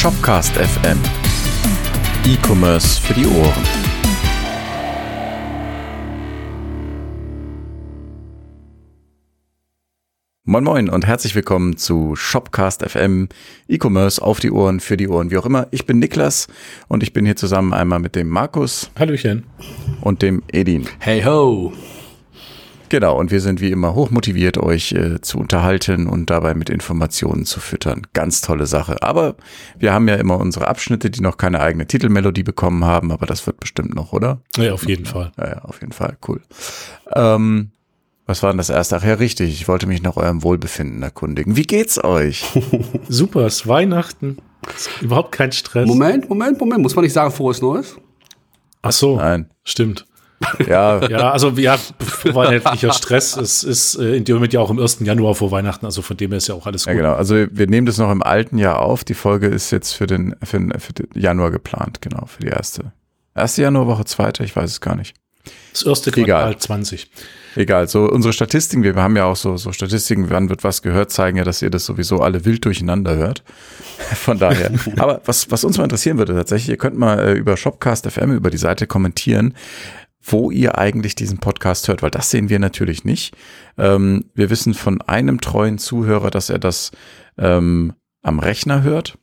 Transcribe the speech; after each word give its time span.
Shopcast 0.00 0.54
FM. 0.54 0.98
E-Commerce 2.24 2.98
für 2.98 3.12
die 3.12 3.26
Ohren. 3.26 3.64
Moin 10.44 10.64
Moin 10.64 10.88
und 10.88 11.06
herzlich 11.06 11.34
willkommen 11.34 11.76
zu 11.76 12.16
Shopcast 12.16 12.82
FM, 12.82 13.28
E-Commerce 13.68 14.22
auf 14.22 14.40
die 14.40 14.50
Ohren, 14.50 14.80
für 14.80 14.96
die 14.96 15.06
Ohren, 15.06 15.30
wie 15.30 15.36
auch 15.36 15.44
immer. 15.44 15.68
Ich 15.70 15.84
bin 15.84 15.98
Niklas 15.98 16.48
und 16.88 17.02
ich 17.02 17.12
bin 17.12 17.26
hier 17.26 17.36
zusammen 17.36 17.74
einmal 17.74 17.98
mit 17.98 18.16
dem 18.16 18.30
Markus. 18.30 18.90
Hallöchen. 18.98 19.44
Und 20.00 20.22
dem 20.22 20.42
Edin. 20.50 20.88
Hey 20.98 21.22
ho. 21.22 21.74
Genau, 22.90 23.16
und 23.16 23.30
wir 23.30 23.40
sind 23.40 23.60
wie 23.60 23.70
immer 23.70 23.94
hochmotiviert, 23.94 24.58
euch 24.58 24.90
äh, 24.92 25.20
zu 25.20 25.38
unterhalten 25.38 26.08
und 26.08 26.28
dabei 26.28 26.54
mit 26.54 26.68
Informationen 26.68 27.46
zu 27.46 27.60
füttern. 27.60 28.02
Ganz 28.14 28.40
tolle 28.40 28.66
Sache. 28.66 29.00
Aber 29.00 29.36
wir 29.78 29.92
haben 29.92 30.08
ja 30.08 30.16
immer 30.16 30.38
unsere 30.38 30.66
Abschnitte, 30.66 31.08
die 31.08 31.20
noch 31.20 31.36
keine 31.36 31.60
eigene 31.60 31.86
Titelmelodie 31.86 32.42
bekommen 32.42 32.84
haben, 32.84 33.12
aber 33.12 33.26
das 33.26 33.46
wird 33.46 33.60
bestimmt 33.60 33.94
noch, 33.94 34.12
oder? 34.12 34.42
Ja, 34.56 34.72
auf 34.72 34.88
jeden 34.88 35.06
Fall. 35.06 35.30
Ja, 35.38 35.48
ja 35.48 35.58
auf 35.62 35.80
jeden 35.80 35.92
Fall. 35.92 36.16
Cool. 36.26 36.40
Ähm, 37.14 37.70
was 38.26 38.42
war 38.42 38.50
denn 38.50 38.58
das 38.58 38.70
erste? 38.70 38.96
Ach 38.96 39.04
ja, 39.04 39.14
richtig. 39.14 39.52
Ich 39.52 39.68
wollte 39.68 39.86
mich 39.86 40.02
nach 40.02 40.16
eurem 40.16 40.42
Wohlbefinden 40.42 41.00
erkundigen. 41.02 41.54
Wie 41.54 41.62
geht's 41.62 42.02
euch? 42.02 42.44
Super, 43.08 43.46
es 43.46 43.60
ist 43.60 43.66
Weihnachten. 43.68 44.38
Ist 44.74 44.90
überhaupt 45.00 45.30
kein 45.30 45.52
Stress. 45.52 45.86
Moment, 45.86 46.28
Moment, 46.28 46.58
Moment. 46.58 46.82
Muss 46.82 46.96
man 46.96 47.04
nicht 47.04 47.12
sagen, 47.12 47.30
frohes 47.30 47.62
Neues? 47.62 47.96
Ach 48.82 48.92
so. 48.92 49.16
Nein. 49.16 49.48
Stimmt. 49.62 50.06
Ja. 50.66 51.06
Ja, 51.06 51.30
also 51.32 51.50
ja, 51.50 51.76
weihnachtlicher 52.24 52.92
Stress. 52.92 53.36
Es 53.36 53.62
ist 53.62 53.96
äh, 53.96 54.16
in 54.16 54.24
dem 54.24 54.36
Moment 54.36 54.52
ja 54.52 54.60
auch 54.60 54.70
im 54.70 54.78
1. 54.78 55.00
Januar 55.00 55.34
vor 55.34 55.50
Weihnachten, 55.50 55.84
also 55.84 56.02
von 56.02 56.16
dem 56.16 56.30
her 56.30 56.38
ist 56.38 56.48
ja 56.48 56.54
auch 56.54 56.66
alles 56.66 56.86
Ja, 56.86 56.92
gut. 56.92 57.02
genau. 57.02 57.14
Also 57.14 57.34
wir 57.50 57.66
nehmen 57.66 57.86
das 57.86 57.98
noch 57.98 58.10
im 58.10 58.22
alten 58.22 58.56
Jahr 58.58 58.78
auf. 58.80 59.04
Die 59.04 59.14
Folge 59.14 59.46
ist 59.48 59.70
jetzt 59.70 59.92
für 59.92 60.06
den, 60.06 60.34
für 60.42 60.58
den, 60.58 60.78
für 60.80 60.92
den 60.92 61.08
Januar 61.14 61.50
geplant, 61.50 62.00
genau, 62.00 62.26
für 62.26 62.40
die 62.40 62.48
erste. 62.48 62.92
Erste 63.34 63.62
Januarwoche, 63.62 64.04
zweite, 64.06 64.42
ich 64.44 64.56
weiß 64.56 64.70
es 64.70 64.80
gar 64.80 64.96
nicht. 64.96 65.14
Das 65.72 65.82
erste 65.84 66.10
Egal. 66.10 66.24
Quartal 66.42 66.58
20. 66.58 67.10
Egal, 67.56 67.88
so 67.88 68.04
unsere 68.08 68.32
Statistiken, 68.32 68.84
wir 68.84 68.94
haben 68.96 69.16
ja 69.16 69.24
auch 69.24 69.36
so, 69.36 69.56
so 69.56 69.72
Statistiken, 69.72 70.30
wann 70.30 70.48
wird 70.48 70.62
was 70.62 70.82
gehört, 70.82 71.10
zeigen 71.10 71.36
ja, 71.38 71.44
dass 71.44 71.62
ihr 71.62 71.70
das 71.70 71.84
sowieso 71.84 72.20
alle 72.20 72.44
wild 72.44 72.64
durcheinander 72.64 73.16
hört. 73.16 73.42
Von 74.14 74.38
daher. 74.38 74.70
Aber 74.98 75.20
was, 75.24 75.50
was 75.50 75.64
uns 75.64 75.76
mal 75.78 75.84
interessieren 75.84 76.18
würde 76.18 76.34
tatsächlich, 76.34 76.68
ihr 76.70 76.76
könnt 76.76 76.96
mal 76.96 77.18
äh, 77.18 77.32
über 77.32 77.56
Shopcast 77.56 78.08
FM, 78.10 78.32
über 78.32 78.50
die 78.50 78.56
Seite 78.58 78.86
kommentieren, 78.86 79.54
wo 80.22 80.50
ihr 80.50 80.78
eigentlich 80.78 81.14
diesen 81.14 81.38
Podcast 81.38 81.88
hört, 81.88 82.02
weil 82.02 82.10
das 82.10 82.30
sehen 82.30 82.48
wir 82.48 82.58
natürlich 82.58 83.04
nicht. 83.04 83.36
Ähm, 83.78 84.26
wir 84.34 84.50
wissen 84.50 84.74
von 84.74 85.00
einem 85.02 85.40
treuen 85.40 85.78
Zuhörer, 85.78 86.30
dass 86.30 86.50
er 86.50 86.58
das 86.58 86.92
ähm, 87.38 87.94
am 88.22 88.38
Rechner 88.38 88.82
hört, 88.82 89.18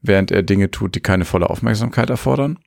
während 0.00 0.30
er 0.30 0.42
Dinge 0.42 0.70
tut, 0.70 0.94
die 0.94 1.00
keine 1.00 1.24
volle 1.24 1.50
Aufmerksamkeit 1.50 2.10
erfordern. 2.10 2.58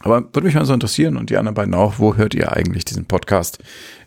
Aber 0.00 0.20
würde 0.20 0.42
mich 0.42 0.54
mal 0.54 0.66
so 0.66 0.74
interessieren 0.74 1.16
und 1.16 1.30
die 1.30 1.38
anderen 1.38 1.54
beiden 1.54 1.72
auch, 1.74 1.98
wo 1.98 2.16
hört 2.16 2.34
ihr 2.34 2.52
eigentlich 2.52 2.84
diesen 2.84 3.06
Podcast? 3.06 3.58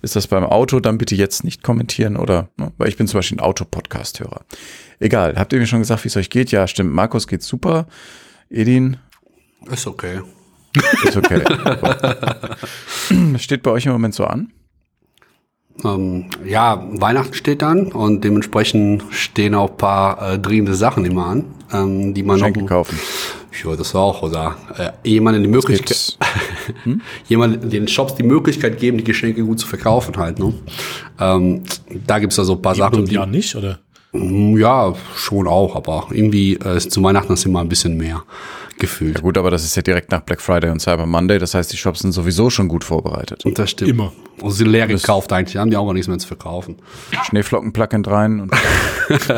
Ist 0.03 0.15
das 0.15 0.27
beim 0.27 0.43
Auto? 0.43 0.79
Dann 0.79 0.99
bitte 0.99 1.15
jetzt 1.15 1.43
nicht 1.43 1.63
kommentieren 1.63 2.15
oder, 2.15 2.49
ne, 2.57 2.71
weil 2.77 2.89
ich 2.89 2.97
bin 2.97 3.07
zum 3.07 3.17
Beispiel 3.17 3.37
ein 3.37 3.43
Auto-Podcast-Hörer. 3.43 4.45
Egal, 4.99 5.35
habt 5.35 5.51
ihr 5.51 5.59
mir 5.59 5.65
schon 5.65 5.79
gesagt, 5.79 6.03
wie 6.03 6.09
es 6.09 6.17
euch 6.17 6.29
geht? 6.29 6.51
Ja, 6.51 6.67
stimmt, 6.67 6.93
Markus 6.93 7.27
geht's 7.27 7.47
super. 7.47 7.87
Edin, 8.49 8.97
Ist 9.71 9.87
okay. 9.87 10.21
Ist 11.03 11.17
okay. 11.17 11.41
Steht 13.37 13.63
bei 13.63 13.71
euch 13.71 13.85
im 13.85 13.91
Moment 13.93 14.13
so 14.15 14.25
an? 14.25 14.51
Ähm, 15.83 16.25
ja, 16.45 16.83
Weihnachten 16.91 17.33
steht 17.33 17.61
dann 17.61 17.91
und 17.93 18.23
dementsprechend 18.23 19.03
stehen 19.11 19.55
auch 19.55 19.71
ein 19.71 19.77
paar 19.77 20.33
äh, 20.33 20.39
dringende 20.39 20.75
Sachen 20.75 21.05
immer 21.05 21.27
an, 21.27 21.45
ähm, 21.71 22.13
die 22.13 22.21
man 22.23 22.37
Geschenke 22.37 22.61
noch. 22.61 22.67
kaufen. 22.67 22.99
Ja, 23.63 23.75
das 23.75 23.95
auch. 23.95 24.21
Oder 24.21 24.57
äh, 24.77 25.09
jemanden 25.09 25.41
die 25.41 25.47
Möglichkeit, 25.49 25.87
Gibt's- 25.87 26.17
jemand 27.29 27.71
den 27.71 27.87
Shops 27.87 28.15
die 28.15 28.23
Möglichkeit 28.23 28.77
geben, 28.77 28.97
die 28.97 29.03
Geschenke 29.05 29.41
gut 29.43 29.59
zu 29.59 29.67
verkaufen 29.67 30.17
halt. 30.17 30.37
Ne? 30.39 30.53
Ähm, 31.19 31.63
da 32.05 32.19
gibt's 32.19 32.37
also 32.39 32.53
ein 32.55 32.61
paar 32.61 32.75
Sachen, 32.75 33.05
die 33.05 33.15
ja 33.15 33.25
nicht, 33.25 33.55
oder? 33.55 33.79
Mm, 34.11 34.57
Ja, 34.57 34.93
schon 35.15 35.47
auch, 35.47 35.75
aber 35.77 36.07
irgendwie 36.11 36.55
äh, 36.55 36.75
ist 36.77 36.91
zu 36.91 37.01
Weihnachten 37.03 37.31
ist 37.33 37.45
immer 37.45 37.61
ein 37.61 37.69
bisschen 37.69 37.95
mehr 37.95 38.23
gefühlt. 38.79 39.15
Ja 39.17 39.21
gut, 39.21 39.37
aber 39.37 39.51
das 39.51 39.63
ist 39.63 39.75
ja 39.75 39.81
direkt 39.81 40.11
nach 40.11 40.21
Black 40.21 40.41
Friday 40.41 40.69
und 40.71 40.79
Cyber 40.79 41.05
Monday. 41.05 41.37
Das 41.39 41.53
heißt, 41.53 41.71
die 41.71 41.77
Shops 41.77 41.99
sind 41.99 42.11
sowieso 42.13 42.49
schon 42.49 42.67
gut 42.67 42.83
vorbereitet. 42.83 43.45
Und 43.45 43.59
das 43.59 43.69
stimmt. 43.71 43.91
Immer. 43.91 44.11
Und 44.41 44.51
sie 44.51 44.63
leer 44.63 44.87
gekauft 44.87 45.31
eigentlich, 45.33 45.57
haben 45.57 45.69
die 45.69 45.77
auch 45.77 45.85
gar 45.85 45.93
nichts 45.93 46.07
mehr 46.07 46.17
zu 46.17 46.27
verkaufen. 46.27 46.77
Schneeflocken-Plugin 47.25 48.05
rein 48.05 48.39
und 48.41 48.51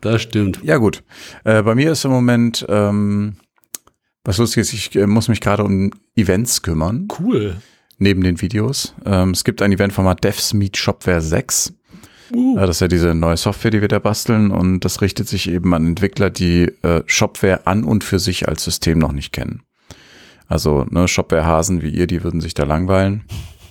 Das 0.00 0.22
stimmt. 0.22 0.60
Ja, 0.62 0.76
gut. 0.76 1.02
Äh, 1.44 1.62
bei 1.62 1.74
mir 1.74 1.92
ist 1.92 2.04
im 2.04 2.12
Moment, 2.12 2.64
ähm, 2.68 3.36
was 4.24 4.38
lustig 4.38 4.60
ist, 4.60 4.72
ich 4.72 4.94
äh, 4.94 5.06
muss 5.06 5.28
mich 5.28 5.40
gerade 5.40 5.64
um 5.64 5.90
Events 6.14 6.62
kümmern, 6.62 7.08
Cool. 7.18 7.56
neben 7.98 8.22
den 8.22 8.40
Videos. 8.40 8.94
Ähm, 9.04 9.30
es 9.30 9.42
gibt 9.42 9.60
ein 9.60 9.72
Eventformat 9.72 10.22
Devs 10.22 10.54
Meet 10.54 10.76
Shopware 10.76 11.20
6. 11.20 11.72
Uh. 12.32 12.56
Das 12.58 12.70
ist 12.76 12.80
ja 12.80 12.88
diese 12.88 13.14
neue 13.14 13.36
Software, 13.36 13.70
die 13.70 13.80
wir 13.80 13.88
da 13.88 13.98
basteln 13.98 14.50
und 14.50 14.80
das 14.84 15.00
richtet 15.00 15.28
sich 15.28 15.48
eben 15.50 15.72
an 15.74 15.86
Entwickler, 15.86 16.30
die 16.30 16.64
äh, 16.82 17.02
Shopware 17.06 17.66
an 17.66 17.84
und 17.84 18.04
für 18.04 18.18
sich 18.18 18.48
als 18.48 18.64
System 18.64 18.98
noch 18.98 19.12
nicht 19.12 19.32
kennen. 19.32 19.62
Also 20.46 20.86
ne, 20.90 21.08
Shopware-Hasen 21.08 21.82
wie 21.82 21.90
ihr, 21.90 22.06
die 22.06 22.22
würden 22.24 22.40
sich 22.40 22.54
da 22.54 22.64
langweilen. 22.64 23.24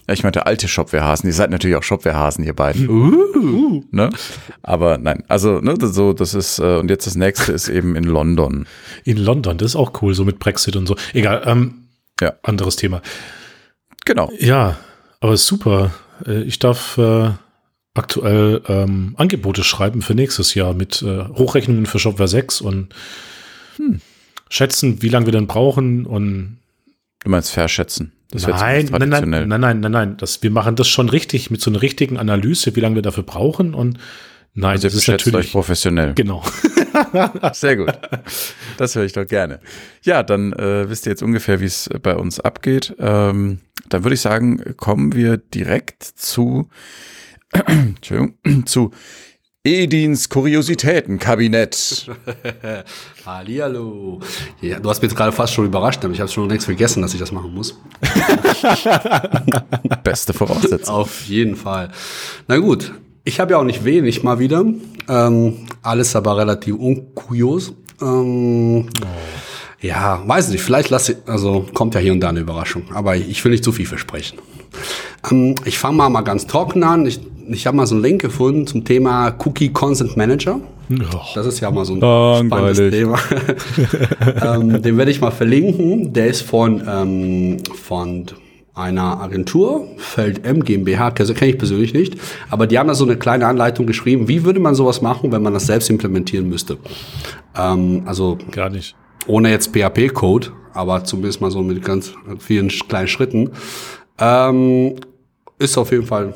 Ja, 0.08 0.14
ich 0.14 0.24
meinte 0.24 0.46
alte 0.46 0.68
Shopware-Hasen. 0.68 1.28
Ihr 1.28 1.34
seid 1.34 1.50
natürlich 1.52 1.76
auch 1.76 1.84
Shopware-Hasen, 1.84 2.44
ihr 2.46 2.54
beiden. 2.54 2.88
Uh. 2.90 3.84
Ne? 3.92 4.10
Aber 4.64 4.98
nein, 4.98 5.24
also 5.28 5.60
ne, 5.60 5.74
das- 5.74 5.94
so, 5.96 6.14
das 6.14 6.34
ist, 6.34 6.60
äh, 6.60 6.78
und 6.78 6.90
jetzt 6.90 7.06
das 7.08 7.16
nächste 7.16 7.52
ist 7.52 7.68
eben 7.68 7.96
in 7.96 8.04
London. 8.06 8.68
In 9.04 9.18
London, 9.18 9.58
das 9.58 9.72
ist 9.72 9.76
auch 9.76 10.02
cool, 10.02 10.14
so 10.14 10.24
mit 10.24 10.40
Brexit 10.40 10.76
und 10.76 10.88
so. 10.88 10.96
Egal, 11.14 11.42
ähm, 11.46 11.88
Ja. 12.22 12.34
anderes 12.44 12.76
Thema. 12.78 13.02
Genau. 14.06 14.32
Ja, 14.40 14.78
aber 15.20 15.36
super. 15.38 15.92
Äh, 16.26 16.44
Ich 16.44 16.60
darf 16.60 16.98
äh, 16.98 17.32
aktuell 17.98 18.62
ähm, 18.68 19.14
Angebote 19.18 19.64
schreiben 19.64 20.02
für 20.02 20.16
nächstes 20.16 20.54
Jahr 20.54 20.74
mit 20.74 21.02
äh, 21.02 21.26
Hochrechnungen 21.30 21.86
für 21.86 22.00
Shopware 22.00 22.28
6 22.28 22.62
und 22.62 22.94
schätzen, 24.50 25.02
wie 25.02 25.10
lange 25.10 25.26
wir 25.28 25.34
denn 25.34 25.48
brauchen 25.48 26.06
und 26.06 26.58
Du 27.24 27.32
meinst 27.32 27.52
verschätzen. 27.52 28.14
Das 28.32 28.46
nein, 28.46 28.88
nein, 28.92 29.10
nein, 29.10 29.30
nein, 29.30 29.48
nein, 29.48 29.80
nein, 29.80 29.92
nein, 29.92 30.18
das, 30.18 30.44
wir 30.44 30.52
machen 30.52 30.76
das 30.76 30.88
schon 30.88 31.10
richtig 31.10 31.50
mit 31.50 31.62
so 31.62 31.72
einer 31.72 31.82
richtigen 31.82 32.18
Analyse, 32.18 32.76
wie 32.76 32.80
lange 32.82 32.96
wir 32.96 33.02
dafür 33.02 33.24
brauchen 33.24 33.74
und 33.74 33.98
nein, 34.54 34.72
Also 34.72 34.88
das 34.88 34.94
ist 34.96 35.06
beschätzt 35.06 35.28
euch 35.28 35.34
natürlich 35.34 35.52
professionell. 35.52 36.14
genau. 36.14 36.44
Sehr 37.54 37.78
gut. 37.78 37.92
Das 38.78 38.96
höre 38.96 39.04
ich 39.04 39.14
doch 39.14 39.26
gerne. 39.26 39.60
Ja, 40.04 40.24
dann 40.24 40.54
äh, 40.54 40.90
wisst 40.90 41.06
ihr 41.06 41.12
jetzt 41.12 41.24
ungefähr, 41.24 41.60
wie 41.60 41.66
es 41.66 41.90
bei 42.02 42.16
uns 42.16 42.40
abgeht. 42.40 42.96
Ähm, 43.00 43.60
dann 43.90 44.04
würde 44.04 44.16
ich 44.16 44.22
sagen, 44.22 44.76
kommen 44.78 45.14
wir 45.14 45.38
direkt 45.38 46.04
zu, 46.04 46.70
zu 48.66 48.92
Edins 49.64 50.30
Kuriositätenkabinett. 50.30 52.10
Hallihallo. 53.26 54.22
Ja, 54.62 54.80
du 54.80 54.90
hast 54.90 55.02
mich 55.02 55.12
jetzt 55.12 55.18
gerade 55.18 55.32
fast 55.34 55.54
schon 55.54 55.66
überrascht, 55.66 56.04
aber 56.06 56.14
ich 56.14 56.20
habe 56.22 56.32
schon 56.32 56.50
längst 56.50 56.66
vergessen, 56.66 57.02
dass 57.02 57.14
ich 57.14 57.20
das 57.20 57.32
machen 57.32 57.54
muss. 57.54 57.78
Beste 60.04 60.34
Voraussetzung. 60.34 60.96
Auf 60.96 61.24
jeden 61.26 61.56
Fall. 61.56 61.92
Na 62.48 62.58
gut, 62.58 62.94
ich 63.26 63.40
habe 63.42 63.52
ja 63.52 63.58
auch 63.58 63.66
nicht 63.66 63.84
wenig 63.84 64.24
mal 64.24 64.40
wieder. 64.40 64.64
Ähm, 65.10 65.68
alles 65.82 66.16
aber 66.16 66.38
relativ 66.38 66.76
unkurios. 66.76 67.74
Ähm, 68.02 68.88
Ja, 69.82 70.24
weiß 70.26 70.50
nicht, 70.50 70.62
vielleicht 70.62 70.90
lasse 70.90 71.12
ich, 71.14 71.18
also 71.28 71.68
kommt 71.74 71.94
ja 71.94 72.00
hier 72.00 72.14
und 72.14 72.22
da 72.22 72.30
eine 72.30 72.40
Überraschung, 72.40 72.86
aber 72.94 73.16
ich 73.16 73.44
will 73.44 73.52
nicht 73.52 73.64
zu 73.64 73.72
viel 73.72 73.86
versprechen. 73.86 74.40
Ähm, 75.32 75.56
ich 75.66 75.78
fange 75.78 75.98
mal, 75.98 76.10
mal 76.10 76.22
ganz 76.22 76.48
trocken 76.48 76.84
an. 76.84 77.06
Ich, 77.06 77.20
ich 77.50 77.68
habe 77.68 77.78
mal 77.78 77.88
so 77.88 77.96
einen 77.96 78.04
Link 78.04 78.22
gefunden 78.22 78.68
zum 78.68 78.84
Thema 78.84 79.34
Cookie 79.46 79.70
Consent 79.70 80.18
Manager. 80.18 80.60
Das 81.36 81.46
ist 81.46 81.60
ja 81.60 81.70
mal 81.70 81.84
so 81.84 81.94
ein 81.94 82.00
spannendes 82.00 82.78
Langweilig. 82.78 82.94
Thema. 82.94 83.20
ähm, 84.56 84.82
den 84.82 84.98
werde 84.98 85.12
ich 85.12 85.20
mal 85.20 85.32
verlinken. 85.32 86.14
Der 86.14 86.28
ist 86.28 86.42
von, 86.42 86.82
ähm, 86.88 87.58
von 87.74 88.26
einer 88.78 89.20
Agentur, 89.22 89.88
Feld 89.98 90.46
M 90.46 90.64
GmbH, 90.64 91.12
kenne 91.12 91.34
ich 91.52 91.58
persönlich 91.58 91.94
nicht, 91.94 92.16
aber 92.50 92.68
die 92.68 92.78
haben 92.78 92.88
da 92.88 92.94
so 92.94 93.06
eine 93.06 93.18
kleine 93.18 93.48
Anleitung 93.48 93.88
geschrieben, 93.88 94.28
wie 94.28 94.44
würde 94.44 94.60
man 94.60 94.76
sowas 94.76 95.02
machen, 95.02 95.32
wenn 95.32 95.42
man 95.42 95.54
das 95.54 95.66
selbst 95.66 95.90
implementieren 95.90 96.48
müsste. 96.48 96.78
Ähm, 97.58 98.04
also 98.06 98.38
Gar 98.52 98.70
nicht. 98.70 98.96
ohne 99.26 99.50
jetzt 99.50 99.74
PHP-Code, 99.74 100.50
aber 100.74 101.04
zumindest 101.04 101.42
mal 101.42 101.50
so 101.50 101.62
mit 101.62 101.84
ganz 101.84 102.14
vielen 102.38 102.68
kleinen 102.68 103.08
Schritten. 103.08 103.50
Ähm, 104.20 104.96
ist 105.60 105.78
auf 105.78 105.92
jeden 105.92 106.06
Fall 106.06 106.34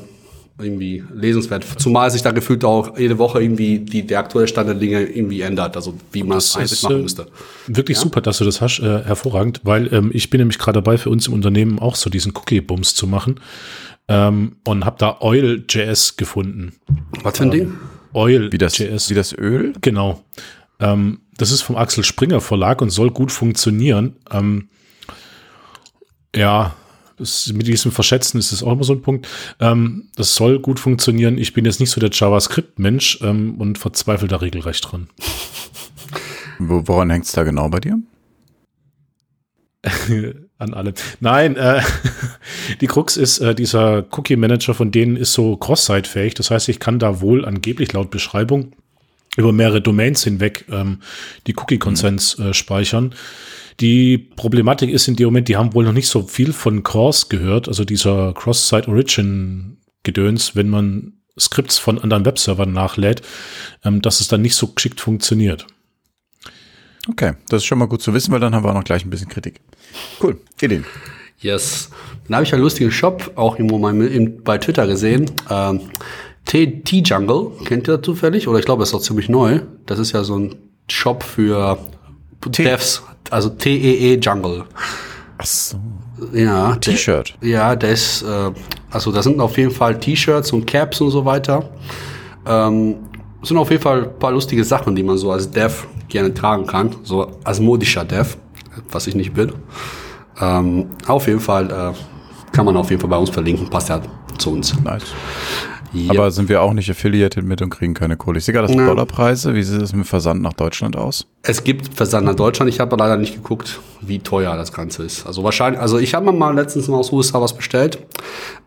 irgendwie 0.60 1.04
lesenswert. 1.13 1.66
Zumal 1.78 2.12
sich 2.12 2.22
da 2.22 2.31
gefühlt 2.31 2.63
auch 2.63 2.98
jede 2.98 3.18
Woche 3.18 3.42
irgendwie 3.42 3.80
die, 3.80 4.06
der 4.06 4.19
aktuelle 4.19 4.48
Stand 4.48 4.68
der 4.68 4.75
Dinge 4.75 5.01
irgendwie 5.01 5.42
ändert, 5.42 5.75
also 5.75 5.95
wie 6.12 6.24
man 6.24 6.38
es 6.38 6.56
eigentlich 6.56 6.81
machen 6.83 7.00
äh, 7.00 7.01
müsste. 7.01 7.28
Wirklich 7.68 7.98
super, 7.98 8.22
dass 8.22 8.38
du 8.38 8.45
das 8.45 8.62
hast, 8.62 8.80
äh, 8.80 9.04
hervorragend, 9.04 9.62
weil 9.63 9.92
ähm, 9.94 10.12
ich 10.13 10.30
bin 10.30 10.39
nämlich 10.39 10.60
gerade 10.60 10.78
dabei, 10.81 10.98
für 10.98 11.10
uns 11.10 11.28
im 11.28 11.33
Unternehmen 11.33 11.80
auch 11.80 11.95
so 11.95 12.10
diesen 12.10 12.33
Cookie-Bums 12.36 12.95
zu 12.95 13.07
machen 13.07 13.39
ähm, 14.07 14.57
und 14.66 14.86
habe 14.86 14.98
da 15.00 15.18
Oil.js 15.22 16.18
gefunden. 16.18 16.74
Was 17.24 17.38
für 17.38 17.44
ein 17.44 17.51
Ding? 17.51 17.74
Wie 18.13 18.57
das, 18.57 18.80
Oil.js. 18.80 19.10
wie 19.10 19.16
das 19.16 19.33
Öl? 19.33 19.74
Genau. 19.81 20.24
Ähm, 20.80 21.22
das 21.38 21.51
ist 21.51 21.62
vom 21.62 21.75
Axel 21.75 22.04
Springer 22.04 22.42
Verlag 22.42 22.81
und 22.81 22.89
soll 22.89 23.10
gut 23.10 23.31
funktionieren. 23.31 24.18
Ähm, 24.31 24.69
ja, 26.36 26.75
das, 27.21 27.51
mit 27.53 27.68
diesem 27.68 27.91
Verschätzen 27.91 28.38
ist 28.38 28.51
es 28.51 28.63
auch 28.63 28.73
immer 28.73 28.83
so 28.83 28.94
ein 28.94 29.01
Punkt. 29.01 29.27
Ähm, 29.59 30.09
das 30.15 30.35
soll 30.35 30.59
gut 30.59 30.79
funktionieren. 30.79 31.38
Ich 31.38 31.53
bin 31.53 31.65
jetzt 31.65 31.79
nicht 31.79 31.91
so 31.91 32.01
der 32.01 32.09
JavaScript-Mensch 32.12 33.19
ähm, 33.21 33.56
und 33.56 33.77
verzweifle 33.77 34.27
da 34.27 34.38
regelrecht 34.38 34.91
dran. 34.91 35.07
Woran 36.59 37.09
hängt 37.09 37.25
es 37.25 37.31
da 37.31 37.44
genau 37.44 37.69
bei 37.69 37.79
dir? 37.79 38.00
An 40.57 40.73
alle. 40.75 40.94
Nein, 41.19 41.56
äh, 41.56 41.81
die 42.81 42.88
Krux 42.88 43.18
ist, 43.18 43.39
äh, 43.39 43.56
dieser 43.56 44.06
Cookie 44.12 44.35
Manager 44.35 44.75
von 44.75 44.91
denen 44.91 45.18
ist 45.18 45.33
so 45.33 45.57
cross-site-fähig. 45.57 46.35
Das 46.35 46.51
heißt, 46.51 46.69
ich 46.69 46.79
kann 46.79 47.00
da 47.00 47.21
wohl 47.21 47.45
angeblich 47.45 47.94
laut 47.94 48.12
Beschreibung 48.12 48.73
über 49.38 49.54
mehrere 49.54 49.81
Domains 49.81 50.24
hinweg 50.24 50.66
ähm, 50.72 51.01
die 51.48 51.56
Cookie-Consents 51.56 52.38
äh, 52.39 52.54
speichern. 52.54 53.16
Die 53.80 54.18
Problematik 54.18 54.89
ist 54.89 55.07
in 55.07 55.16
dem 55.16 55.28
Moment, 55.28 55.48
die 55.48 55.56
haben 55.57 55.74
wohl 55.74 55.86
noch 55.86 55.94
nicht 55.94 56.10
so 56.10 56.24
viel 56.24 56.51
von 56.54 56.81
CORS 56.83 57.30
gehört, 57.30 57.68
also 57.68 57.86
dieser 57.86 58.33
Cross-Site-Origin-Gedöns, 58.33 60.56
wenn 60.56 60.69
man 60.69 61.13
Skripts 61.39 61.78
von 61.78 62.00
anderen 62.00 62.25
Webservern 62.25 62.74
nachlädt, 62.74 63.22
ähm, 63.83 64.01
dass 64.01 64.19
es 64.19 64.28
dann 64.28 64.42
nicht 64.42 64.56
so 64.56 64.68
geschickt 64.68 65.00
funktioniert. 65.00 65.66
Okay, 67.10 67.33
das 67.50 67.63
ist 67.63 67.66
schon 67.66 67.80
mal 67.80 67.88
gut 67.88 68.01
zu 68.01 68.13
wissen, 68.13 68.31
weil 68.31 68.39
dann 68.39 68.54
haben 68.54 68.63
wir 68.63 68.69
auch 68.69 68.75
noch 68.75 68.83
gleich 68.83 69.06
ein 69.06 69.10
bisschen 69.10 69.30
Kritik. 69.30 69.62
Cool, 70.22 70.38
Ideen. 70.62 70.86
Yes. 71.39 71.89
Dann 72.28 72.36
habe 72.36 72.45
ich 72.45 72.54
einen 72.54 72.62
lustigen 72.62 72.92
Shop 72.92 73.31
auch 73.36 73.57
irgendwo 73.57 73.80
mal 73.80 73.94
bei 74.44 74.60
Twitter 74.60 74.86
gesehen. 74.86 75.31
Ähm, 75.50 75.81
T-Jungle, 76.46 77.52
kennt 77.66 77.88
ihr 77.88 78.02
zufällig? 78.02 78.48
Oder 78.48 78.60
ich 78.60 78.66
glaube, 78.66 78.82
das 78.82 78.90
ist 78.90 78.96
auch 78.96 79.02
ziemlich 79.02 79.30
neu. 79.30 79.62
Das 79.86 80.00
ist 80.00 80.12
ja 80.12 80.24
so 80.24 80.38
ein 80.38 80.56
Shop 80.90 81.24
für 81.24 81.78
Devs, 82.46 83.04
also 83.30 83.50
T-E-E 83.50 84.16
-E 84.16 84.20
Jungle. 84.20 84.66
Ach 85.38 85.46
so. 85.46 85.78
Ja. 86.34 86.76
T-Shirt. 86.76 87.36
Ja, 87.42 87.76
das, 87.76 88.22
äh, 88.22 88.52
also 88.92 89.12
da 89.12 89.24
sind 89.24 89.40
auf 89.40 89.58
jeden 89.58 89.72
Fall 89.72 90.00
T-Shirts 90.00 90.52
und 90.52 90.68
Caps 90.68 91.02
und 91.02 91.12
so 91.12 91.26
weiter. 91.26 91.70
Ähm, 92.46 92.98
sind 93.42 93.58
auf 93.58 93.72
jeden 93.72 93.82
Fall 93.82 94.04
ein 94.04 94.20
paar 94.20 94.32
lustige 94.32 94.64
Sachen, 94.64 94.96
die 94.96 95.04
man 95.04 95.18
so 95.18 95.32
als 95.32 95.50
Dev 95.50 95.88
gerne 96.08 96.34
tragen 96.34 96.68
kann. 96.68 96.96
So 97.04 97.32
als 97.44 97.60
modischer 97.60 98.06
Dev, 98.06 98.38
was 98.92 99.08
ich 99.08 99.16
nicht 99.16 99.34
bin. 99.34 99.54
Ähm, 100.40 100.88
auf 101.08 101.28
jeden 101.28 101.40
Fall 101.40 101.72
äh, 101.72 102.52
kann 102.52 102.66
man 102.66 102.78
auf 102.78 102.90
jeden 102.90 103.02
Fall 103.02 103.10
bei 103.10 103.18
uns 103.18 103.30
verlinken, 103.30 103.70
passt 103.70 103.90
ja 103.90 104.02
zu 104.38 104.52
uns. 104.52 104.76
Nice. 104.84 105.14
Ja. 105.94 106.12
Aber 106.12 106.32
sind 106.32 106.50
wir 106.50 106.62
auch 106.62 106.74
nicht 106.74 106.90
affiliated 106.90 107.44
mit 107.44 107.62
und 107.62 107.70
kriegen 107.70 107.94
keine 107.94 108.18
Kohle? 108.18 108.38
Ich 108.38 108.46
sehe 108.46 108.54
gerade 108.54 108.68
das. 108.68 108.76
Dollarpreise. 108.76 109.54
Wie 109.56 109.64
sieht 109.64 109.82
es 109.82 109.94
mit 109.94 110.08
Versand 110.08 110.42
nach 110.42 110.54
Deutschland 110.54 110.96
aus? 110.96 111.28
Es 111.44 111.64
gibt 111.64 111.94
Versand 111.94 112.26
nach 112.26 112.36
Deutschland. 112.36 112.70
Ich 112.70 112.80
habe 112.80 112.96
leider 112.96 113.18
nicht 113.18 113.36
geguckt, 113.36 113.80
wie 114.02 114.20
teuer 114.20 114.56
das 114.56 114.72
Ganze 114.72 115.04
ist. 115.04 115.26
Also 115.26 115.44
wahrscheinlich, 115.44 115.82
also 115.82 115.98
ich 115.98 116.14
habe 116.14 116.32
mal 116.32 116.56
letztens 116.56 116.88
mal 116.88 116.98
aus 116.98 117.12
USA 117.12 117.42
was 117.42 117.56
bestellt. 117.56 118.00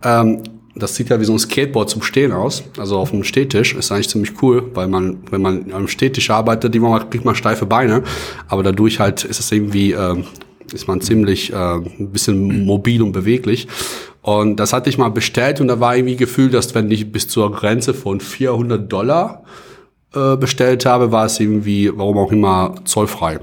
Ähm, 0.02 0.42
das 0.76 0.96
sieht 0.96 1.08
ja 1.08 1.20
wie 1.20 1.24
so 1.24 1.32
ein 1.32 1.38
Skateboard 1.38 1.88
zum 1.88 2.02
Stehen 2.02 2.32
aus, 2.32 2.64
also 2.78 2.98
auf 2.98 3.12
einem 3.12 3.24
Stehtisch. 3.24 3.74
Ist 3.74 3.92
eigentlich 3.92 4.08
ziemlich 4.08 4.42
cool, 4.42 4.70
weil 4.74 4.88
man, 4.88 5.18
wenn 5.30 5.40
man 5.40 5.72
am 5.72 5.88
Stehtisch 5.88 6.30
arbeitet, 6.30 6.74
die 6.74 6.80
man 6.80 7.08
kriegt 7.10 7.24
man 7.24 7.34
steife 7.34 7.64
Beine, 7.64 8.02
aber 8.48 8.62
dadurch 8.62 8.98
halt 8.98 9.24
ist 9.24 9.38
es 9.38 9.52
irgendwie, 9.52 9.92
äh, 9.92 10.16
ist 10.74 10.88
man 10.88 11.00
ziemlich 11.00 11.52
äh, 11.52 11.56
ein 11.56 12.10
bisschen 12.12 12.64
mobil 12.64 13.02
und 13.02 13.12
beweglich. 13.12 13.68
Und 14.22 14.56
das 14.56 14.72
hatte 14.72 14.88
ich 14.90 14.98
mal 14.98 15.10
bestellt 15.10 15.60
und 15.60 15.68
da 15.68 15.80
war 15.80 15.96
irgendwie 15.96 16.16
Gefühl, 16.16 16.50
dass 16.50 16.74
wenn 16.74 16.90
ich 16.90 17.12
bis 17.12 17.28
zur 17.28 17.52
Grenze 17.52 17.94
von 17.94 18.20
400 18.20 18.90
Dollar 18.90 19.44
äh, 20.14 20.36
bestellt 20.36 20.86
habe, 20.86 21.12
war 21.12 21.26
es 21.26 21.40
irgendwie, 21.40 21.90
warum 21.94 22.18
auch 22.18 22.32
immer, 22.32 22.74
zollfrei. 22.84 23.40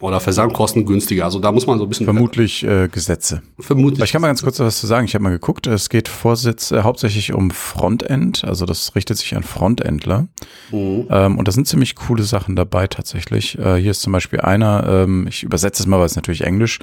Oder 0.00 0.20
Versandkosten 0.20 0.86
günstiger. 0.86 1.24
Also 1.24 1.40
da 1.40 1.50
muss 1.50 1.66
man 1.66 1.78
so 1.78 1.84
ein 1.84 1.88
bisschen. 1.88 2.06
Vermutlich 2.06 2.62
äh, 2.62 2.86
Gesetze. 2.86 3.42
Vermutlich. 3.58 4.04
Ich 4.04 4.12
kann 4.12 4.22
mal 4.22 4.28
ganz 4.28 4.42
kurz 4.42 4.60
was 4.60 4.78
zu 4.78 4.86
sagen. 4.86 5.06
Ich 5.06 5.14
habe 5.14 5.24
mal 5.24 5.30
geguckt. 5.30 5.66
Es 5.66 5.88
geht 5.88 6.06
Vorsitz, 6.06 6.70
äh, 6.70 6.82
hauptsächlich 6.82 7.32
um 7.32 7.50
Frontend. 7.50 8.44
Also 8.44 8.64
das 8.64 8.94
richtet 8.94 9.18
sich 9.18 9.34
an 9.34 9.42
Frontendler. 9.42 10.28
Mhm. 10.70 11.08
Ähm, 11.10 11.38
und 11.38 11.48
da 11.48 11.52
sind 11.52 11.66
ziemlich 11.66 11.96
coole 11.96 12.22
Sachen 12.22 12.54
dabei 12.54 12.86
tatsächlich. 12.86 13.58
Äh, 13.58 13.76
hier 13.76 13.90
ist 13.90 14.02
zum 14.02 14.12
Beispiel 14.12 14.40
einer, 14.40 14.86
ähm, 14.88 15.26
ich 15.28 15.42
übersetze 15.42 15.82
es 15.82 15.88
mal, 15.88 15.98
weil 15.98 16.06
es 16.06 16.14
natürlich 16.14 16.42
Englisch. 16.42 16.78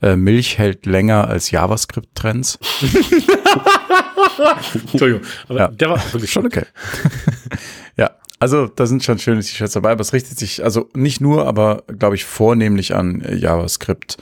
Äh, 0.00 0.14
Milch 0.14 0.58
hält 0.58 0.86
länger 0.86 1.26
als 1.26 1.50
JavaScript-Trends. 1.50 2.60
Entschuldigung, 4.92 5.22
aber 5.48 5.58
ja. 5.58 5.68
der 5.68 5.90
war 5.90 6.12
wirklich 6.12 6.30
schon 6.30 6.46
okay. 6.46 6.64
also 8.40 8.66
da 8.74 8.86
sind 8.86 9.04
schon 9.04 9.18
schöne 9.18 9.42
T-Shirts 9.42 9.74
dabei, 9.74 9.92
aber 9.92 10.00
es 10.00 10.14
richtet 10.14 10.38
sich 10.38 10.64
also 10.64 10.88
nicht 10.94 11.20
nur, 11.20 11.46
aber 11.46 11.84
glaube 11.98 12.16
ich 12.16 12.24
vornehmlich 12.24 12.94
an 12.94 13.20
äh, 13.20 13.36
JavaScript 13.36 14.16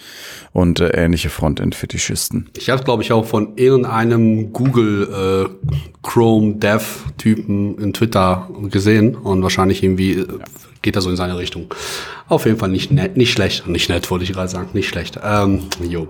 und 0.52 0.80
äh, 0.80 0.88
ähnliche 0.88 1.30
Frontend-Fetischisten. 1.30 2.50
Ich 2.56 2.68
habe 2.68 2.82
glaube 2.82 3.04
ich 3.04 3.12
auch 3.12 3.24
von 3.24 3.56
irgendeinem 3.56 4.52
Google 4.52 5.46
äh, 5.46 5.88
Chrome 6.02 6.56
Dev-Typen 6.56 7.78
in 7.78 7.92
Twitter 7.92 8.50
gesehen 8.64 9.14
und 9.14 9.44
wahrscheinlich 9.44 9.84
irgendwie 9.84 10.14
äh, 10.14 10.26
ja. 10.26 10.44
geht 10.82 10.96
er 10.96 11.02
so 11.02 11.10
in 11.10 11.16
seine 11.16 11.38
Richtung. 11.38 11.72
Auf 12.28 12.44
jeden 12.44 12.58
Fall 12.58 12.70
nicht 12.70 12.90
nett, 12.90 13.16
nicht 13.16 13.32
schlecht, 13.32 13.68
nicht 13.68 13.88
nett 13.88 14.10
wollte 14.10 14.24
ich 14.24 14.32
gerade 14.32 14.48
sagen, 14.48 14.70
nicht 14.72 14.88
schlecht. 14.88 15.18
Ähm, 15.22 15.60
jo. 15.80 16.08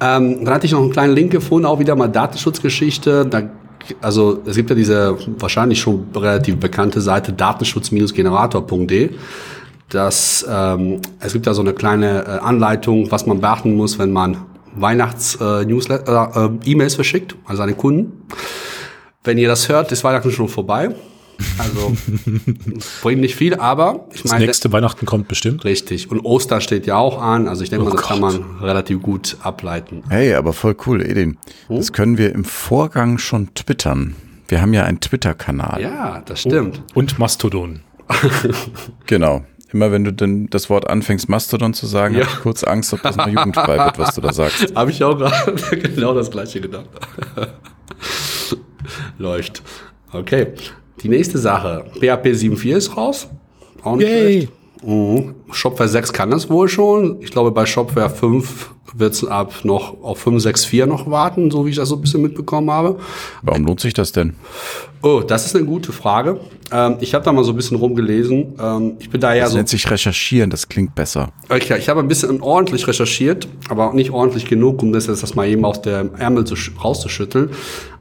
Ähm, 0.00 0.44
dann 0.44 0.54
hatte 0.54 0.66
ich 0.66 0.72
noch 0.72 0.82
einen 0.82 0.92
kleinen 0.92 1.14
Link 1.14 1.32
gefunden, 1.32 1.64
auch 1.64 1.78
wieder 1.78 1.96
mal 1.96 2.08
Datenschutzgeschichte. 2.08 3.24
Da 3.24 3.48
also 4.00 4.42
es 4.46 4.56
gibt 4.56 4.70
ja 4.70 4.76
diese 4.76 5.16
wahrscheinlich 5.38 5.80
schon 5.80 6.08
relativ 6.14 6.56
bekannte 6.58 7.00
Seite 7.00 7.32
datenschutz-generator.de. 7.32 9.10
Das, 9.88 10.46
ähm, 10.48 11.00
es 11.20 11.32
gibt 11.32 11.46
da 11.46 11.54
so 11.54 11.62
eine 11.62 11.72
kleine 11.72 12.24
äh, 12.24 12.30
Anleitung, 12.40 13.10
was 13.10 13.26
man 13.26 13.40
beachten 13.40 13.74
muss, 13.74 13.98
wenn 13.98 14.12
man 14.12 14.36
Weihnachts-Newsletter, 14.74 16.32
äh, 16.36 16.68
äh, 16.68 16.70
E-Mails 16.70 16.94
verschickt 16.94 17.36
an 17.46 17.56
seine 17.56 17.74
Kunden. 17.74 18.24
Wenn 19.24 19.38
ihr 19.38 19.48
das 19.48 19.68
hört, 19.68 19.90
ist 19.92 20.04
Weihnachten 20.04 20.30
schon 20.30 20.48
vorbei. 20.48 20.94
Also 21.58 21.96
bringt 23.02 23.20
nicht 23.20 23.36
viel, 23.36 23.54
aber 23.54 24.06
ich 24.12 24.24
meine. 24.24 24.40
Das 24.40 24.46
nächste 24.46 24.72
Weihnachten 24.72 25.06
kommt 25.06 25.28
bestimmt. 25.28 25.64
Richtig. 25.64 26.10
Und 26.10 26.20
Ostern 26.20 26.60
steht 26.60 26.86
ja 26.86 26.96
auch 26.96 27.20
an. 27.20 27.48
Also 27.48 27.62
ich 27.62 27.70
denke 27.70 27.84
oh 27.84 27.88
mal, 27.88 27.92
das 27.92 28.02
Gott. 28.02 28.10
kann 28.10 28.20
man 28.20 28.60
relativ 28.60 29.02
gut 29.02 29.36
ableiten. 29.42 30.02
Hey, 30.08 30.34
aber 30.34 30.52
voll 30.52 30.76
cool, 30.86 31.02
Edin. 31.02 31.38
Hm? 31.68 31.76
Das 31.76 31.92
können 31.92 32.18
wir 32.18 32.34
im 32.34 32.44
Vorgang 32.44 33.18
schon 33.18 33.54
twittern. 33.54 34.16
Wir 34.48 34.62
haben 34.62 34.72
ja 34.72 34.84
einen 34.84 35.00
Twitter-Kanal. 35.00 35.80
Ja, 35.80 36.22
das 36.24 36.40
stimmt. 36.40 36.82
Oh. 36.94 37.00
Und 37.00 37.18
Mastodon. 37.18 37.80
genau. 39.06 39.44
Immer 39.70 39.92
wenn 39.92 40.04
du 40.04 40.12
denn 40.12 40.46
das 40.48 40.70
Wort 40.70 40.88
anfängst, 40.88 41.28
Mastodon 41.28 41.74
zu 41.74 41.86
sagen, 41.86 42.14
ja. 42.14 42.22
habe 42.22 42.32
ich 42.32 42.40
kurz 42.40 42.64
Angst, 42.64 42.94
ob 42.94 43.02
das 43.02 43.16
mal 43.16 43.28
jugendfrei 43.28 43.76
wird, 43.76 43.98
was 43.98 44.14
du 44.14 44.22
da 44.22 44.32
sagst. 44.32 44.72
habe 44.74 44.90
ich 44.90 45.04
auch 45.04 45.16
gerade 45.18 45.76
genau 45.76 46.14
das 46.14 46.30
gleiche 46.30 46.62
gedacht. 46.62 46.88
Läuft. 49.18 49.62
Okay. 50.12 50.54
Die 51.02 51.08
nächste 51.08 51.38
Sache. 51.38 51.84
PHP 51.94 52.26
7.4 52.34 52.76
ist 52.76 52.96
raus. 52.96 53.28
Auch 53.82 53.96
nicht 53.96 54.08
Yay. 54.08 54.32
schlecht. 54.42 54.52
Mhm. 54.84 55.34
Shopware 55.50 55.88
6 55.88 56.12
kann 56.12 56.30
das 56.30 56.48
wohl 56.50 56.68
schon. 56.68 57.20
Ich 57.20 57.30
glaube, 57.30 57.50
bei 57.50 57.66
Shopware 57.66 58.10
5 58.10 58.70
wird 58.94 59.12
es 59.12 59.24
ab 59.24 59.52
noch 59.64 60.02
auf 60.02 60.26
5.6.4 60.26 60.86
noch 60.86 61.10
warten, 61.10 61.50
so 61.50 61.66
wie 61.66 61.70
ich 61.70 61.76
das 61.76 61.88
so 61.88 61.96
ein 61.96 62.00
bisschen 62.00 62.22
mitbekommen 62.22 62.70
habe. 62.70 62.98
Warum 63.42 63.66
lohnt 63.66 63.80
sich 63.80 63.94
das 63.94 64.12
denn? 64.12 64.34
Oh, 65.02 65.20
das 65.20 65.46
ist 65.46 65.54
eine 65.54 65.64
gute 65.64 65.92
Frage. 65.92 66.40
Ähm, 66.72 66.96
ich 67.00 67.14
habe 67.14 67.24
da 67.24 67.32
mal 67.32 67.44
so 67.44 67.52
ein 67.52 67.56
bisschen 67.56 67.76
rumgelesen. 67.76 68.54
Ähm, 68.60 68.96
ich 68.98 69.10
bin 69.10 69.20
da 69.20 69.34
ja 69.34 69.42
das 69.44 69.52
so. 69.52 69.56
nennt 69.56 69.68
sich 69.68 69.88
recherchieren, 69.90 70.50
das 70.50 70.68
klingt 70.68 70.94
besser. 70.94 71.32
Okay, 71.48 71.78
ich 71.78 71.88
habe 71.88 72.00
ein 72.00 72.08
bisschen 72.08 72.40
ordentlich 72.40 72.86
recherchiert, 72.86 73.46
aber 73.68 73.92
nicht 73.92 74.10
ordentlich 74.10 74.46
genug, 74.46 74.82
um 74.82 74.92
das 74.92 75.06
jetzt 75.06 75.22
das 75.22 75.34
mal 75.34 75.46
eben 75.46 75.64
aus 75.64 75.82
der 75.82 76.10
Ärmel 76.18 76.44
zu, 76.44 76.54
rauszuschütteln. 76.82 77.50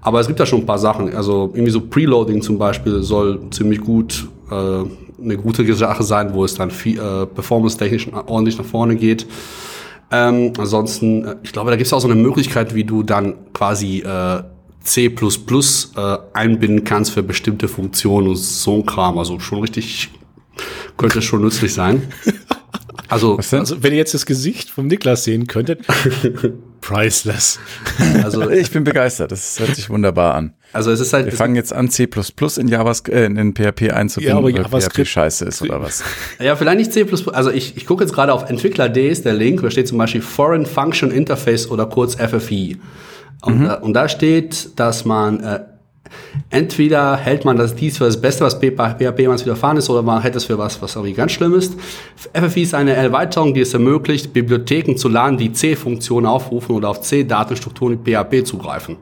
Aber 0.01 0.19
es 0.19 0.27
gibt 0.27 0.39
da 0.39 0.46
schon 0.46 0.62
ein 0.62 0.65
paar 0.65 0.79
Sachen. 0.79 1.13
Also 1.15 1.51
irgendwie 1.53 1.72
so 1.72 1.81
Preloading 1.81 2.41
zum 2.41 2.57
Beispiel 2.57 3.03
soll 3.03 3.41
ziemlich 3.51 3.81
gut 3.81 4.27
äh, 4.50 4.84
eine 5.29 5.38
gute 5.38 5.72
Sache 5.75 6.03
sein, 6.03 6.34
wo 6.34 6.46
es 6.46 6.55
dann 6.55 6.72
viel, 6.72 7.00
äh, 7.00 7.25
performance-technisch 7.25 8.10
ordentlich 8.27 8.57
nach 8.57 8.65
vorne 8.65 8.96
geht. 8.96 9.27
Ähm, 10.12 10.53
ansonsten, 10.57 11.25
äh, 11.25 11.36
ich 11.43 11.51
glaube, 11.51 11.69
da 11.69 11.77
gibt 11.77 11.88
es 11.88 11.93
auch 11.93 12.00
so 12.00 12.07
eine 12.07 12.19
Möglichkeit, 12.19 12.74
wie 12.74 12.84
du 12.84 13.03
dann 13.03 13.36
quasi 13.53 14.00
äh, 14.00 14.43
C++ 14.81 15.07
äh, 15.07 16.17
einbinden 16.34 16.84
kannst 16.84 17.12
für 17.12 17.24
bestimmte 17.24 17.67
Funktionen 17.67 18.29
und 18.29 18.38
so 18.38 18.75
ein 18.75 18.86
Kram. 18.86 19.17
Also 19.17 19.39
schon 19.39 19.60
richtig, 19.60 20.10
könnte 20.98 21.22
schon 21.22 21.41
nützlich 21.41 21.74
sein. 21.74 22.03
Also, 23.10 23.38
also, 23.38 23.81
wenn 23.81 23.93
ihr 23.93 24.00
jetzt 24.00 24.13
das 24.13 24.25
Gesicht 24.25 24.69
vom 24.69 24.88
Niklas 24.88 25.24
sehen 25.24 25.48
könntet, 25.48 25.79
priceless. 26.88 27.60
Also 28.24 28.50
ich 28.50 28.72
bin 28.72 28.84
begeistert. 28.84 29.32
Das 29.32 29.60
hört 29.60 29.75
sich 29.75 29.89
wunderbar 29.89 30.36
an. 30.36 30.53
Also 30.74 30.91
es 30.91 31.00
ist 31.00 31.13
halt. 31.13 31.25
Wir 31.25 31.34
fangen 31.34 31.56
jetzt 31.56 31.74
an, 31.74 31.89
C++ 31.89 32.08
in 32.58 32.67
JavaScript, 32.67 33.17
äh, 33.17 33.25
in 33.25 33.53
PHP 33.53 33.91
einzubinden, 33.91 34.36
ja, 34.36 34.38
aber 34.38 34.50
JavaScript 34.50 35.08
PHP 35.08 35.12
scheiße 35.12 35.46
ist 35.46 35.62
oder 35.62 35.82
was? 35.82 36.03
Ja, 36.39 36.56
vielleicht 36.56 36.77
nicht 36.77 36.94
C++. 36.94 37.06
Also 37.32 37.51
ich, 37.51 37.77
ich 37.77 37.86
gucke 37.86 38.03
jetzt 38.03 38.13
gerade 38.13 38.34
auf 38.34 38.50
Entwickler.de 38.50 39.10
ist 39.10 39.25
der 39.25 39.34
Link, 39.34 39.62
da 39.62 39.72
steht 39.72 39.88
zum 39.88 39.98
Beispiel 39.98 40.22
Foreign 40.22 40.65
Function 40.65 41.12
Interface 41.12 41.70
oder 41.70 41.86
kurz 41.86 42.15
FFI. 42.15 42.77
Und, 43.41 43.60
mhm. 43.60 43.65
da, 43.65 43.74
und 43.75 43.94
da 43.94 44.10
steht, 44.10 44.79
dass 44.79 45.06
man 45.06 45.44
äh, 45.44 45.60
entweder 46.50 47.18
hält 47.18 47.46
man 47.46 47.58
das 47.58 47.76
dies 47.76 47.98
für 47.98 48.06
das 48.06 48.20
Beste, 48.20 48.44
was 48.44 48.56
PHP 48.56 49.20
jemals 49.20 49.46
widerfahren 49.46 49.78
ist, 49.78 49.90
oder 49.90 50.02
man 50.02 50.22
hält 50.22 50.36
es 50.36 50.46
für 50.46 50.58
was, 50.58 50.82
was 50.82 50.96
irgendwie 50.96 51.14
ganz 51.14 51.32
schlimm 51.32 51.54
ist. 51.54 51.76
FFI 52.34 52.62
ist 52.62 52.74
eine 52.74 52.94
Erweiterung, 52.94 53.54
die 53.54 53.62
es 53.62 53.74
ermöglicht, 53.74 54.34
Bibliotheken 54.34 54.96
zu 54.96 55.10
laden, 55.10 55.38
die 55.38 55.52
C-Funktionen 55.52 56.26
aufrufen 56.26 56.76
oder 56.76 56.90
auf 56.90 57.02
C-Datenstrukturen 57.02 57.94
in 57.94 58.04
PHP 58.04 58.46
zugreifen. 58.46 58.98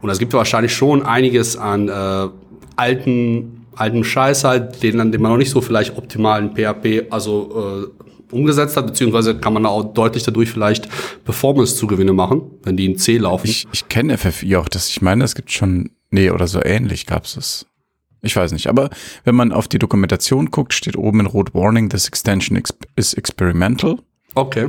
Und 0.00 0.10
es 0.10 0.18
gibt 0.18 0.32
wahrscheinlich 0.32 0.74
schon 0.74 1.02
einiges 1.02 1.56
an 1.56 1.88
äh, 1.88 2.28
alten, 2.76 3.66
alten 3.76 4.04
Scheiß 4.04 4.44
halt, 4.44 4.82
den, 4.82 5.12
den 5.12 5.22
man 5.22 5.32
noch 5.32 5.38
nicht 5.38 5.50
so 5.50 5.60
vielleicht 5.60 5.96
optimal 5.96 6.42
in 6.42 6.50
PHP, 6.54 7.10
also 7.10 7.88
äh, 8.00 8.02
umgesetzt 8.32 8.76
hat, 8.76 8.86
beziehungsweise 8.86 9.36
kann 9.36 9.52
man 9.52 9.66
auch 9.66 9.84
deutlich 9.94 10.22
dadurch 10.22 10.50
vielleicht 10.50 10.88
Performance-Zugewinne 11.24 12.12
machen, 12.12 12.42
wenn 12.64 12.76
die 12.76 12.86
in 12.86 12.96
C 12.96 13.18
laufen. 13.18 13.46
Ich, 13.46 13.66
ich 13.72 13.88
kenne 13.88 14.16
FFI 14.18 14.56
auch, 14.56 14.68
das, 14.68 14.88
ich 14.88 15.02
meine, 15.02 15.24
es 15.24 15.34
gibt 15.34 15.52
schon 15.52 15.90
Nee, 16.12 16.30
oder 16.30 16.46
so 16.46 16.62
ähnlich 16.62 17.06
gab's 17.06 17.36
es. 17.36 17.66
Ich 18.20 18.36
weiß 18.36 18.52
nicht. 18.52 18.68
Aber 18.68 18.90
wenn 19.24 19.34
man 19.34 19.50
auf 19.50 19.66
die 19.66 19.78
Dokumentation 19.78 20.50
guckt, 20.50 20.74
steht 20.74 20.96
oben 20.96 21.20
in 21.20 21.26
Rot 21.26 21.54
Warning, 21.54 21.88
this 21.88 22.06
extension 22.06 22.56
ex 22.56 22.72
is 22.94 23.14
experimental. 23.14 23.98
Okay. 24.34 24.68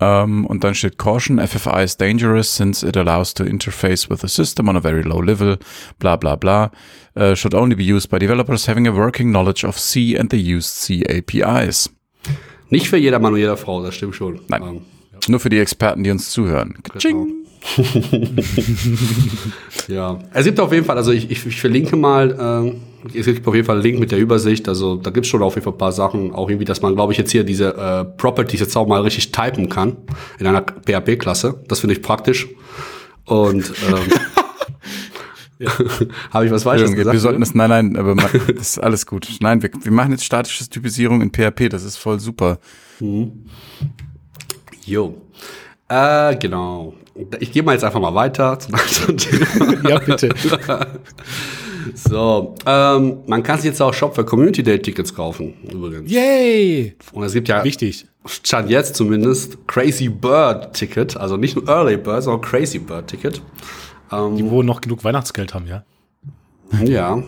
Um, 0.00 0.44
und 0.44 0.62
dann 0.62 0.74
steht 0.74 0.98
Caution, 0.98 1.38
FFI 1.38 1.82
is 1.84 1.96
dangerous 1.96 2.54
since 2.54 2.86
it 2.86 2.96
allows 2.96 3.32
to 3.32 3.44
interface 3.44 4.10
with 4.10 4.20
the 4.20 4.28
system 4.28 4.68
on 4.68 4.76
a 4.76 4.80
very 4.80 5.02
low 5.02 5.20
level, 5.20 5.56
bla 5.98 6.16
bla 6.16 6.36
bla. 6.36 6.70
Uh, 7.16 7.34
should 7.34 7.54
only 7.54 7.74
be 7.74 7.84
used 7.84 8.10
by 8.10 8.18
developers 8.18 8.68
having 8.68 8.86
a 8.86 8.92
working 8.92 9.30
knowledge 9.30 9.64
of 9.64 9.78
C 9.78 10.16
and 10.16 10.30
the 10.30 10.36
used 10.36 10.70
C 10.70 11.02
APIs. 11.08 11.88
Nicht 12.68 12.88
für 12.88 12.98
jeder 12.98 13.18
Mann 13.18 13.32
und 13.32 13.38
jeder 13.38 13.56
Frau, 13.56 13.82
das 13.82 13.94
stimmt 13.94 14.16
schon. 14.16 14.40
Nein. 14.48 14.62
Ähm, 14.62 14.80
Nur 15.28 15.40
für 15.40 15.48
die 15.48 15.58
Experten, 15.58 16.04
die 16.04 16.10
uns 16.10 16.30
zuhören. 16.30 16.74
Genau. 17.00 17.26
ja, 19.88 20.18
es 20.32 20.44
gibt 20.44 20.60
auf 20.60 20.72
jeden 20.72 20.84
Fall, 20.84 20.96
also 20.96 21.10
ich, 21.12 21.30
ich, 21.30 21.46
ich 21.46 21.60
verlinke 21.60 21.96
mal, 21.96 22.74
äh, 23.04 23.18
es 23.18 23.26
gibt 23.26 23.46
auf 23.46 23.54
jeden 23.54 23.66
Fall 23.66 23.76
einen 23.76 23.82
Link 23.82 23.98
mit 23.98 24.10
der 24.10 24.18
Übersicht, 24.18 24.68
also 24.68 24.96
da 24.96 25.10
gibt's 25.10 25.28
schon 25.28 25.42
auf 25.42 25.54
jeden 25.54 25.64
Fall 25.64 25.72
ein 25.72 25.78
paar 25.78 25.92
Sachen, 25.92 26.32
auch 26.32 26.50
irgendwie, 26.50 26.66
dass 26.66 26.82
man, 26.82 26.94
glaube 26.94 27.12
ich, 27.12 27.18
jetzt 27.18 27.32
hier 27.32 27.44
diese 27.44 27.74
äh, 27.74 28.04
Properties 28.04 28.60
jetzt 28.60 28.76
auch 28.76 28.86
mal 28.86 29.00
richtig 29.00 29.32
typen 29.32 29.68
kann 29.68 29.96
in 30.38 30.46
einer 30.46 30.62
PHP-Klasse. 30.62 31.62
Das 31.68 31.80
finde 31.80 31.94
ich 31.94 32.02
praktisch. 32.02 32.48
Und 33.24 33.72
ähm, 33.88 34.12
ja. 35.58 35.70
Habe 36.30 36.46
ich 36.46 36.52
was 36.52 36.64
Falsches 36.64 36.92
gesagt? 36.92 37.12
Wir 37.12 37.20
sollten 37.20 37.40
das, 37.40 37.54
nein, 37.54 37.70
nein, 37.70 37.96
aber 37.96 38.14
man, 38.14 38.28
das 38.48 38.70
ist 38.70 38.78
alles 38.78 39.06
gut. 39.06 39.28
Nein, 39.40 39.62
wir, 39.62 39.70
wir 39.82 39.92
machen 39.92 40.12
jetzt 40.12 40.24
statische 40.24 40.68
Typisierung 40.68 41.22
in 41.22 41.30
PHP, 41.30 41.68
das 41.68 41.84
ist 41.84 41.96
voll 41.96 42.20
super. 42.20 42.58
Mhm. 43.00 43.46
Jo. 44.84 45.14
Äh, 45.94 46.36
genau. 46.36 46.94
Ich 47.38 47.52
gehe 47.52 47.62
mal 47.62 47.72
jetzt 47.72 47.84
einfach 47.84 48.00
mal 48.00 48.14
weiter 48.14 48.58
zum 48.58 48.74
nächsten 48.74 49.16
Thema. 49.16 49.88
ja, 49.88 49.98
bitte. 50.00 50.34
so, 51.94 52.56
ähm, 52.66 53.18
man 53.26 53.42
kann 53.44 53.58
sich 53.58 53.66
jetzt 53.66 53.80
auch 53.80 53.94
Shop 53.94 54.14
für 54.14 54.24
Community 54.24 54.64
Day 54.64 54.80
Tickets 54.80 55.14
kaufen, 55.14 55.54
übrigens. 55.72 56.10
Yay! 56.10 56.96
Und 57.12 57.22
es 57.22 57.32
gibt 57.32 57.46
ja, 57.46 57.62
wichtig, 57.62 58.06
stand 58.26 58.70
jetzt 58.70 58.96
zumindest 58.96 59.68
Crazy 59.68 60.08
Bird 60.08 60.72
Ticket, 60.72 61.16
also 61.16 61.36
nicht 61.36 61.54
nur 61.54 61.68
Early 61.68 61.96
Bird, 61.96 62.24
sondern 62.24 62.42
Crazy 62.42 62.80
Bird 62.80 63.06
Ticket. 63.06 63.40
Ähm, 64.10 64.36
die 64.36 64.50
wo 64.50 64.64
noch 64.64 64.80
genug 64.80 65.04
Weihnachtsgeld 65.04 65.54
haben, 65.54 65.68
ja? 65.68 65.84
Ja, 66.82 67.22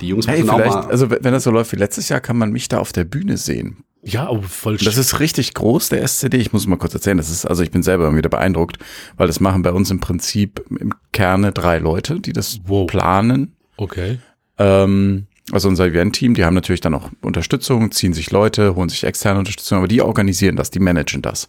die 0.00 0.08
Jungs 0.08 0.26
hey, 0.26 0.42
vielleicht, 0.42 0.70
auch 0.70 0.84
mal 0.84 0.90
Also 0.90 1.10
wenn 1.10 1.32
das 1.32 1.42
so 1.44 1.50
läuft 1.50 1.72
wie 1.72 1.76
letztes 1.76 2.08
Jahr, 2.08 2.20
kann 2.20 2.38
man 2.38 2.52
mich 2.52 2.68
da 2.68 2.78
auf 2.78 2.92
der 2.92 3.04
Bühne 3.04 3.36
sehen. 3.36 3.84
Ja, 4.02 4.30
oh, 4.30 4.42
voll 4.42 4.76
Das 4.76 4.96
ist 4.96 5.20
richtig 5.20 5.54
groß, 5.54 5.88
der 5.88 6.02
SCD. 6.02 6.38
Ich 6.38 6.52
muss 6.52 6.66
mal 6.66 6.76
kurz 6.76 6.94
erzählen. 6.94 7.16
Das 7.16 7.30
ist, 7.30 7.44
also 7.44 7.62
ich 7.62 7.70
bin 7.70 7.82
selber 7.82 8.14
wieder 8.14 8.28
beeindruckt, 8.28 8.78
weil 9.16 9.26
das 9.26 9.40
machen 9.40 9.62
bei 9.62 9.72
uns 9.72 9.90
im 9.90 10.00
Prinzip 10.00 10.64
im 10.70 10.94
Kerne 11.12 11.52
drei 11.52 11.78
Leute, 11.78 12.20
die 12.20 12.32
das 12.32 12.60
wow. 12.66 12.86
planen. 12.86 13.56
Okay. 13.76 14.18
Ähm, 14.58 15.26
also 15.50 15.68
unser 15.68 15.86
Event-Team, 15.86 16.34
die 16.34 16.44
haben 16.44 16.54
natürlich 16.54 16.80
dann 16.80 16.94
auch 16.94 17.10
Unterstützung, 17.22 17.90
ziehen 17.90 18.12
sich 18.12 18.30
Leute, 18.30 18.76
holen 18.76 18.88
sich 18.88 19.04
externe 19.04 19.38
Unterstützung, 19.38 19.78
aber 19.78 19.88
die 19.88 20.02
organisieren 20.02 20.56
das, 20.56 20.70
die 20.70 20.80
managen 20.80 21.22
das. 21.22 21.48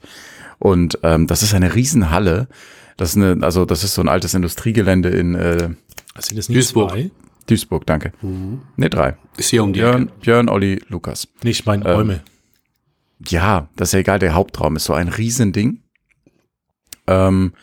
Und 0.57 0.99
ähm, 1.03 1.27
das 1.27 1.43
ist 1.43 1.53
eine 1.53 1.75
Riesenhalle. 1.75 2.47
Das 2.97 3.11
ist 3.11 3.17
eine, 3.17 3.43
also 3.43 3.65
das 3.65 3.83
ist 3.83 3.93
so 3.93 4.01
ein 4.01 4.09
altes 4.09 4.33
Industriegelände 4.33 5.09
in 5.09 5.35
äh, 5.35 5.69
sind 6.17 6.37
das 6.37 6.49
nicht 6.49 6.57
Duisburg. 6.57 6.91
Zwei? 6.91 7.11
Duisburg, 7.47 7.85
danke. 7.85 8.11
Mhm. 8.21 8.61
Ne, 8.75 8.89
drei. 8.89 9.15
Ist 9.37 9.49
hier 9.49 9.63
um 9.63 9.73
die 9.73 9.79
Björn, 9.79 10.11
Björn, 10.21 10.49
Olli, 10.49 10.81
Lukas. 10.89 11.27
Nicht 11.43 11.65
mein 11.65 11.81
ähm, 11.81 11.87
Räume. 11.87 12.21
Ja, 13.27 13.69
das 13.75 13.89
ist 13.89 13.93
ja 13.93 13.99
egal, 13.99 14.19
der 14.19 14.33
Hauptraum 14.33 14.75
ist 14.75 14.85
so 14.85 14.93
ein 14.93 15.09
Riesending. 15.09 15.83
Ähm, 17.07 17.53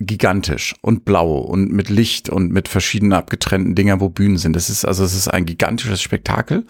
gigantisch 0.00 0.74
und 0.80 1.04
blau 1.04 1.38
und 1.38 1.72
mit 1.72 1.90
Licht 1.90 2.30
und 2.30 2.50
mit 2.50 2.68
verschiedenen 2.68 3.12
abgetrennten 3.12 3.74
Dingern, 3.74 4.00
wo 4.00 4.08
Bühnen 4.08 4.38
sind. 4.38 4.56
Das 4.56 4.70
ist 4.70 4.86
also 4.86 5.04
es 5.04 5.14
ist 5.14 5.28
ein 5.28 5.44
gigantisches 5.44 6.00
Spektakel. 6.00 6.64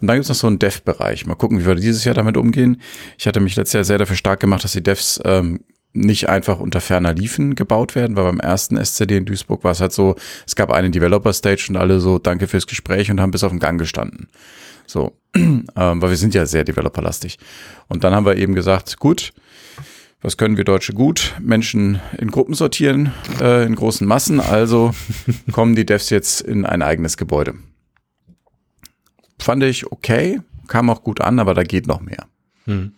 Und 0.00 0.08
dann 0.08 0.16
gibt 0.16 0.24
es 0.24 0.28
noch 0.28 0.36
so 0.36 0.48
einen 0.48 0.58
Dev-Bereich. 0.58 1.24
Mal 1.26 1.36
gucken, 1.36 1.60
wie 1.60 1.66
wir 1.66 1.76
dieses 1.76 2.04
Jahr 2.04 2.16
damit 2.16 2.36
umgehen. 2.36 2.82
Ich 3.18 3.26
hatte 3.26 3.38
mich 3.38 3.54
letztes 3.54 3.74
Jahr 3.74 3.84
sehr 3.84 3.98
dafür 3.98 4.16
stark 4.16 4.40
gemacht, 4.40 4.64
dass 4.64 4.72
die 4.72 4.82
Devs 4.82 5.20
ähm, 5.24 5.60
nicht 5.92 6.28
einfach 6.28 6.58
unter 6.58 6.80
ferner 6.80 7.14
Liefen 7.14 7.54
gebaut 7.54 7.94
werden, 7.94 8.16
weil 8.16 8.24
beim 8.24 8.40
ersten 8.40 8.76
SCD 8.76 9.18
in 9.18 9.26
Duisburg 9.26 9.62
war 9.62 9.72
es 9.72 9.80
halt 9.80 9.92
so, 9.92 10.16
es 10.46 10.56
gab 10.56 10.72
eine 10.72 10.90
Developer 10.90 11.32
Stage 11.32 11.66
und 11.68 11.76
alle 11.76 12.00
so, 12.00 12.18
danke 12.18 12.48
fürs 12.48 12.66
Gespräch 12.66 13.10
und 13.10 13.20
haben 13.20 13.30
bis 13.30 13.44
auf 13.44 13.52
den 13.52 13.60
Gang 13.60 13.78
gestanden. 13.78 14.28
So, 14.86 15.16
ähm, 15.36 15.64
weil 15.74 16.10
wir 16.10 16.16
sind 16.16 16.34
ja 16.34 16.46
sehr 16.46 16.64
developerlastig. 16.64 17.38
Und 17.88 18.04
dann 18.04 18.14
haben 18.14 18.26
wir 18.26 18.36
eben 18.36 18.54
gesagt, 18.54 18.98
gut, 18.98 19.32
was 20.20 20.36
können 20.36 20.56
wir 20.56 20.64
Deutsche 20.64 20.92
gut? 20.92 21.34
Menschen 21.40 22.00
in 22.18 22.30
Gruppen 22.30 22.54
sortieren, 22.54 23.12
äh, 23.40 23.66
in 23.66 23.74
großen 23.74 24.06
Massen. 24.06 24.40
Also 24.40 24.94
kommen 25.52 25.74
die 25.74 25.84
Devs 25.84 26.10
jetzt 26.10 26.40
in 26.40 26.64
ein 26.64 26.82
eigenes 26.82 27.16
Gebäude. 27.16 27.54
Fand 29.40 29.64
ich 29.64 29.90
okay, 29.90 30.40
kam 30.68 30.90
auch 30.90 31.02
gut 31.02 31.20
an, 31.20 31.40
aber 31.40 31.54
da 31.54 31.64
geht 31.64 31.88
noch 31.88 32.00
mehr. 32.00 32.26
Hm. 32.66 32.92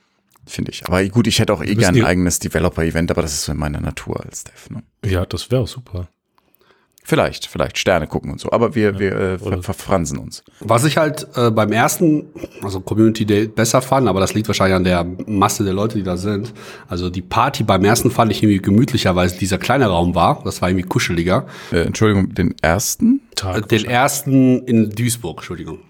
Finde 0.47 0.73
ich. 0.73 0.85
Aber 0.87 1.03
gut, 1.09 1.26
ich 1.26 1.38
hätte 1.38 1.55
auch 1.55 1.62
eh 1.62 1.75
gern 1.75 1.97
ein 1.97 2.05
eigenes 2.05 2.38
Developer-Event, 2.38 3.11
aber 3.11 3.23
das 3.23 3.33
ist 3.33 3.45
so 3.45 3.53
in 3.53 3.59
meiner 3.59 3.81
Natur 3.81 4.23
als 4.23 4.45
Dev. 4.45 4.69
Ne? 4.71 4.83
Ja, 5.05 5.25
das 5.25 5.50
wäre 5.50 5.67
super. 5.67 6.09
Vielleicht, 7.07 7.47
vielleicht 7.47 7.77
Sterne 7.77 8.07
gucken 8.07 8.33
und 8.33 8.41
so, 8.41 8.51
aber 8.51 8.75
wir, 8.75 8.93
ja, 8.93 8.99
wir 8.99 9.13
äh, 9.13 9.39
ver 9.39 9.63
verfransen 9.63 10.19
uns. 10.19 10.43
Was 10.61 10.87
ich 10.87 10.97
halt 10.97 11.27
äh, 11.37 11.51
beim 11.51 11.71
ersten, 11.71 12.29
also 12.63 12.81
Community 12.81 13.27
Day 13.27 13.47
besser 13.47 13.83
fand, 13.83 14.09
aber 14.09 14.21
das 14.21 14.33
liegt 14.33 14.49
wahrscheinlich 14.49 14.75
an 14.75 14.85
der 14.85 15.05
Masse 15.27 15.65
der 15.65 15.75
Leute, 15.75 15.99
die 15.99 16.03
da 16.03 16.17
sind. 16.17 16.55
Also 16.89 17.11
die 17.11 17.21
Party 17.21 17.63
beim 17.63 17.85
ersten 17.85 18.11
fand 18.11 18.33
ich 18.33 18.43
irgendwie 18.43 18.63
gemütlicher, 18.63 19.15
weil 19.15 19.27
es 19.27 19.37
dieser 19.37 19.59
kleine 19.59 19.89
Raum 19.89 20.15
war. 20.15 20.41
Das 20.45 20.63
war 20.63 20.71
irgendwie 20.71 20.89
kuscheliger. 20.89 21.47
Äh, 21.71 21.83
Entschuldigung, 21.83 22.35
den 22.35 22.55
ersten? 22.63 23.21
Tag, 23.35 23.69
den 23.69 23.85
ersten 23.85 24.63
in 24.63 24.89
Duisburg, 24.89 25.41
Entschuldigung. 25.41 25.81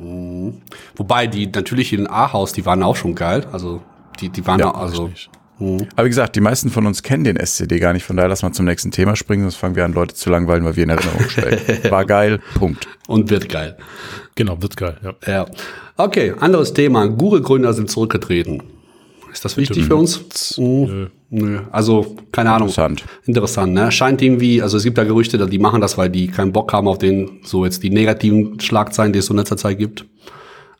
Mhm. 0.00 0.60
Wobei 0.96 1.28
die 1.28 1.46
natürlich 1.46 1.92
in 1.92 2.08
Ahaus, 2.10 2.52
die 2.52 2.66
waren 2.66 2.82
auch 2.82 2.96
schon 2.96 3.14
geil. 3.14 3.46
Also 3.52 3.80
die, 4.20 4.28
die 4.28 4.44
waren 4.44 4.58
ja, 4.58 4.74
auch, 4.74 4.80
also. 4.80 5.10
Mhm. 5.58 5.86
Aber 5.94 6.04
wie 6.04 6.10
gesagt, 6.10 6.36
die 6.36 6.40
meisten 6.40 6.70
von 6.70 6.86
uns 6.86 7.02
kennen 7.02 7.24
den 7.24 7.36
SCD 7.36 7.78
gar 7.78 7.92
nicht, 7.92 8.04
von 8.04 8.16
daher 8.16 8.28
lass 8.28 8.42
mal 8.42 8.52
zum 8.52 8.66
nächsten 8.66 8.90
Thema 8.90 9.16
springen, 9.16 9.42
sonst 9.42 9.56
fangen 9.56 9.76
wir 9.76 9.84
an, 9.84 9.92
Leute 9.92 10.14
zu 10.14 10.30
langweilen, 10.30 10.64
weil 10.64 10.76
wir 10.76 10.84
in 10.84 10.90
Erinnerung 10.90 11.20
stellen. 11.28 11.60
War 11.90 12.04
geil, 12.04 12.40
Punkt. 12.54 12.88
Und 13.06 13.30
wird 13.30 13.48
geil. 13.48 13.76
Genau, 14.34 14.60
wird 14.60 14.76
geil, 14.76 14.96
ja. 15.02 15.14
ja. 15.26 15.46
Okay, 15.96 16.34
anderes 16.40 16.72
Thema. 16.72 17.06
Google-Gründer 17.06 17.72
sind 17.72 17.88
zurückgetreten. 17.88 18.62
Ist 19.32 19.44
das 19.44 19.56
wichtig 19.56 19.84
für 19.84 19.96
uns? 19.96 20.56
Nö. 20.58 21.08
Nö. 21.30 21.60
Also, 21.72 22.14
keine 22.30 22.52
Ahnung. 22.52 22.68
Interessant. 22.68 23.04
Interessant, 23.26 23.72
ne? 23.74 23.90
Scheint 23.90 24.22
irgendwie, 24.22 24.62
also 24.62 24.76
es 24.76 24.84
gibt 24.84 24.96
ja 24.96 25.02
Gerüchte, 25.02 25.44
die 25.48 25.58
machen 25.58 25.80
das, 25.80 25.98
weil 25.98 26.08
die 26.08 26.28
keinen 26.28 26.52
Bock 26.52 26.72
haben 26.72 26.86
auf 26.86 26.98
den, 26.98 27.40
so 27.42 27.64
jetzt 27.64 27.82
die 27.82 27.90
negativen 27.90 28.60
Schlagzeilen, 28.60 29.12
die 29.12 29.18
es 29.18 29.26
so 29.26 29.34
in 29.34 29.38
letzter 29.38 29.56
Zeit 29.56 29.78
gibt. 29.78 30.06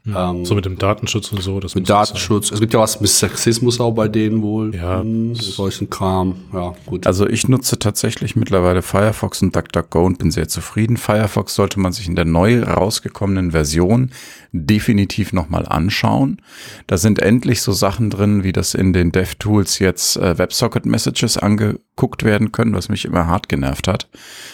Ähm, 0.07 0.45
so 0.45 0.55
mit 0.55 0.67
dem 0.67 0.77
Datenschutz 0.77 1.33
und 1.33 1.41
so. 1.41 1.61
Das 1.61 1.75
mit 1.75 1.89
Datenschutz. 1.89 2.51
Es 2.51 2.61
gibt 2.61 2.75
ja 2.75 2.81
was 2.81 3.01
mit 3.01 3.09
Sexismus 3.09 3.81
auch 3.81 3.93
bei 3.93 4.07
denen 4.07 4.43
wohl. 4.43 4.75
Ja. 4.75 5.01
Hm, 5.01 5.35
solchen 5.35 5.89
Kram. 5.89 6.37
Ja, 6.53 6.75
gut. 6.85 7.07
Also 7.07 7.27
ich 7.27 7.49
nutze 7.49 7.79
tatsächlich 7.79 8.37
mittlerweile 8.37 8.83
Firefox 8.83 9.41
und 9.41 9.57
DuckDuckGo 9.57 10.05
und 10.05 10.19
bin 10.19 10.31
sehr 10.31 10.49
zufrieden. 10.49 10.99
Firefox 10.99 11.55
sollte 11.55 11.81
man 11.81 11.93
sich 11.93 12.07
in 12.07 12.17
der 12.17 12.27
neu 12.27 12.63
rausgekommenen 12.63 13.53
Version 13.53 14.11
definitiv 14.57 15.33
nochmal 15.33 15.67
anschauen. 15.67 16.41
Da 16.87 16.97
sind 16.97 17.19
endlich 17.19 17.61
so 17.61 17.73
Sachen 17.73 18.09
drin, 18.09 18.45
wie 18.45 18.53
das 18.53 18.75
in 18.75 18.93
den 18.93 19.11
DevTools 19.11 19.81
jetzt 19.81 20.17
äh, 20.17 20.39
WebSocket-Messages 20.39 21.39
angeguckt 21.39 22.23
werden 22.23 22.53
können, 22.53 22.75
was 22.75 22.89
mich 22.89 23.05
immer 23.05 23.27
hart 23.27 23.49
genervt 23.49 23.89
hat, 23.89 24.09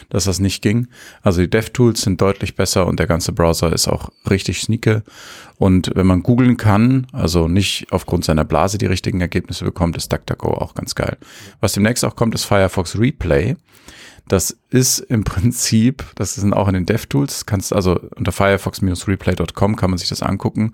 dass 0.09 0.25
das 0.25 0.41
nicht 0.41 0.63
ging. 0.63 0.89
Also 1.21 1.43
die 1.43 1.51
DevTools 1.51 2.01
sind 2.01 2.21
deutlich 2.21 2.57
besser 2.57 2.87
und 2.87 2.99
der 2.99 3.07
ganze 3.07 3.33
Browser 3.33 3.75
ist 3.75 3.89
auch 3.89 4.11
richtig 4.31 4.63
sneake. 4.63 5.03
Und 5.59 5.91
wenn 5.95 6.07
man 6.07 6.23
googeln 6.23 6.57
kann, 6.57 7.07
also 7.13 7.47
nicht 7.47 7.89
aufgrund 7.91 8.25
seiner 8.25 8.47
Blase 8.47 8.79
die 8.79 8.87
richtigen 8.87 9.21
Ergebnisse 9.21 9.67
bekommt, 9.67 9.99
ist 9.99 10.11
DuckDuckGo 10.11 10.49
auch 10.49 10.75
ganz 10.75 10.95
geil. 10.95 11.19
Was 11.61 11.75
demnächst 11.75 12.07
auch 12.07 12.17
kommt, 12.17 12.35
ist 12.35 12.47
Firefox 12.47 12.99
Replay. 12.99 13.57
Das 14.31 14.57
ist 14.71 15.01
im 15.01 15.25
Prinzip, 15.25 16.05
das 16.15 16.37
sind 16.37 16.55
auch 16.55 16.69
in 16.69 16.75
den 16.75 16.87
DevTools, 16.87 17.47
kannst 17.47 17.73
also 17.73 17.99
unter 18.15 18.31
firefox-replay.com 18.31 19.75
kann 19.75 19.91
man 19.91 19.99
sich 19.99 20.09
das 20.09 20.23
angucken. 20.23 20.73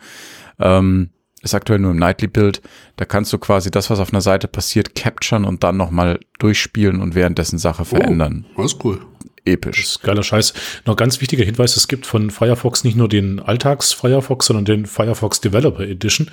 Ähm, 0.59 1.09
ist 1.41 1.55
aktuell 1.55 1.79
nur 1.79 1.93
im 1.93 1.97
Nightly-Bild. 1.97 2.61
Da 2.97 3.07
kannst 3.07 3.33
du 3.33 3.39
quasi 3.39 3.71
das, 3.71 3.89
was 3.89 3.99
auf 3.99 4.13
einer 4.13 4.21
Seite 4.21 4.47
passiert, 4.47 4.95
capturen 4.95 5.47
und 5.47 5.65
dann 5.65 5.79
nochmal 5.79 6.21
durchspielen 6.39 7.01
und 7.01 7.15
währenddessen 7.15 7.59
Sache 7.59 7.81
oh, 7.83 7.97
verändern. 7.97 8.45
Oh, 8.57 8.63
das 8.63 8.75
ist 8.75 8.85
cool. 8.85 9.01
episch. 9.47 9.81
Das 9.81 9.91
ist 9.93 10.03
geiler 10.03 10.23
Scheiß. 10.23 10.53
Noch 10.85 10.97
ganz 10.97 11.23
wichtiger 11.23 11.45
Hinweis, 11.45 11.79
es 11.79 11.89
gibt 11.89 12.05
von 12.05 12.31
Firefox 12.31 12.85
nicht 12.85 12.99
nur 12.99 13.09
den 13.09 13.41
Alltags-Firefox, 13.41 14.45
sondern 14.45 14.67
den 14.67 14.85
Firefox 14.85 15.41
Developer 15.41 15.83
Edition. 15.83 16.31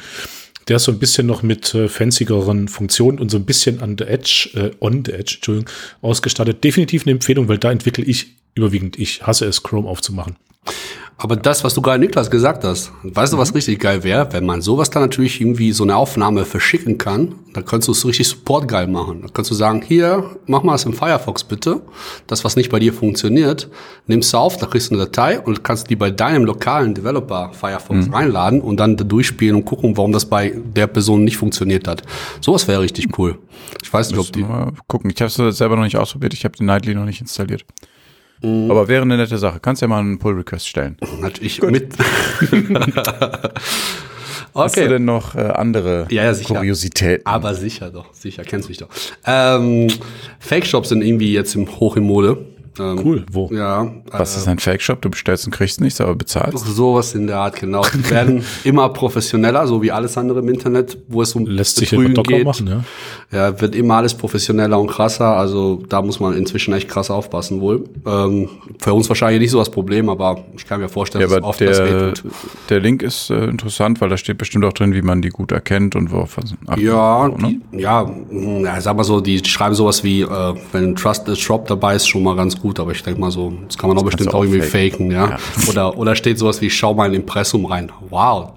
Der 0.68 0.78
ist 0.78 0.84
so 0.84 0.92
ein 0.92 1.00
bisschen 1.00 1.28
noch 1.28 1.44
mit 1.44 1.74
äh, 1.76 1.88
fanzigeren 1.90 2.68
Funktionen 2.68 3.20
und 3.20 3.30
so 3.30 3.38
ein 3.38 3.46
bisschen 3.46 3.82
an 3.82 3.96
der 3.96 4.10
Edge, 4.10 4.50
äh, 4.54 4.72
on 4.80 5.04
the 5.06 5.12
Edge, 5.12 5.36
Entschuldigung, 5.36 5.70
ausgestattet. 6.02 6.64
Definitiv 6.64 7.04
eine 7.04 7.12
Empfehlung, 7.12 7.48
weil 7.48 7.58
da 7.58 7.72
entwickle 7.72 8.04
ich 8.04 8.36
überwiegend. 8.56 8.98
Ich 8.98 9.24
hasse 9.24 9.46
es, 9.46 9.64
Chrome 9.64 9.90
aufzumachen. 9.90 10.36
Aber 11.24 11.38
das, 11.38 11.64
was 11.64 11.74
du 11.74 11.82
gerade 11.82 12.00
Niklas 12.00 12.30
gesagt 12.30 12.66
hast, 12.66 12.92
weißt 13.04 13.32
du, 13.32 13.38
was 13.38 13.52
mhm. 13.52 13.56
richtig 13.56 13.80
geil 13.80 14.04
wäre, 14.04 14.34
wenn 14.34 14.46
man 14.46 14.62
sowas 14.62 14.90
dann 14.90 15.04
natürlich 15.04 15.40
irgendwie 15.40 15.72
so 15.72 15.84
eine 15.84 15.96
Aufnahme 15.96 16.44
verschicken 16.44 16.98
kann, 16.98 17.36
dann 17.54 17.64
könntest 17.64 17.88
du 17.88 17.92
es 17.94 18.06
richtig 18.06 18.28
Support 18.28 18.68
geil 18.68 18.88
machen. 18.88 19.22
Dann 19.22 19.32
kannst 19.32 19.50
du 19.50 19.56
sagen, 19.56 19.84
hier, 19.88 20.36
mach 20.48 20.64
mal 20.64 20.76
es 20.76 20.84
im 20.84 20.92
Firefox 20.92 21.46
bitte. 21.46 21.82
Das, 22.28 22.44
was 22.44 22.58
nicht 22.58 22.70
bei 22.70 22.80
dir 22.80 22.94
funktioniert, 22.94 23.70
nimmst 24.08 24.34
du 24.34 24.38
auf, 24.38 24.58
da 24.58 24.66
kriegst 24.66 24.90
du 24.90 24.96
eine 24.96 25.06
Datei 25.06 25.40
und 25.40 25.64
kannst 25.64 25.90
die 25.90 25.96
bei 25.96 26.12
deinem 26.12 26.46
lokalen 26.46 26.94
Developer 26.94 27.52
Firefox 27.54 28.08
mhm. 28.08 28.14
reinladen 28.14 28.60
und 28.60 28.78
dann 28.78 28.98
durchspielen 28.98 29.56
und 29.56 29.66
gucken, 29.66 29.96
warum 29.96 30.12
das 30.12 30.26
bei 30.26 30.54
der 30.76 30.88
Person 30.88 31.24
nicht 31.24 31.38
funktioniert 31.38 31.88
hat. 31.88 32.02
Sowas 32.42 32.68
wäre 32.68 32.82
richtig 32.82 33.18
cool. 33.18 33.38
Ich 33.82 33.94
weiß 33.94 34.10
nicht, 34.10 34.20
ob 34.20 34.32
die. 34.34 34.44
Mal 34.44 34.74
gucken. 34.88 35.10
Ich 35.10 35.22
habe 35.22 35.28
es 35.28 35.58
selber 35.58 35.78
noch 35.78 35.84
nicht 35.84 35.96
ausprobiert. 35.96 36.34
Ich 36.34 36.44
habe 36.44 36.58
den 36.58 36.66
Nightly 36.66 36.96
noch 36.96 37.06
nicht 37.06 37.22
installiert. 37.22 37.64
Mhm. 38.42 38.70
Aber 38.70 38.88
wäre 38.88 39.04
eine 39.04 39.18
nette 39.18 39.38
Sache. 39.38 39.60
Kannst 39.60 39.82
ja 39.82 39.88
mal 39.88 40.00
einen 40.00 40.20
Pull-Request 40.20 40.68
stellen. 40.68 40.98
Natürlich 41.22 41.60
Gut. 41.60 41.72
mit. 41.72 41.94
Okay. 44.54 44.64
Hast 44.66 44.78
du 44.78 44.88
denn 44.88 45.06
noch 45.06 45.34
äh, 45.34 45.40
andere 45.40 46.08
ja, 46.12 46.24
ja, 46.24 46.34
sicher. 46.34 46.56
Kuriositäten? 46.56 47.26
Aber 47.26 47.56
sicher 47.56 47.90
doch, 47.90 48.14
sicher, 48.14 48.44
kennst 48.44 48.70
mich 48.70 48.78
doch. 48.78 48.90
Ähm, 49.26 49.88
Fake-Shops 50.40 50.90
sind 50.90 51.02
irgendwie 51.02 51.34
jetzt 51.34 51.56
im, 51.56 51.80
hoch 51.80 51.98
in 51.98 52.04
Mode. 52.04 52.53
Ähm, 52.80 53.00
cool, 53.04 53.26
wo? 53.32 53.50
Ja. 53.52 53.92
Was 54.12 54.36
äh, 54.36 54.40
ist 54.40 54.48
ein 54.48 54.60
Fake-Shop? 54.60 55.02
Du 55.02 55.10
bestellst 55.10 55.46
und 55.46 55.52
kriegst 55.52 55.82
nichts, 55.82 56.02
aber 56.02 56.16
bezahlst? 56.16 56.66
Sowas 56.66 57.14
in 57.14 57.28
der 57.28 57.38
Art, 57.38 57.56
genau. 57.60 57.84
Die 57.94 58.10
werden 58.12 58.44
immer 58.64 58.90
professioneller, 58.90 59.68
so 59.68 59.82
wie 59.82 59.92
alles 59.92 60.18
andere 60.18 60.40
im 60.40 60.50
Internet, 60.50 60.98
wo 61.08 61.22
es 61.22 61.36
um 61.36 61.46
Lässt 61.46 61.76
sich 61.78 61.90
geht. 61.90 62.46
Machen, 62.46 62.68
ja? 62.68 62.84
ja, 63.32 63.62
wird 63.62 63.76
immer 63.76 63.96
alles 63.96 64.14
professioneller 64.14 64.80
und 64.80 64.88
krasser. 64.88 65.36
Also 65.36 65.84
da 65.88 66.02
muss 66.02 66.20
man 66.20 66.36
inzwischen 66.36 66.74
echt 66.74 66.90
krass 66.90 67.12
aufpassen 67.12 67.62
wohl. 67.62 67.84
Ähm, 68.06 68.50
für 68.80 68.94
uns 68.94 69.08
wahrscheinlich 69.10 69.42
nicht 69.42 69.52
so 69.52 69.60
das 69.60 69.70
Problem, 69.70 70.10
aber 70.10 70.44
ich 70.56 70.66
kann 70.66 70.80
mir 70.82 70.90
vorstellen, 70.90 71.30
ja, 71.30 71.36
dass 71.36 71.44
oft 71.44 71.60
der, 71.60 71.70
das 71.70 71.80
wehtut. 71.80 72.24
Der 72.70 72.80
Link 72.80 73.04
ist 73.04 73.30
äh, 73.30 73.46
interessant, 73.46 74.02
weil 74.02 74.10
da 74.10 74.18
steht 74.18 74.38
bestimmt 74.38 74.66
auch 74.66 74.74
drin, 74.74 74.94
wie 74.94 75.02
man 75.02 75.22
die 75.22 75.30
gut 75.30 75.52
erkennt 75.52 75.96
und 75.96 76.12
worauf 76.12 76.38
Ja, 76.78 77.30
so, 77.30 77.38
ne? 77.38 77.60
die, 77.72 77.80
ja, 77.80 78.10
ja, 78.32 78.82
sag 78.82 78.98
mal 78.98 79.04
so, 79.04 79.22
die 79.22 79.44
schreiben 79.46 79.76
sowas 79.76 80.04
wie, 80.04 80.22
äh, 80.22 80.54
wenn 80.72 80.96
Trusted 80.96 81.38
Shop 81.38 81.68
dabei 81.68 81.96
ist, 81.96 82.08
schon 82.08 82.24
mal 82.24 82.36
ganz 82.36 82.63
gut, 82.64 82.80
aber 82.80 82.94
ich 82.94 83.04
denke 83.04 83.20
mal 83.20 83.30
so, 83.30 83.54
das 83.68 83.78
kann 83.78 83.90
man 83.90 83.98
auch 83.98 84.06
bestimmt 84.06 84.34
auch 84.34 84.42
irgendwie 84.42 84.62
faken, 84.62 85.12
faken 85.12 85.12
ja? 85.12 85.32
ja. 85.32 85.38
Oder, 85.70 85.98
oder 85.98 86.16
steht 86.16 86.40
sowas 86.40 86.62
wie, 86.62 86.70
schau 86.70 86.94
mal 86.94 87.10
in 87.10 87.22
Impressum 87.22 87.66
rein. 87.66 87.92
Wow. 88.10 88.54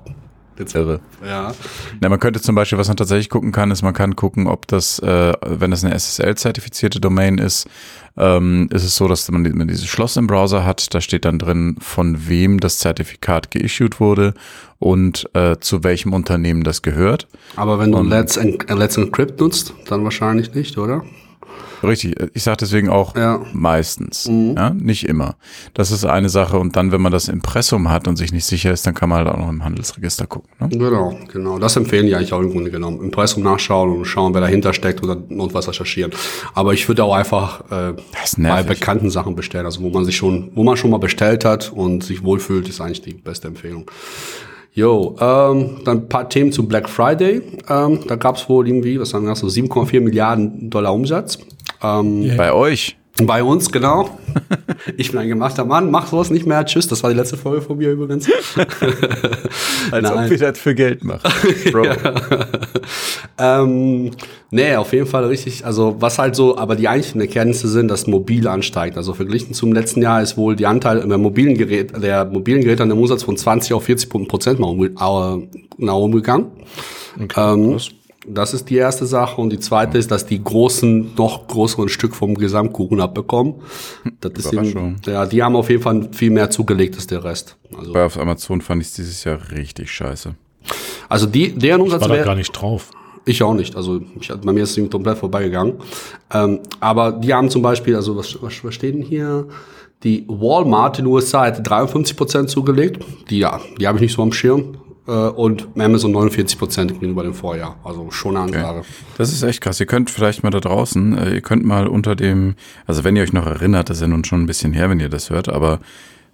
Jetzt, 0.57 0.77
Irre. 0.77 1.01
Ja. 1.23 1.53
ja. 2.01 2.09
Man 2.09 2.21
könnte 2.21 2.41
zum 2.41 2.55
Beispiel, 2.55 2.79
was 2.79 2.87
man 2.87 2.97
tatsächlich 2.97 3.29
gucken 3.29 3.51
kann, 3.51 3.73
ist, 3.73 3.83
man 3.83 3.93
kann 3.93 4.15
gucken, 4.15 4.47
ob 4.47 4.69
das, 4.69 5.01
äh, 5.01 5.33
wenn 5.45 5.73
das 5.73 5.85
eine 5.85 5.93
SSL-zertifizierte 5.93 7.01
Domain 7.01 7.39
ist, 7.39 7.67
ähm, 8.17 8.69
ist 8.73 8.85
es 8.85 8.95
so, 8.95 9.09
dass 9.09 9.29
man, 9.31 9.43
man 9.43 9.67
dieses 9.67 9.87
Schloss 9.87 10.17
im 10.17 10.29
Browser 10.29 10.65
hat. 10.65 10.95
Da 10.95 11.01
steht 11.01 11.25
dann 11.25 11.41
drin, 11.41 11.77
von 11.81 12.29
wem 12.29 12.61
das 12.61 12.79
Zertifikat 12.79 13.51
geissued 13.51 13.99
wurde 13.99 14.35
und 14.79 15.29
äh, 15.35 15.57
zu 15.59 15.83
welchem 15.83 16.13
Unternehmen 16.13 16.63
das 16.63 16.81
gehört. 16.81 17.27
Aber 17.57 17.81
wenn 17.81 17.91
du 17.91 18.03
Let's, 18.03 18.39
Let's 18.69 18.97
Encrypt 18.97 19.41
nutzt, 19.41 19.75
dann 19.89 20.05
wahrscheinlich 20.05 20.55
nicht, 20.55 20.79
oder? 20.79 21.03
Richtig, 21.83 22.17
ich 22.35 22.43
sage 22.43 22.59
deswegen 22.61 22.89
auch 22.89 23.17
ja. 23.17 23.41
meistens, 23.53 24.29
mhm. 24.29 24.55
ja, 24.57 24.71
nicht 24.71 25.09
immer. 25.09 25.37
Das 25.75 25.91
ist 25.91 26.05
eine 26.05 26.29
Sache 26.29 26.59
und 26.59 26.77
dann, 26.77 26.93
wenn 26.93 27.01
man 27.01 27.13
das 27.13 27.29
Impressum 27.29 27.91
hat 27.91 28.09
und 28.09 28.17
sich 28.17 28.33
nicht 28.33 28.45
sicher 28.45 28.73
ist, 28.73 28.87
dann 28.87 28.95
kann 28.95 29.09
man 29.09 29.19
halt 29.19 29.29
auch 29.29 29.39
noch 29.39 29.49
im 29.49 29.65
Handelsregister 29.65 30.27
gucken. 30.27 30.51
Ne? 30.61 30.69
Genau, 30.69 31.19
genau. 31.33 31.59
Das 31.59 31.77
empfehlen 31.77 32.07
die 32.07 32.15
eigentlich 32.15 32.33
auch 32.33 32.41
im 32.41 32.51
Grunde 32.51 32.71
genommen. 32.71 33.03
Impressum 33.03 33.43
nachschauen 33.43 33.91
und 33.91 34.05
schauen, 34.05 34.35
wer 34.35 34.41
dahinter 34.41 34.73
steckt 34.73 35.03
oder 35.03 35.17
notfalls 35.29 35.69
recherchieren. 35.69 36.13
Aber 36.55 36.73
ich 36.73 36.89
würde 36.89 37.05
auch 37.05 37.15
einfach 37.15 37.61
äh, 37.71 37.95
bei 38.39 38.63
bekannten 38.63 39.11
Sachen 39.11 39.35
bestellen, 39.37 39.67
also 39.67 39.83
wo 39.83 39.91
man 39.91 40.05
sich 40.05 40.17
schon, 40.17 40.53
wo 40.55 40.65
man 40.65 40.77
schon 40.77 40.91
mal 40.91 40.99
bestellt 40.99 41.45
hat 41.45 41.73
und 41.73 42.05
sich 42.05 42.25
wohlfühlt, 42.25 42.69
ist 42.69 42.81
eigentlich 42.81 43.03
die 43.03 43.15
beste 43.15 43.49
Empfehlung. 43.49 43.91
Jo, 44.77 45.17
ähm, 45.19 45.79
dann 45.87 45.99
ein 46.01 46.09
paar 46.09 46.29
Themen 46.29 46.53
zu 46.53 46.69
Black 46.69 46.91
Friday. 46.91 47.41
Ähm, 47.67 48.01
da 48.07 48.17
gab 48.17 48.37
es 48.37 48.47
wohl 48.47 48.69
irgendwie, 48.69 49.01
was 49.01 49.09
sagen 49.09 49.25
wir, 49.27 49.35
so 49.35 49.47
7,4 49.47 50.03
Milliarden 50.03 50.69
Dollar 50.69 50.93
Umsatz. 50.93 51.39
Ähm, 51.83 52.23
yeah. 52.23 52.37
Bei 52.37 52.53
euch? 52.53 52.97
Bei 53.23 53.43
uns, 53.43 53.73
genau. 53.73 54.11
Ich 54.97 55.11
bin 55.11 55.19
ein 55.19 55.29
gemachter 55.29 55.65
Mann, 55.65 55.91
mach 55.91 56.07
sowas 56.07 56.31
nicht 56.31 56.47
mehr. 56.47 56.65
Tschüss, 56.65 56.87
das 56.87 57.03
war 57.03 57.11
die 57.11 57.17
letzte 57.17 57.37
Folge 57.37 57.61
von 57.61 57.77
mir 57.79 57.91
übrigens. 57.91 58.31
Als 59.91 60.09
Nein. 60.09 60.25
ob 60.25 60.31
wir 60.31 60.39
das 60.39 60.59
für 60.59 60.75
Geld 60.75 61.03
machen. 61.03 61.29
Bro. 61.73 61.85
ja. 61.85 61.97
ähm, 63.39 64.13
nee, 64.51 64.77
auf 64.77 64.93
jeden 64.93 65.07
Fall 65.07 65.25
richtig. 65.25 65.67
Also 65.67 65.97
was 65.99 66.19
halt 66.19 66.37
so, 66.37 66.57
aber 66.57 66.77
die 66.77 66.89
eigentlichen 66.89 67.21
Erkenntnisse 67.21 67.69
sind, 67.69 67.89
dass 67.89 68.07
mobil 68.07 68.47
ansteigt. 68.47 68.97
Also 68.97 69.13
verglichen 69.13 69.55
zum 69.55 69.73
letzten 69.73 70.03
Jahr 70.03 70.23
ist 70.23 70.37
wohl 70.37 70.55
die 70.55 70.67
Anteil 70.67 71.07
der 71.07 71.19
mobilen 71.19 71.57
Geräte, 71.57 71.99
der 71.99 72.27
mobilen 72.27 72.63
Geräte 72.63 72.85
an 72.85 72.91
dem 72.91 72.99
Umsatz 72.99 73.25
von 73.25 73.37
20 73.37 73.73
auf 73.73 73.85
40 73.85 74.29
Prozent 74.29 74.61
mal 74.61 74.69
um, 74.69 75.49
nach 75.79 75.95
oben 75.95 76.13
gegangen. 76.13 76.53
Okay, 77.21 77.55
ähm, 77.55 77.79
das 78.29 78.55
ist 78.55 78.71
die 78.71 78.77
erste 78.77 79.07
Sache. 79.07 79.41
Und 79.41 79.51
die 79.51 79.59
zweite 79.59 79.99
ist, 79.99 80.11
dass 80.11 80.27
die 80.27 80.43
Großen 80.43 81.15
noch 81.17 81.47
größeren 81.47 81.89
Stück 81.89 82.15
vom 82.15 82.35
Gesamtkuchen 82.35 83.01
abbekommen. 83.01 83.57
Das 84.21 84.33
ist 84.33 84.53
eben, 84.53 84.97
ja, 85.07 85.27
die 85.27 85.43
haben 85.43 85.57
auf 85.57 85.71
jeden 85.71 85.83
Fall 85.83 86.09
viel 86.13 86.31
mehr 86.31 86.51
zugelegt 86.51 86.97
als 86.97 87.07
der 87.07 87.25
Rest. 87.25 87.57
Also, 87.77 87.93
Bei 87.93 88.05
auf 88.05 88.19
Amazon 88.19 88.61
fand 88.61 88.83
ich 88.83 88.93
dieses 88.93 89.25
Jahr 89.25 89.39
richtig 89.53 89.91
scheiße. 89.91 90.35
Also 91.09 91.27
die, 91.27 91.53
deren 91.53 91.81
Umsatz 91.81 92.03
ich 92.03 92.09
war 92.09 92.17
da 92.17 92.25
gar 92.25 92.35
nicht 92.35 92.53
drauf. 92.53 92.91
Ich 93.25 93.43
auch 93.43 93.55
nicht. 93.55 93.77
Also 93.77 94.01
ich, 94.21 94.29
bei 94.29 94.53
mir 94.53 94.65
ist 94.65 94.77
es 94.77 94.91
komplett 94.91 95.19
vorbeigegangen. 95.19 95.75
Ähm, 96.33 96.61
aber 96.81 97.13
die 97.13 97.33
haben 97.33 97.51
zum 97.51 97.63
Beispiel, 97.63 97.97
also 97.97 98.17
was, 98.17 98.41
was, 98.41 98.65
was 98.65 98.75
steht 98.75 98.95
denn 98.95 99.03
hier? 99.03 99.47
Die 100.03 100.25
Walmart 100.29 100.99
in 100.99 101.05
den 101.05 101.13
USA 101.13 101.47
hat 101.47 101.69
53 101.69 102.17
Prozent 102.17 102.51
zugelegt. 102.51 103.05
Die, 103.31 103.39
ja, 103.39 103.61
die 103.79 103.87
habe 103.87 103.99
ich 103.99 104.03
nicht 104.03 104.15
so 104.15 104.23
am 104.23 104.33
Schirm 104.33 104.77
äh, 105.07 105.11
und 105.11 105.69
Amazon 105.79 106.13
49 106.13 106.59
Prozent 106.59 106.93
gegenüber 106.93 107.23
dem 107.23 107.35
Vorjahr. 107.35 107.77
Also 107.85 108.11
schon 108.11 108.37
eine 108.37 108.47
Ansage. 108.47 108.79
Okay. 108.81 108.89
Das 109.19 109.33
ist 109.33 109.43
echt 109.43 109.61
krass. 109.61 109.81
Ihr 109.81 109.87
könnt 109.87 110.11
vielleicht 110.11 110.43
mal 110.43 110.51
da 110.51 110.61
draußen, 110.61 111.19
äh, 111.19 111.35
ihr 111.35 111.41
könnt 111.41 111.65
mal 111.65 111.87
unter 111.87 112.17
dem, 112.17 112.55
also 112.87 113.05
wenn 113.05 113.17
ihr 113.17 113.23
euch 113.23 113.33
noch 113.33 113.47
erinnert, 113.47 113.91
das 113.91 113.99
ist 113.99 114.03
ja 114.03 114.09
nun 114.09 114.25
schon 114.25 114.43
ein 114.43 114.47
bisschen 114.47 114.73
her, 114.73 114.91
wenn 114.91 115.01
ihr 115.01 115.09
das 115.09 115.31
hört, 115.31 115.49
aber 115.49 115.81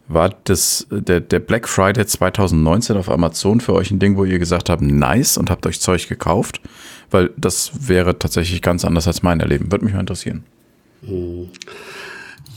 war 0.08 0.35
das 0.44 0.87
der, 0.90 1.20
der 1.20 1.38
Black 1.38 1.68
Friday 1.68 2.04
2019 2.04 2.96
auf 2.96 3.08
Amazon 3.08 3.61
für 3.61 3.72
euch 3.72 3.90
ein 3.90 3.98
Ding, 3.98 4.16
wo 4.16 4.24
ihr 4.24 4.38
gesagt 4.38 4.68
habt, 4.68 4.82
nice 4.82 5.38
und 5.38 5.48
habt 5.48 5.66
euch 5.66 5.80
Zeug 5.80 6.08
gekauft? 6.08 6.61
Weil 7.11 7.30
das 7.37 7.88
wäre 7.88 8.18
tatsächlich 8.18 8.62
ganz 8.62 8.85
anders 8.85 9.06
als 9.06 9.22
mein 9.22 9.40
Erleben. 9.40 9.70
Würde 9.70 9.85
mich 9.85 9.94
mal 9.94 10.00
interessieren. 10.00 10.44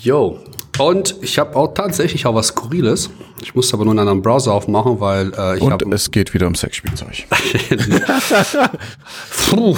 Jo, 0.01 0.39
und 0.79 1.15
ich 1.21 1.39
habe 1.39 1.55
auch 1.55 1.73
tatsächlich 1.73 2.25
auch 2.25 2.35
was 2.35 2.47
Skurriles. 2.47 3.09
Ich 3.41 3.53
muss 3.55 3.73
aber 3.73 3.85
nur 3.85 3.91
einen 3.91 3.99
anderen 3.99 4.21
Browser 4.21 4.53
aufmachen, 4.53 4.99
weil 4.99 5.31
äh, 5.37 5.57
ich 5.57 5.61
Und 5.61 5.71
hab, 5.71 5.81
es 5.93 6.09
geht 6.11 6.33
wieder 6.33 6.47
um 6.47 6.55
Sexspielzeug. 6.55 7.25
Puh, 9.49 9.75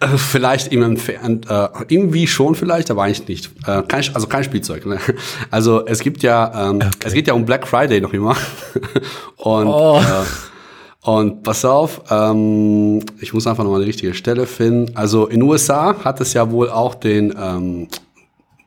äh, 0.00 0.08
vielleicht 0.16 0.72
entfernt, 0.72 1.46
äh, 1.48 1.68
irgendwie 1.88 2.26
schon 2.26 2.54
vielleicht, 2.54 2.90
aber 2.90 3.04
eigentlich 3.04 3.26
nicht. 3.28 3.50
Äh, 3.66 3.82
kein, 3.82 4.04
also 4.14 4.26
kein 4.26 4.44
Spielzeug. 4.44 4.86
Ne? 4.86 4.98
Also 5.50 5.86
es 5.86 6.00
gibt 6.00 6.22
ja, 6.22 6.70
ähm, 6.70 6.76
okay. 6.76 6.90
es 7.04 7.12
geht 7.12 7.26
ja 7.26 7.34
um 7.34 7.44
Black 7.44 7.66
Friday 7.66 8.00
noch 8.00 8.12
immer. 8.12 8.36
Und 9.36 9.66
oh. 9.66 9.98
äh, 9.98 10.24
und 11.06 11.44
pass 11.44 11.64
auf, 11.64 12.02
ähm, 12.10 13.00
ich 13.20 13.32
muss 13.32 13.46
einfach 13.46 13.62
nochmal 13.62 13.78
die 13.78 13.86
richtige 13.86 14.12
Stelle 14.12 14.44
finden. 14.44 14.96
Also 14.96 15.26
in 15.26 15.38
den 15.38 15.48
USA 15.48 15.94
hat 16.02 16.20
es 16.20 16.32
ja 16.32 16.50
wohl 16.50 16.68
auch 16.68 16.96
den 16.96 17.32
ähm, 17.40 17.86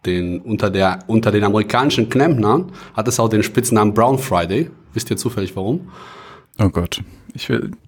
den, 0.05 0.39
unter, 0.41 0.69
der, 0.69 0.99
unter 1.07 1.31
den 1.31 1.43
amerikanischen 1.43 2.09
Klempnern 2.09 2.71
hat 2.93 3.07
es 3.07 3.19
auch 3.19 3.29
den 3.29 3.43
Spitznamen 3.43 3.93
Brown 3.93 4.17
Friday. 4.17 4.69
Wisst 4.93 5.09
ihr 5.09 5.17
zufällig 5.17 5.55
warum? 5.55 5.89
Oh 6.57 6.69
Gott. 6.69 7.01
Ich 7.33 7.47
will. 7.49 7.71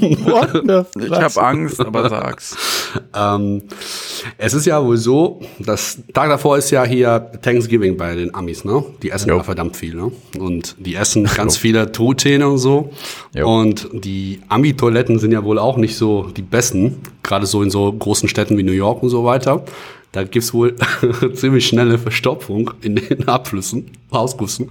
ich 0.00 0.26
habe 0.26 1.42
Angst, 1.42 1.80
aber 1.80 2.08
sag's. 2.08 2.56
ähm, 3.14 3.62
es 4.38 4.54
ist 4.54 4.64
ja 4.66 4.82
wohl 4.82 4.96
so, 4.96 5.40
das 5.58 5.98
Tag 6.14 6.30
davor 6.30 6.56
ist 6.56 6.70
ja 6.70 6.84
hier 6.84 7.30
Thanksgiving 7.42 7.96
bei 7.96 8.14
den 8.14 8.34
Amis, 8.34 8.64
ne? 8.64 8.82
Die 9.02 9.10
essen 9.10 9.28
ja 9.28 9.42
verdammt 9.42 9.76
viel, 9.76 9.94
ne? 9.94 10.10
Und 10.38 10.76
die 10.78 10.94
essen 10.94 11.24
ganz 11.36 11.56
jo. 11.56 11.60
viele 11.60 11.92
Truthähne 11.92 12.48
und 12.48 12.58
so. 12.58 12.90
Jo. 13.34 13.48
Und 13.48 13.88
die 13.92 14.40
Ami-Toiletten 14.48 15.18
sind 15.18 15.32
ja 15.32 15.44
wohl 15.44 15.58
auch 15.58 15.76
nicht 15.76 15.96
so 15.96 16.30
die 16.34 16.42
besten, 16.42 17.02
gerade 17.22 17.46
so 17.46 17.62
in 17.62 17.70
so 17.70 17.92
großen 17.92 18.28
Städten 18.28 18.56
wie 18.56 18.62
New 18.62 18.72
York 18.72 19.02
und 19.02 19.10
so 19.10 19.24
weiter. 19.24 19.64
Da 20.18 20.24
gibt's 20.24 20.52
wohl 20.52 20.74
ziemlich 21.34 21.68
schnelle 21.68 21.96
Verstopfung 21.96 22.72
in 22.80 22.96
den 22.96 23.28
Abflüssen, 23.28 23.88
Ausgüssen. 24.10 24.68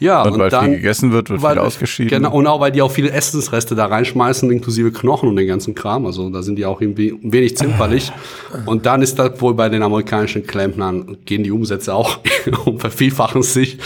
Ja, 0.00 0.22
Und, 0.22 0.32
und, 0.32 0.38
weil 0.38 0.48
dann, 0.48 0.64
viel 0.64 0.76
gegessen 0.76 1.12
wird, 1.12 1.28
wird 1.28 1.42
weil, 1.42 1.56
viel 1.56 1.62
ausgeschieden. 1.62 2.08
Genau, 2.08 2.34
und 2.34 2.46
auch 2.46 2.58
weil 2.60 2.72
die 2.72 2.80
auch 2.80 2.90
viele 2.90 3.10
Essensreste 3.10 3.74
da 3.74 3.84
reinschmeißen, 3.84 4.50
inklusive 4.50 4.92
Knochen 4.92 5.28
und 5.28 5.36
den 5.36 5.46
ganzen 5.46 5.74
Kram. 5.74 6.06
Also 6.06 6.30
da 6.30 6.40
sind 6.42 6.56
die 6.56 6.64
auch 6.64 6.80
irgendwie 6.80 7.10
ein 7.10 7.32
wenig 7.34 7.54
zimperlich. 7.58 8.10
Und 8.64 8.86
dann 8.86 9.02
ist 9.02 9.18
das 9.18 9.38
wohl 9.42 9.52
bei 9.52 9.68
den 9.68 9.82
amerikanischen 9.82 10.46
Klempnern, 10.46 11.18
gehen 11.26 11.44
die 11.44 11.50
Umsätze 11.50 11.94
auch 11.94 12.18
und 12.64 12.80
vervielfachen 12.80 13.42
sich. 13.42 13.76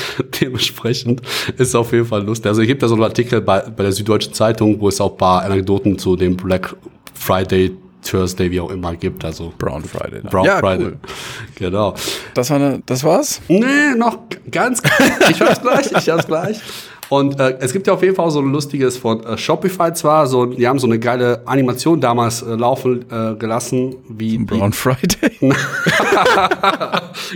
Dementsprechend 0.41 1.23
ist 1.59 1.75
auf 1.75 1.93
jeden 1.93 2.07
Fall 2.07 2.23
lustig. 2.23 2.47
Also 2.47 2.63
es 2.63 2.69
gibt 2.69 2.83
da 2.85 2.87
so 2.87 2.95
einen 2.95 3.03
Artikel 3.03 3.41
bei, 3.41 3.61
bei 3.61 3.83
der 3.83 3.93
Süddeutschen 3.93 4.35
Zeitung, 4.35 4.81
wo 4.81 4.87
es 4.87 5.01
auch 5.01 5.13
ein 5.13 5.19
paar 5.19 5.43
Anekdoten 5.43 5.99
zu 5.99 6.15
dem 6.15 6.37
Black 6.37 6.77
Friday 7.15 7.73
Thursday, 8.03 8.51
wie 8.51 8.61
auch 8.61 8.71
immer, 8.71 8.95
gibt. 8.97 9.25
Also 9.25 9.53
Brown 9.59 9.85
Friday. 9.85 10.23
dann. 10.23 10.31
Brown 10.31 10.45
ja, 10.45 10.59
Friday. 10.59 10.87
Cool. 10.87 10.99
Genau. 11.57 11.95
Das, 12.35 12.49
war 12.49 12.57
eine, 12.57 12.83
das 12.87 13.05
war's? 13.05 13.41
Nee, 13.49 13.95
noch 13.97 14.19
ganz. 14.51 14.83
Ich 15.31 15.41
hab's 15.41 15.61
gleich, 15.61 15.93
ich 15.93 16.09
hab's 16.09 16.27
gleich. 16.27 16.61
Und 17.11 17.40
äh, 17.40 17.57
es 17.59 17.73
gibt 17.73 17.88
ja 17.88 17.92
auf 17.92 18.03
jeden 18.03 18.14
Fall 18.14 18.31
so 18.31 18.38
ein 18.38 18.53
lustiges 18.53 18.96
von 18.96 19.25
äh, 19.25 19.37
Shopify 19.37 19.92
zwar, 19.92 20.29
so, 20.29 20.46
die 20.46 20.66
haben 20.66 20.79
so 20.79 20.87
eine 20.87 21.01
geile 21.01 21.42
Animation 21.44 22.01
damals 22.01 22.40
äh, 22.40 22.55
laufen 22.55 23.05
äh, 23.11 23.35
gelassen, 23.35 23.96
wie 24.09 24.38
Brown 24.38 24.73
Friday? 24.73 25.33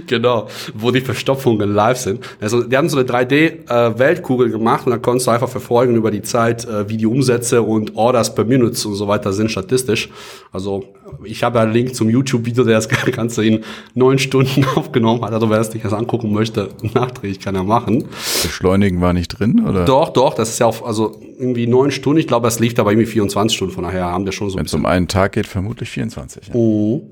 genau, 0.06 0.46
wo 0.74 0.92
die 0.92 1.00
Verstopfungen 1.00 1.74
live 1.74 1.98
sind. 1.98 2.24
Also 2.40 2.62
die 2.62 2.76
haben 2.76 2.88
so 2.88 2.98
eine 2.98 3.08
3D-Weltkugel 3.08 4.50
gemacht 4.50 4.86
und 4.86 4.92
da 4.92 4.98
konntest 4.98 5.26
du 5.26 5.32
einfach 5.32 5.48
verfolgen 5.48 5.96
über 5.96 6.12
die 6.12 6.22
Zeit, 6.22 6.64
äh, 6.66 6.88
wie 6.88 6.96
die 6.96 7.06
Umsätze 7.06 7.60
und 7.60 7.96
Orders 7.96 8.32
per 8.32 8.44
Minute 8.44 8.76
und 8.86 8.94
so 8.94 9.08
weiter 9.08 9.32
sind 9.32 9.50
statistisch. 9.50 10.08
Also 10.52 10.84
ich 11.24 11.42
habe 11.42 11.60
einen 11.60 11.72
Link 11.72 11.94
zum 11.94 12.08
YouTube-Video, 12.08 12.64
der 12.64 12.74
das 12.74 12.88
Ganze 13.12 13.44
in 13.44 13.64
neun 13.94 14.18
Stunden 14.18 14.64
aufgenommen 14.74 15.22
hat. 15.22 15.32
Also 15.32 15.50
wer 15.50 15.58
das 15.58 15.72
nicht 15.72 15.84
erst 15.84 15.94
angucken 15.94 16.32
möchte, 16.32 16.70
nachträglich 16.94 17.40
kann 17.40 17.54
er 17.54 17.64
machen. 17.64 18.04
Beschleunigen 18.42 19.00
war 19.00 19.12
nicht 19.12 19.28
drin, 19.28 19.64
oder? 19.66 19.84
Doch, 19.84 20.10
doch, 20.10 20.34
das 20.34 20.50
ist 20.50 20.58
ja 20.60 20.66
auf, 20.66 20.84
also 20.84 21.20
irgendwie 21.38 21.66
neun 21.66 21.90
Stunden. 21.90 22.18
Ich 22.18 22.26
glaube, 22.26 22.48
es 22.48 22.58
lief 22.60 22.78
aber 22.78 22.92
irgendwie 22.92 23.06
24 23.06 23.56
Stunden. 23.56 23.74
Von 23.74 23.84
daher 23.84 24.04
haben 24.06 24.24
wir 24.24 24.32
schon 24.32 24.50
so 24.50 24.58
Wenn 24.58 24.66
es 24.66 24.74
um 24.74 24.86
einen 24.86 25.08
Tag 25.08 25.32
geht, 25.32 25.46
vermutlich 25.46 25.90
24. 25.90 26.48
Ja. 26.48 26.54
Oh. 26.54 27.08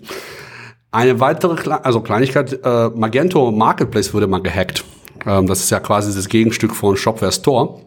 Eine 0.91 1.21
weitere, 1.21 1.57
Kle 1.57 1.85
also 1.85 2.01
Kleinigkeit, 2.01 2.61
äh, 2.63 2.89
Magento 2.91 3.51
Marketplace 3.51 4.13
wurde 4.13 4.27
mal 4.27 4.43
gehackt. 4.43 4.85
Ähm, 5.27 5.47
das 5.47 5.61
ist 5.61 5.71
ja 5.71 5.81
quasi 5.81 6.15
das 6.15 6.29
Gegenstück 6.29 6.75
von 6.75 6.97
Shopware 6.97 7.33
Store. 7.33 7.81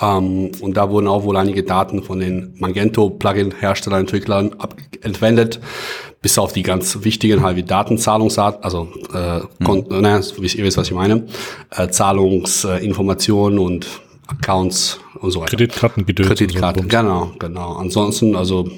Ähm, 0.00 0.50
und 0.60 0.76
da 0.76 0.90
wurden 0.90 1.06
auch 1.06 1.24
wohl 1.24 1.36
einige 1.36 1.62
Daten 1.62 2.02
von 2.02 2.18
den 2.18 2.54
Magento-Plugin-Herstellern, 2.58 4.00
Entwicklern 4.00 4.54
entwendet, 5.02 5.60
bis 6.20 6.38
auf 6.38 6.52
die 6.52 6.62
ganz 6.62 7.04
wichtigen 7.04 7.42
halt 7.42 7.56
wie 7.56 7.62
Datenzahlungsart, 7.62 8.64
also 8.64 8.88
äh, 9.12 9.40
naja, 9.90 10.20
wie 10.38 10.46
ihr 10.46 10.64
wisst, 10.64 10.78
was 10.78 10.88
ich 10.88 10.94
meine, 10.94 11.26
äh, 11.70 11.88
Zahlungsinformationen 11.88 13.58
und 13.58 13.86
Accounts 14.26 15.00
und 15.20 15.30
so 15.30 15.40
weiter. 15.40 15.56
Kreditkartengedöns. 15.56 16.40
und 16.40 16.82
so 16.82 16.88
genau, 16.88 17.32
genau. 17.38 17.74
Ansonsten, 17.74 18.34
also 18.36 18.68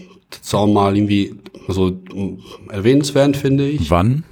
auch 0.52 0.66
mal 0.66 0.96
irgendwie 0.96 1.34
also 1.68 1.92
erwähnenswert, 2.70 3.36
finde 3.36 3.66
ich. 3.68 3.90
Wann? 3.90 4.24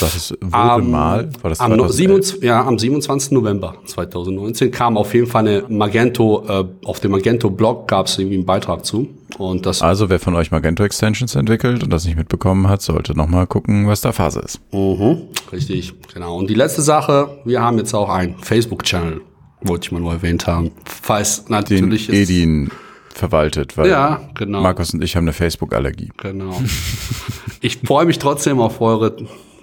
Das 0.00 0.16
ist, 0.16 0.30
wurde 0.40 0.54
Am- 0.56 0.90
mal, 0.90 1.30
war 1.42 1.50
das 1.50 1.60
Am, 1.60 1.70
no- 1.72 1.86
2011? 1.88 1.96
27, 2.26 2.42
ja, 2.42 2.64
am 2.64 2.78
27. 2.78 3.32
November 3.32 3.74
2019 3.84 4.70
kam 4.70 4.96
auf 4.96 5.14
jeden 5.14 5.26
Fall 5.26 5.46
eine 5.46 5.64
Magento, 5.68 6.44
äh, 6.48 6.64
auf 6.84 7.00
dem 7.00 7.12
Magento-Blog 7.12 7.86
gab 7.88 8.06
es 8.06 8.18
irgendwie 8.18 8.36
einen 8.36 8.46
Beitrag 8.46 8.84
zu. 8.84 9.08
Und 9.38 9.64
das 9.66 9.80
Also 9.82 10.10
wer 10.10 10.18
von 10.18 10.34
euch 10.34 10.50
Magento 10.50 10.82
Extensions 10.82 11.34
entwickelt 11.34 11.82
und 11.84 11.92
das 11.92 12.04
nicht 12.04 12.16
mitbekommen 12.16 12.68
hat, 12.68 12.82
sollte 12.82 13.16
nochmal 13.16 13.46
gucken, 13.46 13.86
was 13.86 14.00
da 14.00 14.12
Phase 14.12 14.40
ist. 14.40 14.60
Mhm, 14.72 15.22
richtig, 15.52 15.92
genau. 16.12 16.36
Und 16.36 16.50
die 16.50 16.54
letzte 16.54 16.82
Sache, 16.82 17.38
wir 17.44 17.60
haben 17.62 17.78
jetzt 17.78 17.94
auch 17.94 18.08
einen 18.08 18.34
Facebook-Channel, 18.40 19.20
wollte 19.62 19.86
ich 19.86 19.92
mal 19.92 20.00
nur 20.00 20.12
erwähnt 20.12 20.46
haben. 20.46 20.72
Falls 20.84 21.44
Den 21.44 21.52
natürlich 21.52 22.08
es- 22.08 22.28
Edin 22.28 22.70
verwaltet, 23.20 23.76
weil 23.76 23.88
Ja, 23.88 24.20
genau. 24.34 24.60
Markus 24.62 24.92
und 24.92 25.04
ich 25.04 25.14
haben 25.14 25.24
eine 25.24 25.32
Facebook-Allergie. 25.32 26.10
Genau. 26.16 26.60
Ich 27.62 27.76
freue 27.84 28.06
mich 28.06 28.18
trotzdem 28.18 28.58
auf 28.58 28.80
eure 28.80 29.16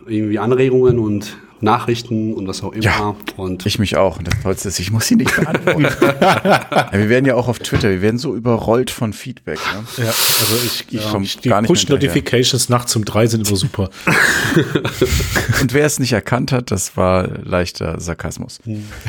irgendwie 0.06 0.38
Anregungen 0.38 1.00
und 1.00 1.36
Nachrichten 1.62 2.36
und 2.36 2.48
was 2.48 2.62
auch 2.62 2.74
immer. 2.74 2.84
Ja, 2.84 3.16
und 3.38 3.66
Ich 3.66 3.80
mich 3.80 3.98
auch. 3.98 4.20
Und 4.20 4.28
das 4.28 4.40
Tollste 4.44 4.68
ist, 4.68 4.78
ich 4.80 4.92
muss 4.92 5.08
sie 5.08 5.16
nicht 5.16 5.36
beantworten. 5.36 5.82
ja, 6.22 6.90
wir 6.92 7.10
werden 7.10 7.26
ja 7.26 7.34
auch 7.34 7.48
auf 7.48 7.58
Twitter, 7.58 7.90
wir 7.90 8.04
werden 8.04 8.20
so 8.20 8.36
überrollt 8.36 8.92
von 8.92 9.14
Feedback. 9.14 9.58
Ne? 9.74 10.04
Ja, 10.04 10.10
also 10.10 10.56
ich, 10.64 10.86
Ich 10.90 11.02
ja, 11.02 11.10
komm 11.12 11.24
ich, 11.24 11.42
gar 11.42 11.60
die 11.60 11.62
nicht 11.64 11.68
Push-Notifications 11.70 12.70
nachts 12.70 12.96
um 12.96 13.04
drei 13.04 13.26
sind 13.26 13.48
immer 13.48 13.58
super. 13.58 13.90
Und 15.62 15.74
wer 15.74 15.88
es 15.88 15.98
nicht 15.98 16.14
erkannt 16.14 16.52
hat, 16.52 16.70
das 16.70 16.96
war 16.96 17.28
leichter 17.44 18.00
Sarkasmus. 18.00 18.60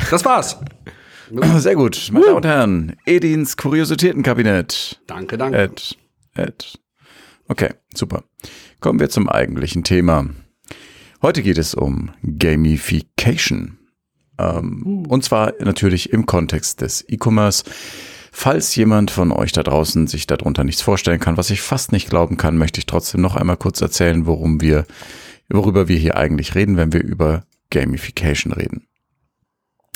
das 0.09 0.25
war's. 0.25 0.57
Sehr 1.57 1.75
gut. 1.75 2.09
Meine 2.11 2.25
Damen 2.25 2.37
und 2.37 2.45
Herren, 2.45 2.95
Edins 3.05 3.55
Kuriositätenkabinett. 3.57 5.01
Danke, 5.07 5.37
danke. 5.37 5.57
Ed, 5.57 5.97
Ed. 6.35 6.79
Okay, 7.47 7.73
super. 7.93 8.23
Kommen 8.79 8.99
wir 8.99 9.09
zum 9.09 9.29
eigentlichen 9.29 9.83
Thema. 9.83 10.27
Heute 11.21 11.43
geht 11.43 11.57
es 11.57 11.75
um 11.75 12.11
Gamification. 12.23 13.77
Ähm, 14.39 15.05
Und 15.07 15.23
zwar 15.23 15.53
natürlich 15.59 16.13
im 16.13 16.25
Kontext 16.25 16.81
des 16.81 17.03
E-Commerce. 17.07 17.63
Falls 18.31 18.75
jemand 18.75 19.11
von 19.11 19.31
euch 19.31 19.51
da 19.51 19.63
draußen 19.63 20.07
sich 20.07 20.27
darunter 20.27 20.63
nichts 20.63 20.81
vorstellen 20.81 21.19
kann, 21.19 21.37
was 21.37 21.49
ich 21.49 21.61
fast 21.61 21.91
nicht 21.91 22.09
glauben 22.09 22.37
kann, 22.37 22.57
möchte 22.57 22.79
ich 22.79 22.85
trotzdem 22.85 23.21
noch 23.21 23.35
einmal 23.35 23.57
kurz 23.57 23.81
erzählen, 23.81 24.25
worum 24.25 24.61
wir, 24.61 24.85
worüber 25.49 25.87
wir 25.87 25.97
hier 25.97 26.15
eigentlich 26.15 26.55
reden, 26.55 26.77
wenn 26.77 26.93
wir 26.93 27.03
über 27.03 27.43
Gamification 27.69 28.53
reden. 28.53 28.88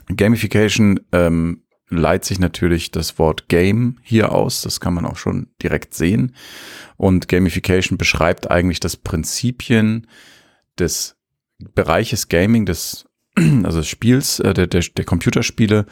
Gamification 0.07 0.99
ähm, 1.11 1.63
leitet 1.89 2.25
sich 2.25 2.39
natürlich 2.39 2.91
das 2.91 3.19
Wort 3.19 3.49
Game 3.49 3.99
hier 4.01 4.31
aus. 4.31 4.61
Das 4.61 4.79
kann 4.79 4.93
man 4.93 5.05
auch 5.05 5.17
schon 5.17 5.47
direkt 5.61 5.93
sehen. 5.93 6.35
Und 6.97 7.27
Gamification 7.27 7.97
beschreibt 7.97 8.49
eigentlich 8.49 8.79
das 8.79 8.97
Prinzipien 8.97 10.07
des 10.79 11.15
Bereiches 11.75 12.29
Gaming, 12.29 12.65
des 12.65 13.05
also 13.63 13.79
des 13.79 13.87
Spiels, 13.87 14.39
äh, 14.39 14.53
der, 14.53 14.67
der, 14.67 14.81
der 14.81 15.05
Computerspiele, 15.05 15.85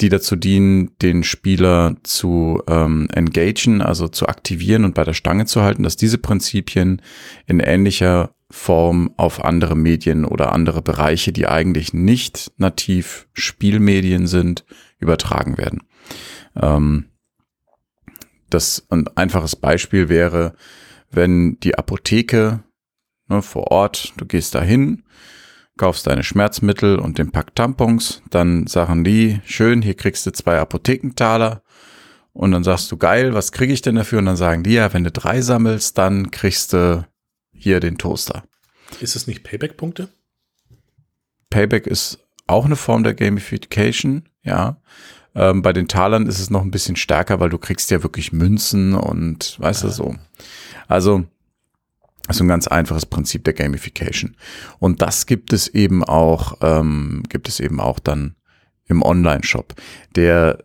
die 0.00 0.08
dazu 0.08 0.36
dienen, 0.36 0.96
den 1.02 1.24
Spieler 1.24 1.96
zu 2.04 2.62
ähm, 2.68 3.08
engagen, 3.12 3.82
also 3.82 4.06
zu 4.08 4.28
aktivieren 4.28 4.84
und 4.84 4.94
bei 4.94 5.04
der 5.04 5.14
Stange 5.14 5.46
zu 5.46 5.62
halten, 5.62 5.82
dass 5.82 5.96
diese 5.96 6.18
Prinzipien 6.18 7.02
in 7.46 7.60
ähnlicher 7.60 8.33
Form 8.50 9.12
auf 9.16 9.44
andere 9.44 9.74
Medien 9.74 10.24
oder 10.24 10.52
andere 10.52 10.82
Bereiche, 10.82 11.32
die 11.32 11.46
eigentlich 11.46 11.92
nicht 11.94 12.52
nativ 12.56 13.26
Spielmedien 13.32 14.26
sind, 14.26 14.64
übertragen 14.98 15.58
werden. 15.58 15.82
Ähm, 16.60 17.06
das 18.50 18.86
ein 18.90 19.08
einfaches 19.16 19.56
Beispiel 19.56 20.08
wäre, 20.08 20.54
wenn 21.10 21.58
die 21.60 21.76
Apotheke 21.76 22.62
ne, 23.28 23.42
vor 23.42 23.70
Ort, 23.70 24.12
du 24.16 24.26
gehst 24.26 24.54
dahin, 24.54 25.04
kaufst 25.76 26.06
deine 26.06 26.22
Schmerzmittel 26.22 26.98
und 26.98 27.18
den 27.18 27.32
Pack 27.32 27.54
Tampons, 27.54 28.22
dann 28.30 28.66
sagen 28.66 29.04
die, 29.04 29.40
schön, 29.44 29.82
hier 29.82 29.94
kriegst 29.94 30.26
du 30.26 30.32
zwei 30.32 30.58
Apothekentaler. 30.58 31.62
Und 32.32 32.50
dann 32.50 32.64
sagst 32.64 32.90
du, 32.90 32.96
geil, 32.96 33.32
was 33.34 33.52
kriege 33.52 33.72
ich 33.72 33.82
denn 33.82 33.94
dafür? 33.94 34.18
Und 34.18 34.26
dann 34.26 34.36
sagen 34.36 34.64
die, 34.64 34.74
ja, 34.74 34.92
wenn 34.92 35.04
du 35.04 35.12
drei 35.12 35.40
sammelst, 35.40 35.98
dann 35.98 36.30
kriegst 36.30 36.72
du 36.72 37.06
hier 37.64 37.80
den 37.80 37.98
Toaster. 37.98 38.44
Ist 39.00 39.16
es 39.16 39.26
nicht 39.26 39.42
Payback-Punkte? 39.42 40.08
Payback 41.50 41.86
ist 41.86 42.18
auch 42.46 42.66
eine 42.66 42.76
Form 42.76 43.02
der 43.02 43.14
Gamification, 43.14 44.28
ja. 44.42 44.80
Ähm, 45.34 45.62
bei 45.62 45.72
den 45.72 45.88
Talern 45.88 46.26
ist 46.26 46.38
es 46.38 46.50
noch 46.50 46.62
ein 46.62 46.70
bisschen 46.70 46.94
stärker, 46.94 47.40
weil 47.40 47.48
du 47.48 47.58
kriegst 47.58 47.90
ja 47.90 48.02
wirklich 48.02 48.32
Münzen 48.32 48.94
und 48.94 49.58
weißt 49.58 49.82
du 49.82 49.88
so. 49.88 50.14
Also 50.86 51.24
ist 52.28 52.40
ein 52.40 52.48
ganz 52.48 52.68
einfaches 52.68 53.06
Prinzip 53.06 53.44
der 53.44 53.54
Gamification. 53.54 54.36
Und 54.78 55.02
das 55.02 55.26
gibt 55.26 55.52
es 55.52 55.66
eben 55.68 56.04
auch, 56.04 56.58
ähm, 56.60 57.22
gibt 57.28 57.48
es 57.48 57.60
eben 57.60 57.80
auch 57.80 57.98
dann 57.98 58.36
im 58.86 59.02
Online-Shop. 59.02 59.74
Der 60.14 60.64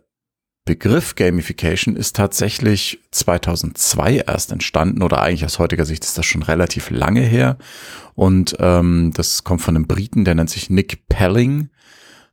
Begriff 0.64 1.14
Gamification 1.14 1.96
ist 1.96 2.16
tatsächlich 2.16 3.00
2002 3.10 4.18
erst 4.26 4.52
entstanden 4.52 5.02
oder 5.02 5.22
eigentlich 5.22 5.44
aus 5.44 5.58
heutiger 5.58 5.84
Sicht 5.84 6.04
ist 6.04 6.18
das 6.18 6.26
schon 6.26 6.42
relativ 6.42 6.90
lange 6.90 7.22
her. 7.22 7.56
Und 8.14 8.56
ähm, 8.60 9.12
das 9.14 9.42
kommt 9.44 9.62
von 9.62 9.74
einem 9.74 9.86
Briten, 9.86 10.24
der 10.24 10.34
nennt 10.34 10.50
sich 10.50 10.70
Nick 10.70 11.08
Pelling. 11.08 11.70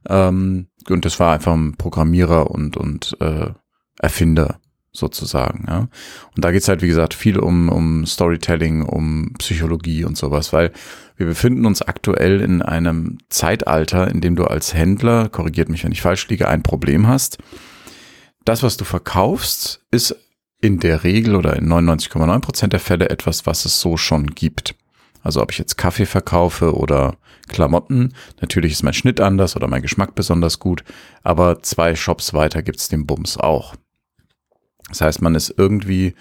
Ähm, 0.08 0.68
und 0.90 1.06
das 1.06 1.20
war 1.20 1.34
einfach 1.34 1.54
ein 1.54 1.78
Programmierer 1.78 2.52
und, 2.52 2.78
und 2.78 3.18
äh, 3.22 3.52
Erfinder 4.00 4.60
sozusagen. 4.92 5.66
Ja. 5.68 5.88
Und 6.36 6.44
da 6.44 6.52
geht's 6.52 6.68
halt, 6.68 6.82
wie 6.82 6.88
gesagt, 6.88 7.13
viel 7.13 7.40
um, 7.40 7.70
um 7.70 8.06
Storytelling, 8.06 8.84
um 8.84 9.34
Psychologie 9.38 10.04
und 10.04 10.18
sowas, 10.18 10.54
weil 10.54 10.72
wir 11.16 11.26
befinden 11.26 11.66
uns 11.66 11.82
aktuell 11.82 12.42
in 12.42 12.62
einem 12.62 13.20
Zeitalter, 13.30 14.10
in 14.10 14.22
dem 14.22 14.36
du 14.36 14.46
als 14.46 14.74
Händler, 14.74 15.30
korrigiert 15.30 15.70
mich, 15.70 15.84
wenn 15.84 15.92
ich 15.92 16.02
falsch 16.02 16.28
liege, 16.28 16.48
ein 16.48 16.63
Problem 16.63 17.08
hast. 17.08 17.38
Das, 18.48 18.64
was 18.64 18.78
du 18.78 18.86
verkaufst, 18.86 19.82
ist 19.92 20.16
in 20.62 20.80
der 20.80 21.04
Regel 21.04 21.36
oder 21.36 21.58
in 21.58 21.68
99,9 21.68 22.40
Prozent 22.40 22.72
der 22.72 22.80
Fälle 22.80 23.10
etwas, 23.10 23.46
was 23.46 23.66
es 23.66 23.82
so 23.82 23.98
schon 23.98 24.28
gibt. 24.28 24.74
Also 25.22 25.42
ob 25.42 25.52
ich 25.52 25.58
jetzt 25.58 25.78
Kaffee 25.78 26.06
verkaufe 26.06 26.74
oder 26.74 27.18
Klamotten, 27.50 28.14
natürlich 28.40 28.72
ist 28.72 28.84
mein 28.84 28.94
Schnitt 28.94 29.20
anders 29.20 29.58
oder 29.58 29.68
mein 29.68 29.82
Geschmack 29.82 30.16
besonders 30.16 30.60
gut, 30.60 30.86
aber 31.24 31.62
zwei 31.62 31.94
Shops 31.94 32.34
weiter 32.34 32.64
gibt's 32.64 32.88
den 32.88 33.06
Bums 33.06 33.36
auch. 33.36 33.76
Das 34.88 35.02
heißt, 35.02 35.22
man 35.22 35.36
ist 35.36 35.54
irgendwie 35.58 36.14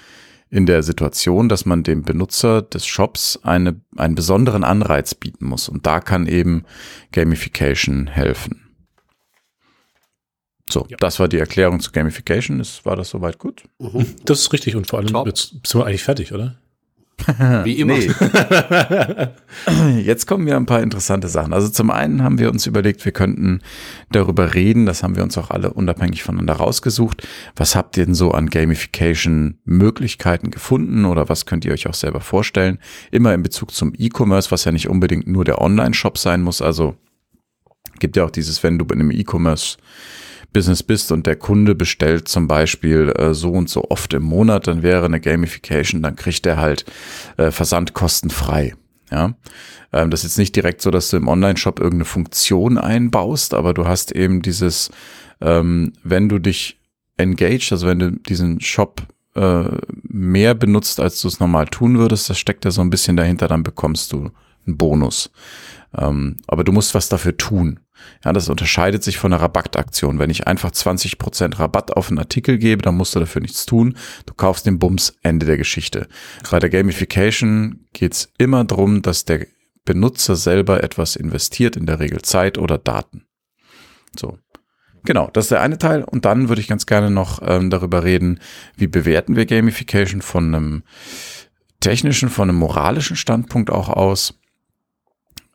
in 0.50 0.66
der 0.66 0.82
Situation, 0.82 1.48
dass 1.48 1.64
man 1.64 1.84
dem 1.84 2.02
Benutzer 2.02 2.60
des 2.60 2.86
Shops 2.86 3.38
eine, 3.44 3.80
einen 3.96 4.16
besonderen 4.16 4.64
Anreiz 4.64 5.14
bieten 5.14 5.46
muss. 5.46 5.68
Und 5.68 5.86
da 5.86 6.00
kann 6.00 6.26
eben 6.26 6.64
Gamification 7.12 8.08
helfen. 8.08 8.65
So, 10.68 10.86
ja. 10.88 10.96
das 10.98 11.20
war 11.20 11.28
die 11.28 11.38
Erklärung 11.38 11.80
zu 11.80 11.92
Gamification. 11.92 12.60
Ist, 12.60 12.84
war 12.84 12.96
das 12.96 13.10
soweit 13.10 13.38
gut? 13.38 13.64
Mhm. 13.78 14.06
Das 14.24 14.40
ist 14.40 14.52
richtig 14.52 14.76
und 14.76 14.86
vor 14.86 14.98
allem 14.98 15.08
Top. 15.08 15.26
jetzt 15.26 15.54
sind 15.64 15.80
wir 15.80 15.86
eigentlich 15.86 16.02
fertig, 16.02 16.32
oder? 16.32 16.56
Wie 17.64 17.80
immer. 17.80 17.96
Nee. 17.96 18.10
Jetzt 20.02 20.26
kommen 20.26 20.46
ja 20.46 20.56
ein 20.56 20.66
paar 20.66 20.82
interessante 20.82 21.28
Sachen. 21.28 21.54
Also 21.54 21.68
zum 21.70 21.90
einen 21.90 22.22
haben 22.22 22.38
wir 22.38 22.50
uns 22.50 22.66
überlegt, 22.66 23.04
wir 23.04 23.12
könnten 23.12 23.62
darüber 24.12 24.54
reden, 24.54 24.86
das 24.86 25.02
haben 25.02 25.16
wir 25.16 25.22
uns 25.22 25.38
auch 25.38 25.50
alle 25.50 25.72
unabhängig 25.72 26.22
voneinander 26.22 26.54
rausgesucht. 26.54 27.26
Was 27.56 27.74
habt 27.74 27.96
ihr 27.96 28.04
denn 28.04 28.14
so 28.14 28.32
an 28.32 28.50
Gamification-Möglichkeiten 28.50 30.50
gefunden 30.50 31.06
oder 31.06 31.28
was 31.28 31.46
könnt 31.46 31.64
ihr 31.64 31.72
euch 31.72 31.88
auch 31.88 31.94
selber 31.94 32.20
vorstellen? 32.20 32.78
Immer 33.10 33.34
in 33.34 33.42
Bezug 33.42 33.72
zum 33.72 33.92
E-Commerce, 33.96 34.50
was 34.50 34.64
ja 34.64 34.72
nicht 34.72 34.88
unbedingt 34.88 35.26
nur 35.26 35.44
der 35.44 35.60
Online-Shop 35.60 36.18
sein 36.18 36.42
muss. 36.42 36.60
Also 36.60 36.96
gibt 37.98 38.16
ja 38.16 38.24
auch 38.24 38.30
dieses, 38.30 38.62
wenn 38.62 38.78
du 38.78 38.84
in 38.86 39.00
einem 39.00 39.10
E-Commerce 39.10 39.78
Business 40.56 40.82
bist 40.82 41.12
und 41.12 41.26
der 41.26 41.36
Kunde 41.36 41.74
bestellt 41.74 42.28
zum 42.28 42.48
Beispiel 42.48 43.12
äh, 43.18 43.34
so 43.34 43.50
und 43.50 43.68
so 43.68 43.90
oft 43.90 44.14
im 44.14 44.22
Monat, 44.22 44.66
dann 44.66 44.82
wäre 44.82 45.04
eine 45.04 45.20
Gamification, 45.20 46.00
dann 46.00 46.16
kriegt 46.16 46.46
er 46.46 46.56
halt 46.56 46.86
äh, 47.36 47.50
Versandkosten 47.50 48.30
frei. 48.30 48.74
Ja, 49.12 49.34
ähm, 49.92 50.10
das 50.10 50.20
ist 50.20 50.30
jetzt 50.30 50.38
nicht 50.38 50.56
direkt 50.56 50.80
so, 50.80 50.90
dass 50.90 51.10
du 51.10 51.18
im 51.18 51.28
Online-Shop 51.28 51.78
irgendeine 51.78 52.06
Funktion 52.06 52.78
einbaust, 52.78 53.52
aber 53.52 53.74
du 53.74 53.86
hast 53.86 54.12
eben 54.12 54.40
dieses, 54.40 54.90
ähm, 55.42 55.92
wenn 56.02 56.30
du 56.30 56.38
dich 56.38 56.80
engaged, 57.18 57.70
also 57.72 57.86
wenn 57.86 57.98
du 57.98 58.12
diesen 58.12 58.62
Shop 58.62 59.02
äh, 59.34 59.64
mehr 60.04 60.54
benutzt, 60.54 61.00
als 61.00 61.20
du 61.20 61.28
es 61.28 61.38
normal 61.38 61.66
tun 61.66 61.98
würdest, 61.98 62.30
das 62.30 62.38
steckt 62.38 62.64
ja 62.64 62.70
so 62.70 62.80
ein 62.80 62.88
bisschen 62.88 63.18
dahinter, 63.18 63.46
dann 63.46 63.62
bekommst 63.62 64.10
du 64.10 64.30
einen 64.66 64.78
Bonus. 64.78 65.30
Ähm, 65.94 66.38
aber 66.46 66.64
du 66.64 66.72
musst 66.72 66.94
was 66.94 67.10
dafür 67.10 67.36
tun. 67.36 67.78
Ja, 68.24 68.32
das 68.32 68.48
unterscheidet 68.48 69.02
sich 69.02 69.18
von 69.18 69.32
einer 69.32 69.42
Rabattaktion. 69.42 70.18
Wenn 70.18 70.30
ich 70.30 70.46
einfach 70.46 70.70
20% 70.70 71.58
Rabatt 71.58 71.96
auf 71.96 72.08
einen 72.08 72.18
Artikel 72.18 72.58
gebe, 72.58 72.82
dann 72.82 72.96
musst 72.96 73.14
du 73.14 73.20
dafür 73.20 73.42
nichts 73.42 73.66
tun. 73.66 73.96
Du 74.26 74.34
kaufst 74.34 74.66
den 74.66 74.78
Bums, 74.78 75.16
Ende 75.22 75.46
der 75.46 75.56
Geschichte. 75.56 76.08
Bei 76.50 76.58
der 76.58 76.70
Gamification 76.70 77.86
geht's 77.92 78.32
immer 78.38 78.64
darum, 78.64 79.02
dass 79.02 79.24
der 79.24 79.46
Benutzer 79.84 80.36
selber 80.36 80.82
etwas 80.82 81.16
investiert, 81.16 81.76
in 81.76 81.86
der 81.86 82.00
Regel 82.00 82.22
Zeit 82.22 82.58
oder 82.58 82.78
Daten. 82.78 83.26
So. 84.18 84.38
Genau, 85.04 85.30
das 85.32 85.46
ist 85.46 85.50
der 85.52 85.62
eine 85.62 85.78
Teil. 85.78 86.02
Und 86.02 86.24
dann 86.24 86.48
würde 86.48 86.60
ich 86.60 86.66
ganz 86.66 86.84
gerne 86.84 87.10
noch 87.10 87.40
ähm, 87.42 87.70
darüber 87.70 88.02
reden, 88.02 88.40
wie 88.76 88.88
bewerten 88.88 89.36
wir 89.36 89.46
Gamification 89.46 90.20
von 90.20 90.52
einem 90.52 90.82
technischen, 91.80 92.28
von 92.28 92.48
einem 92.48 92.58
moralischen 92.58 93.16
Standpunkt 93.16 93.70
auch 93.70 93.88
aus. 93.88 94.34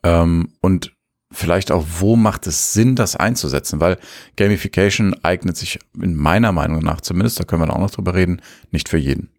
Ähm, 0.02 0.54
und 0.60 0.94
vielleicht 1.32 1.72
auch, 1.72 1.84
wo 1.98 2.16
macht 2.16 2.46
es 2.46 2.72
Sinn, 2.72 2.96
das 2.96 3.16
einzusetzen? 3.16 3.80
Weil 3.80 3.98
Gamification 4.36 5.14
eignet 5.22 5.56
sich 5.56 5.78
in 6.00 6.14
meiner 6.14 6.52
Meinung 6.52 6.82
nach 6.82 7.00
zumindest, 7.00 7.40
da 7.40 7.44
können 7.44 7.62
wir 7.62 7.74
auch 7.74 7.80
noch 7.80 7.90
drüber 7.90 8.14
reden, 8.14 8.40
nicht 8.70 8.88
für 8.88 8.98
jeden. 8.98 9.30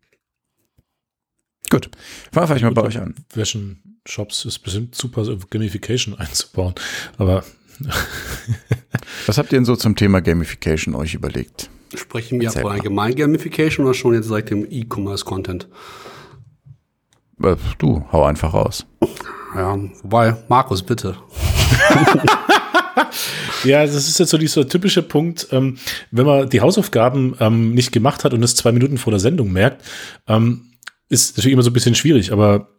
Gut, 1.70 1.90
fangen 2.32 2.44
wir 2.44 2.48
vielleicht 2.48 2.64
mal 2.66 2.74
bei 2.74 2.84
euch 2.84 3.00
an. 3.00 3.16
Welchen 3.34 4.00
Shops 4.06 4.46
ist 4.46 4.60
bestimmt 4.60 4.96
super, 4.96 5.26
Gamification 5.50 6.16
einzubauen, 6.18 6.76
aber 7.18 7.44
Was 9.26 9.38
habt 9.38 9.52
ihr 9.52 9.58
denn 9.58 9.66
so 9.66 9.76
zum 9.76 9.96
Thema 9.96 10.22
Gamification 10.22 10.96
euch 10.96 11.14
überlegt? 11.14 11.70
Sprechen 11.96 12.40
wir 12.40 12.52
von 12.52 12.72
allgemein 12.72 13.16
Gamification 13.16 13.86
oder 13.86 13.94
schon 13.94 14.14
jetzt 14.14 14.28
seit 14.28 14.50
dem 14.50 14.66
E-Commerce-Content? 14.70 15.68
Äh, 17.42 17.56
du, 17.78 18.06
hau 18.12 18.24
einfach 18.24 18.54
raus. 18.54 18.86
Ja, 19.56 19.78
wobei, 20.02 20.36
Markus, 20.50 20.82
bitte. 20.82 21.18
ja, 23.64 23.86
das 23.86 23.96
ist 23.96 24.20
jetzt 24.20 24.30
so 24.30 24.38
dieser 24.38 24.68
typische 24.68 25.02
Punkt, 25.02 25.48
ähm, 25.52 25.78
wenn 26.12 26.26
man 26.26 26.50
die 26.50 26.62
Hausaufgaben 26.62 27.36
ähm, 27.40 27.74
nicht 27.74 27.92
gemacht 27.92 28.24
hat 28.24 28.34
und 28.34 28.44
es 28.44 28.56
zwei 28.56 28.72
Minuten 28.72 28.98
vor 28.98 29.12
der 29.12 29.20
Sendung 29.20 29.52
merkt, 29.52 29.84
ähm, 30.28 30.74
ist 31.10 31.38
natürlich 31.38 31.54
immer 31.54 31.64
so 31.64 31.70
ein 31.70 31.74
bisschen 31.74 31.96
schwierig, 31.96 32.32
aber 32.32 32.70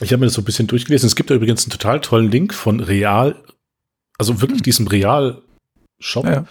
ich 0.00 0.12
habe 0.12 0.20
mir 0.20 0.26
das 0.26 0.34
so 0.34 0.42
ein 0.42 0.44
bisschen 0.44 0.66
durchgelesen. 0.66 1.06
Es 1.06 1.16
gibt 1.16 1.30
da 1.30 1.34
übrigens 1.34 1.64
einen 1.64 1.72
total 1.72 2.00
tollen 2.00 2.30
Link 2.30 2.54
von 2.54 2.80
Real, 2.80 3.36
also 4.16 4.40
wirklich 4.40 4.62
diesem 4.62 4.86
Real-Shop. 4.86 6.24
Ja, 6.24 6.32
ja. 6.32 6.46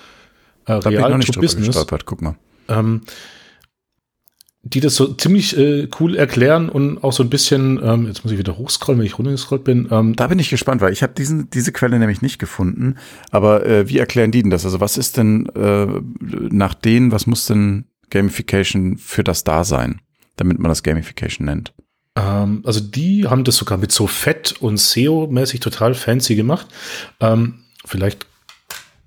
Äh, 0.66 0.74
Real 0.74 1.20
to 1.20 1.40
Business. 1.40 1.86
Guck 2.06 2.22
mal. 2.22 2.36
Ähm, 2.68 3.04
die 4.70 4.80
das 4.80 4.96
so 4.96 5.14
ziemlich 5.14 5.58
äh, 5.58 5.88
cool 6.00 6.16
erklären 6.16 6.70
und 6.70 7.04
auch 7.04 7.14
so 7.14 7.24
ein 7.24 7.30
bisschen, 7.30 7.80
ähm, 7.84 8.08
jetzt 8.08 8.24
muss 8.24 8.34
ich 8.34 8.40
wieder 8.40 8.58
hochscrollen, 8.58 9.00
wenn 9.00 9.06
ich 9.06 9.18
runtergescrollt 9.18 9.64
bin. 9.64 9.88
Ähm, 9.92 10.16
da 10.16 10.28
bin 10.28 10.40
ich 10.40 10.50
gespannt, 10.50 10.82
weil 10.82 10.94
ich 10.94 11.04
habe 11.04 11.14
diesen 11.14 11.50
diese 11.50 11.72
Quelle 11.72 12.00
nämlich 12.00 12.22
nicht 12.22 12.40
gefunden. 12.40 12.96
Aber 13.32 13.66
äh, 13.66 13.90
wie 13.90 13.98
erklären 13.98 14.32
die 14.32 14.42
denn 14.42 14.52
das? 14.52 14.66
Also 14.66 14.80
was 14.80 14.98
ist 14.98 15.18
denn 15.18 15.48
äh, 15.56 15.88
nach 16.20 16.74
denen, 16.74 17.12
was 17.12 17.28
muss 17.28 17.46
denn 17.46 17.86
Gamification 18.10 18.98
für 18.98 19.24
das 19.24 19.44
da 19.44 19.64
sein, 19.64 20.02
damit 20.36 20.60
man 20.60 20.70
das 20.70 20.84
Gamification 20.84 21.46
nennt? 21.46 21.74
Ähm, 22.16 22.62
also 22.66 22.80
die 22.80 23.28
haben 23.28 23.44
das 23.44 23.56
sogar 23.58 23.78
mit 23.78 23.92
so 23.92 24.08
Fett 24.08 24.56
und 24.60 24.80
SEO-mäßig 24.80 25.60
total 25.60 25.94
fancy 25.94 26.36
gemacht. 26.36 26.68
Ähm, 27.20 27.60
vielleicht 27.86 28.26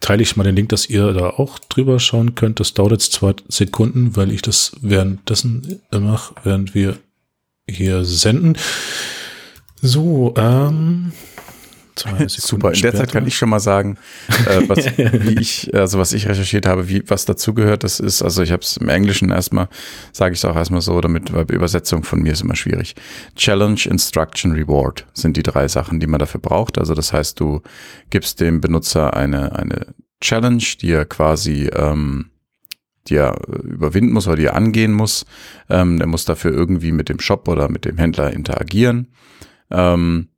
teile 0.01 0.23
ich 0.23 0.37
mal 0.37 0.45
den 0.45 0.57
Link, 0.57 0.71
dass 0.71 0.87
ihr 0.87 1.13
da 1.13 1.31
auch 1.31 1.59
drüber 1.59 2.01
schauen 2.01 2.35
könnt. 2.35 2.61
Das 2.61 2.75
dauert 2.75 2.93
jetzt 2.93 3.13
zwei 3.13 3.35
Sekunden, 3.49 4.17
weil 4.17 4.33
ich 4.33 4.43
das 4.43 4.73
währenddessen 4.81 5.81
mache, 5.93 6.35
während 6.43 6.75
wir 6.75 6.99
hier 7.69 8.05
senden. 8.05 8.57
So, 9.83 10.35
ähm, 10.37 11.13
Super. 12.29 12.73
In 12.73 12.81
der 12.81 12.95
Zeit 12.95 13.13
kann 13.13 13.27
ich 13.27 13.37
schon 13.37 13.49
mal 13.49 13.61
sagen, 13.61 13.97
äh, 14.47 14.69
was, 14.69 14.87
wie 14.97 15.41
ich, 15.41 15.75
also 15.75 15.99
was 15.99 16.13
ich 16.13 16.29
recherchiert 16.29 16.67
habe, 16.67 16.89
wie 16.89 17.03
was 17.07 17.25
dazugehört. 17.25 17.85
Das 17.85 18.01
ist, 18.01 18.23
also 18.23 18.43
ich 18.43 18.53
habe 18.53 18.63
es 18.63 18.77
im 18.77 18.89
Englischen 18.89 19.31
erstmal, 19.31 19.69
sage 20.13 20.33
ich 20.33 20.41
es 20.41 20.45
auch 20.45 20.57
erstmal 20.57 20.81
so, 20.81 21.01
damit 21.01 21.33
weil 21.33 21.51
Übersetzung 21.51 22.03
von 22.03 22.23
mir 22.23 22.33
ist 22.33 22.43
immer 22.43 22.57
schwierig. 22.57 22.95
Challenge, 23.37 23.81
Instruction, 23.85 24.53
Reward 24.53 25.07
sind 25.15 25.37
die 25.37 25.43
drei 25.43 25.69
Sachen, 25.69 26.01
die 26.01 26.07
man 26.07 26.19
dafür 26.19 26.41
braucht. 26.41 26.79
Also 26.79 26.95
das 26.95 27.13
heißt, 27.13 27.39
du 27.39 27.63
gibst 28.11 28.41
dem 28.41 28.61
Benutzer 28.61 29.15
eine 29.15 29.57
eine 29.57 29.87
Challenge, 30.21 30.63
die 30.81 30.93
er 30.93 31.07
quasi 31.07 31.71
ähm, 31.75 32.31
die 33.09 33.17
er 33.17 33.37
überwinden 33.49 34.13
muss 34.13 34.27
oder 34.27 34.37
die 34.37 34.45
er 34.45 34.57
angehen 34.57 34.93
muss. 34.93 35.27
Ähm, 35.69 35.99
der 35.99 36.07
muss 36.07 36.25
dafür 36.25 36.53
irgendwie 36.53 36.93
mit 36.93 37.09
dem 37.09 37.19
Shop 37.19 37.49
oder 37.49 37.69
mit 37.69 37.85
dem 37.85 37.99
Händler 37.99 38.33
interagieren. 38.33 39.09
Ähm, 39.71 40.29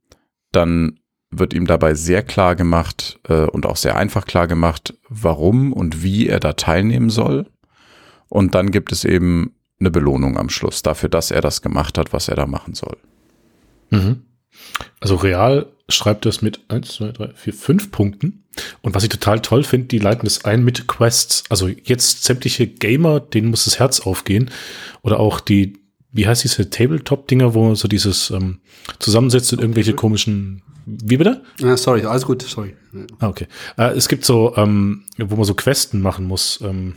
dann 0.51 0.99
wird 1.39 1.53
ihm 1.53 1.67
dabei 1.67 1.93
sehr 1.93 2.23
klar 2.23 2.55
gemacht 2.55 3.19
äh, 3.27 3.45
und 3.45 3.65
auch 3.65 3.77
sehr 3.77 3.95
einfach 3.95 4.25
klar 4.25 4.47
gemacht, 4.47 4.93
warum 5.09 5.73
und 5.73 6.03
wie 6.03 6.27
er 6.27 6.39
da 6.39 6.53
teilnehmen 6.53 7.09
soll. 7.09 7.47
Und 8.29 8.55
dann 8.55 8.71
gibt 8.71 8.91
es 8.91 9.05
eben 9.05 9.53
eine 9.79 9.91
Belohnung 9.91 10.37
am 10.37 10.49
Schluss 10.49 10.81
dafür, 10.81 11.09
dass 11.09 11.31
er 11.31 11.41
das 11.41 11.61
gemacht 11.61 11.97
hat, 11.97 12.13
was 12.13 12.27
er 12.27 12.35
da 12.35 12.45
machen 12.45 12.73
soll. 12.73 12.97
Mhm. 13.89 14.23
Also 14.99 15.15
Real 15.15 15.67
schreibt 15.89 16.25
das 16.25 16.41
mit 16.41 16.59
eins, 16.69 16.95
zwei, 16.95 17.11
drei, 17.11 17.29
vier, 17.35 17.53
fünf 17.53 17.91
Punkten. 17.91 18.43
Und 18.81 18.95
was 18.95 19.03
ich 19.03 19.09
total 19.09 19.41
toll 19.41 19.63
finde, 19.63 19.87
die 19.87 19.99
leiten 19.99 20.25
es 20.25 20.45
ein 20.45 20.63
mit 20.63 20.87
Quests. 20.87 21.43
Also 21.49 21.67
jetzt 21.67 22.23
sämtliche 22.23 22.67
Gamer, 22.67 23.19
denen 23.19 23.49
muss 23.49 23.65
das 23.65 23.79
Herz 23.79 23.99
aufgehen. 23.99 24.51
Oder 25.01 25.19
auch 25.19 25.39
die, 25.39 25.73
wie 26.11 26.27
heißt 26.27 26.43
diese 26.43 26.69
Tabletop-Dinger, 26.69 27.53
wo 27.53 27.75
so 27.75 27.87
dieses 27.87 28.29
ähm, 28.31 28.59
zusammensetzt 28.99 29.51
in 29.53 29.59
irgendwelche 29.59 29.93
komischen 29.93 30.61
wie 30.85 31.17
bitte? 31.17 31.43
Ja, 31.59 31.77
sorry, 31.77 32.05
alles 32.05 32.25
gut, 32.25 32.41
sorry. 32.41 32.75
Ah, 33.19 33.27
okay. 33.27 33.47
Äh, 33.77 33.91
es 33.95 34.07
gibt 34.07 34.25
so, 34.25 34.55
ähm, 34.57 35.05
wo 35.17 35.35
man 35.35 35.45
so 35.45 35.53
Questen 35.53 36.01
machen 36.01 36.25
muss. 36.25 36.59
Ähm, 36.61 36.95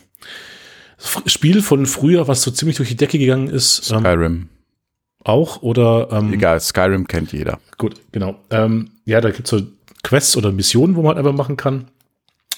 Spiel 1.27 1.63
von 1.63 1.87
früher, 1.87 2.27
was 2.27 2.43
so 2.43 2.51
ziemlich 2.51 2.77
durch 2.77 2.89
die 2.89 2.97
Decke 2.97 3.19
gegangen 3.19 3.49
ist. 3.49 3.91
Ähm, 3.91 4.01
Skyrim. 4.01 4.49
Auch 5.25 5.63
oder 5.63 6.09
ähm, 6.13 6.33
Egal, 6.33 6.61
Skyrim 6.61 7.07
kennt 7.07 7.33
jeder. 7.33 7.59
Gut, 7.79 7.95
genau. 8.13 8.37
Ähm, 8.51 8.91
ja, 9.05 9.21
da 9.21 9.31
gibt 9.31 9.45
es 9.45 9.51
so 9.51 9.67
Quests 10.03 10.37
oder 10.37 10.53
Missionen, 10.53 10.97
wo 10.97 11.03
man 11.03 11.19
einfach 11.19 11.33
machen 11.33 11.57
kann. 11.57 11.89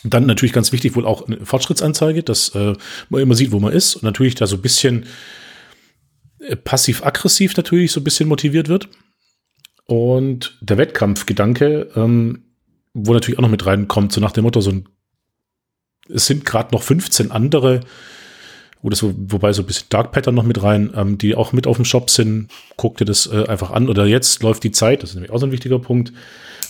dann 0.05 0.27
natürlich 0.27 0.53
ganz 0.53 0.71
wichtig 0.71 0.95
wohl 0.95 1.07
auch 1.07 1.27
eine 1.27 1.45
Fortschrittsanzeige, 1.45 2.23
dass 2.23 2.51
äh, 2.55 2.75
man 3.09 3.23
immer 3.23 3.35
sieht, 3.35 3.53
wo 3.53 3.59
man 3.59 3.73
ist 3.73 3.97
und 3.97 4.03
natürlich 4.03 4.35
da 4.35 4.47
so 4.47 4.57
ein 4.57 4.63
bisschen 4.63 5.07
äh, 6.41 6.57
passiv-aggressiv 6.57 7.57
natürlich 7.57 7.93
so 7.93 8.01
ein 8.01 8.05
bisschen 8.05 8.29
motiviert 8.29 8.69
wird. 8.69 8.89
Und 9.89 10.59
der 10.61 10.77
Wettkampfgedanke, 10.77 11.89
ähm, 11.97 12.45
wo 12.93 13.15
natürlich 13.15 13.39
auch 13.39 13.43
noch 13.43 13.51
mit 13.51 13.65
reinkommt, 13.65 14.13
so 14.13 14.21
nach 14.21 14.33
dem 14.33 14.45
Motto, 14.45 14.61
so 14.61 14.71
ein, 14.71 14.89
es 16.11 16.27
sind 16.27 16.45
gerade 16.45 16.75
noch 16.75 16.83
15 16.83 17.31
andere 17.31 17.81
oder 18.83 18.97
so, 18.97 19.15
wobei 19.17 19.55
so 19.55 19.63
ein 19.63 19.67
bisschen 19.67 19.87
Dark 19.89 20.13
Pattern 20.13 20.35
noch 20.35 20.45
mit 20.45 20.63
rein, 20.63 20.93
ähm, 20.95 21.17
die 21.17 21.35
auch 21.35 21.53
mit 21.55 21.67
auf 21.67 21.77
dem 21.77 21.87
Shop 21.87 22.11
sind. 22.11 22.51
Guck 22.77 22.99
dir 22.99 23.07
das 23.07 23.27
äh, 23.27 23.47
einfach 23.47 23.71
an. 23.71 23.89
Oder 23.89 24.05
jetzt 24.05 24.43
läuft 24.43 24.63
die 24.63 24.73
Zeit, 24.73 25.03
das 25.03 25.11
ist 25.11 25.17
nämlich 25.17 25.33
auch 25.33 25.39
so 25.39 25.47
ein 25.47 25.53
wichtiger 25.53 25.79
Punkt. 25.79 26.13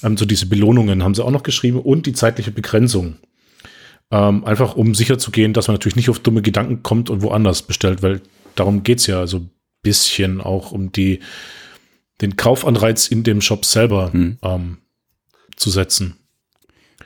Ähm, 0.04 0.16
so 0.16 0.24
diese 0.24 0.46
Belohnungen 0.46 1.02
haben 1.02 1.16
sie 1.16 1.24
auch 1.24 1.33
noch 1.33 1.42
geschrieben 1.42 1.81
und 1.81 2.07
die 2.07 2.12
zeitliche 2.12 2.52
Begrenzung. 2.52 3.16
Ähm, 4.12 4.44
einfach 4.44 4.76
um 4.76 4.94
sicher 4.94 5.18
zu 5.18 5.33
gehen, 5.33 5.54
dass 5.54 5.66
man 5.66 5.74
natürlich 5.74 5.96
nicht 5.96 6.09
auf 6.09 6.20
dumme 6.20 6.40
Gedanken 6.40 6.85
kommt 6.85 7.11
und 7.11 7.22
woanders 7.22 7.62
bestellt, 7.62 8.00
weil 8.00 8.20
darum 8.54 8.85
geht's 8.85 9.09
ja 9.09 9.26
so 9.26 9.38
ein 9.38 9.50
bisschen 9.83 10.40
auch 10.40 10.70
um 10.70 10.92
die, 10.92 11.18
den 12.20 12.37
Kaufanreiz 12.37 13.09
in 13.09 13.22
dem 13.22 13.40
Shop 13.40 13.64
selber 13.64 14.12
hm. 14.12 14.38
ähm, 14.42 14.78
zu 15.57 15.70
setzen. 15.70 16.16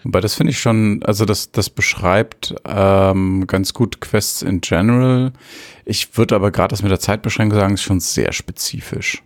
Wobei 0.05 0.21
das 0.21 0.35
finde 0.35 0.51
ich 0.51 0.59
schon, 0.59 1.03
also 1.05 1.25
das, 1.25 1.53
das 1.53 1.71
beschreibt 1.71 2.55
ähm, 2.65 3.47
ganz 3.47 3.73
gut 3.73 4.01
Quests 4.01 4.43
in 4.43 4.61
general. 4.61 5.33
Ich 5.85 6.17
würde 6.19 6.35
aber 6.35 6.51
gerade 6.51 6.73
das 6.73 6.83
mit 6.83 6.91
der 6.91 6.99
Zeitbeschränkung 6.99 7.59
sagen, 7.59 7.75
ist 7.75 7.83
schon 7.83 8.01
sehr 8.01 8.33
spezifisch. 8.33 9.23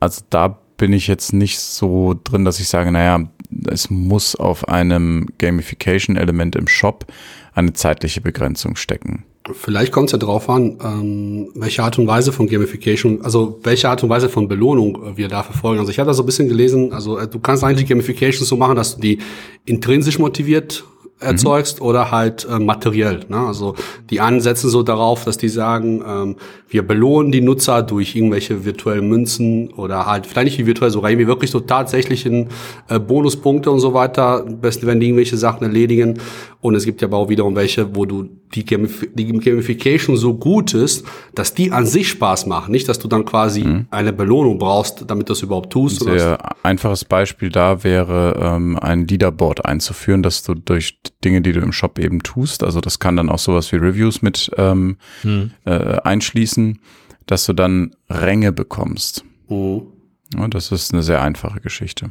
Also 0.00 0.22
da 0.30 0.58
bin 0.76 0.92
ich 0.92 1.08
jetzt 1.08 1.32
nicht 1.32 1.58
so 1.58 2.18
drin, 2.24 2.44
dass 2.44 2.60
ich 2.60 2.68
sage, 2.68 2.90
naja, 2.90 3.28
es 3.66 3.90
muss 3.90 4.34
auf 4.36 4.68
einem 4.68 5.26
Gamification-Element 5.38 6.56
im 6.56 6.68
Shop 6.68 7.06
eine 7.52 7.72
zeitliche 7.72 8.20
Begrenzung 8.20 8.76
stecken. 8.76 9.24
Vielleicht 9.54 9.92
kommt 9.92 10.06
es 10.08 10.12
ja 10.12 10.18
drauf 10.18 10.48
an, 10.48 10.78
ähm, 10.82 11.50
welche 11.54 11.82
Art 11.82 11.98
und 11.98 12.06
Weise 12.06 12.32
von 12.32 12.46
Gamification, 12.46 13.22
also 13.22 13.58
welche 13.62 13.88
Art 13.88 14.02
und 14.02 14.08
Weise 14.08 14.28
von 14.28 14.48
Belohnung 14.48 15.02
äh, 15.04 15.16
wir 15.16 15.28
da 15.28 15.42
verfolgen. 15.42 15.80
Also 15.80 15.90
ich 15.90 15.98
habe 15.98 16.08
da 16.08 16.14
so 16.14 16.22
ein 16.22 16.26
bisschen 16.26 16.48
gelesen, 16.48 16.92
also 16.92 17.18
äh, 17.18 17.26
du 17.26 17.38
kannst 17.38 17.64
eigentlich 17.64 17.88
Gamification 17.88 18.46
so 18.46 18.56
machen, 18.56 18.76
dass 18.76 18.96
du 18.96 19.00
die 19.00 19.18
intrinsisch 19.64 20.18
motiviert 20.18 20.84
erzeugst 21.20 21.80
mhm. 21.80 21.86
oder 21.86 22.10
halt 22.10 22.46
äh, 22.48 22.58
materiell. 22.58 23.20
Ne? 23.28 23.38
Also 23.38 23.74
die 24.10 24.20
einen 24.20 24.40
setzen 24.40 24.70
so 24.70 24.82
darauf, 24.82 25.24
dass 25.24 25.36
die 25.36 25.48
sagen, 25.48 26.02
ähm, 26.06 26.36
wir 26.68 26.86
belohnen 26.86 27.32
die 27.32 27.40
Nutzer 27.40 27.82
durch 27.82 28.14
irgendwelche 28.14 28.64
virtuellen 28.64 29.08
Münzen 29.08 29.70
oder 29.72 30.06
halt 30.06 30.26
vielleicht 30.26 30.46
nicht 30.46 30.58
wie 30.58 30.66
virtuell, 30.66 30.90
sogar 30.90 31.10
irgendwie 31.10 31.26
wirklich 31.26 31.50
so 31.50 31.60
tatsächlichen 31.60 32.48
äh, 32.88 32.98
Bonuspunkte 32.98 33.70
und 33.70 33.80
so 33.80 33.94
weiter, 33.94 34.44
besten 34.44 34.86
wenn 34.86 35.00
die 35.00 35.06
irgendwelche 35.06 35.36
Sachen 35.36 35.64
erledigen. 35.64 36.18
Und 36.60 36.74
es 36.74 36.84
gibt 36.84 37.00
ja 37.00 37.08
aber 37.08 37.18
auch 37.18 37.28
wiederum 37.28 37.54
welche, 37.56 37.94
wo 37.94 38.04
du 38.04 38.28
die, 38.54 38.64
Gamif 38.64 39.06
die 39.14 39.26
Gamification 39.26 40.16
so 40.16 40.34
gut 40.34 40.74
ist, 40.74 41.06
dass 41.34 41.54
die 41.54 41.70
an 41.70 41.86
sich 41.86 42.08
Spaß 42.08 42.46
machen. 42.46 42.72
Nicht, 42.72 42.88
dass 42.88 42.98
du 42.98 43.08
dann 43.08 43.24
quasi 43.24 43.64
mhm. 43.64 43.86
eine 43.90 44.12
Belohnung 44.12 44.58
brauchst, 44.58 45.04
damit 45.06 45.28
du 45.28 45.32
das 45.32 45.42
überhaupt 45.42 45.72
tust. 45.72 46.06
Ein 46.06 46.18
sehr 46.18 46.38
einfaches 46.62 47.04
Beispiel 47.04 47.50
da 47.50 47.84
wäre, 47.84 48.38
ähm, 48.40 48.78
ein 48.78 49.06
Leaderboard 49.06 49.64
einzuführen, 49.64 50.22
dass 50.22 50.42
du 50.42 50.54
durch 50.54 50.98
Dinge, 51.24 51.42
die 51.42 51.52
du 51.52 51.60
im 51.60 51.72
Shop 51.72 51.98
eben 51.98 52.22
tust, 52.22 52.62
also 52.62 52.80
das 52.80 52.98
kann 52.98 53.16
dann 53.16 53.28
auch 53.28 53.38
sowas 53.38 53.72
wie 53.72 53.76
Reviews 53.76 54.22
mit 54.22 54.50
ähm, 54.56 54.98
mhm. 55.22 55.52
äh, 55.64 55.98
einschließen, 56.00 56.78
dass 57.26 57.46
du 57.46 57.52
dann 57.52 57.96
Ränge 58.08 58.52
bekommst. 58.52 59.24
Mhm. 59.48 59.88
Ja, 60.36 60.46
das 60.48 60.72
ist 60.72 60.92
eine 60.92 61.02
sehr 61.02 61.22
einfache 61.22 61.60
Geschichte. 61.60 62.10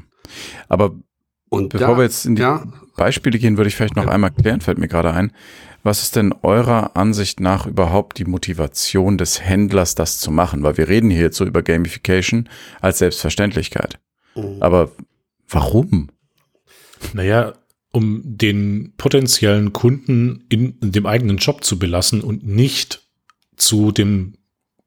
Aber 0.67 0.95
und 1.49 1.69
bevor 1.69 1.87
da, 1.87 1.97
wir 1.97 2.03
jetzt 2.03 2.25
in 2.25 2.35
die 2.35 2.41
ja. 2.41 2.65
Beispiele 2.97 3.39
gehen, 3.39 3.57
würde 3.57 3.69
ich 3.69 3.75
vielleicht 3.75 3.95
noch 3.95 4.07
einmal 4.07 4.31
klären, 4.31 4.61
fällt 4.61 4.79
mir 4.79 4.87
gerade 4.87 5.13
ein. 5.13 5.31
Was 5.83 6.03
ist 6.03 6.15
denn 6.15 6.33
eurer 6.41 6.97
Ansicht 6.97 7.39
nach 7.39 7.65
überhaupt 7.65 8.17
die 8.17 8.25
Motivation 8.25 9.17
des 9.17 9.41
Händlers, 9.41 9.95
das 9.95 10.19
zu 10.19 10.31
machen? 10.31 10.63
Weil 10.63 10.75
wir 10.77 10.89
reden 10.89 11.09
hier 11.09 11.21
jetzt 11.21 11.37
so 11.37 11.45
über 11.45 11.61
Gamification 11.61 12.49
als 12.81 12.97
Selbstverständlichkeit. 12.97 13.99
Mhm. 14.35 14.57
Aber 14.61 14.91
warum? 15.47 16.09
Naja, 17.13 17.53
um 17.91 18.21
den 18.23 18.93
potenziellen 18.97 19.73
Kunden 19.73 20.45
in, 20.49 20.77
dem 20.81 21.05
eigenen 21.05 21.37
Job 21.37 21.63
zu 21.63 21.79
belassen 21.79 22.21
und 22.21 22.45
nicht 22.45 23.01
zu 23.55 23.91
dem 23.91 24.33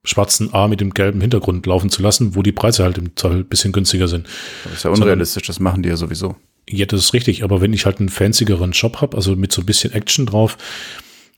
schwarzen 0.04 0.54
A 0.54 0.68
mit 0.68 0.80
dem 0.80 0.94
gelben 0.94 1.20
Hintergrund 1.20 1.66
laufen 1.66 1.90
zu 1.90 2.02
lassen, 2.02 2.34
wo 2.34 2.42
die 2.42 2.52
Preise 2.52 2.84
halt 2.84 2.98
im 2.98 3.16
Zoll 3.16 3.38
ein 3.38 3.48
bisschen 3.48 3.72
günstiger 3.72 4.08
sind. 4.08 4.26
Das 4.64 4.74
ist 4.74 4.82
ja 4.84 4.90
unrealistisch, 4.90 5.46
das 5.46 5.60
machen 5.60 5.82
die 5.82 5.90
ja 5.90 5.96
sowieso. 5.96 6.36
Ja, 6.68 6.86
das 6.86 7.00
ist 7.00 7.12
richtig, 7.12 7.42
aber 7.42 7.60
wenn 7.60 7.72
ich 7.72 7.84
halt 7.84 8.00
einen 8.00 8.08
fanzigeren 8.08 8.72
Shop 8.72 9.00
habe, 9.00 9.16
also 9.16 9.36
mit 9.36 9.52
so 9.52 9.62
ein 9.62 9.66
bisschen 9.66 9.92
Action 9.92 10.24
drauf, 10.24 10.56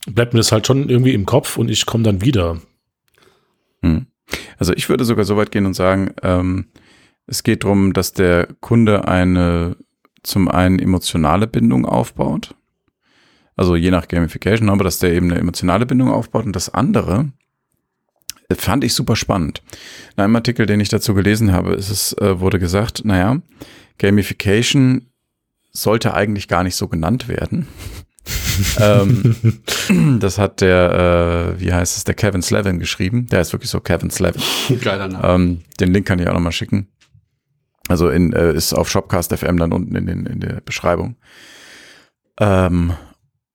bleibt 0.07 0.35
mir 0.35 0.41
das 0.41 0.53
halt 0.53 0.67
schon 0.67 0.89
irgendwie 0.89 1.15
im 1.15 1.27
Kopf 1.27 1.57
und 1.57 1.71
ich 1.71 1.87
komme 1.87 2.05
dann 2.05 2.21
wieder. 2.21 2.61
Hm. 3.83 4.07
Also 4.59 4.73
ich 4.75 4.89
würde 4.89 5.05
sogar 5.05 5.25
so 5.25 5.37
weit 5.37 5.51
gehen 5.51 5.67
und 5.67 5.75
sagen, 5.75 6.15
ähm, 6.23 6.67
es 7.27 7.43
geht 7.43 7.65
darum, 7.65 7.93
dass 7.93 8.13
der 8.13 8.49
Kunde 8.61 9.09
eine 9.09 9.77
zum 10.23 10.49
einen 10.49 10.79
emotionale 10.79 11.47
Bindung 11.47 11.85
aufbaut. 11.85 12.55
Also 13.57 13.77
je 13.77 13.91
nach 13.91 14.09
Gamification, 14.09 14.71
aber 14.71 14.85
dass 14.85 14.99
der 14.99 15.13
eben 15.13 15.31
eine 15.31 15.41
emotionale 15.41 15.87
Bindung 15.87 16.11
aufbaut. 16.11 16.47
Und 16.47 16.57
das 16.57 16.73
andere 16.73 17.33
fand 18.57 18.85
ich 18.85 18.95
super 18.95 19.17
spannend. 19.17 19.63
In 20.17 20.23
einem 20.23 20.37
Artikel, 20.37 20.67
den 20.67 20.81
ich 20.81 20.89
dazu 20.89 21.15
gelesen 21.15 21.53
habe, 21.53 21.75
ist 21.75 21.91
es, 21.91 22.13
äh, 22.19 22.41
wurde 22.41 22.59
gesagt, 22.59 23.05
naja, 23.05 23.41
Gamification 23.99 25.07
sollte 25.73 26.15
eigentlich 26.15 26.49
gar 26.49 26.63
nicht 26.63 26.77
so 26.77 26.89
genannt 26.89 27.29
werden. 27.29 27.67
ähm, 28.79 29.61
das 30.21 30.39
hat 30.39 30.61
der, 30.61 31.55
äh, 31.57 31.61
wie 31.61 31.73
heißt 31.73 31.97
es, 31.97 32.05
der 32.05 32.15
Kevin 32.15 32.43
Slevin 32.43 32.79
geschrieben. 32.79 33.27
Der 33.27 33.41
ist 33.41 33.53
wirklich 33.53 33.71
so 33.71 33.81
Kevin 33.81 34.11
Slevin. 34.11 34.43
Geiler 34.81 35.09
Name. 35.09 35.29
Ähm, 35.29 35.61
den 35.81 35.93
Link 35.93 36.07
kann 36.07 36.19
ich 36.19 36.29
auch 36.29 36.35
nochmal 36.35 36.53
schicken. 36.53 36.89
Also 37.89 38.09
in, 38.09 38.33
äh, 38.33 38.53
ist 38.53 38.73
auf 38.73 38.89
Shopcast 38.89 39.37
FM 39.37 39.57
dann 39.59 39.73
unten 39.73 39.95
in, 39.97 40.07
den, 40.07 40.27
in 40.27 40.41
der 40.41 40.61
Beschreibung. 40.61 41.17
Ähm, 42.39 42.95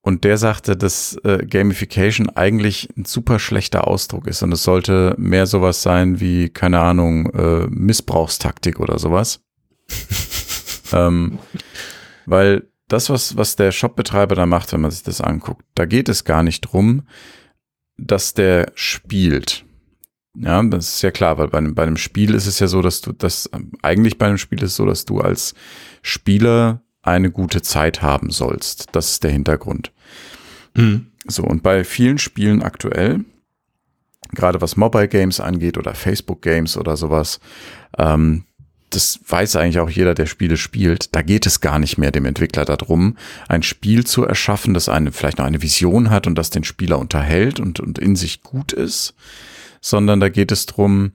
und 0.01 0.23
der 0.23 0.37
sagte, 0.37 0.77
dass 0.77 1.17
äh, 1.25 1.45
Gamification 1.45 2.29
eigentlich 2.29 2.87
ein 2.95 3.03
super 3.03 3.39
schlechter 3.39 3.87
Ausdruck 3.87 4.27
ist 4.27 4.41
und 4.41 4.53
es 4.53 4.63
sollte 4.63 5.13
mehr 5.17 5.45
sowas 5.45 5.81
sein 5.81 6.21
wie, 6.21 6.47
keine 6.49 6.79
Ahnung, 6.79 7.29
äh, 7.31 7.67
Missbrauchstaktik 7.69 8.79
oder 8.79 8.99
sowas. 8.99 9.41
ähm, 10.93 11.39
weil 12.25 12.69
das, 12.87 13.09
was, 13.09 13.35
was 13.35 13.57
der 13.57 13.73
Shopbetreiber 13.73 14.35
da 14.35 14.45
macht, 14.45 14.71
wenn 14.71 14.79
man 14.81 14.91
sich 14.91 15.03
das 15.03 15.19
anguckt, 15.19 15.65
da 15.75 15.85
geht 15.85 16.07
es 16.07 16.23
gar 16.23 16.41
nicht 16.41 16.61
drum, 16.61 17.03
dass 17.97 18.33
der 18.33 18.71
spielt. 18.75 19.65
Ja, 20.39 20.61
das 20.63 20.95
ist 20.95 21.01
ja 21.01 21.11
klar, 21.11 21.37
weil 21.37 21.47
bei 21.47 21.57
einem, 21.57 21.73
bei 21.73 21.83
einem 21.83 21.97
Spiel 21.97 22.35
ist 22.35 22.45
es 22.45 22.59
ja 22.59 22.67
so, 22.67 22.81
dass 22.81 23.01
du 23.01 23.11
das, 23.11 23.49
eigentlich 23.81 24.17
bei 24.17 24.27
einem 24.27 24.37
Spiel 24.37 24.61
ist 24.61 24.71
es 24.71 24.75
so, 24.75 24.85
dass 24.85 25.05
du 25.05 25.19
als 25.19 25.55
Spieler 26.01 26.81
eine 27.01 27.31
gute 27.31 27.61
Zeit 27.61 28.01
haben 28.01 28.29
sollst. 28.29 28.87
Das 28.91 29.11
ist 29.11 29.23
der 29.23 29.31
Hintergrund. 29.31 29.91
Mhm. 30.75 31.07
So, 31.25 31.43
und 31.43 31.63
bei 31.63 31.83
vielen 31.83 32.19
Spielen 32.19 32.61
aktuell, 32.61 33.25
gerade 34.31 34.61
was 34.61 34.77
Mobile 34.77 35.07
Games 35.07 35.39
angeht 35.39 35.77
oder 35.77 35.95
Facebook 35.95 36.41
Games 36.41 36.77
oder 36.77 36.97
sowas, 36.97 37.39
ähm, 37.97 38.43
das 38.89 39.19
weiß 39.27 39.57
eigentlich 39.57 39.79
auch 39.79 39.89
jeder, 39.89 40.13
der 40.13 40.27
Spiele 40.27 40.55
spielt. 40.55 41.13
Da 41.13 41.21
geht 41.21 41.45
es 41.45 41.59
gar 41.59 41.79
nicht 41.79 41.97
mehr 41.97 42.11
dem 42.11 42.25
Entwickler 42.25 42.63
darum, 42.63 43.17
ein 43.49 43.63
Spiel 43.63 44.05
zu 44.05 44.23
erschaffen, 44.23 44.73
das 44.73 44.87
eine, 44.87 45.11
vielleicht 45.11 45.39
noch 45.39 45.45
eine 45.45 45.61
Vision 45.61 46.09
hat 46.09 46.27
und 46.27 46.35
das 46.35 46.51
den 46.51 46.63
Spieler 46.63 46.99
unterhält 46.99 47.59
und, 47.59 47.79
und 47.79 47.99
in 47.99 48.15
sich 48.15 48.43
gut 48.43 48.71
ist, 48.71 49.13
sondern 49.87 50.19
da 50.19 50.27
geht 50.27 50.51
es 50.51 50.65
darum, 50.65 51.13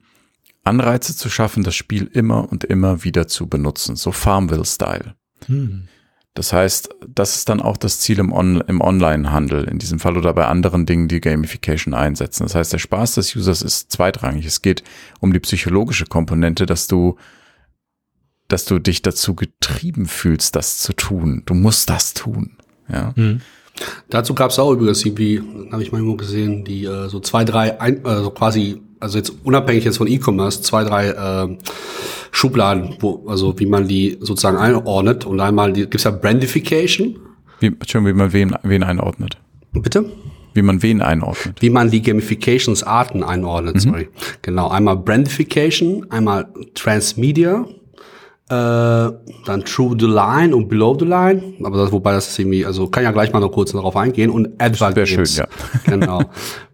Anreize 0.63 1.15
zu 1.15 1.29
schaffen, 1.29 1.63
das 1.63 1.75
Spiel 1.75 2.09
immer 2.11 2.51
und 2.51 2.63
immer 2.63 3.03
wieder 3.03 3.27
zu 3.27 3.47
benutzen, 3.47 3.95
so 3.95 4.11
Farmville-Style. 4.11 5.15
Hm. 5.45 5.87
Das 6.33 6.51
heißt, 6.51 6.89
das 7.07 7.35
ist 7.35 7.49
dann 7.49 7.61
auch 7.61 7.77
das 7.77 7.99
Ziel 7.99 8.17
im, 8.17 8.31
On 8.31 8.61
im 8.61 8.81
Online-Handel, 8.81 9.65
in 9.65 9.77
diesem 9.77 9.99
Fall 9.99 10.17
oder 10.17 10.33
bei 10.33 10.47
anderen 10.47 10.87
Dingen, 10.87 11.07
die 11.07 11.21
Gamification 11.21 11.93
einsetzen. 11.93 12.43
Das 12.43 12.55
heißt, 12.55 12.73
der 12.73 12.79
Spaß 12.79 13.15
des 13.15 13.35
Users 13.35 13.61
ist 13.61 13.91
zweitrangig. 13.91 14.45
Es 14.45 14.63
geht 14.63 14.83
um 15.19 15.31
die 15.31 15.39
psychologische 15.39 16.05
Komponente, 16.05 16.65
dass 16.65 16.87
du, 16.87 17.17
dass 18.47 18.65
du 18.65 18.79
dich 18.79 19.03
dazu 19.03 19.35
getrieben 19.35 20.07
fühlst, 20.07 20.55
das 20.55 20.79
zu 20.79 20.93
tun. 20.93 21.43
Du 21.45 21.53
musst 21.53 21.91
das 21.91 22.15
tun. 22.15 22.57
Ja. 22.89 23.13
Hm. 23.15 23.41
Dazu 24.09 24.35
gab 24.35 24.51
es 24.51 24.59
auch 24.59 24.71
übrigens 24.71 25.03
irgendwie, 25.03 25.41
habe 25.71 25.81
ich 25.81 25.91
mal 25.91 25.97
irgendwo 25.97 26.15
gesehen, 26.15 26.63
die 26.63 26.85
äh, 26.85 27.09
so 27.09 27.19
zwei, 27.19 27.43
drei, 27.43 27.79
ein, 27.81 28.05
also 28.05 28.29
quasi, 28.29 28.81
also 28.99 29.17
jetzt 29.17 29.33
unabhängig 29.43 29.83
jetzt 29.83 29.97
von 29.97 30.07
E-Commerce, 30.07 30.61
zwei, 30.61 30.83
drei 30.83 31.09
äh, 31.09 31.57
Schubladen, 32.31 32.95
wo, 32.99 33.25
also 33.27 33.59
wie 33.59 33.65
man 33.65 33.87
die 33.87 34.17
sozusagen 34.19 34.57
einordnet. 34.57 35.25
Und 35.25 35.39
einmal 35.39 35.73
gibt's 35.73 36.03
ja 36.03 36.11
Brandification. 36.11 37.17
Wie, 37.59 37.67
Entschuldigung, 37.67 38.15
wie 38.15 38.19
man 38.19 38.33
wen, 38.33 38.55
wen 38.63 38.83
einordnet. 38.83 39.37
Bitte? 39.71 40.05
Wie 40.53 40.61
man 40.61 40.83
wen 40.83 41.01
einordnet. 41.01 41.61
Wie 41.61 41.71
man 41.71 41.89
die 41.89 42.03
Gamifications-Arten 42.03 43.23
einordnet, 43.23 43.75
mhm. 43.75 43.79
sorry. 43.79 44.09
Genau, 44.43 44.69
einmal 44.69 44.97
Brandification, 44.97 46.05
einmal 46.11 46.47
Transmedia 46.75 47.65
dann 48.49 49.65
True 49.65 49.95
the 49.97 50.05
Line 50.05 50.55
und 50.55 50.67
Below 50.67 50.97
the 50.99 51.05
Line, 51.05 51.55
aber 51.63 51.77
das, 51.77 51.91
wobei 51.91 52.11
das 52.11 52.27
ist 52.27 52.39
irgendwie, 52.39 52.65
also 52.65 52.87
kann 52.87 53.03
ja 53.03 53.11
gleich 53.11 53.31
mal 53.31 53.39
noch 53.39 53.51
kurz 53.51 53.71
darauf 53.71 53.95
eingehen 53.95 54.29
und 54.29 54.49
Advert 54.61 54.95
Wäre 54.95 55.07
schön, 55.07 55.25
ja. 55.25 55.47
Genau. 55.85 56.21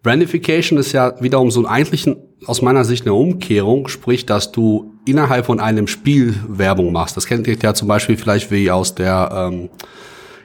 Brandification 0.01 0.79
ist 0.79 0.91
ja 0.91 1.13
wiederum 1.21 1.51
so 1.51 1.61
ein 1.61 1.65
eigentlichen, 1.67 2.17
aus 2.45 2.61
meiner 2.61 2.85
Sicht 2.85 3.05
eine 3.05 3.13
Umkehrung, 3.13 3.87
sprich, 3.87 4.25
dass 4.25 4.51
du 4.51 4.93
innerhalb 5.05 5.45
von 5.45 5.59
einem 5.59 5.87
Spiel 5.87 6.35
Werbung 6.47 6.91
machst. 6.91 7.15
Das 7.17 7.27
kennt 7.27 7.47
ihr 7.47 7.55
ja 7.61 7.73
zum 7.73 7.87
Beispiel 7.87 8.17
vielleicht 8.17 8.51
wie 8.51 8.71
aus 8.71 8.95
der, 8.95 9.49
ähm, 9.51 9.69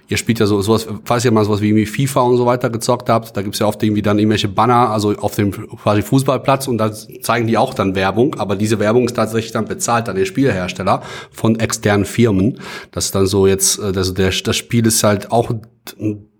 ihr 0.09 0.17
spielt 0.17 0.39
ja 0.41 0.47
so 0.47 0.61
sowas, 0.61 0.87
falls 1.05 1.25
ihr 1.25 1.33
mal 1.33 1.45
sowas 1.45 1.61
wie 1.61 1.69
irgendwie 1.69 1.87
FIFA 1.87 2.23
und 2.23 2.37
so 2.37 2.47
weiter 2.47 2.71
gezockt 2.71 3.09
habt, 3.09 3.37
da 3.37 3.43
gibt's 3.43 3.59
ja 3.59 3.67
oft 3.67 3.83
irgendwie 3.83 4.03
dann 4.03 4.19
irgendwelche 4.19 4.49
Banner, 4.49 4.91
also 4.91 5.15
auf 5.17 5.35
dem 5.35 5.51
quasi 5.51 6.03
Fußballplatz 6.03 6.69
und 6.69 6.79
da 6.79 6.93
zeigen 6.93 7.47
die 7.47 7.57
auch 7.57 7.75
dann 7.75 7.95
Werbung, 7.95 8.35
aber 8.35 8.57
diese 8.57 8.79
Werbung 8.79 9.07
ist 9.07 9.15
tatsächlich 9.15 9.53
dann 9.53 9.67
bezahlt 9.67 10.09
an 10.09 10.17
den 10.17 10.27
Spielhersteller 10.27 11.03
von 11.31 11.59
externen 11.59 12.05
Firmen. 12.05 12.59
Das 12.93 13.07
ist 13.07 13.15
dann 13.15 13.27
so 13.27 13.47
jetzt, 13.47 13.81
also 13.81 14.13
der, 14.13 14.31
das 14.31 14.57
Spiel 14.57 14.87
ist 14.87 15.03
halt 15.03 15.31
auch 15.33 15.53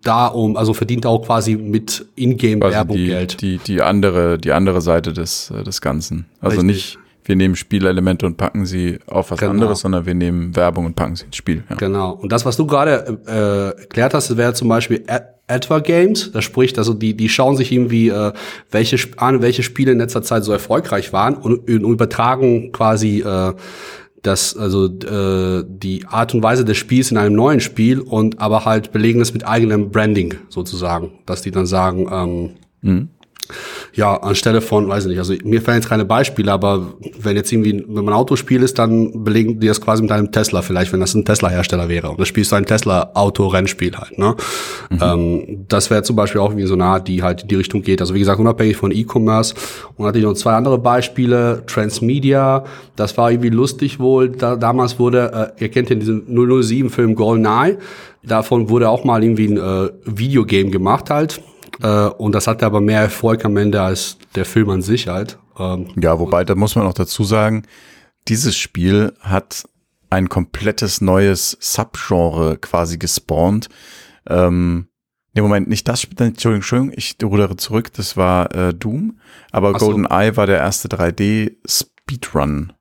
da 0.03 0.27
um, 0.27 0.57
also 0.57 0.75
verdient 0.75 1.07
auch 1.07 1.25
quasi 1.25 1.57
mit 1.57 2.07
Ingame-Werbung 2.15 2.97
die, 2.97 3.07
Geld. 3.07 3.41
Die, 3.41 3.59
die 3.59 3.83
andere, 3.83 4.39
die 4.39 4.53
andere 4.53 4.81
Seite 4.81 5.13
des, 5.13 5.51
äh, 5.51 5.65
des 5.65 5.81
Ganzen. 5.81 6.27
Also 6.41 6.61
Richtig. 6.61 6.67
nicht, 6.67 6.99
wir 7.25 7.37
nehmen 7.37 7.57
Spielelemente 7.57 8.27
und 8.27 8.37
packen 8.37 8.67
sie 8.67 8.99
auf 9.07 9.31
was 9.31 9.39
Genau. 9.39 9.53
anderes, 9.53 9.81
sondern 9.81 10.05
wir 10.07 10.15
nehmen 10.15 10.55
Werbung 10.57 10.87
und 10.87 10.95
packen 10.97 11.17
sie 11.17 11.25
ins 11.25 11.37
Spiel. 11.37 11.65
Ja. 11.71 11.77
Genau. 11.77 12.13
Und 12.13 12.33
das, 12.33 12.45
was 12.45 12.57
du 12.57 12.67
gerade 12.67 13.19
äh, 13.27 13.81
erklärt 13.81 14.15
hast, 14.15 14.37
wäre 14.37 14.53
zum 14.55 14.69
Beispiel 14.69 15.05
Ad- 15.07 15.27
Adver 15.47 15.81
Games. 15.83 16.33
Das 16.33 16.45
spricht, 16.45 16.79
also 16.79 16.95
die, 16.95 17.15
die 17.17 17.29
schauen 17.29 17.57
sich 17.57 17.71
irgendwie, 17.73 18.09
äh, 18.09 18.33
welche 18.71 18.97
an, 19.19 19.43
welche 19.43 19.63
Spiele 19.63 19.93
in 19.93 19.99
letzter 19.99 20.23
Zeit 20.23 20.45
so 20.45 20.53
erfolgreich 20.53 21.13
waren 21.13 21.35
und, 21.35 21.69
und 21.69 21.85
übertragen 21.85 22.73
quasi 22.73 23.21
äh, 23.21 23.53
das, 24.23 24.57
also 24.57 24.87
äh, 24.87 25.65
die 25.69 26.07
Art 26.07 26.33
und 26.35 26.43
Weise 26.43 26.65
des 26.65 26.79
Spiels 26.79 27.11
in 27.11 27.19
einem 27.19 27.35
neuen 27.35 27.61
Spiel 27.61 28.01
und 28.01 28.39
aber 28.41 28.65
halt 28.65 28.91
belegen 28.93 29.21
es 29.21 29.35
mit 29.35 29.47
eigenem 29.47 29.91
Branding 29.91 30.35
sozusagen, 30.49 31.13
dass 31.27 31.43
die 31.43 31.51
dann 31.51 31.67
sagen, 31.67 32.09
ähm, 32.83 33.09
ja, 33.95 34.17
anstelle 34.17 34.61
von, 34.61 34.89
weiß 34.89 35.05
ich 35.05 35.11
nicht, 35.11 35.19
also 35.19 35.35
mir 35.45 35.63
fallen 35.63 35.79
jetzt 35.79 35.89
keine 35.89 36.05
Beispiele, 36.05 36.53
aber 36.53 36.95
wenn 37.19 37.37
jetzt 37.37 37.53
irgendwie, 37.53 37.85
wenn 37.87 38.05
man 38.05 38.15
ein 38.15 38.19
Autospiel 38.21 38.63
ist, 38.63 38.79
dann 38.79 39.25
belegen 39.25 39.61
die 39.61 39.67
das 39.67 39.81
quasi 39.81 40.03
mit 40.03 40.13
einem 40.13 40.33
Tesla 40.33 40.63
vielleicht, 40.63 40.93
wenn 40.93 41.01
das 41.01 41.15
ein 41.15 41.25
Tesla-Hersteller 41.25 41.89
wäre. 41.89 42.11
Und 42.11 42.21
das 42.21 42.29
spielst 42.29 42.53
du 42.53 42.57
ein 42.57 42.67
Tesla-Auto-Rennspiel 42.67 43.97
halt, 43.97 44.19
ne? 44.19 44.37
Ähm, 45.01 45.65
das 45.69 45.91
wäre 45.91 46.03
zum 46.03 46.17
Beispiel 46.17 46.41
auch 46.41 46.51
irgendwie 46.51 46.67
so 46.67 46.75
eine 46.75 46.85
Art, 46.85 47.09
die 47.09 47.23
halt 47.23 47.43
in 47.43 47.49
die 47.49 47.55
Richtung 47.55 47.83
geht. 47.83 48.01
Also 48.01 48.15
wie 48.15 48.19
gesagt, 48.19 48.41
unabhängig 48.41 48.77
von 48.77 48.91
E-Commerce. 48.91 49.55
Und 49.97 50.07
hatte 50.07 50.19
ich 50.19 50.25
noch 50.25 50.35
zwei 50.35 50.55
andere 50.55 50.79
Beispiele. 50.79 51.63
Transmedia, 51.67 52.65
das 52.97 53.17
war 53.17 53.31
irgendwie 53.31 53.51
lustig 53.51 53.99
wohl. 53.99 54.31
Da, 54.31 54.57
damals 54.57 54.99
wurde, 54.99 55.53
äh, 55.59 55.63
ihr 55.65 55.71
kennt 55.71 55.91
ja 55.91 55.97
diesen 55.97 56.27
007-Film 56.29 57.15
GoldenEye. 57.15 57.79
Davon 58.23 58.69
wurde 58.71 58.89
auch 58.89 59.05
mal 59.05 59.23
irgendwie 59.23 59.49
ein 59.49 59.57
äh, 59.59 59.91
Videogame 60.05 60.71
gemacht 60.71 61.11
halt. 61.11 61.41
Äh, 61.83 62.07
und 62.09 62.35
das 62.35 62.47
hatte 62.47 62.67
aber 62.67 62.81
mehr 62.81 63.01
Erfolg 63.01 63.45
am 63.45 63.57
Ende 63.57 63.83
als 63.83 64.19
der 64.35 64.45
Film 64.45 64.71
an 64.71 64.83
sich 64.83 65.09
halt. 65.09 65.39
Ähm, 65.59 65.89
Ja, 65.97 66.19
wobei, 66.19 66.45
da 66.45 66.55
muss 66.55 66.77
man 66.77 66.87
auch 66.87 66.95
dazu 66.95 67.25
sagen, 67.25 67.65
dieses 68.29 68.57
Spiel 68.57 69.13
hat 69.21 69.65
ein 70.11 70.29
komplettes 70.29 71.01
neues 71.01 71.57
Subgenre 71.61 72.59
quasi 72.59 72.99
gespawnt. 72.99 73.69
Ähm, 74.29 74.89
nee, 75.35 75.43
Moment, 75.43 75.69
nicht 75.69 75.89
das 75.89 76.01
Spiel, 76.01 76.17
Entschuldigung, 76.21 76.61
Entschuldigung, 76.61 76.95
ich 76.97 77.17
rudere 77.23 77.57
zurück, 77.57 77.93
das 77.93 78.17
war 78.17 78.55
äh, 78.55 78.73
Doom, 78.73 79.19
aber 79.51 79.79
so. 79.79 79.87
GoldenEye 79.87 80.37
war 80.37 80.47
der 80.47 80.59
erste 80.59 80.89
3D-Speedrun, 80.89 82.73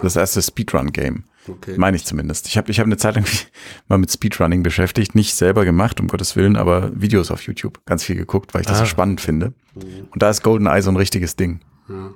das 0.00 0.16
erste 0.16 0.42
Speedrun-Game. 0.42 1.24
Okay. 1.48 1.74
Meine 1.76 1.96
ich 1.96 2.04
zumindest. 2.04 2.46
Ich 2.48 2.56
habe 2.56 2.70
ich 2.70 2.78
hab 2.80 2.86
eine 2.86 2.96
Zeit 2.96 3.14
lang 3.16 3.24
mal 3.88 3.98
mit 3.98 4.10
Speedrunning 4.10 4.62
beschäftigt, 4.62 5.14
nicht 5.14 5.34
selber 5.34 5.64
gemacht, 5.64 6.00
um 6.00 6.08
Gottes 6.08 6.36
Willen, 6.36 6.56
aber 6.56 6.90
Videos 6.94 7.30
auf 7.30 7.42
YouTube 7.42 7.80
ganz 7.86 8.04
viel 8.04 8.16
geguckt, 8.16 8.54
weil 8.54 8.62
ich 8.62 8.66
das 8.66 8.76
Ah. 8.78 8.80
so 8.80 8.86
spannend 8.86 9.20
finde. 9.20 9.52
Und 9.74 10.22
da 10.22 10.30
ist 10.30 10.42
GoldenEye 10.42 10.82
so 10.82 10.90
ein 10.90 10.96
richtiges 10.96 11.36
Ding. 11.36 11.60
Ja. 11.88 12.10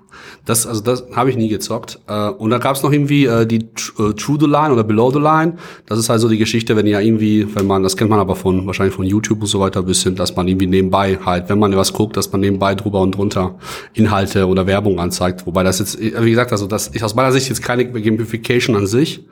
Das, 0.44 0.66
also 0.66 0.82
das 0.82 1.04
habe 1.14 1.30
ich 1.30 1.36
nie 1.36 1.48
gezockt. 1.48 1.98
Äh, 2.06 2.28
und 2.28 2.50
da 2.50 2.58
gab 2.58 2.76
es 2.76 2.82
noch 2.82 2.92
irgendwie 2.92 3.24
äh, 3.24 3.46
die 3.46 3.60
äh, 3.98 4.12
True 4.12 4.36
the 4.38 4.46
Line 4.46 4.70
oder 4.70 4.84
Below 4.84 5.10
the 5.10 5.18
Line. 5.18 5.54
Das 5.86 5.98
ist 5.98 6.10
also 6.10 6.28
die 6.28 6.36
Geschichte, 6.36 6.76
wenn 6.76 6.86
ja 6.86 7.00
irgendwie, 7.00 7.46
wenn 7.54 7.66
man, 7.66 7.82
das 7.82 7.96
kennt 7.96 8.10
man 8.10 8.18
aber 8.18 8.36
von 8.36 8.66
wahrscheinlich 8.66 8.94
von 8.94 9.06
YouTube 9.06 9.40
und 9.40 9.46
so 9.46 9.60
weiter 9.60 9.80
ein 9.80 9.86
bisschen, 9.86 10.14
dass 10.14 10.36
man 10.36 10.46
irgendwie 10.46 10.66
nebenbei 10.66 11.18
halt, 11.24 11.48
wenn 11.48 11.58
man 11.58 11.74
was 11.74 11.94
guckt, 11.94 12.18
dass 12.18 12.30
man 12.32 12.42
nebenbei 12.42 12.74
drüber 12.74 13.00
und 13.00 13.16
drunter 13.16 13.58
Inhalte 13.94 14.46
oder 14.46 14.66
Werbung 14.66 15.00
anzeigt. 15.00 15.46
Wobei 15.46 15.62
das 15.62 15.78
jetzt, 15.78 15.98
äh, 15.98 16.22
wie 16.22 16.30
gesagt, 16.30 16.52
also 16.52 16.66
das 16.66 16.88
ist 16.88 17.02
aus 17.02 17.14
meiner 17.14 17.32
Sicht 17.32 17.48
jetzt 17.48 17.62
keine 17.62 17.90
Gamification 17.90 18.76
an 18.76 18.86
sich. 18.86 19.24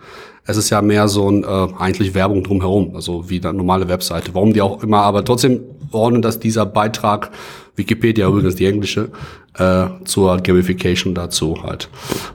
Es 0.47 0.57
ist 0.57 0.71
ja 0.71 0.81
mehr 0.81 1.07
so 1.09 1.31
ein 1.31 1.45
äh, 1.45 1.69
eigentlich 1.79 2.15
Werbung 2.15 2.43
drumherum, 2.43 2.97
also 2.97 3.29
wie 3.29 3.43
eine 3.43 3.53
normale 3.53 3.89
Webseite. 3.89 4.35
Warum 4.35 4.55
die 4.55 4.63
auch 4.63 4.83
immer, 4.83 5.03
aber 5.03 5.23
trotzdem 5.23 5.61
ordnen, 5.93 6.23
dass 6.23 6.39
dieser 6.39 6.67
Beitrag, 6.67 7.31
Wikipedia 7.77 8.29
übrigens 8.29 8.57
die 8.57 8.67
englische, 8.67 9.11
äh, 9.55 9.87
zur 10.05 10.39
Gamification 10.39 11.15
dazu 11.15 11.63
halt. 11.63 11.89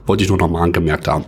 Wollte 0.06 0.24
ich 0.24 0.28
nur 0.28 0.38
noch 0.38 0.50
mal 0.50 0.62
angemerkt 0.62 1.08
haben. 1.08 1.24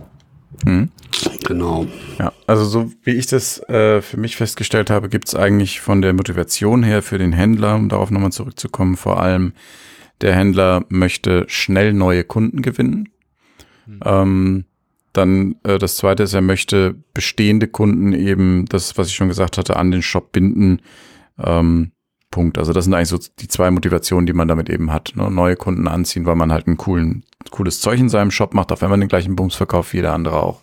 Genau. 1.45 1.87
Ja, 2.17 2.31
also 2.47 2.65
so 2.65 2.91
wie 3.03 3.11
ich 3.11 3.27
das 3.27 3.59
äh, 3.69 4.01
für 4.01 4.17
mich 4.17 4.35
festgestellt 4.35 4.89
habe, 4.89 5.09
gibt 5.09 5.27
es 5.27 5.35
eigentlich 5.35 5.81
von 5.81 6.01
der 6.01 6.13
Motivation 6.13 6.83
her 6.83 7.01
für 7.01 7.17
den 7.17 7.33
Händler, 7.33 7.75
um 7.75 7.89
darauf 7.89 8.11
nochmal 8.11 8.31
zurückzukommen, 8.31 8.97
vor 8.97 9.21
allem 9.21 9.53
der 10.21 10.35
Händler 10.35 10.85
möchte 10.89 11.45
schnell 11.47 11.93
neue 11.93 12.23
Kunden 12.23 12.61
gewinnen. 12.61 13.09
Ähm, 14.03 14.65
dann 15.13 15.55
äh, 15.63 15.77
das 15.77 15.95
zweite 15.95 16.23
ist, 16.23 16.33
er 16.33 16.41
möchte 16.41 16.95
bestehende 17.13 17.67
Kunden 17.67 18.13
eben, 18.13 18.65
das, 18.65 18.97
was 18.97 19.07
ich 19.07 19.15
schon 19.15 19.29
gesagt 19.29 19.57
hatte, 19.57 19.77
an 19.77 19.91
den 19.91 20.01
Shop 20.01 20.31
binden. 20.31 20.81
Ähm, 21.37 21.91
Punkt. 22.31 22.57
Also 22.57 22.73
das 22.73 22.85
sind 22.85 22.93
eigentlich 22.93 23.09
so 23.09 23.17
die 23.39 23.47
zwei 23.47 23.71
Motivationen, 23.71 24.25
die 24.25 24.33
man 24.33 24.47
damit 24.47 24.69
eben 24.69 24.91
hat. 24.93 25.13
Ne? 25.15 25.29
Neue 25.31 25.55
Kunden 25.55 25.87
anziehen, 25.87 26.25
weil 26.25 26.35
man 26.35 26.51
halt 26.51 26.67
ein 26.67 26.77
coolen, 26.77 27.23
cooles 27.51 27.81
Zeug 27.81 27.99
in 27.99 28.09
seinem 28.09 28.31
Shop 28.31 28.53
macht, 28.53 28.71
auch 28.71 28.81
wenn 28.81 28.89
man 28.89 28.99
den 28.99 29.09
gleichen 29.09 29.35
Bums 29.35 29.55
verkauft 29.55 29.93
wie 29.93 29.97
jeder 29.97 30.13
andere 30.13 30.41
auch. 30.43 30.61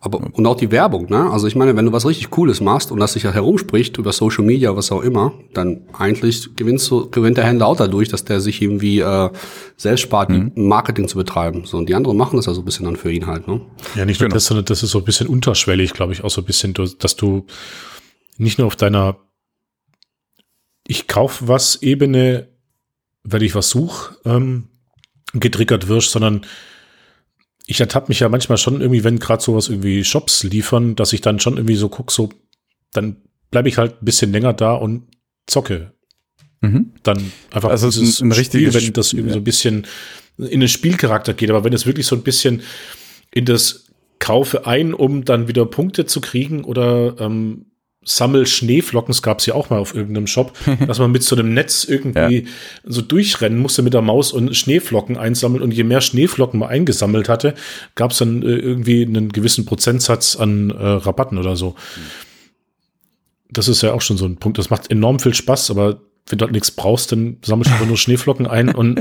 Aber, 0.00 0.20
und 0.34 0.46
auch 0.46 0.56
die 0.56 0.70
Werbung, 0.70 1.08
ne? 1.08 1.30
Also 1.30 1.46
ich 1.46 1.56
meine, 1.56 1.74
wenn 1.78 1.86
du 1.86 1.92
was 1.92 2.04
richtig 2.04 2.28
Cooles 2.28 2.60
machst 2.60 2.92
und 2.92 3.00
das 3.00 3.14
sich 3.14 3.22
ja 3.22 3.32
herumspricht 3.32 3.96
über 3.96 4.12
Social 4.12 4.44
Media, 4.44 4.76
was 4.76 4.92
auch 4.92 5.00
immer, 5.00 5.32
dann 5.54 5.80
eigentlich 5.94 6.54
gewinnst 6.56 6.90
du, 6.90 7.08
gewinnt 7.08 7.38
der 7.38 7.46
Händler 7.46 7.68
auch 7.68 7.76
dadurch, 7.78 8.10
dass 8.10 8.22
der 8.22 8.40
sich 8.40 8.60
irgendwie 8.60 9.00
äh, 9.00 9.30
selbst 9.78 10.02
spart, 10.02 10.30
Marketing 10.56 11.08
zu 11.08 11.16
betreiben. 11.16 11.62
So, 11.64 11.78
und 11.78 11.88
die 11.88 11.94
anderen 11.94 12.18
machen 12.18 12.36
das 12.36 12.44
ja 12.44 12.52
so 12.52 12.60
ein 12.60 12.66
bisschen 12.66 12.84
dann 12.84 12.96
für 12.96 13.10
ihn 13.10 13.26
halt, 13.26 13.48
ne? 13.48 13.62
Ja, 13.94 14.04
nicht 14.04 14.20
nur 14.20 14.28
Genau. 14.28 14.34
das, 14.34 14.44
sondern 14.44 14.66
das 14.66 14.82
ist 14.82 14.90
so 14.90 14.98
ein 14.98 15.04
bisschen 15.04 15.26
unterschwellig, 15.26 15.94
glaube 15.94 16.12
ich, 16.12 16.22
auch 16.22 16.28
so 16.30 16.42
ein 16.42 16.44
bisschen, 16.44 16.74
dass 16.74 17.16
du 17.16 17.46
nicht 18.36 18.58
nur 18.58 18.66
auf 18.66 18.76
deiner 18.76 19.16
Ich 20.86 21.06
kauf 21.06 21.38
was 21.46 21.76
Ebene, 21.82 22.48
wenn 23.22 23.42
ich 23.42 23.54
was 23.54 23.70
suche, 23.70 24.16
ähm, 24.24 24.68
getriggert 25.32 25.88
wirst, 25.88 26.10
sondern 26.10 26.44
ich 27.66 27.80
ertappe 27.80 28.08
mich 28.08 28.20
ja 28.20 28.28
manchmal 28.28 28.58
schon 28.58 28.80
irgendwie, 28.80 29.04
wenn 29.04 29.18
gerade 29.18 29.42
sowas 29.42 29.68
irgendwie 29.68 30.04
Shops 30.04 30.42
liefern, 30.44 30.96
dass 30.96 31.12
ich 31.14 31.22
dann 31.22 31.40
schon 31.40 31.56
irgendwie 31.56 31.76
so 31.76 31.88
guck, 31.88 32.12
so, 32.12 32.28
dann 32.92 33.16
bleibe 33.50 33.68
ich 33.68 33.78
halt 33.78 34.02
ein 34.02 34.04
bisschen 34.04 34.32
länger 34.32 34.52
da 34.52 34.74
und 34.74 35.04
zocke. 35.46 35.92
Mhm. 36.60 36.92
Dann 37.02 37.32
einfach 37.50 37.70
Also 37.70 37.88
es 37.88 37.96
ist 37.96 38.20
ein- 38.20 38.28
ein 38.28 38.32
richtiges 38.32 38.74
Spiel, 38.74 38.86
wenn 38.88 38.92
das 38.92 39.12
irgendwie 39.12 39.28
ja. 39.30 39.34
so 39.34 39.40
ein 39.40 39.44
bisschen 39.44 39.86
in 40.36 40.60
den 40.60 40.68
Spielcharakter 40.68 41.32
geht, 41.32 41.50
aber 41.50 41.64
wenn 41.64 41.72
es 41.72 41.86
wirklich 41.86 42.06
so 42.06 42.16
ein 42.16 42.22
bisschen 42.22 42.62
in 43.30 43.44
das 43.46 43.86
Kaufe 44.18 44.66
ein, 44.66 44.92
um 44.92 45.24
dann 45.24 45.48
wieder 45.48 45.64
Punkte 45.66 46.06
zu 46.06 46.20
kriegen 46.20 46.64
oder 46.64 47.16
ähm, 47.18 47.66
Sammel 48.04 48.46
Schneeflocken, 48.46 49.12
das 49.12 49.22
gab 49.22 49.38
es 49.38 49.46
ja 49.46 49.54
auch 49.54 49.70
mal 49.70 49.78
auf 49.78 49.94
irgendeinem 49.94 50.26
Shop, 50.26 50.52
dass 50.86 50.98
man 50.98 51.12
mit 51.12 51.22
so 51.22 51.36
einem 51.36 51.54
Netz 51.54 51.84
irgendwie 51.84 52.46
so 52.84 53.02
durchrennen 53.02 53.58
musste 53.58 53.82
mit 53.82 53.94
der 53.94 54.02
Maus 54.02 54.32
und 54.32 54.54
Schneeflocken 54.56 55.16
einsammeln 55.16 55.62
und 55.62 55.72
je 55.72 55.84
mehr 55.84 56.00
Schneeflocken 56.00 56.60
man 56.60 56.68
eingesammelt 56.68 57.28
hatte, 57.28 57.54
gab 57.94 58.12
es 58.12 58.18
dann 58.18 58.42
äh, 58.42 58.46
irgendwie 58.46 59.02
einen 59.04 59.30
gewissen 59.30 59.64
Prozentsatz 59.64 60.36
an 60.36 60.70
äh, 60.70 60.74
Rabatten 60.74 61.38
oder 61.38 61.56
so. 61.56 61.74
Das 63.50 63.68
ist 63.68 63.82
ja 63.82 63.92
auch 63.92 64.00
schon 64.00 64.16
so 64.16 64.26
ein 64.26 64.36
Punkt. 64.36 64.58
Das 64.58 64.70
macht 64.70 64.90
enorm 64.90 65.20
viel 65.20 65.34
Spaß, 65.34 65.70
aber 65.70 66.00
wenn 66.28 66.38
du 66.38 66.44
halt 66.44 66.52
nichts 66.52 66.70
brauchst, 66.70 67.12
dann 67.12 67.36
sammelst 67.44 67.70
du 67.70 67.74
einfach 67.74 67.86
nur 67.86 67.98
Schneeflocken 67.98 68.46
ein 68.46 68.74
und 68.74 69.00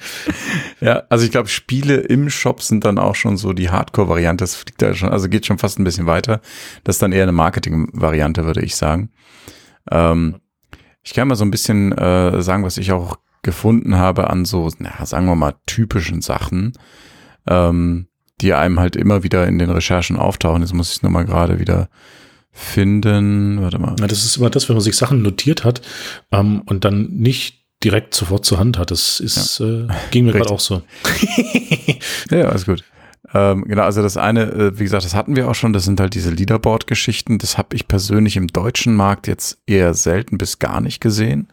Ja, 0.80 1.04
also 1.08 1.24
ich 1.24 1.30
glaube, 1.30 1.48
Spiele 1.48 1.96
im 1.96 2.28
Shop 2.28 2.62
sind 2.62 2.84
dann 2.84 2.98
auch 2.98 3.14
schon 3.14 3.36
so 3.36 3.52
die 3.52 3.70
Hardcore-Variante. 3.70 4.42
Das 4.42 4.54
fliegt 4.54 4.82
da 4.82 4.94
schon, 4.94 5.08
also 5.08 5.28
geht 5.28 5.46
schon 5.46 5.58
fast 5.58 5.78
ein 5.78 5.84
bisschen 5.84 6.06
weiter. 6.06 6.40
Das 6.84 6.96
ist 6.96 7.02
dann 7.02 7.12
eher 7.12 7.22
eine 7.22 7.32
Marketing-Variante, 7.32 8.44
würde 8.44 8.62
ich 8.62 8.76
sagen. 8.76 9.10
Ähm, 9.90 10.36
ich 11.02 11.14
kann 11.14 11.28
mal 11.28 11.34
so 11.34 11.44
ein 11.44 11.50
bisschen 11.50 11.92
äh, 11.92 12.42
sagen, 12.42 12.64
was 12.64 12.76
ich 12.76 12.92
auch 12.92 13.16
gefunden 13.42 13.96
habe 13.96 14.28
an 14.28 14.44
so, 14.44 14.70
na, 14.78 15.06
sagen 15.06 15.26
wir 15.26 15.36
mal, 15.36 15.54
typischen 15.66 16.20
Sachen, 16.20 16.72
ähm, 17.46 18.08
die 18.40 18.52
einem 18.52 18.80
halt 18.80 18.96
immer 18.96 19.22
wieder 19.22 19.46
in 19.46 19.58
den 19.58 19.70
Recherchen 19.70 20.16
auftauchen. 20.16 20.62
Jetzt 20.62 20.74
muss 20.74 20.90
ich 20.90 20.96
es 20.96 21.02
nur 21.02 21.12
mal 21.12 21.24
gerade 21.24 21.58
wieder 21.58 21.88
finden. 22.56 23.60
Warte 23.60 23.78
mal. 23.78 23.94
Ja, 24.00 24.06
das 24.06 24.24
ist 24.24 24.36
immer 24.36 24.50
das, 24.50 24.68
wenn 24.68 24.76
man 24.76 24.82
sich 24.82 24.96
Sachen 24.96 25.22
notiert 25.22 25.64
hat 25.64 25.82
ähm, 26.32 26.62
und 26.64 26.84
dann 26.84 27.08
nicht 27.10 27.66
direkt 27.84 28.14
sofort 28.14 28.44
zur 28.44 28.58
Hand 28.58 28.78
hat. 28.78 28.90
Das 28.90 29.20
ist, 29.20 29.60
äh, 29.60 29.86
ging 30.10 30.24
mir 30.24 30.32
gerade 30.32 30.50
auch 30.50 30.60
so. 30.60 30.82
Ja, 32.30 32.38
ja, 32.38 32.48
alles 32.48 32.66
gut. 32.66 32.82
Ähm, 33.32 33.64
genau, 33.64 33.82
also 33.82 34.02
das 34.02 34.16
eine, 34.16 34.50
äh, 34.52 34.78
wie 34.78 34.84
gesagt, 34.84 35.04
das 35.04 35.14
hatten 35.14 35.36
wir 35.36 35.48
auch 35.48 35.54
schon, 35.54 35.72
das 35.72 35.84
sind 35.84 36.00
halt 36.00 36.14
diese 36.14 36.30
Leaderboard-Geschichten. 36.30 37.38
Das 37.38 37.58
habe 37.58 37.76
ich 37.76 37.86
persönlich 37.88 38.36
im 38.36 38.48
deutschen 38.48 38.94
Markt 38.94 39.26
jetzt 39.26 39.58
eher 39.66 39.94
selten 39.94 40.38
bis 40.38 40.58
gar 40.58 40.80
nicht 40.80 41.00
gesehen, 41.00 41.48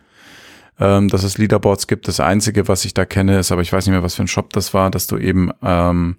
ähm, 0.80 1.10
dass 1.10 1.24
es 1.24 1.38
Leaderboards 1.38 1.88
gibt. 1.88 2.08
Das 2.08 2.20
Einzige, 2.20 2.68
was 2.68 2.86
ich 2.86 2.94
da 2.94 3.06
kenne, 3.06 3.40
ist, 3.40 3.52
aber 3.52 3.62
ich 3.62 3.72
weiß 3.72 3.86
nicht 3.86 3.92
mehr, 3.92 4.04
was 4.04 4.16
für 4.16 4.24
ein 4.24 4.28
Shop 4.28 4.52
das 4.54 4.74
war, 4.74 4.90
dass 4.90 5.08
du 5.08 5.18
eben 5.18 5.52
ähm, 5.62 6.18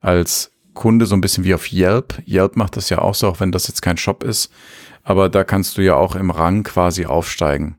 als 0.00 0.51
Kunde 0.74 1.06
so 1.06 1.14
ein 1.14 1.20
bisschen 1.20 1.44
wie 1.44 1.54
auf 1.54 1.72
Yelp. 1.72 2.22
Yelp 2.26 2.56
macht 2.56 2.76
das 2.76 2.90
ja 2.90 2.98
auch 2.98 3.14
so, 3.14 3.28
auch 3.28 3.40
wenn 3.40 3.52
das 3.52 3.68
jetzt 3.68 3.82
kein 3.82 3.96
Shop 3.96 4.24
ist. 4.24 4.50
Aber 5.02 5.28
da 5.28 5.44
kannst 5.44 5.78
du 5.78 5.82
ja 5.82 5.96
auch 5.96 6.14
im 6.14 6.30
Rang 6.30 6.62
quasi 6.62 7.06
aufsteigen. 7.06 7.76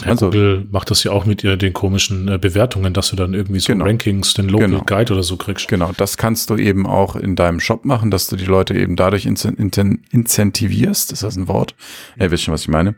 Ja, 0.00 0.08
also, 0.08 0.26
Google 0.26 0.66
macht 0.70 0.90
das 0.90 1.04
ja 1.04 1.12
auch 1.12 1.24
mit 1.24 1.44
den 1.44 1.72
komischen 1.72 2.26
äh, 2.28 2.36
Bewertungen, 2.38 2.92
dass 2.92 3.10
du 3.10 3.16
dann 3.16 3.32
irgendwie 3.32 3.60
so 3.60 3.72
genau, 3.72 3.84
Rankings, 3.84 4.34
den 4.34 4.48
Local 4.48 4.68
genau, 4.68 4.82
Guide 4.84 5.12
oder 5.12 5.22
so 5.22 5.36
kriegst. 5.36 5.68
Genau, 5.68 5.92
das 5.96 6.16
kannst 6.16 6.50
du 6.50 6.56
eben 6.56 6.86
auch 6.86 7.14
in 7.14 7.36
deinem 7.36 7.60
Shop 7.60 7.84
machen, 7.84 8.10
dass 8.10 8.26
du 8.26 8.34
die 8.36 8.44
Leute 8.44 8.74
eben 8.74 8.96
dadurch 8.96 9.24
incentivierst. 9.24 11.12
Ist 11.12 11.22
das 11.22 11.36
ein 11.36 11.46
Wort? 11.46 11.76
Ihr 12.18 12.30
wisst 12.30 12.42
schon, 12.42 12.54
was 12.54 12.62
ich 12.62 12.68
meine. 12.68 12.96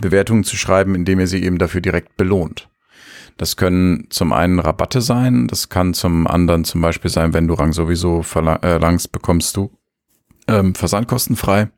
Bewertungen 0.00 0.44
zu 0.44 0.56
schreiben, 0.56 0.94
indem 0.94 1.20
ihr 1.20 1.28
sie 1.28 1.42
eben 1.42 1.58
dafür 1.58 1.80
direkt 1.80 2.16
belohnt. 2.16 2.68
Das 3.38 3.56
können 3.56 4.08
zum 4.10 4.32
einen 4.32 4.58
Rabatte 4.58 5.00
sein, 5.00 5.46
das 5.46 5.68
kann 5.68 5.94
zum 5.94 6.26
anderen 6.26 6.64
zum 6.64 6.80
Beispiel 6.80 7.10
sein, 7.10 7.32
wenn 7.32 7.46
du 7.48 7.54
Rang 7.54 7.72
sowieso 7.72 8.22
verlangst, 8.22 9.06
äh, 9.06 9.10
bekommst 9.10 9.56
du 9.56 9.70
ähm, 10.48 10.74
versandkostenfrei. 10.74 11.70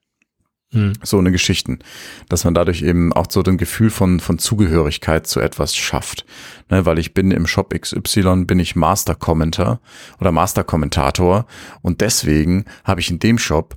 Hm. 0.73 0.93
So 1.03 1.19
eine 1.19 1.33
Geschichten, 1.33 1.81
dass 2.29 2.45
man 2.45 2.55
dadurch 2.55 2.83
eben 2.83 3.13
auch 3.13 3.27
so 3.29 3.43
ein 3.43 3.59
Gefühl 3.59 3.91
von, 3.91 4.21
von 4.21 4.39
Zugehörigkeit 4.39 5.27
zu 5.27 5.41
etwas 5.41 5.75
schafft. 5.77 6.25
Ne, 6.71 6.87
weil 6.87 6.99
ich 6.99 7.13
bin 7.13 7.33
im 7.33 7.47
Shop 7.47 7.75
XY, 7.79 8.45
bin 8.45 8.61
ich 8.61 8.77
Master 8.77 9.17
Commenter 9.17 9.81
oder 10.21 10.33
Master 10.33 10.65
Kommentator 10.65 11.47
und 11.83 12.01
deswegen 12.01 12.65
habe 12.85 13.01
ich 13.01 13.11
in 13.11 13.19
dem 13.19 13.37
Shop 13.39 13.75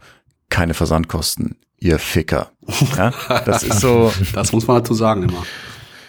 keine 0.49 0.75
Versandkosten, 0.75 1.57
ihr 1.79 1.99
Ficker. 1.99 2.51
Ja, 2.95 3.11
das 3.45 3.63
ist 3.63 3.79
so. 3.79 4.13
das 4.33 4.53
muss 4.53 4.67
man 4.67 4.77
dazu 4.77 4.93
sagen 4.93 5.23
immer. 5.23 5.43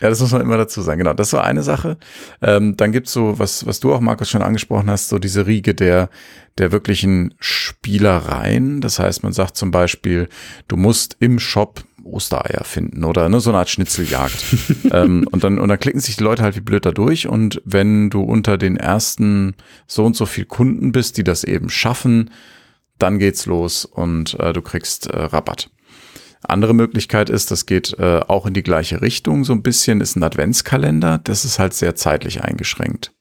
Ja, 0.00 0.08
das 0.08 0.20
muss 0.20 0.32
man 0.32 0.40
immer 0.40 0.56
dazu 0.56 0.82
sagen. 0.82 0.98
Genau, 0.98 1.14
das 1.14 1.32
war 1.32 1.44
eine 1.44 1.62
Sache. 1.62 1.96
Ähm, 2.42 2.76
dann 2.76 2.92
gibt's 2.92 3.12
so, 3.12 3.38
was, 3.38 3.66
was 3.66 3.80
du 3.80 3.92
auch, 3.92 4.00
Markus, 4.00 4.30
schon 4.30 4.42
angesprochen 4.42 4.90
hast, 4.90 5.08
so 5.08 5.18
diese 5.18 5.46
Riege 5.46 5.74
der, 5.74 6.10
der 6.58 6.72
wirklichen 6.72 7.34
Spielereien. 7.38 8.80
Das 8.80 8.98
heißt, 8.98 9.22
man 9.22 9.32
sagt 9.32 9.56
zum 9.56 9.70
Beispiel, 9.70 10.28
du 10.68 10.76
musst 10.76 11.16
im 11.20 11.38
Shop 11.38 11.84
Ostereier 12.04 12.64
finden 12.64 13.04
oder 13.04 13.28
ne, 13.28 13.40
so 13.40 13.50
eine 13.50 13.58
Art 13.58 13.70
Schnitzeljagd. 13.70 14.44
ähm, 14.92 15.26
und 15.30 15.44
dann 15.44 15.58
und 15.58 15.68
dann 15.68 15.80
klicken 15.80 16.00
sich 16.00 16.16
die 16.16 16.24
Leute 16.24 16.42
halt 16.42 16.56
wie 16.56 16.60
blöd 16.60 16.84
da 16.84 16.92
durch 16.92 17.28
und 17.28 17.62
wenn 17.64 18.10
du 18.10 18.20
unter 18.22 18.58
den 18.58 18.76
ersten 18.76 19.54
so 19.86 20.04
und 20.04 20.16
so 20.16 20.26
viel 20.26 20.44
Kunden 20.44 20.92
bist, 20.92 21.16
die 21.16 21.24
das 21.24 21.44
eben 21.44 21.70
schaffen, 21.70 22.30
dann 22.98 23.18
geht's 23.18 23.46
los 23.46 23.84
und 23.84 24.38
äh, 24.38 24.52
du 24.52 24.62
kriegst 24.62 25.06
äh, 25.06 25.18
Rabatt. 25.18 25.70
Andere 26.50 26.74
Möglichkeit 26.74 27.30
ist, 27.30 27.50
das 27.50 27.66
geht 27.66 27.96
äh, 27.98 28.20
auch 28.26 28.46
in 28.46 28.54
die 28.54 28.62
gleiche 28.62 29.00
Richtung 29.00 29.44
so 29.44 29.52
ein 29.52 29.62
bisschen, 29.62 30.00
ist 30.00 30.16
ein 30.16 30.22
Adventskalender. 30.22 31.20
Das 31.22 31.44
ist 31.44 31.58
halt 31.58 31.74
sehr 31.74 31.94
zeitlich 31.94 32.42
eingeschränkt. 32.42 33.12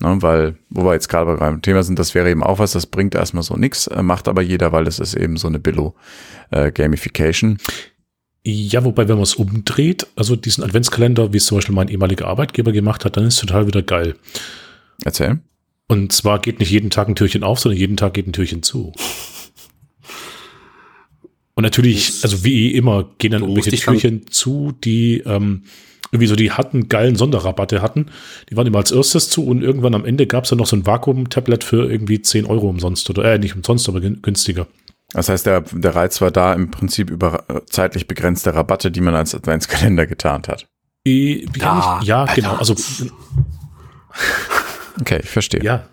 Ne, 0.00 0.18
weil, 0.20 0.56
wo 0.68 0.84
wir 0.84 0.92
jetzt 0.92 1.08
gerade 1.08 1.36
beim 1.36 1.62
Thema 1.62 1.82
sind, 1.82 1.98
das 1.98 2.14
wäre 2.14 2.30
eben 2.30 2.42
auch 2.42 2.58
was, 2.58 2.72
das 2.72 2.84
bringt 2.86 3.14
erstmal 3.14 3.42
so 3.42 3.56
nichts, 3.56 3.86
äh, 3.86 4.02
macht 4.02 4.28
aber 4.28 4.42
jeder, 4.42 4.72
weil 4.72 4.84
das 4.84 4.98
ist 4.98 5.14
eben 5.14 5.38
so 5.38 5.48
eine 5.48 5.58
Billo-Gamification. 5.58 7.56
Äh, 8.44 8.50
ja, 8.50 8.84
wobei, 8.84 9.08
wenn 9.08 9.16
man 9.16 9.24
es 9.24 9.34
umdreht, 9.34 10.06
also 10.14 10.36
diesen 10.36 10.62
Adventskalender, 10.62 11.32
wie 11.32 11.38
es 11.38 11.46
zum 11.46 11.56
Beispiel 11.58 11.74
mein 11.74 11.88
ehemaliger 11.88 12.28
Arbeitgeber 12.28 12.72
gemacht 12.72 13.04
hat, 13.04 13.16
dann 13.16 13.24
ist 13.24 13.34
es 13.34 13.40
total 13.40 13.66
wieder 13.66 13.82
geil. 13.82 14.16
Erzähl. 15.04 15.40
Und 15.88 16.12
zwar 16.12 16.40
geht 16.40 16.58
nicht 16.60 16.70
jeden 16.70 16.90
Tag 16.90 17.08
ein 17.08 17.16
Türchen 17.16 17.42
auf, 17.42 17.58
sondern 17.58 17.78
jeden 17.78 17.96
Tag 17.96 18.14
geht 18.14 18.26
ein 18.26 18.32
Türchen 18.32 18.62
zu. 18.62 18.92
Und 21.56 21.62
natürlich, 21.62 22.20
also 22.22 22.44
wie 22.44 22.74
immer, 22.74 23.08
gehen 23.16 23.32
dann 23.32 23.42
irgendwelche 23.42 23.70
Türchen 23.70 24.26
zu, 24.28 24.72
die 24.84 25.22
ähm, 25.24 25.62
irgendwie 26.12 26.26
so 26.26 26.36
die 26.36 26.52
hatten 26.52 26.88
geilen 26.88 27.16
Sonderrabatte 27.16 27.80
hatten. 27.80 28.10
Die 28.50 28.56
waren 28.56 28.66
immer 28.66 28.78
als 28.78 28.92
erstes 28.92 29.30
zu 29.30 29.46
und 29.46 29.62
irgendwann 29.62 29.94
am 29.94 30.04
Ende 30.04 30.26
gab 30.26 30.44
es 30.44 30.50
dann 30.50 30.58
noch 30.58 30.66
so 30.66 30.76
ein 30.76 30.86
Vakuum-Tablet 30.86 31.64
für 31.64 31.90
irgendwie 31.90 32.20
10 32.20 32.44
Euro 32.44 32.68
umsonst 32.68 33.08
oder 33.08 33.24
äh, 33.24 33.38
nicht 33.38 33.56
umsonst, 33.56 33.88
aber 33.88 34.00
günstiger. 34.00 34.66
Das 35.12 35.30
heißt, 35.30 35.46
der, 35.46 35.62
der 35.62 35.94
Reiz 35.94 36.20
war 36.20 36.30
da 36.30 36.52
im 36.52 36.70
Prinzip 36.70 37.10
über 37.10 37.44
äh, 37.48 37.60
zeitlich 37.64 38.06
begrenzte 38.06 38.54
Rabatte, 38.54 38.90
die 38.90 39.00
man 39.00 39.14
als 39.14 39.34
Adventskalender 39.34 40.06
getarnt 40.06 40.48
hat. 40.48 40.66
Äh, 41.06 41.46
ja, 41.56 42.00
ich, 42.02 42.08
ja 42.08 42.26
genau. 42.34 42.56
Also 42.56 42.74
okay, 45.00 45.20
ich 45.22 45.30
verstehe. 45.30 45.62
Ja, 45.62 45.88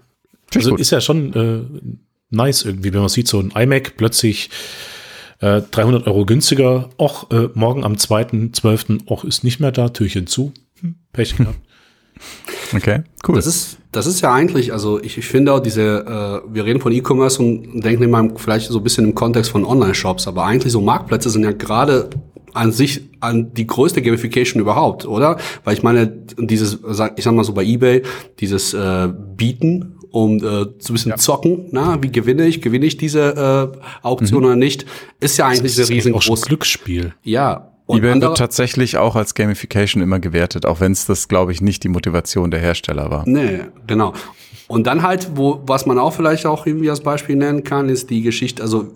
also 0.53 0.76
ist 0.76 0.91
ja 0.91 0.99
schon 0.99 1.34
äh, 1.34 1.89
nice 2.32 2.64
irgendwie, 2.64 2.93
wenn 2.93 2.99
man 2.99 3.09
sieht, 3.09 3.30
so 3.30 3.39
ein 3.39 3.51
iMac 3.51 3.95
plötzlich 3.95 4.49
300 5.43 6.03
äh, 6.05 6.09
Euro 6.09 6.25
günstiger. 6.25 6.89
Och, 6.97 7.31
äh, 7.31 7.49
morgen 7.53 7.83
am 7.83 7.93
2.12. 7.93 9.07
Och, 9.07 9.23
ist 9.25 9.43
nicht 9.43 9.59
mehr 9.59 9.71
da, 9.71 9.89
Türchen 9.89 10.27
zu. 10.27 10.53
Hm, 10.79 10.95
Pech 11.11 11.35
gehabt. 11.37 11.59
Okay, 12.73 13.03
cool. 13.27 13.35
Das 13.35 13.45
ist, 13.45 13.77
das 13.91 14.07
ist 14.07 14.21
ja 14.21 14.33
eigentlich, 14.33 14.73
also 14.73 15.01
ich, 15.01 15.17
ich 15.17 15.25
finde 15.25 15.53
auch 15.53 15.59
diese, 15.59 15.81
äh, 15.81 16.53
wir 16.53 16.65
reden 16.65 16.79
von 16.79 16.91
E-Commerce 16.91 17.41
und 17.41 17.81
denken 17.81 18.03
immer 18.03 18.29
vielleicht 18.37 18.67
so 18.67 18.79
ein 18.79 18.83
bisschen 18.83 19.05
im 19.05 19.15
Kontext 19.15 19.51
von 19.51 19.65
Online-Shops, 19.65 20.27
aber 20.27 20.45
eigentlich 20.45 20.71
so 20.71 20.81
Marktplätze 20.81 21.29
sind 21.29 21.43
ja 21.43 21.51
gerade 21.51 22.09
an 22.53 22.71
sich 22.71 23.01
an 23.19 23.53
die 23.53 23.67
größte 23.67 24.01
Gamification 24.01 24.61
überhaupt, 24.61 25.05
oder? 25.05 25.37
Weil 25.63 25.73
ich 25.75 25.83
meine, 25.83 26.07
dieses, 26.37 26.79
ich 27.15 27.23
sag 27.23 27.33
mal 27.33 27.43
so 27.43 27.53
bei 27.53 27.63
eBay, 27.63 28.03
dieses 28.39 28.73
äh, 28.73 29.09
Bieten 29.35 29.92
um 30.14 30.38
äh, 30.38 30.41
so 30.41 30.53
ein 30.53 30.93
bisschen 30.93 31.09
ja. 31.09 31.18
zocken, 31.18 31.70
na, 31.72 32.01
wie 32.03 32.11
gewinne 32.11 32.45
ich, 32.45 32.61
gewinne 32.61 32.86
ich 32.86 32.97
diese 32.97 33.74
äh, 33.74 34.05
Auktion 34.05 34.41
mhm. 34.41 34.45
oder 34.45 34.55
nicht, 34.55 34.86
ist 35.20 35.38
ja 35.38 35.47
eigentlich 35.47 35.78
ein 35.78 35.86
riesengroßes 35.86 36.45
Glücksspiel. 36.45 37.16
Ja. 37.24 37.72
Und 37.88 37.97
eBay 37.97 38.22
wird 38.22 38.38
tatsächlich 38.38 38.97
auch 38.97 39.16
als 39.16 39.34
Gamification 39.34 40.03
immer 40.03 40.20
gewertet, 40.20 40.68
auch 40.68 40.80
wenn 40.80 40.91
es 40.91 41.05
das, 41.05 41.28
glaube 41.28 41.51
ich, 41.51 41.61
nicht 41.61 41.84
die 41.84 41.89
Motivation 41.89 42.51
der 42.51 42.59
Hersteller 42.59 43.09
war. 43.09 43.24
Nee, 43.28 43.61
genau. 43.88 44.14
Und 44.68 44.88
dann 44.88 45.03
halt, 45.03 45.32
wo, 45.36 45.61
was 45.66 45.86
man 45.86 45.99
auch 45.99 46.14
vielleicht 46.14 46.45
auch 46.45 46.66
irgendwie 46.66 46.89
als 46.89 47.01
Beispiel 47.01 47.36
nennen 47.36 47.64
kann, 47.64 47.89
ist 47.89 48.09
die 48.09 48.22
Geschichte, 48.22 48.64
also 48.64 48.88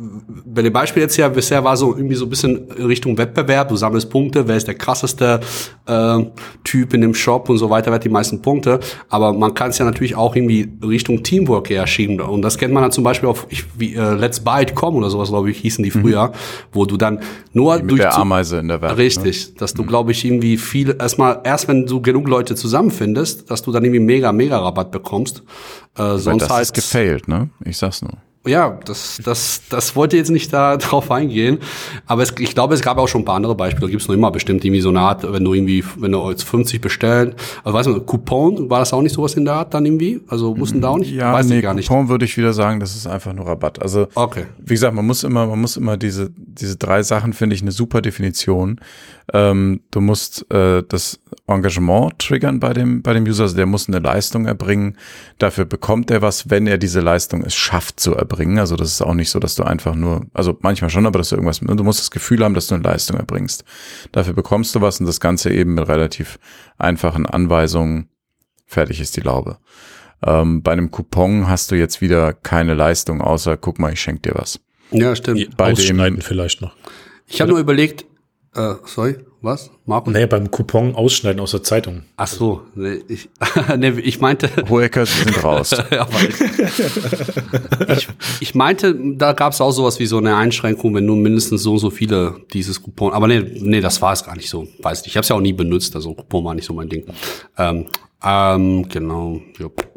bei 0.46 0.62
dem 0.62 0.72
Beispiel 0.72 1.04
jetzt 1.04 1.18
ja 1.18 1.28
bisher 1.28 1.64
war 1.64 1.76
so 1.76 1.94
irgendwie 1.96 2.16
so 2.16 2.26
ein 2.26 2.30
bisschen 2.30 2.72
Richtung 2.72 3.18
Wettbewerb, 3.18 3.68
du 3.68 3.76
sammelst 3.76 4.10
Punkte, 4.10 4.48
wer 4.48 4.56
ist 4.56 4.68
der 4.68 4.76
krasseste 4.76 5.42
äh, 5.86 6.18
Typ 6.64 6.94
in 6.94 7.02
dem 7.02 7.14
Shop 7.14 7.50
und 7.50 7.58
so 7.58 7.70
weiter, 7.70 7.88
wer 7.88 7.96
hat 7.96 8.06
die 8.06 8.10
meisten 8.10 8.42
Punkte. 8.42 8.80
Aber 9.10 9.34
man 9.34 9.54
kann 9.54 9.72
es 9.72 9.78
ja 9.78 9.86
natürlich 9.86 10.16
auch 10.16 10.36
irgendwie 10.36 10.72
Richtung 10.84 11.22
Teamwork 11.22 11.70
eher 11.70 11.86
schieben. 11.86 12.22
Und 12.22 12.42
das 12.42 12.58
kennt 12.58 12.74
man 12.74 12.84
dann 12.84 12.92
zum 12.92 13.04
Beispiel 13.04 13.28
auf 13.28 13.46
ich, 13.50 13.66
wie, 13.78 13.94
äh, 13.96 14.14
Let's 14.14 14.40
Buy.com 14.40 14.96
oder 14.96 15.10
sowas, 15.10 15.30
glaube 15.30 15.52
ich, 15.52 15.58
hießen 15.58 15.84
die 15.84 15.92
mhm. 15.96 16.02
früher, 16.02 16.28
mhm. 16.28 16.32
wo 16.72 16.86
du 16.86 16.96
dann 16.96 17.20
nur 17.54 17.80
durch 17.80 18.02
der 18.02 18.18
Ameise 18.18 18.60
in 18.60 18.70
der 18.70 18.82
Welt. 18.82 18.94
Ne? 18.94 18.98
Richtig, 18.98 19.50
ne? 19.50 19.54
dass 19.58 19.74
du, 19.74 19.84
mhm. 19.84 19.88
glaube 19.88 20.12
ich, 20.12 20.24
irgendwie 20.24 20.58
viel, 20.58 20.96
erstmal, 20.98 21.42
erst 21.44 21.68
wenn 21.68 21.86
du 21.86 22.02
genug 22.02 22.28
Leute 22.28 22.56
zusammenfindest, 22.56 23.52
dass 23.52 23.64
du 23.64 23.72
dann 23.72 23.84
irgendwie 23.84 24.00
mega, 24.00 24.32
mega 24.32 24.58
Rabatt 24.60 24.92
bekommst. 24.92 25.44
Äh, 25.98 26.18
sonst 26.18 26.44
das 26.44 26.50
halt, 26.50 26.62
ist 26.64 26.74
gefailt, 26.74 27.28
ne? 27.28 27.50
Ich 27.64 27.78
sag's 27.78 28.02
nur 28.02 28.14
ja, 28.48 28.80
das, 28.86 29.20
das, 29.24 29.62
das 29.70 29.96
wollte 29.96 30.18
jetzt 30.18 30.30
nicht 30.30 30.52
da 30.54 30.78
drauf 30.78 31.12
eingehen. 31.12 31.60
Aber 32.06 32.24
es, 32.24 32.34
ich 32.40 32.54
glaube, 32.54 32.74
es 32.74 32.82
gab 32.82 32.98
auch 32.98 33.08
schon 33.08 33.22
ein 33.22 33.26
paar 33.26 33.36
andere 33.36 33.56
Beispiele. 33.56 33.88
Da 33.88 33.92
gibt 33.92 34.02
es 34.02 34.08
noch 34.08 34.16
immer 34.16 34.32
bestimmt 34.32 34.64
irgendwie 34.64 34.82
so 34.82 34.90
eine 34.90 35.02
Art, 35.02 35.32
wenn 35.32 35.44
du 35.44 35.54
irgendwie, 35.54 35.84
wenn 35.98 36.12
du 36.12 36.30
jetzt 36.30 36.44
50 36.44 36.82
bestellen, 36.82 37.36
also 37.64 37.78
weißt 37.78 37.88
du, 37.88 38.02
Coupon, 38.02 38.70
war 38.70 38.80
das 38.80 38.94
auch 38.94 39.02
nicht 39.02 39.14
sowas 39.14 39.34
in 39.36 39.46
der 39.46 39.56
Art 39.56 39.74
dann 39.74 39.86
irgendwie? 39.86 40.22
Also 40.28 40.56
mussten 40.56 40.82
da 40.82 40.90
auch 40.90 40.98
nicht? 40.98 41.12
Ja, 41.12 41.34
weiß 41.34 41.48
nee, 41.48 41.62
gar 41.62 41.74
nicht. 41.74 41.90
Coupon 41.90 42.10
würde 42.10 42.26
ich 42.26 42.38
wieder 42.38 42.54
sagen, 42.54 42.80
das 42.80 42.96
ist 42.96 43.08
einfach 43.08 43.34
nur 43.34 43.48
Rabatt. 43.48 43.82
Also, 43.82 44.08
okay. 44.16 44.46
wie 44.60 44.74
gesagt, 44.74 44.94
man 44.96 45.06
muss 45.06 45.24
immer, 45.24 45.48
man 45.48 45.60
muss 45.60 45.78
immer 45.78 45.98
diese, 45.98 46.32
diese 46.36 46.78
drei 46.78 47.04
Sachen, 47.04 47.34
finde 47.34 47.56
ich, 47.56 47.62
eine 47.62 47.72
super 47.72 48.02
Definition. 48.02 48.80
Ähm, 49.34 49.82
du 49.92 50.00
musst 50.00 50.50
äh, 50.54 50.84
das 50.88 51.20
Engagement 51.48 52.18
triggern 52.20 52.62
bei 52.62 52.74
dem, 52.74 53.02
bei 53.02 53.14
dem 53.14 53.26
User, 53.26 53.44
also 53.44 53.58
der 53.58 53.66
muss 53.66 53.90
eine 53.90 54.00
Leistung 54.00 54.46
erbringen. 54.46 54.98
Dafür 55.38 55.66
bekommt 55.66 56.12
er 56.12 56.22
was, 56.22 56.50
wenn 56.50 56.66
er 56.66 56.78
diese 56.78 57.02
Leistung 57.02 57.44
es 57.44 57.54
schafft 57.54 58.00
zu 58.00 58.16
erbringen 58.16 58.37
erbringen. 58.38 58.60
Also 58.60 58.76
das 58.76 58.90
ist 58.90 59.02
auch 59.02 59.14
nicht 59.14 59.30
so, 59.30 59.40
dass 59.40 59.56
du 59.56 59.64
einfach 59.64 59.96
nur, 59.96 60.26
also 60.34 60.58
manchmal 60.62 60.90
schon, 60.90 61.06
aber 61.06 61.20
dass 61.20 61.30
du 61.30 61.36
irgendwas, 61.36 61.60
du 61.60 61.84
musst 61.84 62.00
das 62.00 62.12
Gefühl 62.12 62.44
haben, 62.44 62.54
dass 62.54 62.68
du 62.68 62.76
eine 62.76 62.84
Leistung 62.84 63.18
erbringst. 63.18 63.64
Dafür 64.12 64.34
bekommst 64.34 64.76
du 64.76 64.82
was 64.82 65.00
und 65.00 65.06
das 65.06 65.20
Ganze 65.20 65.52
eben 65.52 65.74
mit 65.74 65.88
relativ 65.88 66.40
einfachen 66.78 67.26
Anweisungen. 67.26 68.10
Fertig 68.66 69.02
ist 69.02 69.16
die 69.18 69.22
Laube. 69.22 69.58
Ähm, 70.26 70.62
bei 70.62 70.72
einem 70.72 70.92
Coupon 70.92 71.48
hast 71.48 71.72
du 71.72 71.76
jetzt 71.76 72.02
wieder 72.02 72.34
keine 72.34 72.74
Leistung, 72.74 73.22
außer 73.22 73.58
guck 73.58 73.80
mal, 73.80 73.94
ich 73.94 74.02
schenke 74.02 74.30
dir 74.30 74.36
was. 74.36 74.60
Ja, 74.92 75.16
stimmt. 75.16 75.56
Bei 75.58 75.72
Ausschneiden 75.72 76.20
dem, 76.20 76.24
vielleicht 76.24 76.62
noch. 76.62 76.76
Ich 77.28 77.42
habe 77.42 77.52
nur 77.52 77.60
überlegt, 77.60 78.06
äh, 78.58 78.76
sorry, 78.86 79.16
was? 79.42 79.70
Marco? 79.86 80.10
Naja, 80.10 80.26
beim 80.26 80.50
Coupon 80.50 80.96
ausschneiden 80.96 81.40
aus 81.40 81.52
der 81.52 81.62
Zeitung. 81.62 82.04
Ach 82.18 82.28
so, 82.28 82.64
nee, 82.74 83.02
ich, 83.08 83.30
nee, 83.78 83.90
ich 84.02 84.20
meinte. 84.20 84.50
Hohecker, 84.68 85.06
Sie 85.06 85.24
sind 85.24 85.44
raus. 85.44 85.72
ich, 87.96 88.08
ich 88.40 88.56
meinte, 88.56 88.96
da 89.16 89.34
gab 89.34 89.54
es 89.54 89.62
auch 89.62 89.72
sowas 89.72 90.00
wie 90.00 90.08
so 90.08 90.18
eine 90.18 90.36
Einschränkung, 90.36 90.96
wenn 90.96 91.06
nur 91.06 91.18
mindestens 91.18 91.62
so 91.64 91.74
und 91.74 91.80
so 91.80 91.92
viele 91.92 92.42
dieses 92.52 92.82
Coupon. 92.82 93.14
Aber 93.14 93.28
nee, 93.28 93.40
nee, 93.60 93.80
das 93.80 94.02
war 94.02 94.14
es 94.14 94.26
gar 94.26 94.36
nicht 94.36 94.50
so. 94.50 94.68
Weiß 94.82 95.02
nicht. 95.02 95.10
Ich 95.10 95.18
habe 95.18 95.22
es 95.22 95.30
ja 95.30 95.36
auch 95.36 95.42
nie 95.42 95.54
benutzt, 95.54 95.96
also 95.96 96.14
Coupon 96.14 96.44
war 96.44 96.56
nicht 96.56 96.66
so 96.66 96.74
mein 96.74 96.90
Ding. 96.90 97.06
Ähm, 97.58 97.86
ähm, 98.24 98.90
genau. 98.90 99.40
Jupp. 99.60 99.88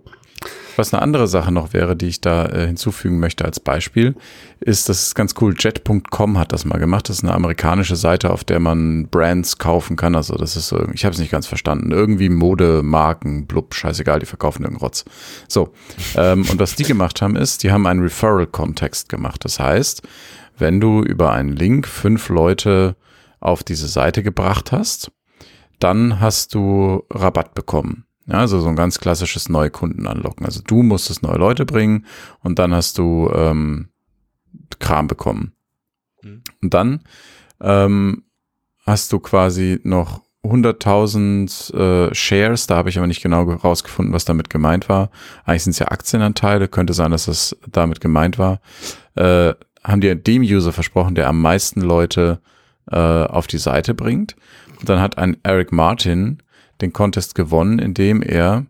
Was 0.76 0.92
eine 0.92 1.02
andere 1.02 1.26
Sache 1.28 1.52
noch 1.52 1.72
wäre, 1.72 1.96
die 1.96 2.08
ich 2.08 2.20
da 2.20 2.46
äh, 2.46 2.66
hinzufügen 2.66 3.18
möchte 3.18 3.44
als 3.44 3.60
Beispiel, 3.60 4.14
ist, 4.60 4.88
das 4.88 5.02
ist 5.02 5.14
ganz 5.14 5.34
cool. 5.40 5.54
Jet.com 5.58 6.38
hat 6.38 6.52
das 6.52 6.64
mal 6.64 6.78
gemacht. 6.78 7.08
Das 7.08 7.18
ist 7.18 7.24
eine 7.24 7.34
amerikanische 7.34 7.96
Seite, 7.96 8.30
auf 8.30 8.44
der 8.44 8.60
man 8.60 9.08
Brands 9.08 9.58
kaufen 9.58 9.96
kann. 9.96 10.14
Also 10.14 10.34
das 10.34 10.56
ist 10.56 10.68
so, 10.68 10.86
ich 10.92 11.04
habe 11.04 11.14
es 11.14 11.20
nicht 11.20 11.30
ganz 11.30 11.46
verstanden. 11.46 11.92
Irgendwie 11.92 12.28
Mode, 12.28 12.82
Marken, 12.82 13.46
blub, 13.46 13.74
scheißegal, 13.74 14.20
die 14.20 14.26
verkaufen 14.26 14.62
irgendeinen 14.62 14.86
Rotz. 14.86 15.04
So, 15.48 15.72
ähm, 16.16 16.46
und 16.50 16.58
was 16.58 16.74
die 16.76 16.84
gemacht 16.84 17.22
haben, 17.22 17.36
ist, 17.36 17.62
die 17.62 17.72
haben 17.72 17.86
einen 17.86 18.02
Referral-Kontext 18.02 19.08
gemacht. 19.08 19.44
Das 19.44 19.58
heißt, 19.58 20.02
wenn 20.58 20.80
du 20.80 21.02
über 21.02 21.32
einen 21.32 21.56
Link 21.56 21.86
fünf 21.86 22.28
Leute 22.28 22.96
auf 23.40 23.64
diese 23.64 23.88
Seite 23.88 24.22
gebracht 24.22 24.72
hast, 24.72 25.10
dann 25.78 26.20
hast 26.20 26.54
du 26.54 27.02
Rabatt 27.10 27.54
bekommen. 27.54 28.04
Ja, 28.30 28.38
also 28.38 28.60
so 28.60 28.68
ein 28.68 28.76
ganz 28.76 28.98
klassisches 28.98 29.48
Neukunden 29.48 30.06
anlocken. 30.06 30.46
Also 30.46 30.60
du 30.64 30.82
musstest 30.82 31.22
neue 31.22 31.38
Leute 31.38 31.66
bringen 31.66 32.06
und 32.42 32.58
dann 32.58 32.74
hast 32.74 32.98
du 32.98 33.30
ähm, 33.34 33.88
Kram 34.78 35.08
bekommen. 35.08 35.52
Mhm. 36.22 36.42
Und 36.62 36.74
dann 36.74 37.00
ähm, 37.60 38.24
hast 38.86 39.12
du 39.12 39.18
quasi 39.18 39.80
noch 39.82 40.22
100.000 40.44 41.74
äh, 41.74 42.14
Shares, 42.14 42.66
da 42.66 42.76
habe 42.76 42.88
ich 42.88 42.96
aber 42.96 43.06
nicht 43.06 43.22
genau 43.22 43.42
rausgefunden, 43.42 44.14
was 44.14 44.24
damit 44.24 44.48
gemeint 44.48 44.88
war. 44.88 45.10
Eigentlich 45.44 45.64
sind 45.64 45.72
es 45.72 45.80
ja 45.80 45.88
Aktienanteile, 45.88 46.68
könnte 46.68 46.94
sein, 46.94 47.10
dass 47.10 47.26
das 47.26 47.56
damit 47.70 48.00
gemeint 48.00 48.38
war. 48.38 48.60
Äh, 49.16 49.54
haben 49.84 50.00
dir 50.00 50.14
dem 50.14 50.42
User 50.42 50.72
versprochen, 50.72 51.14
der 51.14 51.28
am 51.28 51.42
meisten 51.42 51.80
Leute 51.80 52.40
äh, 52.90 52.96
auf 52.96 53.46
die 53.46 53.58
Seite 53.58 53.92
bringt. 53.94 54.36
Und 54.78 54.88
dann 54.88 55.00
hat 55.00 55.18
ein 55.18 55.36
Eric 55.42 55.72
Martin 55.72 56.42
den 56.82 56.92
Contest 56.92 57.34
gewonnen, 57.34 57.78
indem 57.78 58.22
er 58.22 58.66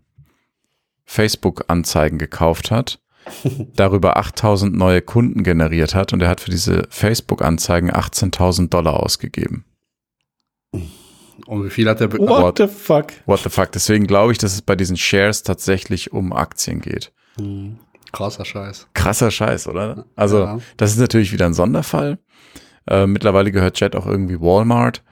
Facebook-Anzeigen 1.05 2.19
gekauft 2.19 2.71
hat, 2.71 3.01
darüber 3.75 4.17
8000 4.17 4.75
neue 4.75 5.03
Kunden 5.03 5.43
generiert 5.43 5.95
hat 5.95 6.13
und 6.13 6.23
er 6.23 6.29
hat 6.29 6.41
für 6.41 6.51
diese 6.51 6.85
Facebook-Anzeigen 6.91 7.91
18.000 7.91 8.69
Dollar 8.69 9.01
ausgegeben. 9.01 9.65
Und 11.47 11.65
wie 11.65 11.71
viel 11.71 11.89
hat 11.89 12.01
er 12.01 12.09
bekommen? 12.09 12.43
What 12.43 12.59
the 12.59 12.69
fuck? 12.69 13.13
What 13.27 13.41
the 13.41 13.49
fuck? 13.49 13.73
Deswegen 13.73 14.07
glaube 14.07 14.33
ich, 14.33 14.39
dass 14.39 14.53
es 14.53 14.63
bei 14.63 14.77
diesen 14.77 14.97
Shares 14.97 15.43
tatsächlich 15.43 16.13
um 16.13 16.33
Aktien 16.33 16.81
geht. 16.81 17.13
Hm. 17.39 17.79
Krasser 18.13 18.45
Scheiß. 18.45 18.89
Krasser 18.95 19.31
Scheiß, 19.31 19.69
oder? 19.69 20.05
Also, 20.17 20.41
ja. 20.41 20.59
das 20.77 20.93
ist 20.93 20.99
natürlich 20.99 21.33
wieder 21.33 21.47
ein 21.47 21.55
Sonderfall. 21.55 22.19
Äh, 22.89 23.07
mittlerweile 23.07 23.53
gehört 23.53 23.79
Jet 23.81 23.95
auch 23.95 24.07
irgendwie 24.07 24.41
Walmart. 24.41 25.03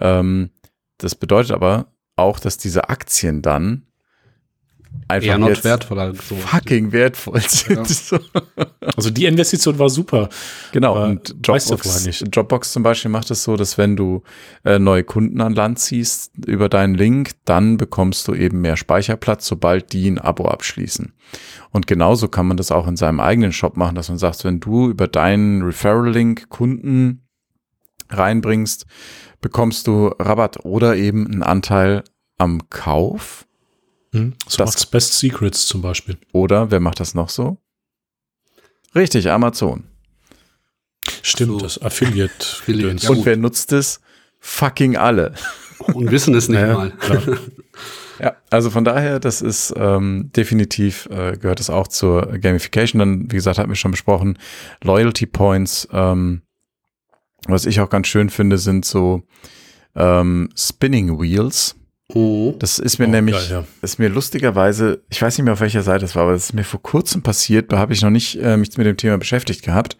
Ähm, 0.00 0.50
das 0.98 1.14
bedeutet 1.14 1.52
aber 1.52 1.86
auch, 2.18 2.40
dass 2.40 2.58
diese 2.58 2.88
Aktien 2.88 3.42
dann 3.42 3.88
einfach 5.06 5.28
Eher 5.28 5.38
noch 5.38 5.64
wertvoller 5.64 6.14
so. 6.14 6.36
fucking 6.36 6.92
wertvoll 6.92 7.40
sind. 7.40 7.78
Ja. 8.10 8.66
Also 8.96 9.10
die 9.10 9.26
Investition 9.26 9.78
war 9.78 9.88
super. 9.88 10.28
Genau. 10.72 11.04
und 11.04 11.34
Dropbox, 11.46 12.24
Dropbox 12.30 12.72
zum 12.72 12.82
Beispiel 12.82 13.10
macht 13.10 13.30
es 13.30 13.44
so, 13.44 13.56
dass 13.56 13.78
wenn 13.78 13.96
du 13.96 14.22
äh, 14.64 14.78
neue 14.78 15.04
Kunden 15.04 15.40
an 15.40 15.54
Land 15.54 15.78
ziehst 15.78 16.32
über 16.46 16.68
deinen 16.68 16.94
Link, 16.94 17.32
dann 17.44 17.76
bekommst 17.76 18.26
du 18.28 18.34
eben 18.34 18.60
mehr 18.60 18.76
Speicherplatz, 18.76 19.46
sobald 19.46 19.92
die 19.92 20.10
ein 20.10 20.18
Abo 20.18 20.46
abschließen. 20.46 21.12
Und 21.70 21.86
genauso 21.86 22.28
kann 22.28 22.46
man 22.46 22.56
das 22.56 22.72
auch 22.72 22.86
in 22.86 22.96
seinem 22.96 23.20
eigenen 23.20 23.52
Shop 23.52 23.76
machen, 23.76 23.94
dass 23.94 24.08
man 24.08 24.18
sagt, 24.18 24.44
wenn 24.44 24.60
du 24.60 24.88
über 24.88 25.06
deinen 25.06 25.62
Referral-Link 25.62 26.48
Kunden 26.48 27.27
reinbringst, 28.10 28.86
bekommst 29.40 29.86
du 29.86 30.08
Rabatt 30.18 30.64
oder 30.64 30.96
eben 30.96 31.26
einen 31.26 31.42
Anteil 31.42 32.04
am 32.38 32.68
Kauf. 32.70 33.46
Hm, 34.12 34.34
so 34.46 34.58
das 34.58 34.68
macht's 34.68 34.86
Best 34.86 35.18
Secrets 35.18 35.66
zum 35.66 35.82
Beispiel. 35.82 36.18
Oder 36.32 36.70
wer 36.70 36.80
macht 36.80 37.00
das 37.00 37.14
noch 37.14 37.28
so? 37.28 37.58
Richtig, 38.94 39.30
Amazon. 39.30 39.84
Stimmt, 41.22 41.52
so. 41.52 41.58
das 41.58 41.80
Affiliate. 41.80 42.34
Affiliate 42.40 43.04
ja, 43.04 43.10
Und 43.10 43.26
wer 43.26 43.36
nutzt 43.36 43.72
es? 43.72 44.00
Fucking 44.40 44.96
alle. 44.96 45.34
Und 45.78 46.10
wissen 46.10 46.34
es 46.34 46.48
nicht 46.48 46.60
ja, 46.60 46.74
mal. 46.74 46.92
ja, 48.18 48.36
also 48.50 48.70
von 48.70 48.84
daher, 48.84 49.20
das 49.20 49.42
ist 49.42 49.74
ähm, 49.76 50.30
definitiv, 50.34 51.06
äh, 51.10 51.36
gehört 51.36 51.60
es 51.60 51.70
auch 51.70 51.88
zur 51.88 52.38
Gamification. 52.38 52.98
Dann, 52.98 53.22
wie 53.30 53.36
gesagt, 53.36 53.58
hatten 53.58 53.70
wir 53.70 53.76
schon 53.76 53.90
besprochen, 53.90 54.38
Loyalty 54.82 55.26
Points 55.26 55.88
ähm, 55.92 56.42
was 57.46 57.66
ich 57.66 57.80
auch 57.80 57.90
ganz 57.90 58.06
schön 58.06 58.30
finde, 58.30 58.58
sind 58.58 58.84
so 58.84 59.22
ähm, 59.94 60.48
Spinning 60.56 61.20
Wheels. 61.20 61.76
Mhm. 62.14 62.54
Das 62.58 62.78
ist 62.78 62.98
mir 62.98 63.06
oh, 63.06 63.10
nämlich, 63.10 63.36
geil, 63.36 63.48
ja. 63.50 63.64
ist 63.82 63.98
mir 63.98 64.08
lustigerweise, 64.08 65.02
ich 65.10 65.20
weiß 65.20 65.36
nicht 65.36 65.44
mehr 65.44 65.52
auf 65.52 65.60
welcher 65.60 65.82
Seite 65.82 66.06
es 66.06 66.16
war, 66.16 66.24
aber 66.24 66.32
es 66.32 66.46
ist 66.46 66.54
mir 66.54 66.64
vor 66.64 66.82
kurzem 66.82 67.22
passiert, 67.22 67.70
da 67.70 67.78
habe 67.78 67.92
ich 67.92 68.02
noch 68.02 68.10
nicht 68.10 68.40
äh, 68.40 68.56
mich 68.56 68.76
mit 68.78 68.86
dem 68.86 68.96
Thema 68.96 69.18
beschäftigt 69.18 69.62
gehabt, 69.62 69.98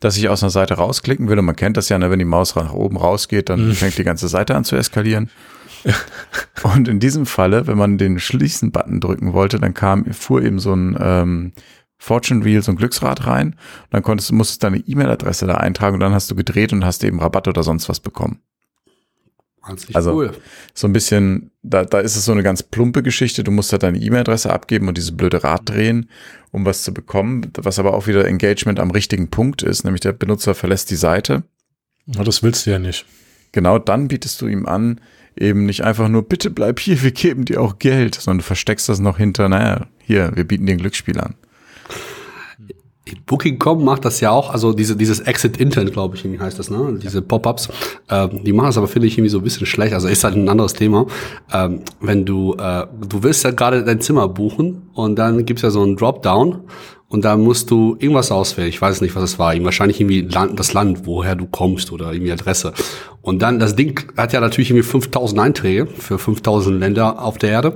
dass 0.00 0.16
ich 0.16 0.28
aus 0.28 0.42
einer 0.42 0.50
Seite 0.50 0.74
rausklicken 0.74 1.28
will 1.28 1.38
und 1.38 1.44
man 1.44 1.56
kennt 1.56 1.76
das 1.76 1.88
ja, 1.88 1.98
ne, 1.98 2.10
wenn 2.10 2.18
die 2.18 2.24
Maus 2.24 2.54
nach 2.56 2.72
oben 2.72 2.96
rausgeht, 2.96 3.48
dann 3.48 3.68
mhm. 3.68 3.72
fängt 3.74 3.98
die 3.98 4.04
ganze 4.04 4.28
Seite 4.28 4.56
an 4.56 4.64
zu 4.64 4.76
eskalieren. 4.76 5.30
und 6.74 6.88
in 6.88 6.98
diesem 6.98 7.24
Falle, 7.24 7.68
wenn 7.68 7.78
man 7.78 7.98
den 7.98 8.18
Schließen-Button 8.18 9.00
drücken 9.00 9.32
wollte, 9.32 9.60
dann 9.60 9.74
kam, 9.74 10.06
fuhr 10.12 10.42
eben 10.42 10.58
so 10.58 10.74
ein 10.74 10.96
ähm, 11.00 11.52
Fortune 11.98 12.44
Wheel 12.44 12.62
so 12.62 12.72
ein 12.72 12.76
Glücksrad 12.76 13.26
rein. 13.26 13.48
Und 13.48 13.92
dann 13.92 14.02
konntest, 14.02 14.32
musstest 14.32 14.62
deine 14.62 14.78
E-Mail-Adresse 14.78 15.46
da 15.46 15.56
eintragen 15.56 15.94
und 15.94 16.00
dann 16.00 16.12
hast 16.12 16.30
du 16.30 16.34
gedreht 16.34 16.72
und 16.72 16.84
hast 16.84 17.04
eben 17.04 17.20
Rabatt 17.20 17.48
oder 17.48 17.62
sonst 17.62 17.88
was 17.88 18.00
bekommen. 18.00 18.40
Also 19.92 20.14
cool. 20.14 20.32
so 20.72 20.86
ein 20.86 20.92
bisschen, 20.92 21.50
da, 21.62 21.84
da 21.84 22.00
ist 22.00 22.16
es 22.16 22.24
so 22.24 22.32
eine 22.32 22.42
ganz 22.42 22.62
plumpe 22.62 23.02
Geschichte. 23.02 23.44
Du 23.44 23.50
musst 23.50 23.72
halt 23.72 23.82
deine 23.82 23.98
E-Mail-Adresse 23.98 24.50
abgeben 24.50 24.88
und 24.88 24.96
diese 24.96 25.12
blöde 25.12 25.44
Rad 25.44 25.68
drehen, 25.68 26.08
um 26.52 26.64
was 26.64 26.82
zu 26.82 26.94
bekommen, 26.94 27.52
was 27.54 27.78
aber 27.78 27.94
auch 27.94 28.06
wieder 28.06 28.26
Engagement 28.26 28.80
am 28.80 28.90
richtigen 28.90 29.28
Punkt 29.28 29.62
ist, 29.62 29.84
nämlich 29.84 30.00
der 30.00 30.12
Benutzer 30.12 30.54
verlässt 30.54 30.90
die 30.90 30.96
Seite. 30.96 31.42
Ja, 32.06 32.24
das 32.24 32.42
willst 32.42 32.66
du 32.66 32.70
ja 32.70 32.78
nicht. 32.78 33.04
Genau, 33.52 33.78
dann 33.78 34.08
bietest 34.08 34.40
du 34.40 34.46
ihm 34.46 34.66
an, 34.66 35.00
eben 35.36 35.66
nicht 35.66 35.82
einfach 35.84 36.08
nur, 36.08 36.22
bitte 36.22 36.50
bleib 36.50 36.80
hier, 36.80 37.02
wir 37.02 37.12
geben 37.12 37.44
dir 37.44 37.60
auch 37.60 37.78
Geld, 37.78 38.14
sondern 38.14 38.38
du 38.38 38.44
versteckst 38.44 38.88
das 38.88 38.98
noch 38.98 39.18
hinter, 39.18 39.48
naja, 39.48 39.86
hier, 39.98 40.32
wir 40.34 40.44
bieten 40.44 40.66
dir 40.66 40.72
ein 40.72 40.78
Glücksspiel 40.78 41.20
an. 41.20 41.34
Booking.com 43.26 43.84
macht 43.84 44.04
das 44.04 44.20
ja 44.20 44.30
auch, 44.30 44.50
also 44.50 44.72
diese, 44.72 44.96
dieses 44.96 45.20
Exit 45.20 45.56
Intent, 45.56 45.92
glaube 45.92 46.16
ich, 46.16 46.24
irgendwie 46.24 46.42
heißt 46.42 46.58
das, 46.58 46.70
ne? 46.70 46.98
Diese 47.02 47.22
Pop-ups. 47.22 47.68
Ähm, 48.10 48.44
die 48.44 48.52
machen 48.52 48.66
das 48.66 48.78
aber, 48.78 48.88
finde 48.88 49.06
ich, 49.06 49.14
irgendwie 49.14 49.30
so 49.30 49.38
ein 49.38 49.44
bisschen 49.44 49.66
schlecht. 49.66 49.94
Also 49.94 50.08
ist 50.08 50.24
halt 50.24 50.36
ein 50.36 50.48
anderes 50.48 50.74
Thema. 50.74 51.06
Ähm, 51.52 51.80
wenn 52.00 52.24
du, 52.24 52.54
äh, 52.54 52.86
du 53.08 53.22
willst 53.22 53.44
ja 53.44 53.50
gerade 53.50 53.84
dein 53.84 54.00
Zimmer 54.00 54.28
buchen 54.28 54.90
und 54.94 55.16
dann 55.16 55.44
gibt's 55.44 55.62
ja 55.62 55.70
so 55.70 55.82
einen 55.82 55.96
Dropdown 55.96 56.60
und 57.10 57.24
da 57.24 57.38
musst 57.38 57.70
du 57.70 57.96
irgendwas 57.98 58.30
auswählen. 58.30 58.68
Ich 58.68 58.82
weiß 58.82 59.00
nicht, 59.00 59.16
was 59.16 59.22
es 59.22 59.38
war. 59.38 59.54
Wahrscheinlich 59.64 59.98
irgendwie 59.98 60.20
Land, 60.20 60.60
das 60.60 60.74
Land, 60.74 61.06
woher 61.06 61.36
du 61.36 61.46
kommst 61.46 61.90
oder 61.90 62.12
irgendwie 62.12 62.32
Adresse. 62.32 62.74
Und 63.22 63.40
dann, 63.40 63.58
das 63.58 63.76
Ding 63.76 64.12
hat 64.16 64.32
ja 64.32 64.40
natürlich 64.40 64.70
irgendwie 64.70 64.86
5000 64.86 65.40
Einträge 65.40 65.86
für 65.86 66.18
5000 66.18 66.78
Länder 66.78 67.22
auf 67.22 67.38
der 67.38 67.50
Erde. 67.50 67.74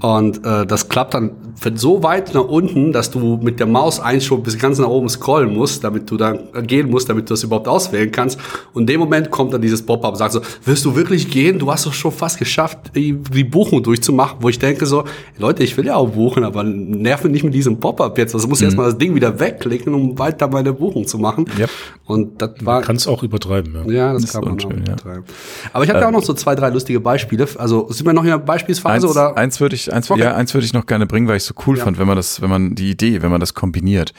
Und 0.00 0.44
äh, 0.46 0.64
das 0.64 0.88
klappt 0.88 1.14
dann 1.14 1.32
so 1.74 2.04
weit 2.04 2.32
nach 2.32 2.44
unten, 2.44 2.92
dass 2.92 3.10
du 3.10 3.38
mit 3.42 3.58
der 3.58 3.66
Maus 3.66 3.98
einschub 3.98 4.44
bis 4.44 4.56
ganz 4.56 4.78
nach 4.78 4.86
oben 4.86 5.08
scrollen 5.08 5.52
musst, 5.52 5.82
damit 5.82 6.08
du 6.08 6.16
dann 6.16 6.38
gehen 6.66 6.88
musst, 6.88 7.08
damit 7.08 7.28
du 7.28 7.34
das 7.34 7.42
überhaupt 7.42 7.66
auswählen 7.66 8.12
kannst. 8.12 8.38
Und 8.74 8.82
in 8.82 8.86
dem 8.86 9.00
Moment 9.00 9.30
kommt 9.30 9.52
dann 9.52 9.60
dieses 9.60 9.84
Pop-up 9.84 10.12
und 10.12 10.18
sagt 10.18 10.32
so, 10.34 10.40
wirst 10.64 10.84
du 10.84 10.94
wirklich 10.94 11.30
gehen? 11.30 11.58
Du 11.58 11.72
hast 11.72 11.84
doch 11.84 11.92
schon 11.92 12.12
fast 12.12 12.38
geschafft, 12.38 12.92
die, 12.94 13.14
die 13.14 13.42
Buchung 13.42 13.82
durchzumachen. 13.82 14.38
Wo 14.40 14.48
ich 14.48 14.60
denke 14.60 14.86
so, 14.86 15.02
Leute, 15.36 15.64
ich 15.64 15.76
will 15.76 15.86
ja 15.86 15.96
auch 15.96 16.10
buchen, 16.10 16.44
aber 16.44 16.62
nerven 16.62 17.32
nicht 17.32 17.42
mit 17.42 17.54
diesem 17.54 17.80
Pop-up 17.80 18.16
jetzt. 18.18 18.36
Also 18.36 18.46
muss 18.46 18.60
mhm. 18.60 18.66
Erstmal 18.68 18.86
das 18.86 18.98
Ding 18.98 19.14
wieder 19.14 19.38
wegklicken, 19.38 19.94
um 19.94 20.18
weiter 20.18 20.48
meine 20.48 20.72
Buchung 20.72 21.06
zu 21.06 21.18
machen. 21.18 21.46
Yep. 21.58 21.70
Und 22.06 22.40
das 22.40 22.50
war. 22.60 22.82
Kann 22.82 22.96
es 22.96 23.06
auch 23.06 23.22
übertreiben, 23.22 23.74
ja. 23.74 23.92
Ja, 23.92 24.12
das, 24.12 24.22
das 24.22 24.32
kann 24.32 24.44
man 24.44 24.60
auch 24.60 24.70
übertreiben. 24.70 25.24
Aber 25.72 25.84
ich 25.84 25.90
habe 25.90 25.98
ähm, 25.98 26.02
ja 26.02 26.08
auch 26.08 26.12
noch 26.12 26.24
so 26.24 26.34
zwei, 26.34 26.54
drei 26.54 26.70
lustige 26.70 27.00
Beispiele. 27.00 27.46
Also 27.58 27.90
sind 27.90 28.06
wir 28.06 28.12
noch 28.12 28.22
in 28.22 28.30
der 28.30 28.38
Beispielsphase 28.38 28.94
eins, 28.94 29.04
oder? 29.04 29.36
Eins 29.36 29.60
würde 29.60 29.74
ich 29.74 29.92
eins, 29.92 30.10
okay. 30.10 30.20
ja, 30.20 30.34
eins 30.34 30.54
würde 30.54 30.64
ich 30.64 30.72
noch 30.72 30.86
gerne 30.86 31.06
bringen, 31.06 31.28
weil 31.28 31.36
ich 31.36 31.44
so 31.44 31.54
cool 31.66 31.76
ja. 31.76 31.84
fand, 31.84 31.98
wenn 31.98 32.06
man 32.06 32.16
das, 32.16 32.40
wenn 32.40 32.50
man 32.50 32.74
die 32.74 32.90
Idee, 32.90 33.22
wenn 33.22 33.30
man 33.30 33.40
das 33.40 33.54
kombiniert. 33.54 34.12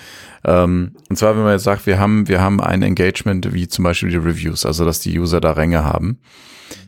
Ähm, 0.43 0.93
und 1.10 1.16
zwar, 1.18 1.36
wenn 1.36 1.43
man 1.43 1.54
jetzt 1.54 1.64
sagt, 1.64 1.86
wir 1.86 2.00
haben, 2.00 2.28
wir 2.28 2.41
haben 2.41 2.62
ein 2.62 2.82
Engagement 2.82 3.54
wie 3.54 3.68
zum 3.68 3.84
Beispiel 3.84 4.10
die 4.10 4.18
Reviews, 4.18 4.66
also 4.66 4.86
dass 4.86 5.00
die 5.00 5.18
User 5.20 5.41
da 5.41 5.52
Ränge 5.52 5.84
haben, 5.84 6.20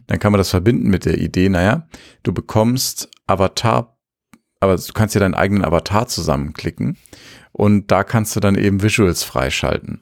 dann 0.07 0.19
kann 0.19 0.31
man 0.31 0.39
das 0.39 0.49
verbinden 0.49 0.89
mit 0.89 1.05
der 1.05 1.19
Idee, 1.19 1.49
naja, 1.49 1.87
du 2.23 2.33
bekommst 2.33 3.09
Avatar, 3.27 3.97
aber 4.61 4.77
du 4.77 4.93
kannst 4.93 5.15
ja 5.15 5.19
deinen 5.19 5.33
eigenen 5.33 5.65
Avatar 5.65 6.07
zusammenklicken 6.07 6.95
und 7.51 7.91
da 7.91 8.05
kannst 8.05 8.35
du 8.35 8.39
dann 8.39 8.55
eben 8.55 8.81
Visuals 8.81 9.23
freischalten. 9.23 10.01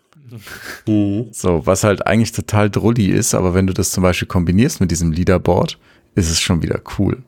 Mhm. 0.86 1.30
So, 1.32 1.66
was 1.66 1.84
halt 1.84 2.06
eigentlich 2.06 2.34
total 2.34 2.70
drulli 2.70 3.08
ist, 3.08 3.34
aber 3.34 3.56
wenn 3.56 3.66
du 3.66 3.74
das 3.74 3.92
zum 3.92 4.04
Beispiel 4.04 4.28
kombinierst 4.28 4.80
mit 4.80 4.92
diesem 4.92 5.12
Leaderboard, 5.12 5.80
ist 6.14 6.30
es 6.30 6.40
schon 6.40 6.62
wieder 6.62 6.82
cool. 6.98 7.24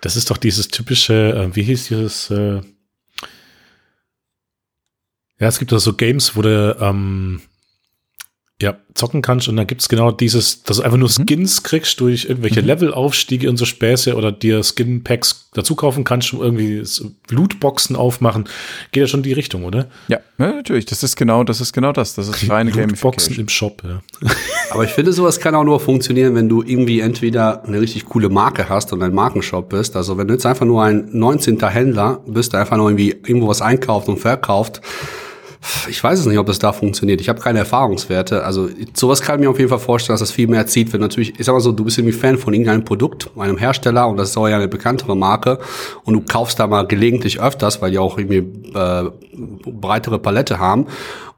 Das 0.00 0.16
ist 0.16 0.30
doch 0.30 0.38
dieses 0.38 0.68
typische, 0.68 1.34
äh, 1.34 1.54
wie 1.54 1.62
hieß 1.62 1.88
dieses, 1.88 2.30
äh 2.30 2.60
ja, 5.38 5.48
es 5.48 5.58
gibt 5.58 5.72
doch 5.72 5.78
so 5.78 5.94
Games, 5.94 6.36
wo 6.36 6.42
du 6.42 6.76
ähm, 6.80 7.40
Ja, 8.60 8.76
zocken 8.94 9.22
kannst 9.22 9.48
und 9.48 9.56
dann 9.56 9.66
gibt's 9.66 9.88
genau 9.88 10.10
dieses, 10.10 10.62
dass 10.64 10.76
du 10.76 10.82
einfach 10.82 10.98
nur 10.98 11.08
Mhm. 11.08 11.24
Skins 11.26 11.62
kriegst 11.62 11.98
durch 12.00 12.26
irgendwelche 12.26 12.60
Levelaufstiege 12.60 13.48
und 13.48 13.56
so 13.56 13.64
Späße 13.64 14.14
oder 14.14 14.32
dir 14.32 14.62
Skin-Packs 14.62 15.48
dazu 15.54 15.74
kaufen 15.74 16.04
kannst 16.04 16.32
irgendwie 16.34 16.82
Lootboxen 17.30 17.96
aufmachen. 17.96 18.44
Geht 18.92 19.00
ja 19.02 19.06
schon 19.06 19.20
in 19.20 19.24
die 19.24 19.32
Richtung, 19.32 19.64
oder? 19.64 19.86
Ja, 20.08 20.18
ja, 20.38 20.52
natürlich. 20.52 20.84
Das 20.84 21.02
ist 21.02 21.16
genau, 21.16 21.42
das 21.42 21.60
ist 21.60 21.72
genau 21.72 21.92
das. 21.92 22.14
Das 22.14 22.28
ist 22.28 22.50
reine 22.50 22.70
Lootboxen 22.70 23.36
im 23.36 23.48
Shop, 23.48 23.82
ja. 23.82 24.02
Aber 24.70 24.84
ich 24.84 24.90
finde, 24.90 25.12
sowas 25.12 25.40
kann 25.40 25.54
auch 25.54 25.64
nur 25.64 25.80
funktionieren, 25.80 26.34
wenn 26.34 26.48
du 26.48 26.62
irgendwie 26.62 27.00
entweder 27.00 27.64
eine 27.64 27.80
richtig 27.80 28.04
coole 28.04 28.28
Marke 28.28 28.68
hast 28.68 28.92
und 28.92 29.02
ein 29.02 29.14
Markenshop 29.14 29.70
bist. 29.70 29.96
Also 29.96 30.18
wenn 30.18 30.28
du 30.28 30.34
jetzt 30.34 30.46
einfach 30.46 30.66
nur 30.66 30.84
ein 30.84 31.08
19. 31.12 31.58
Händler 31.68 32.20
bist, 32.26 32.52
der 32.52 32.60
einfach 32.60 32.76
nur 32.76 32.90
irgendwie 32.90 33.10
irgendwo 33.10 33.48
was 33.48 33.62
einkauft 33.62 34.08
und 34.08 34.18
verkauft, 34.18 34.82
ich 35.88 36.02
weiß 36.02 36.20
es 36.20 36.26
nicht, 36.26 36.38
ob 36.38 36.46
das 36.46 36.58
da 36.58 36.72
funktioniert. 36.72 37.20
Ich 37.20 37.28
habe 37.28 37.40
keine 37.40 37.58
Erfahrungswerte. 37.58 38.44
Also 38.44 38.68
sowas 38.94 39.20
kann 39.20 39.36
ich 39.36 39.44
mir 39.44 39.50
auf 39.50 39.58
jeden 39.58 39.68
Fall 39.68 39.78
vorstellen, 39.78 40.14
dass 40.14 40.20
das 40.20 40.30
viel 40.30 40.46
mehr 40.46 40.66
zieht, 40.66 40.92
wenn 40.92 41.00
natürlich, 41.00 41.38
ich 41.38 41.44
sag 41.44 41.52
mal 41.52 41.60
so, 41.60 41.72
du 41.72 41.84
bist 41.84 41.98
irgendwie 41.98 42.16
Fan 42.16 42.38
von 42.38 42.54
irgendeinem 42.54 42.84
Produkt, 42.84 43.30
einem 43.36 43.58
Hersteller 43.58 44.08
und 44.08 44.16
das 44.16 44.30
ist 44.30 44.36
auch 44.36 44.48
ja 44.48 44.56
eine 44.56 44.68
bekanntere 44.68 45.16
Marke 45.16 45.58
und 46.04 46.14
du 46.14 46.20
kaufst 46.20 46.58
da 46.58 46.66
mal 46.66 46.86
gelegentlich 46.86 47.40
öfters, 47.40 47.82
weil 47.82 47.90
die 47.90 47.98
auch 47.98 48.16
irgendwie 48.16 48.38
äh, 48.74 49.10
breitere 49.66 50.18
Palette 50.18 50.58
haben. 50.58 50.86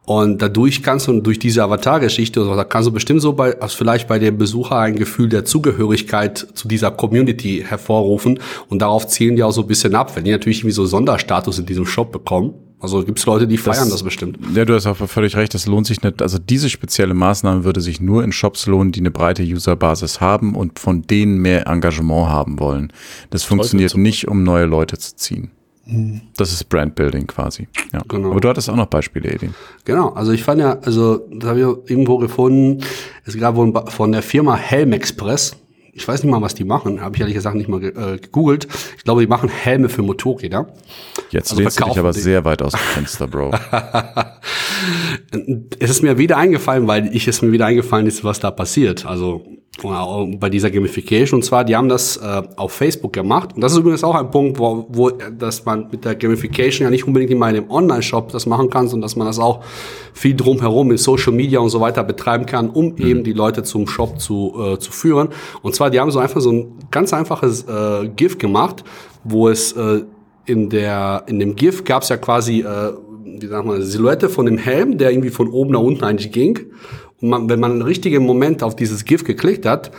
Und 0.05 0.43
dadurch 0.43 0.83
kannst 0.83 1.07
du 1.07 1.21
durch 1.21 1.39
diese 1.39 1.63
Avatar-Geschichte, 1.63 2.41
oder 2.41 2.51
so, 2.51 2.57
da 2.57 2.65
kannst 2.65 2.89
du 2.89 2.93
bestimmt 2.93 3.23
so 3.23 3.35
bei, 3.35 3.61
also 3.61 3.77
vielleicht 3.77 4.09
bei 4.09 4.19
dem 4.19 4.37
Besucher 4.37 4.79
ein 4.79 4.97
Gefühl 4.97 5.29
der 5.29 5.45
Zugehörigkeit 5.45 6.45
zu 6.55 6.67
dieser 6.67 6.91
Community 6.91 7.65
hervorrufen. 7.67 8.41
Und 8.69 8.83
darauf 8.83 9.07
zielen 9.07 9.37
die 9.37 9.45
auch 9.45 9.53
so 9.53 9.61
ein 9.63 9.69
bisschen 9.69 9.95
ab. 9.95 10.17
Wenn 10.17 10.25
die 10.25 10.33
natürlich 10.33 10.59
irgendwie 10.59 10.75
so 10.75 10.87
Sonderstatus 10.87 11.61
in 11.61 11.67
diesem 11.67 11.87
Shop 11.87 12.11
bekommen. 12.11 12.55
Also 12.83 13.05
gibt 13.05 13.21
es 13.21 13.27
Leute, 13.27 13.47
die 13.47 13.57
feiern 13.57 13.89
das 13.89 14.03
bestimmt. 14.03 14.39
Ja, 14.55 14.65
du 14.65 14.75
hast 14.75 14.87
auch 14.87 14.97
völlig 14.97 15.37
recht, 15.37 15.55
das 15.55 15.67
lohnt 15.67 15.87
sich 15.87 16.03
nicht. 16.03 16.21
Also 16.21 16.39
diese 16.39 16.69
spezielle 16.69 17.15
Maßnahme 17.15 17.63
würde 17.63 17.81
sich 17.81 18.01
nur 18.01 18.25
in 18.25 18.33
Shops 18.33 18.67
lohnen, 18.67 18.91
die 18.91 19.01
eine 19.01 19.13
breite 19.13 19.45
Userbasis 19.45 20.21
haben 20.21 20.57
und 20.57 20.81
von 20.81 21.03
denen 21.03 21.39
mehr 21.39 21.69
Engagement 21.69 22.29
haben 22.29 22.59
wollen. 22.59 22.93
Das 23.31 23.45
funktioniert 23.45 23.97
nicht, 23.97 24.27
um 24.27 24.43
neue 24.43 24.67
Leute 24.67 24.99
zu 24.99 25.15
ziehen. 25.15 25.53
Das 26.37 26.53
ist 26.53 26.69
Brandbuilding 26.69 27.27
quasi. 27.27 27.69
Ja. 27.93 28.03
Genau. 28.09 28.31
Aber 28.31 28.41
du 28.41 28.49
hattest 28.49 28.71
auch 28.71 28.77
noch 28.77 28.87
Beispiele, 28.87 29.31
Edin. 29.31 29.55
Genau, 29.85 30.11
also 30.11 30.33
ich 30.33 30.45
fand 30.45 30.61
ja, 30.61 30.79
also 30.81 31.27
das 31.31 31.49
habe 31.49 31.61
ich 31.61 31.91
irgendwo 31.91 32.19
gefunden, 32.19 32.85
es 33.25 33.37
gab 33.39 33.57
wohl 33.57 33.73
von 33.89 34.13
der 34.13 34.23
Firma 34.23 34.57
Helm 34.57 34.93
Express, 34.93 35.57
ich 35.95 36.09
weiß 36.09 36.23
nicht 36.23 36.31
mal, 36.31 36.41
was 36.41 36.55
die 36.55 36.65
machen, 36.65 37.03
habe 37.03 37.15
ich 37.15 37.21
ehrlich 37.21 37.35
gesagt 37.35 37.55
nicht 37.55 37.69
mal 37.69 37.79
ge 37.79 37.91
äh, 37.91 38.19
gegoogelt. 38.19 38.67
Ich 38.97 39.05
glaube, 39.05 39.21
die 39.21 39.27
machen 39.27 39.51
Helme 39.51 39.91
für 39.91 40.03
Motorräder. 40.03 40.73
Jetzt 41.31 41.51
Also 41.51 41.63
lehnst 41.63 41.79
du 41.79 41.85
dich 41.85 41.99
aber 41.99 42.15
sehr 42.15 42.45
weit 42.47 42.63
aus 42.63 42.73
dem 42.73 42.81
Fenster, 42.81 43.27
Bro. 43.29 43.53
Es 45.79 45.91
ist 45.91 46.03
mir 46.03 46.19
wieder 46.19 46.37
eingefallen, 46.37 46.87
weil 46.89 47.15
ich 47.15 47.29
es 47.29 47.41
mir 47.41 47.53
wieder 47.53 47.67
eingefallen 47.67 48.07
ist, 48.07 48.25
was 48.25 48.41
da 48.41 48.51
passiert. 48.51 49.07
Also 49.07 49.45
bei 49.81 50.51
dieser 50.51 50.71
Gamification. 50.71 51.39
Und 51.39 51.43
zwar, 51.43 51.65
die 51.65 51.75
haben 51.75 51.89
das 51.89 52.19
äh, 52.19 52.43
auf 52.57 52.73
Facebook 52.73 53.13
gemacht. 53.15 53.55
Und 53.55 53.63
das 53.63 53.73
ist 53.73 53.79
übrigens 53.79 54.05
auch 54.05 54.15
ein 54.15 54.31
Punkt, 54.31 54.59
wo, 54.59 54.87
wo 54.91 55.11
dass 55.11 55.65
man 55.65 55.89
mit 55.91 56.05
der 56.05 56.15
Gamification 56.15 56.85
ja 56.85 56.91
nicht 56.91 57.07
unbedingt 57.07 57.33
immer 57.33 57.49
in 57.49 57.55
dem 57.55 57.71
Online-Shop 57.71 58.31
das 58.31 58.45
machen 58.47 58.69
kann, 58.69 58.87
sondern 58.87 59.03
dass 59.03 59.17
man 59.17 59.27
das 59.27 59.39
auch 59.39 59.65
viel 60.13 60.37
drumherum 60.37 60.91
in 60.91 60.99
Social 60.99 61.33
Media 61.33 61.59
und 61.59 61.71
so 61.71 61.81
weiter 61.81 62.05
betreiben 62.05 62.45
kann, 62.45 62.69
um 62.69 62.97
eben 62.99 63.25
die 63.25 63.33
Leute 63.33 63.63
zum 63.63 63.89
Shop 63.89 64.21
zu, 64.21 64.55
äh, 64.63 64.79
zu 64.79 64.93
führen. 64.93 65.31
Und 65.63 65.75
zwar, 65.75 65.89
die 65.89 65.99
haben 65.99 66.11
so 66.11 66.19
einfach 66.19 66.43
so 66.43 66.53
ein 66.53 66.75
ganz 66.91 67.15
einfaches 67.15 67.63
äh, 67.63 68.09
GIF 68.09 68.37
gemacht, 68.37 68.85
wo 69.25 69.49
es 69.49 69.73
äh, 69.73 70.03
in 70.45 70.69
der 70.69 71.25
in 71.29 71.39
dem 71.39 71.57
GIF 71.57 71.85
gab 71.85 72.03
es 72.03 72.09
ja 72.11 72.17
quasi 72.19 72.61
äh, 72.61 72.93
wie 73.25 73.47
sagt 73.47 73.67
man, 73.67 73.77
eine 73.77 73.85
Silhouette 73.85 74.29
von 74.29 74.47
dem 74.47 74.59
Helm, 74.59 74.99
der 74.99 75.11
irgendwie 75.11 75.31
von 75.31 75.49
oben 75.49 75.73
nach 75.73 75.81
unten 75.81 76.05
eigentlich 76.05 76.33
ging. 76.33 76.59
Man, 77.23 77.49
wenn 77.49 77.61
man 77.61 77.73
einen 77.73 77.83
richtigen 77.83 78.27
Moment 78.27 78.63
auf 78.63 78.77
dieses 78.77 79.05
GIF 79.05 79.25
geklickt 79.25 79.65
hat, 79.65 79.91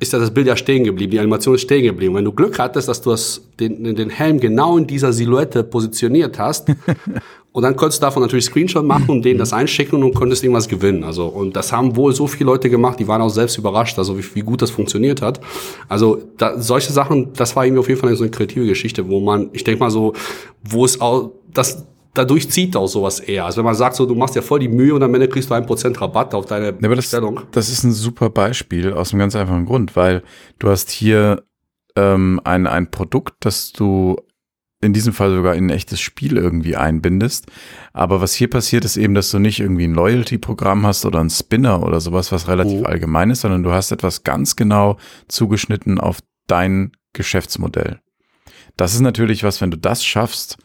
ist 0.00 0.12
ja 0.12 0.18
das 0.18 0.32
Bild 0.32 0.46
ja 0.46 0.56
stehen 0.56 0.84
geblieben, 0.84 1.10
die 1.10 1.18
Animation 1.18 1.56
ist 1.56 1.62
stehen 1.62 1.82
geblieben. 1.82 2.14
Wenn 2.14 2.24
du 2.24 2.32
Glück 2.32 2.58
hattest, 2.58 2.88
dass 2.88 3.00
du 3.00 3.10
das, 3.10 3.42
den, 3.58 3.96
den 3.96 4.10
Helm 4.10 4.38
genau 4.38 4.78
in 4.78 4.86
dieser 4.86 5.12
Silhouette 5.12 5.64
positioniert 5.64 6.38
hast, 6.38 6.68
und 7.52 7.62
dann 7.62 7.74
konntest 7.74 8.00
du 8.00 8.06
davon 8.06 8.22
natürlich 8.22 8.44
Screenshot 8.44 8.84
machen 8.84 9.08
und 9.08 9.24
denen 9.24 9.38
das 9.38 9.52
einschicken 9.52 10.04
und 10.04 10.14
konntest 10.14 10.44
irgendwas 10.44 10.68
gewinnen. 10.68 11.02
Also, 11.02 11.26
und 11.26 11.56
das 11.56 11.72
haben 11.72 11.96
wohl 11.96 12.14
so 12.14 12.28
viele 12.28 12.44
Leute 12.44 12.70
gemacht, 12.70 13.00
die 13.00 13.08
waren 13.08 13.20
auch 13.20 13.30
selbst 13.30 13.58
überrascht, 13.58 13.98
also 13.98 14.16
wie, 14.16 14.24
wie 14.34 14.42
gut 14.42 14.62
das 14.62 14.70
funktioniert 14.70 15.20
hat. 15.20 15.40
Also, 15.88 16.22
da, 16.36 16.60
solche 16.60 16.92
Sachen, 16.92 17.32
das 17.32 17.56
war 17.56 17.64
irgendwie 17.64 17.80
auf 17.80 17.88
jeden 17.88 18.00
Fall 18.00 18.14
so 18.14 18.22
eine 18.22 18.30
kreative 18.30 18.66
Geschichte, 18.66 19.08
wo 19.08 19.18
man, 19.18 19.50
ich 19.52 19.64
denke 19.64 19.80
mal 19.80 19.90
so, 19.90 20.12
wo 20.62 20.84
es 20.84 21.00
auch, 21.00 21.32
das, 21.52 21.84
dadurch 22.18 22.50
zieht 22.50 22.76
auch 22.76 22.86
sowas 22.88 23.20
eher. 23.20 23.44
Also 23.46 23.58
wenn 23.58 23.64
man 23.64 23.74
sagt 23.74 23.96
so, 23.96 24.04
du 24.06 24.14
machst 24.14 24.34
ja 24.34 24.42
voll 24.42 24.58
die 24.60 24.68
Mühe 24.68 24.94
und 24.94 25.02
am 25.02 25.14
Ende 25.14 25.28
kriegst 25.28 25.48
du 25.50 25.54
ein 25.54 25.64
Prozent 25.66 26.00
Rabatt 26.00 26.34
auf 26.34 26.46
deine 26.46 26.66
Ja, 26.66 26.72
das, 26.72 26.90
Bestellung. 26.96 27.40
das 27.52 27.68
ist 27.70 27.84
ein 27.84 27.92
super 27.92 28.28
Beispiel 28.30 28.92
aus 28.92 29.12
einem 29.12 29.20
ganz 29.20 29.34
einfachen 29.36 29.64
Grund, 29.66 29.96
weil 29.96 30.22
du 30.58 30.68
hast 30.68 30.90
hier 30.90 31.44
ähm, 31.96 32.40
ein, 32.44 32.66
ein 32.66 32.90
Produkt, 32.90 33.34
das 33.40 33.72
du 33.72 34.16
in 34.80 34.92
diesem 34.92 35.12
Fall 35.12 35.34
sogar 35.34 35.56
in 35.56 35.66
ein 35.66 35.70
echtes 35.70 35.98
Spiel 36.00 36.36
irgendwie 36.36 36.76
einbindest. 36.76 37.46
Aber 37.92 38.20
was 38.20 38.34
hier 38.34 38.48
passiert, 38.48 38.84
ist 38.84 38.96
eben, 38.96 39.12
dass 39.14 39.30
du 39.32 39.40
nicht 39.40 39.58
irgendwie 39.58 39.84
ein 39.88 39.94
Loyalty-Programm 39.94 40.86
hast 40.86 41.04
oder 41.04 41.18
ein 41.18 41.30
Spinner 41.30 41.82
oder 41.82 42.00
sowas, 42.00 42.30
was 42.30 42.46
relativ 42.46 42.82
Oh. 42.82 42.84
allgemein 42.84 43.30
ist, 43.30 43.40
sondern 43.40 43.64
du 43.64 43.72
hast 43.72 43.90
etwas 43.90 44.22
ganz 44.22 44.54
genau 44.54 44.96
zugeschnitten 45.26 45.98
auf 45.98 46.18
dein 46.46 46.92
Geschäftsmodell. 47.12 47.98
Das 48.76 48.94
ist 48.94 49.00
natürlich 49.00 49.42
was, 49.42 49.60
wenn 49.60 49.72
du 49.72 49.76
das 49.78 50.04
schaffst, 50.04 50.58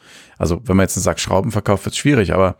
also 0.43 0.59
wenn 0.65 0.75
man 0.75 0.83
jetzt 0.83 0.97
einen 0.97 1.03
Sack 1.03 1.21
Schrauben 1.21 1.51
verkauft, 1.51 1.85
wird 1.85 1.95
schwierig, 1.95 2.33
aber 2.33 2.57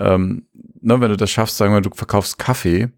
ähm, 0.00 0.46
ne, 0.80 0.98
wenn 0.98 1.10
du 1.10 1.16
das 1.18 1.30
schaffst, 1.30 1.58
sagen 1.58 1.74
wir, 1.74 1.82
du 1.82 1.90
verkaufst 1.94 2.38
Kaffee 2.38 2.88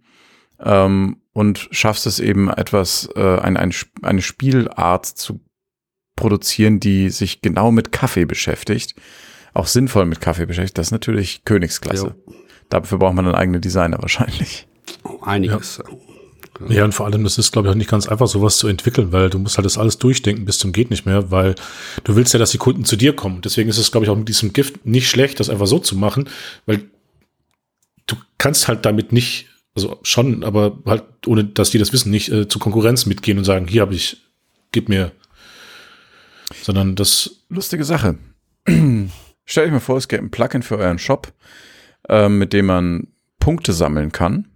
ähm, 0.61 1.17
und 1.33 1.69
schaffst 1.73 2.07
es 2.07 2.21
eben 2.21 2.49
etwas, 2.49 3.09
äh, 3.17 3.39
ein, 3.41 3.57
ein, 3.57 3.75
eine 4.03 4.23
Spielart 4.23 5.05
zu 5.05 5.41
produzieren, 6.15 6.79
die 6.79 7.11
sich 7.11 7.43
genau 7.43 7.73
mit 7.73 7.91
Kaffee 7.91 8.25
beschäftigt, 8.25 8.95
auch 9.53 9.67
sinnvoll 9.67 10.07
mit 10.07 10.21
Kaffee 10.21 10.47
beschäftigt, 10.47 10.79
das 10.79 10.89
ist 10.89 10.93
natürlich 10.93 11.45
Königsklasse. 11.45 12.15
Dafür 12.69 12.99
braucht 12.99 13.15
man 13.15 13.27
einen 13.27 13.35
eigenen 13.35 13.61
Designer 13.61 14.01
wahrscheinlich. 14.01 14.69
Einiges. 15.23 15.83
Ja, 15.85 15.97
und 16.85 16.93
vor 16.93 17.07
allem, 17.07 17.25
das 17.25 17.39
ist, 17.39 17.53
glaube 17.53 17.69
ich, 17.69 17.73
auch 17.73 17.77
nicht 17.77 17.91
ganz 17.91 18.07
einfach, 18.07 18.27
sowas 18.27 18.59
zu 18.59 18.69
entwickeln, 18.69 19.13
weil 19.13 19.31
du 19.31 19.39
musst 19.39 19.57
halt 19.57 19.65
das 19.65 19.79
alles 19.79 19.99
durchdenken 19.99 20.45
bis 20.45 20.59
zum 20.59 20.73
geht 20.73 20.91
nicht 20.91 21.07
mehr, 21.07 21.31
weil 21.31 21.55
du 22.05 22.17
willst 22.17 22.33
ja, 22.33 22.39
dass 22.39 22.51
die 22.51 22.59
Kunden 22.59 22.85
zu 22.85 22.97
dir 22.97 23.15
kommen. 23.15 23.41
Deswegen 23.43 23.71
ist 23.71 23.79
es, 23.79 23.91
glaube 23.91 24.05
ich, 24.05 24.11
auch 24.11 24.17
mit 24.17 24.29
diesem 24.29 24.53
Gift 24.53 24.85
nicht 24.85 25.09
schlecht, 25.09 25.41
das 25.41 25.51
einfach 25.51 25.67
so 25.67 25.79
zu 25.79 25.97
machen, 25.97 26.29
weil 26.67 26.83
du 28.07 28.17
kannst 28.39 28.69
halt 28.69 28.85
damit 28.85 29.13
nicht, 29.13 29.47
also 29.75 29.99
schon, 30.03 30.45
aber 30.45 30.79
halt, 30.87 31.05
ohne 31.27 31.45
dass 31.45 31.71
die 31.71 31.79
das 31.79 31.93
wissen, 31.93 32.11
nicht 32.11 32.31
äh, 32.31 32.49
zur 32.49 32.61
Konkurrenz 32.61 33.07
mitgehen 33.07 33.39
und 33.39 33.45
sagen, 33.45 33.67
hier 33.67 33.83
habe 33.83 33.95
ich, 33.95 34.19
gib 34.73 34.89
mir, 34.89 35.13
sondern 36.63 36.97
das, 36.97 37.41
Lustige 37.51 37.85
Sache. 37.85 38.17
Stellt 39.45 39.67
euch 39.67 39.73
mal 39.73 39.81
vor, 39.81 39.97
es 39.97 40.07
gäbe 40.07 40.23
ein 40.23 40.31
Plugin 40.31 40.63
für 40.63 40.79
euren 40.79 41.01
Shop, 41.01 41.33
ähm, 42.09 42.39
mit 42.39 42.53
dem 42.53 42.67
man 42.67 43.09
Punkte 43.41 43.73
sammeln 43.73 44.13
kann. 44.13 44.50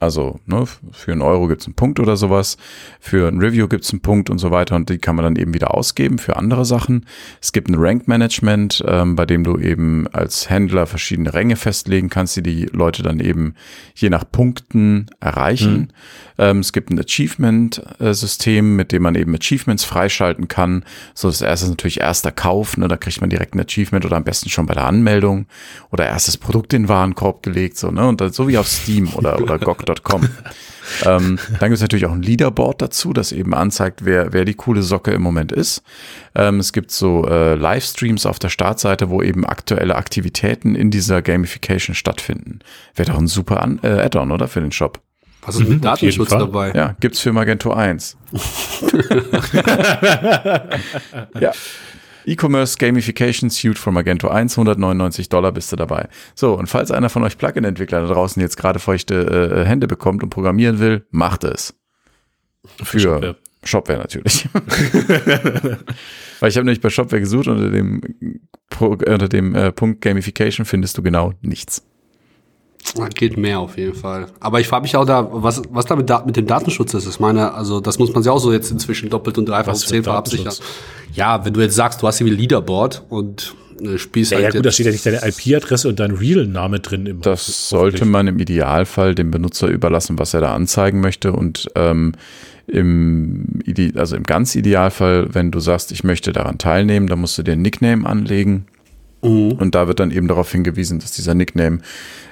Also 0.00 0.38
ne, 0.46 0.64
für 0.92 1.10
einen 1.10 1.22
Euro 1.22 1.48
gibt's 1.48 1.66
einen 1.66 1.74
Punkt 1.74 1.98
oder 1.98 2.16
sowas, 2.16 2.56
für 3.00 3.26
ein 3.26 3.38
Review 3.38 3.66
gibt's 3.66 3.90
einen 3.90 4.00
Punkt 4.00 4.30
und 4.30 4.38
so 4.38 4.52
weiter 4.52 4.76
und 4.76 4.88
die 4.88 4.98
kann 4.98 5.16
man 5.16 5.24
dann 5.24 5.36
eben 5.36 5.54
wieder 5.54 5.74
ausgeben 5.74 6.18
für 6.18 6.36
andere 6.36 6.64
Sachen. 6.64 7.04
Es 7.40 7.52
gibt 7.52 7.68
ein 7.68 7.74
Rank-Management, 7.74 8.84
ähm, 8.86 9.16
bei 9.16 9.26
dem 9.26 9.42
du 9.42 9.58
eben 9.58 10.06
als 10.08 10.50
Händler 10.50 10.86
verschiedene 10.86 11.34
Ränge 11.34 11.56
festlegen 11.56 12.10
kannst, 12.10 12.36
die 12.36 12.42
die 12.42 12.66
Leute 12.66 13.02
dann 13.02 13.18
eben 13.18 13.54
je 13.96 14.08
nach 14.08 14.24
Punkten 14.30 15.06
erreichen. 15.18 15.92
Ähm, 16.38 16.60
es 16.60 16.72
gibt 16.72 16.90
ein 16.90 17.00
Achievement-System, 17.00 18.76
mit 18.76 18.92
dem 18.92 19.02
man 19.02 19.16
eben 19.16 19.34
Achievements 19.34 19.84
freischalten 19.84 20.46
kann. 20.46 20.84
So 21.14 21.28
das 21.28 21.42
erste 21.42 21.66
ist 21.66 21.70
natürlich 21.70 22.00
erster 22.00 22.30
Kauf, 22.30 22.76
ne, 22.76 22.86
da 22.86 22.96
kriegt 22.96 23.20
man 23.20 23.30
direkt 23.30 23.56
ein 23.56 23.60
Achievement 23.60 24.04
oder 24.04 24.16
am 24.16 24.24
besten 24.24 24.48
schon 24.48 24.66
bei 24.66 24.74
der 24.74 24.86
Anmeldung 24.86 25.46
oder 25.90 26.06
erstes 26.06 26.36
Produkt 26.36 26.72
in 26.72 26.84
den 26.84 26.88
Warenkorb 26.88 27.42
gelegt, 27.42 27.76
so, 27.76 27.90
ne, 27.90 28.06
und 28.06 28.20
dann, 28.20 28.32
so 28.32 28.46
wie 28.46 28.58
auf 28.58 28.68
Steam 28.68 29.08
oder, 29.14 29.40
oder 29.40 29.58
GOG.com. 29.88 30.28
ähm, 31.04 31.38
dann 31.60 31.70
gibt 31.70 31.74
es 31.74 31.80
natürlich 31.80 32.06
auch 32.06 32.12
ein 32.12 32.22
Leaderboard 32.22 32.82
dazu, 32.82 33.12
das 33.12 33.32
eben 33.32 33.54
anzeigt, 33.54 34.04
wer, 34.04 34.32
wer 34.32 34.44
die 34.44 34.54
coole 34.54 34.82
Socke 34.82 35.12
im 35.12 35.22
Moment 35.22 35.52
ist. 35.52 35.82
Ähm, 36.34 36.60
es 36.60 36.72
gibt 36.72 36.90
so 36.90 37.26
äh, 37.26 37.54
Livestreams 37.54 38.26
auf 38.26 38.38
der 38.38 38.48
Startseite, 38.48 39.10
wo 39.10 39.22
eben 39.22 39.44
aktuelle 39.44 39.96
Aktivitäten 39.96 40.74
in 40.74 40.90
dieser 40.90 41.22
Gamification 41.22 41.94
stattfinden. 41.94 42.60
Wäre 42.94 43.12
doch 43.12 43.18
ein 43.18 43.26
super 43.26 43.66
äh, 43.82 43.88
Add-on, 43.88 44.32
oder? 44.32 44.48
Für 44.48 44.60
den 44.60 44.72
Shop. 44.72 45.00
Was 45.42 45.56
ist 45.56 45.68
mit 45.68 45.84
Datenschutz 45.84 46.28
Fall. 46.28 46.40
dabei? 46.40 46.72
Ja, 46.72 46.94
gibt's 47.00 47.20
für 47.20 47.32
Magento 47.32 47.72
1. 47.72 48.16
ja. 51.40 51.52
E-Commerce 52.28 52.76
Gamification 52.78 53.50
Suite 53.50 53.78
für 53.78 53.90
Magento 53.90 54.28
1, 54.28 54.58
199 54.58 55.28
Dollar 55.28 55.52
bist 55.52 55.72
du 55.72 55.76
dabei. 55.76 56.08
So, 56.34 56.54
und 56.54 56.68
falls 56.68 56.90
einer 56.90 57.08
von 57.08 57.22
euch 57.22 57.38
Plugin-Entwickler 57.38 58.02
da 58.02 58.12
draußen 58.12 58.40
jetzt 58.40 58.56
gerade 58.56 58.78
feuchte 58.78 59.62
äh, 59.64 59.64
Hände 59.64 59.86
bekommt 59.86 60.22
und 60.22 60.30
programmieren 60.30 60.78
will, 60.78 61.06
macht 61.10 61.44
es. 61.44 61.74
Für 62.82 63.00
Shopware. 63.00 63.36
Shopware, 63.64 63.98
natürlich. 63.98 64.48
Weil 66.40 66.50
ich 66.50 66.56
habe 66.56 66.64
nämlich 66.64 66.80
bei 66.80 66.90
Shopware 66.90 67.20
gesucht 67.20 67.48
unter 67.48 67.70
dem, 67.70 68.00
unter 68.78 69.28
dem 69.28 69.54
äh, 69.54 69.72
Punkt 69.72 70.00
Gamification 70.00 70.64
findest 70.64 70.96
du 70.98 71.02
genau 71.02 71.32
nichts. 71.40 71.82
Geht 73.14 73.36
mehr 73.36 73.60
auf 73.60 73.76
jeden 73.76 73.94
Fall. 73.94 74.26
Aber 74.40 74.60
ich 74.60 74.68
frage 74.68 74.82
mich 74.82 74.96
auch 74.96 75.04
da, 75.04 75.28
was, 75.30 75.62
was 75.70 75.84
da 75.84 75.96
mit, 75.96 76.10
mit 76.26 76.36
dem 76.36 76.46
Datenschutz 76.46 76.94
ist. 76.94 77.06
Ich 77.06 77.20
meine, 77.20 77.52
also 77.52 77.80
das 77.80 77.98
muss 77.98 78.12
man 78.14 78.22
sich 78.22 78.30
auch 78.30 78.38
so 78.38 78.52
jetzt 78.52 78.70
inzwischen 78.70 79.10
doppelt 79.10 79.36
und 79.38 79.46
dreifach 79.46 79.74
und 79.74 79.78
zehnfach 79.78 80.14
absichern. 80.14 80.54
Ja, 81.12 81.44
wenn 81.44 81.52
du 81.52 81.60
jetzt 81.60 81.74
sagst, 81.74 82.02
du 82.02 82.06
hast 82.06 82.20
irgendwie 82.20 82.36
Leaderboard 82.36 83.04
und 83.08 83.54
äh, 83.82 83.98
spielst 83.98 84.32
ja, 84.32 84.38
halt. 84.38 84.54
Ja, 84.54 84.58
gut, 84.58 84.66
da 84.66 84.70
steht 84.70 84.86
ja 84.86 84.92
nicht 84.92 85.06
deine 85.06 85.20
IP-Adresse 85.22 85.88
und 85.88 86.00
dein 86.00 86.12
Real-Name 86.12 86.80
drin 86.80 87.06
im 87.06 87.20
Das 87.20 87.68
sollte 87.68 88.04
man 88.04 88.26
im 88.26 88.38
Idealfall 88.38 89.14
dem 89.14 89.30
Benutzer 89.30 89.68
überlassen, 89.68 90.18
was 90.18 90.34
er 90.34 90.40
da 90.40 90.54
anzeigen 90.54 91.00
möchte. 91.00 91.32
Und 91.32 91.68
ähm, 91.74 92.12
im, 92.66 93.60
also 93.96 94.16
im 94.16 94.24
ganz 94.24 94.54
Idealfall, 94.54 95.28
wenn 95.32 95.50
du 95.50 95.60
sagst, 95.60 95.92
ich 95.92 96.04
möchte 96.04 96.32
daran 96.32 96.58
teilnehmen, 96.58 97.06
dann 97.06 97.20
musst 97.20 97.38
du 97.38 97.42
dir 97.42 97.52
ein 97.52 97.62
Nickname 97.62 98.06
anlegen. 98.06 98.66
Mhm. 99.22 99.52
Und 99.52 99.74
da 99.74 99.88
wird 99.88 100.00
dann 100.00 100.10
eben 100.10 100.28
darauf 100.28 100.50
hingewiesen, 100.50 100.98
dass 100.98 101.12
dieser 101.12 101.34
Nickname, 101.34 101.80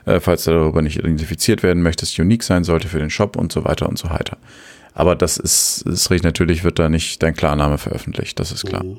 äh, 0.05 0.21
falls 0.21 0.47
er 0.47 0.55
darüber 0.55 0.83
nicht 0.83 0.99
identifiziert 0.99 1.63
werden 1.63 1.83
möchte, 1.83 2.07
unique 2.21 2.43
sein 2.43 2.65
sollte 2.65 2.89
für 2.89 2.99
den 2.99 3.11
Shop 3.11 3.37
und 3.37 3.53
so 3.53 3.65
weiter 3.65 3.89
und 3.89 3.99
so 3.99 4.11
weiter. 4.11 4.39
Aber 4.95 5.15
das 5.15 5.37
ist, 5.37 5.83
ist 5.83 6.11
richtig, 6.11 6.25
natürlich 6.25 6.65
wird 6.65 6.79
da 6.79 6.89
nicht 6.89 7.23
dein 7.23 7.35
Klarname 7.35 7.79
veröffentlicht, 7.79 8.39
das 8.41 8.53
ist 8.53 8.65
klar. 8.65 8.85
Mhm. 8.85 8.99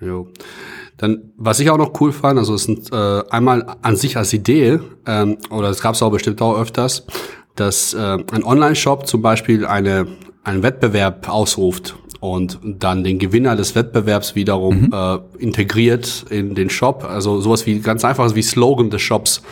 Jo. 0.00 0.28
Dann, 0.96 1.32
was 1.36 1.60
ich 1.60 1.70
auch 1.70 1.78
noch 1.78 2.00
cool 2.00 2.12
fand, 2.12 2.38
also 2.38 2.54
es 2.54 2.64
sind 2.64 2.92
äh, 2.92 3.22
einmal 3.30 3.76
an 3.82 3.96
sich 3.96 4.16
als 4.16 4.32
Idee, 4.32 4.80
ähm, 5.06 5.38
oder 5.50 5.70
es 5.70 5.80
gab 5.80 5.94
es 5.94 6.02
auch 6.02 6.10
bestimmt 6.10 6.42
auch 6.42 6.60
öfters, 6.60 7.06
dass 7.54 7.94
äh, 7.94 7.98
ein 7.98 8.42
Online-Shop 8.42 9.06
zum 9.06 9.22
Beispiel 9.22 9.64
eine, 9.64 10.08
einen 10.42 10.62
Wettbewerb 10.62 11.28
ausruft 11.28 11.96
und 12.22 12.60
dann 12.62 13.02
den 13.02 13.18
Gewinner 13.18 13.56
des 13.56 13.74
Wettbewerbs 13.74 14.36
wiederum 14.36 14.82
mhm. 14.82 14.90
äh, 14.92 15.18
integriert 15.42 16.24
in 16.30 16.54
den 16.54 16.70
Shop. 16.70 17.04
Also 17.04 17.40
sowas 17.40 17.66
wie 17.66 17.80
ganz 17.80 18.04
einfach 18.04 18.32
wie 18.34 18.42
Slogan 18.42 18.90
des 18.90 19.02
Shops 19.02 19.42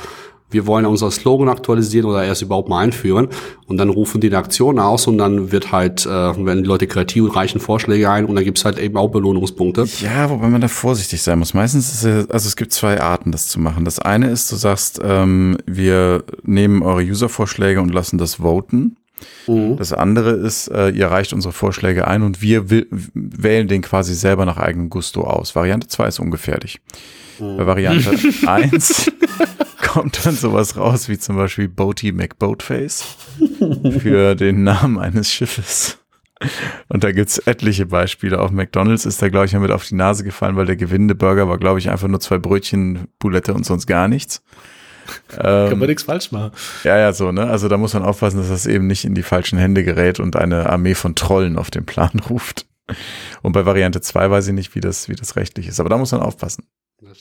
wir 0.50 0.66
wollen 0.66 0.84
unser 0.84 1.10
Slogan 1.10 1.48
aktualisieren 1.48 2.06
oder 2.06 2.24
erst 2.24 2.42
überhaupt 2.42 2.68
mal 2.68 2.80
einführen. 2.80 3.28
Und 3.66 3.76
dann 3.76 3.88
rufen 3.88 4.20
die 4.20 4.26
eine 4.26 4.38
Aktion 4.38 4.78
aus 4.78 5.06
und 5.06 5.18
dann 5.18 5.52
wird 5.52 5.70
halt, 5.70 6.04
äh, 6.06 6.08
werden 6.10 6.62
die 6.62 6.68
Leute 6.68 6.86
kreativ 6.86 7.34
reichen 7.36 7.60
Vorschläge 7.60 8.10
ein 8.10 8.24
und 8.24 8.34
dann 8.34 8.44
gibt's 8.44 8.64
halt 8.64 8.78
eben 8.78 8.96
auch 8.96 9.08
Belohnungspunkte. 9.08 9.86
Ja, 10.00 10.28
wobei 10.28 10.48
man 10.48 10.60
da 10.60 10.68
vorsichtig 10.68 11.22
sein 11.22 11.38
muss. 11.38 11.54
Meistens 11.54 11.92
ist 11.92 12.04
es, 12.04 12.30
also 12.30 12.48
es 12.48 12.56
gibt 12.56 12.72
zwei 12.72 13.00
Arten, 13.00 13.30
das 13.30 13.46
zu 13.46 13.60
machen. 13.60 13.84
Das 13.84 14.00
eine 14.00 14.28
ist, 14.28 14.50
du 14.50 14.56
sagst, 14.56 15.00
ähm, 15.02 15.56
wir 15.66 16.24
nehmen 16.42 16.82
eure 16.82 17.02
User-Vorschläge 17.02 17.80
und 17.80 17.94
lassen 17.94 18.18
das 18.18 18.36
voten. 18.36 18.96
Mhm. 19.46 19.76
Das 19.76 19.92
andere 19.92 20.30
ist, 20.30 20.68
äh, 20.68 20.90
ihr 20.90 21.08
reicht 21.08 21.32
unsere 21.32 21.52
Vorschläge 21.52 22.06
ein 22.06 22.22
und 22.22 22.42
wir 22.42 22.70
wählen 22.70 23.68
den 23.68 23.82
quasi 23.82 24.14
selber 24.14 24.44
nach 24.44 24.56
eigenem 24.56 24.90
Gusto 24.90 25.22
aus. 25.22 25.54
Variante 25.54 25.88
2 25.88 26.08
ist 26.08 26.18
ungefährlich. 26.20 26.80
Mhm. 27.38 27.56
Bei 27.56 27.66
Variante 27.66 28.16
1 28.46 29.12
kommt 29.82 30.24
dann 30.24 30.34
sowas 30.34 30.76
raus 30.76 31.08
wie 31.08 31.18
zum 31.18 31.36
Beispiel 31.36 31.68
Boaty 31.68 32.12
McBoatface 32.12 33.04
für 33.98 34.34
den 34.34 34.62
Namen 34.62 34.98
eines 34.98 35.32
Schiffes. 35.32 35.98
Und 36.88 37.04
da 37.04 37.12
gibt's 37.12 37.38
etliche 37.38 37.86
Beispiele. 37.86 38.40
Auch 38.40 38.50
McDonalds 38.50 39.04
ist 39.04 39.20
da, 39.20 39.28
glaube 39.28 39.46
ich, 39.46 39.52
mit 39.52 39.70
auf 39.70 39.86
die 39.86 39.94
Nase 39.94 40.24
gefallen, 40.24 40.56
weil 40.56 40.66
der 40.66 40.76
gewinnende 40.76 41.14
Burger 41.14 41.48
war, 41.48 41.58
glaube 41.58 41.78
ich, 41.78 41.90
einfach 41.90 42.08
nur 42.08 42.20
zwei 42.20 42.38
Brötchen, 42.38 43.08
Boulette 43.18 43.52
und 43.52 43.66
sonst 43.66 43.86
gar 43.86 44.08
nichts. 44.08 44.42
Kann 45.28 45.70
man 45.70 45.72
ähm, 45.72 45.86
nichts 45.86 46.02
falsch 46.04 46.32
machen. 46.32 46.52
Ja, 46.84 46.98
ja, 46.98 47.12
so, 47.12 47.32
ne? 47.32 47.46
Also 47.46 47.68
da 47.68 47.76
muss 47.76 47.94
man 47.94 48.02
aufpassen, 48.02 48.38
dass 48.38 48.48
das 48.48 48.66
eben 48.66 48.86
nicht 48.86 49.04
in 49.04 49.14
die 49.14 49.22
falschen 49.22 49.58
Hände 49.58 49.84
gerät 49.84 50.20
und 50.20 50.36
eine 50.36 50.68
Armee 50.68 50.94
von 50.94 51.14
Trollen 51.14 51.58
auf 51.58 51.70
den 51.70 51.86
Plan 51.86 52.20
ruft. 52.30 52.66
Und 53.42 53.52
bei 53.52 53.64
Variante 53.66 54.00
2 54.00 54.30
weiß 54.30 54.48
ich 54.48 54.54
nicht, 54.54 54.74
wie 54.74 54.80
das, 54.80 55.08
wie 55.08 55.14
das 55.14 55.36
rechtlich 55.36 55.68
ist. 55.68 55.80
Aber 55.80 55.88
da 55.88 55.96
muss 55.96 56.12
man 56.12 56.22
aufpassen. 56.22 56.64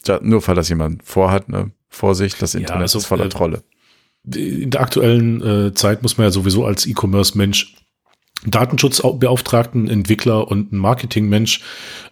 Ja, 0.05 0.19
nur 0.21 0.45
weil 0.47 0.55
das 0.55 0.69
jemand 0.69 1.03
vorhat, 1.03 1.49
ne? 1.49 1.71
Vorsicht, 1.89 2.41
das 2.41 2.53
Internet 2.53 2.79
ja, 2.79 2.81
also, 2.81 2.99
ist 2.99 3.05
voller 3.05 3.25
äh, 3.25 3.29
Trolle. 3.29 3.63
In 4.35 4.69
der 4.69 4.81
aktuellen 4.81 5.41
äh, 5.41 5.73
Zeit 5.73 6.03
muss 6.03 6.17
man 6.17 6.25
ja 6.25 6.31
sowieso 6.31 6.65
als 6.65 6.85
E-Commerce-Mensch 6.85 7.75
Datenschutzbeauftragten, 8.45 9.89
Entwickler 9.89 10.47
und 10.47 10.71
ein 10.71 10.77
Marketingmensch 10.77 11.61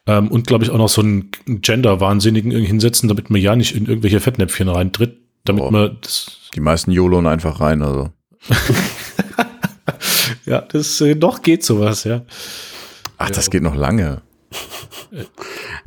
ähm, 0.08 0.28
und 0.28 0.48
glaube 0.48 0.66
ich 0.66 0.72
auch 0.72 0.78
noch 0.78 0.90
so 0.90 1.02
einen 1.02 1.32
Gender-Wahnsinnigen 1.46 2.52
hinsetzen, 2.52 3.08
damit 3.08 3.30
man 3.30 3.42
ja 3.42 3.56
nicht 3.56 3.76
in 3.76 3.86
irgendwelche 3.86 4.20
Fettnäpfchen 4.20 4.68
reintritt, 4.68 5.18
damit 5.48 5.64
oh, 5.64 5.72
man 5.72 5.98
das 6.02 6.38
die 6.56 6.62
meisten 6.62 6.92
YOLOn 6.92 7.28
einfach 7.28 7.60
rein, 7.60 7.82
also. 7.82 8.12
ja, 10.46 10.62
das 10.62 11.00
äh, 11.02 11.16
noch 11.16 11.42
geht 11.42 11.64
sowas, 11.64 12.04
ja. 12.04 12.24
Ach, 13.18 13.30
das 13.30 13.50
geht 13.50 13.64
noch 13.64 13.76
lange. 13.76 14.22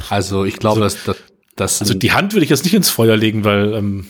Also 0.09 0.45
ich 0.45 0.59
glaube, 0.59 0.83
also, 0.83 0.97
dass, 0.97 1.17
dass 1.57 1.79
das 1.79 1.81
also 1.81 1.95
die 1.95 2.13
Hand 2.13 2.33
würde 2.35 2.45
ich 2.45 2.51
jetzt 2.51 2.65
nicht 2.65 2.75
ins 2.75 2.91
Feuer 2.91 3.17
legen, 3.17 3.45
weil 3.45 3.75
ähm, 3.75 4.07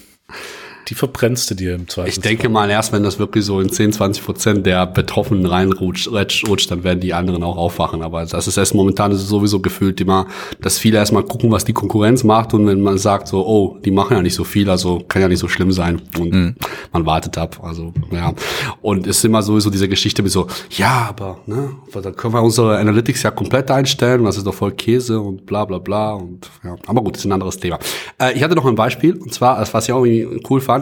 die 0.91 0.97
verbrennst 0.97 1.49
du 1.49 1.55
dir 1.55 1.77
im 1.77 1.89
Zweifel. 1.89 2.09
Ich 2.09 2.21
denke 2.21 2.49
mal, 2.49 2.69
erst 2.69 2.93
wenn 2.93 3.05
das 3.05 3.21
wirklich 3.21 3.45
so 3.45 3.61
in 3.61 3.71
10, 3.71 3.93
20 3.93 4.25
Prozent 4.25 4.67
der 4.67 4.87
Betroffenen 4.87 5.47
reinrutscht, 5.47 6.09
rutscht, 6.49 6.71
dann 6.71 6.83
werden 6.83 6.99
die 6.99 7.15
anderen 7.15 7.45
auch 7.45 7.57
aufwachen. 7.57 8.03
Aber 8.03 8.27
das 8.27 8.49
ist 8.49 8.57
erst 8.57 8.75
momentan 8.75 9.13
ist 9.13 9.23
es 9.23 9.29
sowieso 9.29 9.61
gefühlt 9.61 10.01
immer, 10.01 10.27
dass 10.61 10.79
viele 10.79 10.99
erstmal 10.99 11.23
gucken, 11.23 11.53
was 11.53 11.65
die 11.65 11.73
Konkurrenz 11.73 12.25
macht 12.25 12.55
und 12.55 12.67
wenn 12.67 12.81
man 12.81 12.99
sagt 12.99 13.29
so, 13.29 13.47
oh, 13.47 13.79
die 13.85 13.93
machen 13.93 14.17
ja 14.17 14.23
nicht 14.23 14.35
so 14.35 14.43
viel, 14.43 14.69
also 14.69 15.01
kann 15.07 15.23
ja 15.23 15.29
nicht 15.29 15.39
so 15.39 15.47
schlimm 15.47 15.71
sein 15.71 16.03
und 16.19 16.33
mhm. 16.33 16.55
man 16.93 17.07
wartet 17.07 17.39
ab. 17.39 17.61
Also 17.63 17.93
ja. 18.11 18.35
Und 18.83 19.07
es 19.07 19.19
ist 19.19 19.25
immer 19.25 19.43
sowieso 19.43 19.71
diese 19.71 19.89
Geschichte 19.89 20.25
mit 20.25 20.33
so, 20.33 20.49
ja, 20.71 21.07
aber 21.09 21.39
ne, 21.47 21.71
da 21.93 22.11
können 22.11 22.35
wir 22.35 22.43
unsere 22.43 22.79
Analytics 22.79 23.23
ja 23.23 23.31
komplett 23.31 23.71
einstellen, 23.71 24.25
das 24.25 24.37
ist 24.39 24.47
doch 24.47 24.55
voll 24.55 24.73
Käse 24.73 25.21
und 25.21 25.47
bla 25.47 25.65
bla 25.65 25.79
bla. 25.79 26.15
Und 26.15 26.51
ja, 26.65 26.75
aber 26.89 27.01
gut, 27.01 27.15
das 27.15 27.21
ist 27.21 27.27
ein 27.27 27.33
anderes 27.33 27.59
Thema. 27.59 27.79
Äh, 28.21 28.33
ich 28.33 28.43
hatte 28.43 28.57
noch 28.57 28.67
ein 28.67 28.75
Beispiel, 28.75 29.15
und 29.15 29.33
zwar, 29.33 29.61
was 29.73 29.85
ich 29.85 29.93
auch 29.93 30.05
irgendwie 30.05 30.43
cool 30.51 30.61
fand, 30.61 30.80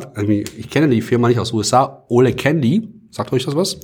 ich 0.57 0.71
kenne 0.71 0.89
die 0.89 1.01
Firma 1.01 1.29
nicht 1.29 1.39
aus 1.39 1.53
USA, 1.53 2.05
Ole 2.09 2.33
Candy, 2.33 2.89
sagt 3.11 3.33
euch 3.33 3.45
das 3.45 3.57
was? 3.57 3.79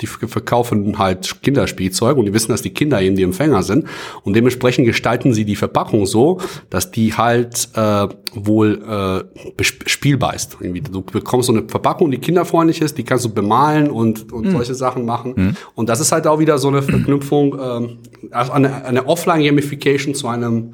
Die 0.00 0.06
verkaufen 0.06 0.98
halt 0.98 1.42
Kinderspielzeug 1.42 2.16
und 2.16 2.24
die 2.24 2.32
wissen, 2.32 2.50
dass 2.50 2.62
die 2.62 2.70
Kinder 2.70 3.02
eben 3.02 3.16
die 3.16 3.22
Empfänger 3.22 3.62
sind. 3.62 3.86
Und 4.22 4.34
dementsprechend 4.34 4.86
gestalten 4.86 5.34
sie 5.34 5.44
die 5.44 5.56
Verpackung 5.56 6.06
so, 6.06 6.40
dass 6.70 6.90
die 6.90 7.12
halt 7.12 7.68
äh, 7.74 8.08
wohl 8.32 8.82
äh, 8.82 9.62
spielbar 9.62 10.34
ist. 10.34 10.56
Irgendwie, 10.58 10.80
du 10.80 11.02
bekommst 11.02 11.48
so 11.48 11.52
eine 11.52 11.68
Verpackung, 11.68 12.10
die 12.10 12.16
kinderfreundlich 12.16 12.80
ist, 12.80 12.96
die 12.96 13.04
kannst 13.04 13.26
du 13.26 13.28
bemalen 13.28 13.90
und, 13.90 14.32
und 14.32 14.46
mhm. 14.46 14.52
solche 14.52 14.74
Sachen 14.74 15.04
machen. 15.04 15.34
Mhm. 15.36 15.56
Und 15.74 15.90
das 15.90 16.00
ist 16.00 16.12
halt 16.12 16.26
auch 16.26 16.38
wieder 16.38 16.56
so 16.56 16.68
eine 16.68 16.80
Verknüpfung, 16.80 17.58
äh, 17.58 18.30
also 18.30 18.52
eine, 18.52 18.86
eine 18.86 19.06
Offline-Gamification 19.06 20.14
zu 20.14 20.28
einem 20.28 20.72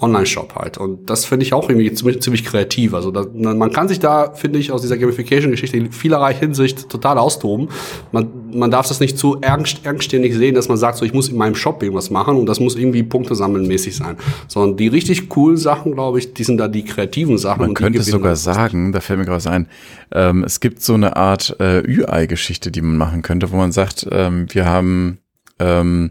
Online-Shop 0.00 0.56
halt. 0.56 0.76
Und 0.76 1.08
das 1.08 1.24
finde 1.24 1.46
ich 1.46 1.52
auch 1.52 1.68
irgendwie 1.68 1.92
ziemlich, 1.92 2.20
ziemlich 2.20 2.44
kreativ. 2.44 2.94
Also 2.94 3.12
da, 3.12 3.24
man 3.32 3.70
kann 3.70 3.86
sich 3.86 4.00
da, 4.00 4.32
finde 4.32 4.58
ich, 4.58 4.72
aus 4.72 4.82
dieser 4.82 4.98
Gamification-Geschichte 4.98 5.76
in 5.76 5.92
vielerlei 5.92 6.34
Hinsicht 6.34 6.88
total 6.88 7.16
austoben. 7.16 7.68
Man, 8.10 8.28
man 8.52 8.72
darf 8.72 8.88
das 8.88 8.98
nicht 8.98 9.16
zu 9.16 9.40
ernstständig 9.40 10.34
sehen, 10.34 10.56
dass 10.56 10.68
man 10.68 10.76
sagt, 10.78 10.98
so 10.98 11.04
ich 11.04 11.12
muss 11.12 11.28
in 11.28 11.36
meinem 11.36 11.54
Shop 11.54 11.80
irgendwas 11.80 12.10
machen 12.10 12.36
und 12.36 12.46
das 12.46 12.58
muss 12.58 12.74
irgendwie 12.74 13.04
Punkte 13.04 13.36
sammeln 13.36 13.68
mäßig 13.68 13.94
sein. 13.94 14.16
Sondern 14.48 14.76
die 14.76 14.88
richtig 14.88 15.28
coolen 15.28 15.56
Sachen, 15.56 15.92
glaube 15.92 16.18
ich, 16.18 16.34
die 16.34 16.42
sind 16.42 16.58
da 16.58 16.66
die 16.66 16.84
kreativen 16.84 17.38
Sachen. 17.38 17.60
Man 17.60 17.74
könnte 17.74 18.02
sogar 18.02 18.34
sagen, 18.34 18.90
da 18.90 19.00
fällt 19.00 19.20
mir 19.20 19.26
gerade 19.26 19.36
was 19.36 19.46
ein, 19.46 19.68
ähm, 20.10 20.42
es 20.42 20.58
gibt 20.58 20.82
so 20.82 20.94
eine 20.94 21.16
Art 21.16 21.56
äh, 21.60 21.78
Ü-Ei-Geschichte, 21.78 22.72
die 22.72 22.82
man 22.82 22.96
machen 22.96 23.22
könnte, 23.22 23.52
wo 23.52 23.56
man 23.56 23.70
sagt, 23.70 24.08
ähm, 24.10 24.48
wir 24.50 24.66
haben 24.66 25.18
ähm, 25.60 26.10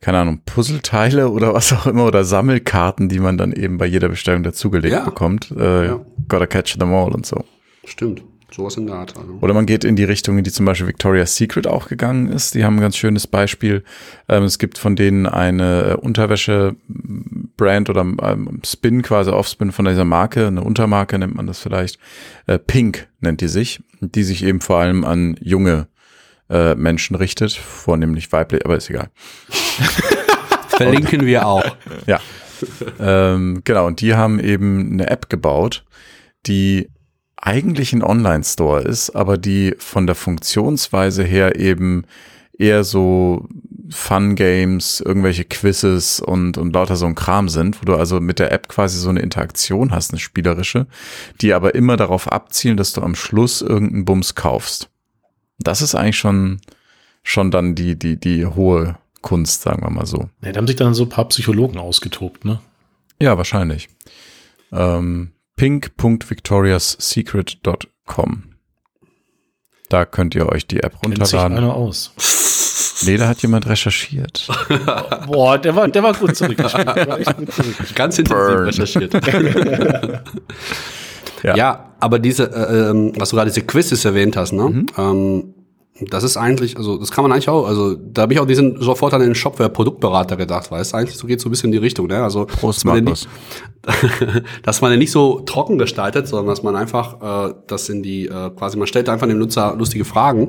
keine 0.00 0.18
Ahnung, 0.18 0.40
Puzzleteile 0.46 1.28
oder 1.30 1.54
was 1.54 1.72
auch 1.72 1.86
immer 1.86 2.06
oder 2.06 2.24
Sammelkarten, 2.24 3.08
die 3.08 3.18
man 3.18 3.36
dann 3.36 3.52
eben 3.52 3.78
bei 3.78 3.86
jeder 3.86 4.08
Bestellung 4.08 4.42
dazugelegt 4.42 4.94
ja. 4.94 5.04
bekommt. 5.04 5.50
Äh, 5.50 5.86
ja. 5.86 6.00
Gotta 6.28 6.46
catch 6.46 6.78
them 6.78 6.92
all 6.92 7.12
und 7.12 7.26
so. 7.26 7.44
Stimmt. 7.84 8.22
Sowas 8.50 8.78
in 8.78 8.86
der 8.86 8.96
Art. 8.96 9.14
Also. 9.16 9.38
Oder 9.42 9.52
man 9.52 9.66
geht 9.66 9.84
in 9.84 9.94
die 9.94 10.04
Richtung, 10.04 10.38
in 10.38 10.44
die 10.44 10.50
zum 10.50 10.64
Beispiel 10.64 10.86
Victoria's 10.86 11.36
Secret 11.36 11.66
auch 11.66 11.88
gegangen 11.88 12.28
ist. 12.28 12.54
Die 12.54 12.64
haben 12.64 12.76
ein 12.76 12.80
ganz 12.80 12.96
schönes 12.96 13.26
Beispiel. 13.26 13.84
Ähm, 14.26 14.44
es 14.44 14.58
gibt 14.58 14.78
von 14.78 14.96
denen 14.96 15.26
eine 15.26 15.98
Unterwäsche-Brand 15.98 17.90
oder 17.90 18.00
ähm, 18.00 18.60
Spin, 18.64 19.02
quasi 19.02 19.30
Offspin 19.30 19.70
von 19.70 19.84
dieser 19.84 20.06
Marke, 20.06 20.46
eine 20.46 20.62
Untermarke 20.62 21.18
nennt 21.18 21.34
man 21.34 21.46
das 21.46 21.58
vielleicht. 21.58 21.98
Äh, 22.46 22.58
Pink 22.58 23.08
nennt 23.20 23.42
die 23.42 23.48
sich, 23.48 23.82
die 24.00 24.22
sich 24.22 24.42
eben 24.42 24.62
vor 24.62 24.78
allem 24.78 25.04
an 25.04 25.36
junge 25.40 25.88
äh, 26.50 26.74
Menschen 26.74 27.16
richtet, 27.16 27.52
vornehmlich 27.52 28.30
weiblich, 28.32 28.64
aber 28.64 28.76
ist 28.76 28.90
egal. 28.90 29.10
Verlinken 30.68 31.26
wir 31.26 31.46
auch. 31.46 31.76
Ja. 32.06 32.20
Ähm, 32.98 33.62
genau, 33.64 33.86
und 33.86 34.00
die 34.00 34.14
haben 34.14 34.40
eben 34.40 34.92
eine 34.92 35.10
App 35.10 35.28
gebaut, 35.28 35.84
die 36.46 36.88
eigentlich 37.36 37.92
ein 37.92 38.02
Online-Store 38.02 38.82
ist, 38.82 39.10
aber 39.10 39.38
die 39.38 39.74
von 39.78 40.06
der 40.06 40.16
Funktionsweise 40.16 41.22
her 41.22 41.56
eben 41.56 42.04
eher 42.58 42.82
so 42.82 43.48
Fun-Games, 43.90 45.00
irgendwelche 45.00 45.44
Quizzes 45.44 46.20
und, 46.20 46.58
und 46.58 46.74
lauter 46.74 46.96
so 46.96 47.06
ein 47.06 47.14
Kram 47.14 47.48
sind, 47.48 47.80
wo 47.80 47.86
du 47.86 47.94
also 47.94 48.20
mit 48.20 48.38
der 48.38 48.52
App 48.52 48.68
quasi 48.68 48.98
so 48.98 49.08
eine 49.08 49.20
Interaktion 49.20 49.92
hast, 49.92 50.10
eine 50.10 50.20
spielerische, 50.20 50.86
die 51.40 51.54
aber 51.54 51.74
immer 51.74 51.96
darauf 51.96 52.30
abzielen, 52.30 52.76
dass 52.76 52.92
du 52.92 53.02
am 53.02 53.14
Schluss 53.14 53.62
irgendeinen 53.62 54.04
Bums 54.04 54.34
kaufst. 54.34 54.90
Das 55.58 55.82
ist 55.82 55.94
eigentlich 55.94 56.18
schon, 56.18 56.60
schon 57.22 57.50
dann 57.50 57.74
die, 57.74 57.98
die, 57.98 58.18
die 58.18 58.46
hohe 58.46 58.96
Kunst, 59.22 59.62
sagen 59.62 59.82
wir 59.82 59.90
mal 59.90 60.06
so. 60.06 60.28
Ja, 60.42 60.52
da 60.52 60.58
haben 60.58 60.66
sich 60.66 60.76
dann 60.76 60.94
so 60.94 61.04
ein 61.04 61.08
paar 61.08 61.28
Psychologen 61.28 61.78
ausgetobt, 61.78 62.44
ne? 62.44 62.60
Ja, 63.20 63.36
wahrscheinlich. 63.36 63.88
Ähm, 64.72 65.32
pink.victoriassecret.com. 65.56 68.42
Da 69.88 70.04
könnt 70.04 70.34
ihr 70.34 70.48
euch 70.48 70.66
die 70.66 70.80
App 70.82 71.00
Kennt 71.00 71.14
sich 71.14 71.22
runterladen. 71.34 71.56
einer 71.58 71.74
aus. 71.74 72.12
Nee, 73.06 73.16
da 73.16 73.28
hat 73.28 73.40
jemand 73.42 73.66
recherchiert. 73.68 74.48
Boah, 75.26 75.56
der 75.58 75.74
war, 75.74 75.88
der 75.88 76.02
war 76.02 76.12
gut 76.14 76.36
zurückgespielt. 76.36 76.88
Der 76.96 77.08
war 77.08 77.18
echt 77.20 77.36
gut 77.36 77.52
zurückgespielt. 77.52 77.96
Ganz 77.96 78.18
intensiv 78.18 78.66
recherchiert. 78.66 79.14
Ja. 81.44 81.54
ja. 81.54 81.87
Aber 82.00 82.18
diese, 82.18 82.44
äh, 82.44 82.90
ähm, 82.90 83.12
was 83.16 83.30
du 83.30 83.36
gerade 83.36 83.50
diese 83.50 83.66
Quizzes 83.66 84.04
erwähnt 84.04 84.36
hast, 84.36 84.52
ne? 84.52 84.86
Ähm, 84.96 85.54
das 86.00 86.22
ist 86.22 86.36
eigentlich, 86.36 86.76
also 86.76 86.96
das 86.96 87.10
kann 87.10 87.22
man 87.22 87.32
eigentlich 87.32 87.48
auch, 87.48 87.66
also 87.66 87.94
da 87.94 88.22
habe 88.22 88.32
ich 88.32 88.40
auch 88.40 88.46
diesen 88.46 88.80
sofort 88.80 89.14
an 89.14 89.20
den 89.20 89.34
Shopware 89.34 89.68
Produktberater 89.68 90.36
gedacht, 90.36 90.70
weißt 90.70 90.94
eigentlich 90.94 91.16
so 91.16 91.26
geht 91.26 91.40
so 91.40 91.48
ein 91.48 91.50
bisschen 91.50 91.68
in 91.68 91.72
die 91.72 91.78
Richtung, 91.78 92.06
ne? 92.06 92.22
Also 92.22 92.46
Prost, 92.46 92.78
dass 92.78 92.84
man 92.84 93.04
nicht, 93.04 93.28
dass 94.62 94.80
man 94.80 94.92
den 94.92 95.00
nicht 95.00 95.10
so 95.10 95.40
trocken 95.40 95.78
gestaltet, 95.78 96.28
sondern 96.28 96.46
dass 96.46 96.62
man 96.62 96.76
einfach 96.76 97.48
äh, 97.50 97.54
das 97.66 97.88
in 97.88 98.02
die 98.02 98.26
äh, 98.26 98.50
quasi 98.50 98.76
man 98.76 98.86
stellt 98.86 99.08
einfach 99.08 99.26
dem 99.26 99.38
Nutzer 99.38 99.74
lustige 99.76 100.04
Fragen, 100.04 100.48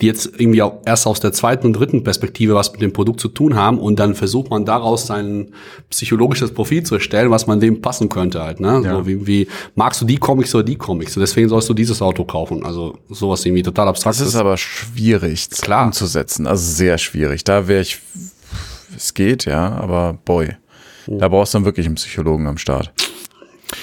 die 0.00 0.06
jetzt 0.06 0.30
irgendwie 0.38 0.62
auch 0.62 0.80
erst 0.84 1.06
aus 1.06 1.20
der 1.20 1.32
zweiten 1.32 1.68
und 1.68 1.72
dritten 1.72 2.04
Perspektive 2.04 2.54
was 2.54 2.72
mit 2.72 2.82
dem 2.82 2.92
Produkt 2.92 3.20
zu 3.20 3.28
tun 3.28 3.56
haben 3.56 3.78
und 3.78 3.98
dann 3.98 4.14
versucht 4.14 4.50
man 4.50 4.66
daraus 4.66 5.06
sein 5.06 5.52
psychologisches 5.88 6.52
Profil 6.52 6.82
zu 6.82 6.96
erstellen, 6.96 7.30
was 7.30 7.46
man 7.46 7.60
dem 7.60 7.80
passen 7.80 8.10
könnte 8.10 8.42
halt, 8.42 8.60
ne? 8.60 8.82
Ja. 8.84 8.96
So 8.96 9.06
wie, 9.06 9.26
wie 9.26 9.48
magst 9.74 10.02
du 10.02 10.04
die 10.04 10.18
Comics 10.18 10.54
oder 10.54 10.64
die 10.64 10.76
Comics? 10.76 11.14
Deswegen 11.14 11.48
sollst 11.48 11.68
du 11.68 11.74
dieses 11.74 12.02
Auto 12.02 12.24
kaufen. 12.24 12.64
Also 12.64 12.98
sowas 13.08 13.44
irgendwie 13.46 13.62
total 13.62 13.88
abstrakt. 13.88 14.20
Das 14.20 14.26
ist 14.26 14.36
aber 14.36 14.56
schwierig 14.82 15.50
Klar. 15.50 15.86
umzusetzen. 15.86 16.46
Also 16.46 16.70
sehr 16.70 16.98
schwierig. 16.98 17.44
Da 17.44 17.68
wäre 17.68 17.82
ich, 17.82 17.98
es 18.96 19.14
geht, 19.14 19.44
ja, 19.44 19.70
aber 19.70 20.18
boy. 20.24 20.56
Da 21.06 21.28
brauchst 21.28 21.54
du 21.54 21.58
dann 21.58 21.64
wirklich 21.64 21.86
einen 21.86 21.96
Psychologen 21.96 22.46
am 22.46 22.58
Start. 22.58 22.92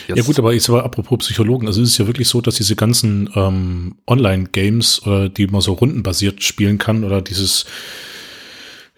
Ja 0.08 0.22
gut, 0.24 0.38
aber 0.40 0.54
jetzt 0.54 0.70
aber 0.70 0.84
apropos 0.86 1.20
Psychologen, 1.20 1.68
also 1.68 1.82
es 1.82 1.90
ist 1.90 1.98
ja 1.98 2.08
wirklich 2.08 2.28
so, 2.28 2.42
dass 2.42 2.56
diese 2.56 2.76
ganzen 2.76 3.30
ähm, 3.36 3.96
Online-Games, 4.08 5.02
äh, 5.06 5.30
die 5.30 5.48
man 5.48 5.62
so 5.62 5.74
rundenbasiert 5.74 6.44
spielen 6.44 6.78
kann, 6.78 7.04
oder 7.04 7.22
dieses 7.22 7.66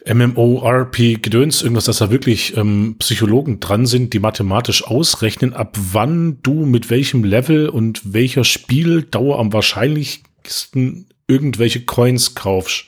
MMORP-Gedöns, 0.05 1.61
irgendwas, 1.61 1.85
dass 1.85 1.99
da 1.99 2.11
wirklich 2.11 2.57
ähm, 2.57 2.95
Psychologen 2.99 3.59
dran 3.59 3.85
sind, 3.85 4.13
die 4.13 4.19
mathematisch 4.19 4.85
ausrechnen, 4.85 5.53
ab 5.53 5.77
wann 5.91 6.39
du 6.43 6.65
mit 6.65 6.89
welchem 6.89 7.23
Level 7.23 7.69
und 7.69 8.13
welcher 8.13 8.43
Spieldauer 8.43 9.39
am 9.39 9.53
wahrscheinlichsten 9.53 11.05
irgendwelche 11.32 11.82
Coins 11.82 12.36
kaufst. 12.36 12.86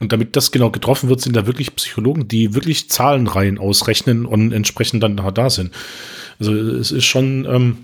Und 0.00 0.12
damit 0.12 0.36
das 0.36 0.52
genau 0.52 0.70
getroffen 0.70 1.08
wird, 1.08 1.20
sind 1.20 1.34
da 1.34 1.46
wirklich 1.46 1.74
Psychologen, 1.74 2.28
die 2.28 2.54
wirklich 2.54 2.88
Zahlenreihen 2.88 3.58
ausrechnen 3.58 4.26
und 4.26 4.52
entsprechend 4.52 5.02
dann 5.02 5.16
da, 5.16 5.30
da 5.30 5.50
sind. 5.50 5.72
Also 6.38 6.54
es 6.54 6.92
ist 6.92 7.04
schon, 7.04 7.44
ähm, 7.46 7.78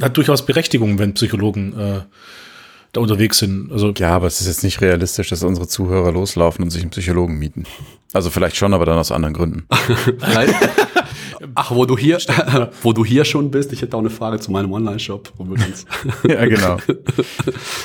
hat 0.00 0.16
durchaus 0.16 0.44
Berechtigung, 0.44 0.98
wenn 0.98 1.14
Psychologen 1.14 1.78
äh, 1.78 2.00
da 2.92 3.00
unterwegs 3.00 3.38
sind. 3.38 3.70
Also 3.70 3.92
Ja, 3.96 4.10
aber 4.10 4.26
es 4.26 4.40
ist 4.40 4.48
jetzt 4.48 4.64
nicht 4.64 4.80
realistisch, 4.80 5.28
dass 5.28 5.44
unsere 5.44 5.68
Zuhörer 5.68 6.10
loslaufen 6.10 6.64
und 6.64 6.70
sich 6.70 6.82
einen 6.82 6.90
Psychologen 6.90 7.38
mieten. 7.38 7.66
Also 8.12 8.30
vielleicht 8.30 8.56
schon, 8.56 8.74
aber 8.74 8.84
dann 8.84 8.98
aus 8.98 9.12
anderen 9.12 9.34
Gründen. 9.34 9.68
Ach, 11.54 11.70
wo 11.70 11.86
du 11.86 11.96
hier, 11.96 12.18
wo 12.82 12.92
du 12.92 13.04
hier 13.04 13.24
schon 13.24 13.50
bist, 13.50 13.72
ich 13.72 13.82
hätte 13.82 13.96
auch 13.96 14.00
eine 14.00 14.10
Frage 14.10 14.38
zu 14.40 14.50
meinem 14.50 14.72
Online-Shop. 14.72 15.32
übrigens. 15.38 15.84
ja, 16.28 16.44
genau. 16.46 16.78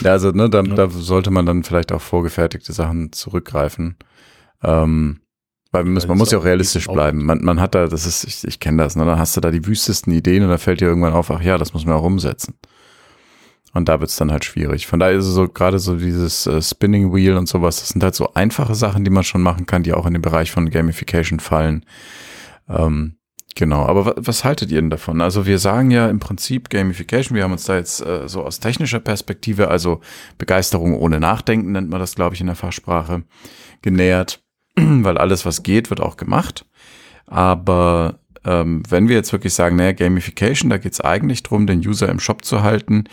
Ja, 0.01 0.11
also 0.11 0.31
ne, 0.31 0.49
da, 0.49 0.61
da 0.61 0.89
sollte 0.89 1.31
man 1.31 1.45
dann 1.45 1.63
vielleicht 1.63 1.91
auch 1.91 2.01
vorgefertigte 2.01 2.73
Sachen 2.73 3.11
zurückgreifen. 3.11 3.97
Ähm, 4.63 5.19
weil 5.71 5.85
man 5.85 5.93
muss, 5.93 6.07
man 6.07 6.17
muss 6.17 6.31
ja 6.31 6.39
auch 6.39 6.45
realistisch 6.45 6.87
bleiben. 6.87 7.23
Man, 7.25 7.43
man 7.43 7.61
hat 7.61 7.75
da, 7.75 7.87
das 7.87 8.05
ist, 8.05 8.23
ich, 8.25 8.45
ich 8.45 8.59
kenne 8.59 8.83
das, 8.83 8.95
ne? 8.95 9.05
Dann 9.05 9.19
hast 9.19 9.37
du 9.37 9.41
da 9.41 9.51
die 9.51 9.65
wüstesten 9.65 10.11
Ideen 10.13 10.43
und 10.43 10.49
dann 10.49 10.57
fällt 10.57 10.81
dir 10.81 10.87
irgendwann 10.87 11.13
auf, 11.13 11.31
ach 11.31 11.41
ja, 11.41 11.57
das 11.57 11.73
muss 11.73 11.85
man 11.85 11.95
auch 11.95 12.03
umsetzen. 12.03 12.55
Und 13.73 13.87
da 13.87 14.01
wird's 14.01 14.17
dann 14.17 14.31
halt 14.31 14.43
schwierig. 14.43 14.85
Von 14.87 14.99
daher 14.99 15.17
ist 15.17 15.25
es 15.25 15.33
so 15.33 15.47
gerade 15.47 15.79
so 15.79 15.95
dieses 15.95 16.45
äh, 16.45 16.61
Spinning 16.61 17.13
Wheel 17.13 17.37
und 17.37 17.47
sowas, 17.47 17.79
das 17.79 17.89
sind 17.89 18.03
halt 18.03 18.15
so 18.15 18.33
einfache 18.33 18.75
Sachen, 18.75 19.05
die 19.05 19.11
man 19.11 19.23
schon 19.23 19.41
machen 19.41 19.65
kann, 19.65 19.83
die 19.83 19.93
auch 19.93 20.05
in 20.05 20.13
den 20.13 20.21
Bereich 20.21 20.51
von 20.51 20.69
Gamification 20.69 21.39
fallen. 21.39 21.85
Ähm, 22.67 23.15
genau, 23.55 23.85
aber 23.85 24.05
wa 24.05 24.13
was 24.17 24.43
haltet 24.43 24.71
ihr 24.71 24.81
denn 24.81 24.89
davon? 24.89 25.21
Also 25.21 25.45
wir 25.45 25.59
sagen 25.59 25.91
ja 25.91 26.09
im 26.09 26.19
Prinzip 26.19 26.69
Gamification, 26.69 27.35
wir 27.35 27.43
haben 27.43 27.51
uns 27.51 27.65
da 27.65 27.75
jetzt 27.75 28.05
äh, 28.05 28.27
so 28.27 28.43
aus 28.43 28.59
technischer 28.59 28.99
Perspektive, 28.99 29.69
also 29.69 30.01
Begeisterung 30.37 30.95
ohne 30.95 31.19
Nachdenken 31.19 31.71
nennt 31.71 31.89
man 31.89 31.99
das, 31.99 32.15
glaube 32.15 32.35
ich, 32.35 32.41
in 32.41 32.47
der 32.47 32.55
Fachsprache, 32.55 33.23
genähert, 33.81 34.43
weil 34.75 35.17
alles, 35.17 35.45
was 35.45 35.63
geht, 35.63 35.89
wird 35.89 36.01
auch 36.01 36.17
gemacht. 36.17 36.65
Aber 37.25 38.19
ähm, 38.43 38.83
wenn 38.89 39.07
wir 39.07 39.15
jetzt 39.15 39.31
wirklich 39.31 39.53
sagen, 39.53 39.75
naja, 39.75 39.91
Gamification, 39.91 40.69
da 40.69 40.77
geht 40.77 40.93
es 40.93 41.01
eigentlich 41.01 41.43
drum, 41.43 41.67
den 41.67 41.79
User 41.79 42.09
im 42.09 42.19
Shop 42.19 42.43
zu 42.43 42.63
halten, 42.63 43.05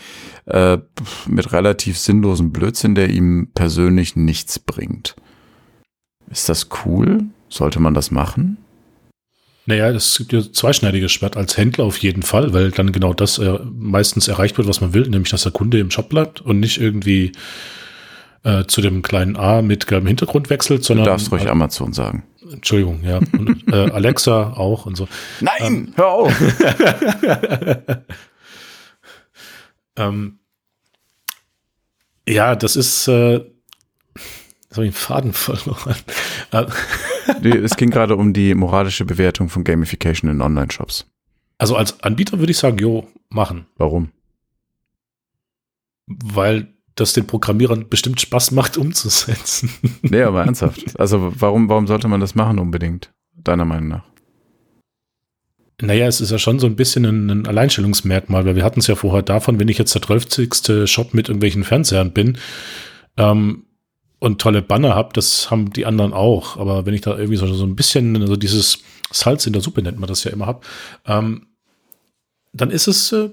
äh, 0.45 0.79
mit 1.27 1.51
relativ 1.53 1.97
sinnlosem 1.97 2.51
Blödsinn, 2.51 2.95
der 2.95 3.09
ihm 3.09 3.49
persönlich 3.53 4.15
nichts 4.15 4.59
bringt. 4.59 5.15
Ist 6.29 6.49
das 6.49 6.69
cool? 6.85 7.25
Sollte 7.47 7.79
man 7.79 7.93
das 7.93 8.11
machen? 8.11 8.57
Naja, 9.69 9.91
es 9.91 10.17
gibt 10.17 10.33
ja 10.33 10.41
zweischneidiges 10.51 11.11
Schwert 11.11 11.37
als 11.37 11.55
Händler 11.55 11.85
auf 11.85 11.97
jeden 11.99 12.23
Fall, 12.23 12.53
weil 12.53 12.71
dann 12.71 12.91
genau 12.91 13.13
das 13.13 13.37
äh, 13.37 13.59
meistens 13.71 14.27
erreicht 14.27 14.57
wird, 14.57 14.67
was 14.67 14.81
man 14.81 14.95
will, 14.95 15.07
nämlich 15.07 15.29
dass 15.29 15.43
der 15.43 15.51
Kunde 15.51 15.77
im 15.77 15.91
Shop 15.91 16.09
bleibt 16.09 16.41
und 16.41 16.59
nicht 16.59 16.81
irgendwie 16.81 17.33
äh, 18.43 18.65
zu 18.65 18.81
dem 18.81 19.03
kleinen 19.03 19.37
A 19.37 19.61
mit 19.61 19.85
gelbem 19.85 20.07
Hintergrund 20.07 20.49
wechselt, 20.49 20.79
Du 20.79 20.85
sondern 20.85 21.05
darfst 21.05 21.31
ruhig 21.31 21.47
Amazon 21.47 21.93
sagen. 21.93 22.23
Entschuldigung, 22.51 23.03
ja. 23.03 23.17
Und, 23.17 23.71
äh, 23.71 23.75
Alexa 23.91 24.53
auch 24.53 24.87
und 24.87 24.95
so. 24.97 25.07
Nein, 25.39 25.93
hör 25.95 26.07
auf! 26.07 26.33
Ähm, 29.97 30.39
ja, 32.25 32.55
das 32.55 32.77
ist 32.77 33.09
äh, 33.09 33.33
jetzt 33.33 34.71
habe 34.71 34.85
ich 34.85 34.91
den 34.91 34.93
Faden 34.93 35.33
verloren. 35.33 35.95
Es 37.43 37.75
ging 37.75 37.89
gerade 37.89 38.15
um 38.15 38.33
die 38.33 38.55
moralische 38.55 39.05
Bewertung 39.05 39.49
von 39.49 39.63
Gamification 39.63 40.29
in 40.29 40.41
Online-Shops. 40.41 41.07
also 41.57 41.75
als 41.75 42.01
Anbieter 42.03 42.39
würde 42.39 42.51
ich 42.51 42.57
sagen, 42.57 42.77
jo, 42.77 43.07
machen. 43.29 43.65
Warum? 43.77 44.09
Weil 46.07 46.73
das 46.95 47.13
den 47.13 47.27
Programmierern 47.27 47.87
bestimmt 47.89 48.19
Spaß 48.19 48.51
macht, 48.51 48.77
umzusetzen. 48.77 49.69
Nee, 50.01 50.23
aber 50.23 50.45
ernsthaft. 50.45 50.99
Also 50.99 51.33
warum, 51.39 51.69
warum 51.69 51.87
sollte 51.87 52.07
man 52.07 52.19
das 52.19 52.35
machen 52.35 52.59
unbedingt, 52.59 53.11
deiner 53.35 53.65
Meinung 53.65 53.89
nach? 53.89 54.03
Naja, 55.81 56.07
es 56.07 56.19
ist 56.19 56.31
ja 56.31 56.37
schon 56.37 56.59
so 56.59 56.67
ein 56.67 56.75
bisschen 56.75 57.05
ein, 57.05 57.29
ein 57.29 57.47
Alleinstellungsmerkmal, 57.47 58.45
weil 58.45 58.55
wir 58.55 58.65
hatten 58.65 58.81
es 58.81 58.87
ja 58.87 58.95
vorher 58.95 59.21
davon, 59.21 59.59
wenn 59.59 59.69
ich 59.69 59.77
jetzt 59.77 59.95
der 59.95 60.01
12. 60.01 60.89
Shop 60.89 61.13
mit 61.13 61.29
irgendwelchen 61.29 61.63
Fernsehern 61.63 62.11
bin 62.11 62.37
ähm, 63.17 63.65
und 64.19 64.39
tolle 64.41 64.61
Banner 64.61 64.95
habe, 64.95 65.13
das 65.13 65.49
haben 65.49 65.71
die 65.71 65.85
anderen 65.85 66.13
auch. 66.13 66.57
Aber 66.57 66.85
wenn 66.85 66.93
ich 66.93 67.01
da 67.01 67.17
irgendwie 67.17 67.37
so, 67.37 67.47
so 67.53 67.65
ein 67.65 67.75
bisschen, 67.75 68.15
also 68.21 68.35
dieses 68.35 68.79
Salz 69.11 69.47
in 69.47 69.53
der 69.53 69.61
Suppe 69.61 69.81
nennt 69.81 69.99
man 69.99 70.07
das 70.09 70.23
ja 70.23 70.31
immer 70.31 70.45
hab, 70.45 70.65
ähm, 71.05 71.47
dann 72.53 72.69
ist 72.69 72.87
es 72.87 73.11
äh, 73.11 73.29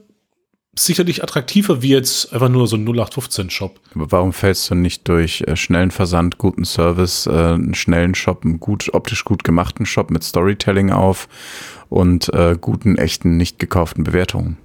sicherlich 0.79 1.23
attraktiver 1.23 1.83
wie 1.83 1.89
jetzt 1.89 2.33
einfach 2.33 2.49
nur 2.49 2.67
so 2.67 2.77
ein 2.77 2.87
0815-Shop. 2.87 3.81
Aber 3.95 4.13
warum 4.13 4.33
fällst 4.33 4.71
du 4.71 4.75
nicht 4.75 5.09
durch 5.09 5.43
äh, 5.47 5.57
schnellen 5.57 5.91
Versand, 5.91 6.39
guten 6.39 6.65
Service, 6.65 7.27
äh, 7.27 7.31
einen 7.31 7.75
schnellen 7.75 8.15
Shop, 8.15 8.45
einen 8.45 8.61
gut, 8.61 8.93
optisch 8.93 9.25
gut 9.25 9.43
gemachten 9.43 9.87
Shop 9.87 10.11
mit 10.11 10.23
Storytelling 10.23 10.91
auf 10.91 11.29
und 11.89 12.33
äh, 12.33 12.57
guten, 12.61 12.97
echten, 12.97 13.37
nicht 13.37 13.59
gekauften 13.59 14.05
Bewertungen? 14.05 14.59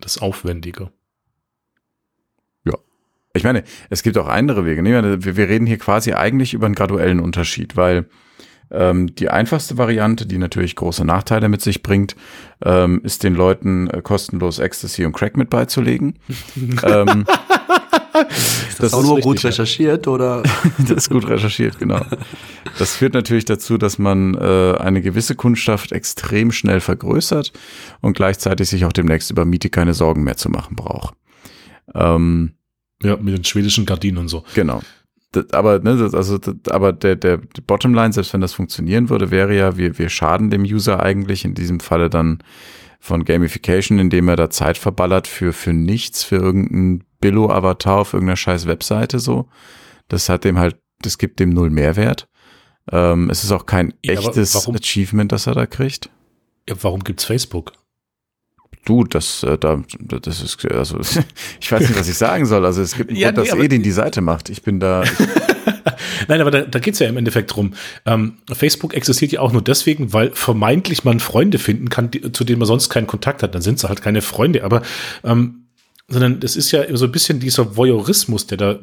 Das 0.00 0.16
ist 0.16 0.22
aufwendiger. 0.22 0.90
Ich 3.34 3.44
meine, 3.44 3.64
es 3.88 4.02
gibt 4.02 4.18
auch 4.18 4.28
andere 4.28 4.66
Wege. 4.66 4.82
ne? 4.82 5.24
Wir, 5.24 5.48
reden 5.48 5.66
hier 5.66 5.78
quasi 5.78 6.12
eigentlich 6.12 6.54
über 6.54 6.66
einen 6.66 6.74
graduellen 6.74 7.20
Unterschied, 7.20 7.76
weil 7.76 8.06
ähm, 8.70 9.14
die 9.14 9.28
einfachste 9.28 9.78
Variante, 9.78 10.26
die 10.26 10.38
natürlich 10.38 10.76
große 10.76 11.04
Nachteile 11.04 11.48
mit 11.48 11.62
sich 11.62 11.82
bringt, 11.82 12.16
ähm, 12.64 13.00
ist 13.04 13.22
den 13.22 13.34
Leuten 13.34 13.88
äh, 13.88 14.02
kostenlos 14.02 14.58
Ecstasy 14.58 15.04
und 15.04 15.12
Crack 15.12 15.36
mit 15.36 15.50
beizulegen. 15.50 16.18
ähm, 16.82 17.24
Ist 18.68 18.82
das, 18.82 18.92
auch 18.92 19.02
nur 19.02 19.16
richtig, 19.16 19.24
gut 19.24 19.44
recherchiert 19.44 20.06
oder? 20.08 20.42
Das 20.78 20.90
ist 20.90 21.10
gut 21.10 21.28
recherchiert, 21.28 21.78
genau. 21.78 22.04
Das 22.78 22.94
führt 22.96 23.14
natürlich 23.14 23.44
dazu, 23.44 23.78
dass 23.78 23.98
man 23.98 24.34
äh, 24.34 24.74
eine 24.78 25.00
gewisse 25.02 25.34
Kundschaft 25.34 25.92
extrem 25.92 26.52
schnell 26.52 26.80
vergrößert 26.80 27.52
und 28.00 28.14
gleichzeitig 28.14 28.68
sich 28.68 28.84
auch 28.84 28.92
demnächst 28.92 29.30
über 29.30 29.44
Miete 29.44 29.70
keine 29.70 29.94
Sorgen 29.94 30.24
mehr 30.24 30.36
zu 30.36 30.50
machen 30.50 30.76
braucht. 30.76 31.14
Ähm, 31.94 32.52
Ja, 33.02 33.16
mit 33.16 33.36
den 33.36 33.44
schwedischen 33.44 33.86
Gardinen 33.86 34.18
und 34.18 34.28
so. 34.28 34.44
Genau. 34.54 34.82
Das, 35.32 35.50
aber 35.52 35.78
ne, 35.78 35.96
das, 35.96 36.14
also 36.14 36.38
das, 36.38 36.54
aber 36.70 36.92
der 36.92 37.16
der 37.16 37.40
Bottomline, 37.66 38.12
selbst 38.12 38.32
wenn 38.34 38.40
das 38.40 38.52
funktionieren 38.52 39.08
würde, 39.08 39.30
wäre 39.30 39.56
ja, 39.56 39.76
wir 39.76 39.98
wir 39.98 40.08
schaden 40.08 40.50
dem 40.50 40.62
User 40.62 41.02
eigentlich 41.02 41.44
in 41.44 41.54
diesem 41.54 41.80
Falle 41.80 42.10
dann 42.10 42.42
von 43.00 43.24
Gamification, 43.24 43.98
indem 43.98 44.28
er 44.28 44.36
da 44.36 44.50
Zeit 44.50 44.78
verballert 44.78 45.26
für 45.26 45.52
für 45.52 45.72
nichts, 45.72 46.22
für 46.22 46.36
irgendeinen 46.36 47.04
Billo-Avatar 47.20 48.00
auf 48.00 48.12
irgendeiner 48.12 48.36
scheiß 48.36 48.66
Webseite 48.66 49.18
so. 49.18 49.48
Das 50.08 50.28
hat 50.28 50.44
dem 50.44 50.58
halt, 50.58 50.76
das 51.00 51.18
gibt 51.18 51.40
dem 51.40 51.50
null 51.50 51.70
Mehrwert. 51.70 52.28
Ähm, 52.90 53.30
es 53.30 53.44
ist 53.44 53.52
auch 53.52 53.64
kein 53.64 53.94
Ja, 54.04 54.14
echtes 54.14 54.68
Achievement, 54.68 55.32
das 55.32 55.46
er 55.46 55.54
da 55.54 55.66
kriegt. 55.66 56.10
Ja, 56.68 56.74
warum 56.82 57.02
gibt's 57.04 57.24
Facebook? 57.24 57.72
Du, 58.84 59.04
das, 59.04 59.42
äh, 59.44 59.58
da, 59.58 59.82
das 60.00 60.42
ist, 60.42 60.64
also, 60.72 60.98
ich 61.60 61.70
weiß 61.70 61.80
nicht, 61.80 61.98
was 61.98 62.08
ich 62.08 62.16
sagen 62.16 62.46
soll. 62.46 62.66
Also, 62.66 62.82
es 62.82 62.96
gibt 62.96 63.10
einen 63.10 63.18
Ja, 63.18 63.30
Grund, 63.30 63.48
dass 63.48 63.58
Edin 63.58 63.82
die 63.82 63.92
Seite 63.92 64.20
macht. 64.20 64.50
Ich 64.50 64.62
bin 64.62 64.80
da, 64.80 65.04
Nein, 66.28 66.40
aber 66.40 66.50
da, 66.50 66.62
da 66.62 66.78
geht's 66.78 66.98
ja 66.98 67.08
im 67.08 67.16
Endeffekt 67.16 67.54
drum. 67.54 67.74
Ähm, 68.06 68.38
Facebook 68.52 68.94
existiert 68.94 69.32
ja 69.32 69.40
auch 69.40 69.52
nur 69.52 69.62
deswegen, 69.62 70.12
weil 70.12 70.30
vermeintlich 70.32 71.04
man 71.04 71.20
Freunde 71.20 71.58
finden 71.58 71.88
kann, 71.88 72.10
die, 72.10 72.32
zu 72.32 72.44
denen 72.44 72.58
man 72.58 72.66
sonst 72.66 72.88
keinen 72.88 73.06
Kontakt 73.06 73.42
hat. 73.42 73.54
Dann 73.54 73.62
sind 73.62 73.78
sie 73.78 73.88
halt 73.88 74.02
keine 74.02 74.22
Freunde. 74.22 74.64
Aber 74.64 74.82
ähm, 75.24 75.66
sondern 76.08 76.40
es 76.42 76.56
ist 76.56 76.70
ja 76.72 76.84
so 76.96 77.06
ein 77.06 77.12
bisschen 77.12 77.40
dieser 77.40 77.76
Voyeurismus, 77.76 78.46
der 78.46 78.58
da 78.58 78.78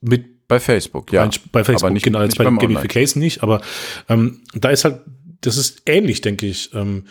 mit 0.00 0.46
bei 0.48 0.60
Facebook, 0.60 1.12
ja. 1.12 1.28
Bei 1.50 1.64
Facebook, 1.64 1.82
aber 1.82 1.90
nicht, 1.92 2.04
genau, 2.04 2.22
jetzt 2.22 2.38
nicht 2.38 2.48
bei. 2.48 2.66
Gamification 2.66 3.20
nicht, 3.20 3.42
aber 3.42 3.62
ähm, 4.08 4.42
da 4.54 4.68
ist 4.68 4.84
halt, 4.84 5.00
das 5.40 5.56
ist 5.56 5.82
ähnlich, 5.86 6.20
denke 6.20 6.46
ich. 6.46 6.72
Ähm, 6.72 7.04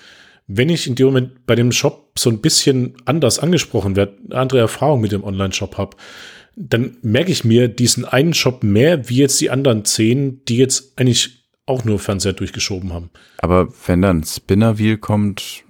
wenn 0.48 0.70
ich 0.70 0.88
in 0.88 0.96
dem 0.96 1.08
Moment 1.08 1.46
bei 1.46 1.56
dem 1.56 1.72
Shop 1.72 2.12
so 2.18 2.30
ein 2.30 2.40
bisschen 2.40 2.94
anders 3.06 3.40
angesprochen 3.40 3.96
werde, 3.96 4.18
eine 4.30 4.40
andere 4.40 4.60
Erfahrung 4.60 5.02
mit 5.02 5.12
dem 5.12 5.24
Online-Shop 5.24 5.78
habe, 5.78 5.98
dann 6.56 6.98
merke 7.02 7.32
ich 7.32 7.44
mir 7.44 7.68
diesen 7.68 8.06
einen 8.06 8.34
Shop 8.34 8.64
mehr, 8.64 9.10
wie 9.10 9.18
jetzt 9.18 9.42
die 9.42 9.50
anderen 9.50 9.86
zehn, 9.86 10.42
die 10.46 10.58
jetzt 10.58 10.94
eigentlich 10.98 11.46
auch 11.66 11.84
nur 11.84 12.00
Fernseher 12.00 12.34
durchgeschoben 12.34 12.94
haben. 12.94 13.10
Aber 13.40 13.68
wenn 13.88 14.02
dann 14.02 14.24
Spinner 14.24 14.78
Wheel 14.78 14.98
kommt, 14.98 15.64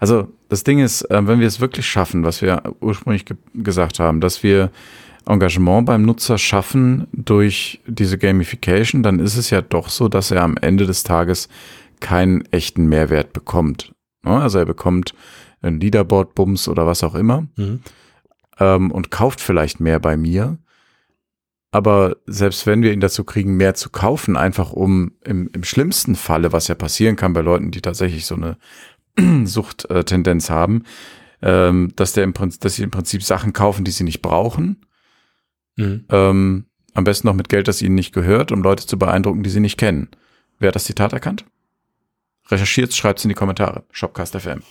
also 0.00 0.28
das 0.48 0.64
Ding 0.64 0.78
ist, 0.80 1.02
äh, 1.10 1.26
wenn 1.26 1.40
wir 1.40 1.46
es 1.46 1.60
wirklich 1.60 1.86
schaffen, 1.86 2.24
was 2.24 2.42
wir 2.42 2.62
ursprünglich 2.80 3.26
ge 3.26 3.36
gesagt 3.54 4.00
haben, 4.00 4.20
dass 4.20 4.42
wir 4.42 4.70
Engagement 5.26 5.84
beim 5.84 6.02
Nutzer 6.02 6.38
schaffen 6.38 7.06
durch 7.12 7.80
diese 7.86 8.16
Gamification, 8.16 9.02
dann 9.02 9.20
ist 9.20 9.36
es 9.36 9.50
ja 9.50 9.60
doch 9.60 9.90
so, 9.90 10.08
dass 10.08 10.30
er 10.30 10.42
am 10.42 10.56
Ende 10.56 10.86
des 10.86 11.02
Tages 11.02 11.48
keinen 12.00 12.44
echten 12.52 12.86
Mehrwert 12.88 13.32
bekommt. 13.32 13.94
Ne? 14.22 14.40
Also 14.40 14.58
er 14.58 14.64
bekommt 14.66 15.14
ein 15.60 15.80
Leaderboard-Bums 15.80 16.68
oder 16.68 16.86
was 16.86 17.02
auch 17.02 17.14
immer 17.14 17.46
Mhm. 17.56 17.80
ähm, 18.58 18.90
und 18.90 19.10
kauft 19.10 19.40
vielleicht 19.40 19.80
mehr 19.80 19.98
bei 20.00 20.16
mir. 20.16 20.58
Aber 21.70 22.16
selbst 22.26 22.66
wenn 22.66 22.82
wir 22.82 22.92
ihn 22.92 23.00
dazu 23.00 23.24
kriegen, 23.24 23.56
mehr 23.56 23.74
zu 23.74 23.90
kaufen, 23.90 24.36
einfach 24.36 24.72
um 24.72 25.12
im, 25.24 25.50
im 25.52 25.64
schlimmsten 25.64 26.14
Falle, 26.16 26.52
was 26.52 26.68
ja 26.68 26.74
passieren 26.74 27.16
kann 27.16 27.34
bei 27.34 27.42
Leuten, 27.42 27.70
die 27.70 27.82
tatsächlich 27.82 28.24
so 28.24 28.36
eine 28.36 28.56
Suchttendenz 29.46 30.48
haben, 30.48 30.84
ähm, 31.42 31.92
dass 31.96 32.14
der 32.14 32.24
im 32.24 32.32
Prinzip, 32.32 32.60
dass 32.62 32.76
sie 32.76 32.84
im 32.84 32.90
Prinzip 32.90 33.22
Sachen 33.22 33.52
kaufen, 33.52 33.84
die 33.84 33.90
sie 33.90 34.04
nicht 34.04 34.22
brauchen. 34.22 34.86
Mhm. 35.76 36.04
Ähm, 36.08 36.64
am 36.94 37.04
besten 37.04 37.28
noch 37.28 37.34
mit 37.34 37.48
Geld, 37.48 37.68
das 37.68 37.82
ihnen 37.82 37.94
nicht 37.94 38.12
gehört, 38.14 38.50
um 38.50 38.62
Leute 38.62 38.86
zu 38.86 38.98
beeindrucken, 38.98 39.42
die 39.42 39.50
sie 39.50 39.60
nicht 39.60 39.78
kennen. 39.78 40.08
Wer 40.58 40.68
hat 40.68 40.74
das 40.74 40.84
Zitat 40.84 41.12
erkannt? 41.12 41.44
Recherchiert, 42.50 42.94
schreibt 42.94 43.18
es 43.18 43.24
in 43.24 43.28
die 43.28 43.34
Kommentare. 43.34 43.84
Shopcast 43.90 44.36
FM. 44.38 44.62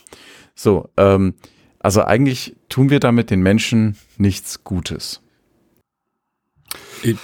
So, 0.55 0.89
ähm, 0.97 1.35
also 1.79 2.03
eigentlich 2.03 2.55
tun 2.69 2.89
wir 2.89 2.99
damit 2.99 3.29
den 3.29 3.41
Menschen 3.41 3.95
nichts 4.17 4.63
Gutes. 4.63 5.21
Ich- 7.03 7.17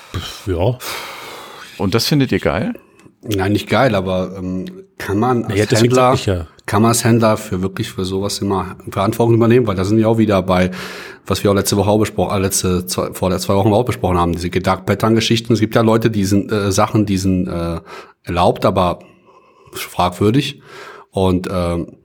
Ja, 0.46 0.78
Und 1.78 1.96
das 1.96 2.06
findet 2.08 2.32
ihr 2.32 2.40
geil? 2.40 2.74
Nein, 3.24 3.54
nicht 3.54 3.70
geil, 3.70 3.96
aber 3.96 4.36
ähm, 4.38 4.66
kann 4.98 5.18
man 5.18 5.46
als 5.46 5.58
ja 5.72 5.78
Händler, 5.78 6.14
ich 6.14 6.26
ja. 6.26 6.46
kann 6.66 6.82
man 6.82 6.90
als 6.90 7.04
Händler 7.06 7.38
für 7.38 7.62
wirklich 7.62 7.90
für 7.90 8.04
sowas 8.06 8.40
immer 8.40 8.76
Verantwortung 8.92 9.36
übernehmen, 9.36 9.66
weil 9.66 9.76
da 9.76 9.86
sind 9.86 9.98
wir 9.98 10.10
auch 10.10 10.18
wieder 10.18 10.42
bei, 10.44 10.72
was 11.26 11.42
wir 11.44 11.50
auch 11.52 11.56
letzte 11.56 11.78
Woche 11.78 11.90
auch 11.90 12.00
besprochen, 12.00 12.36
äh, 12.36 12.40
letzte 12.40 12.86
zwei, 12.86 13.14
vor 13.14 13.30
der 13.30 13.40
zwei 13.40 13.56
Wochen 13.56 13.72
auch 13.74 13.86
besprochen 13.86 14.18
haben, 14.18 14.34
diese 14.34 14.50
Dark 14.50 14.86
Pattern 14.86 15.16
Geschichten. 15.16 15.54
Es 15.54 15.62
gibt 15.62 15.74
ja 15.74 15.82
Leute, 15.82 16.12
die 16.12 16.26
sind 16.26 16.52
äh, 16.52 16.72
Sachen, 16.72 17.06
die 17.06 17.18
sind 17.18 17.48
äh, 17.48 17.80
erlaubt, 18.24 18.66
aber 18.66 19.00
fragwürdig. 19.78 20.62
Und 21.12 21.48
ähm, 21.52 21.98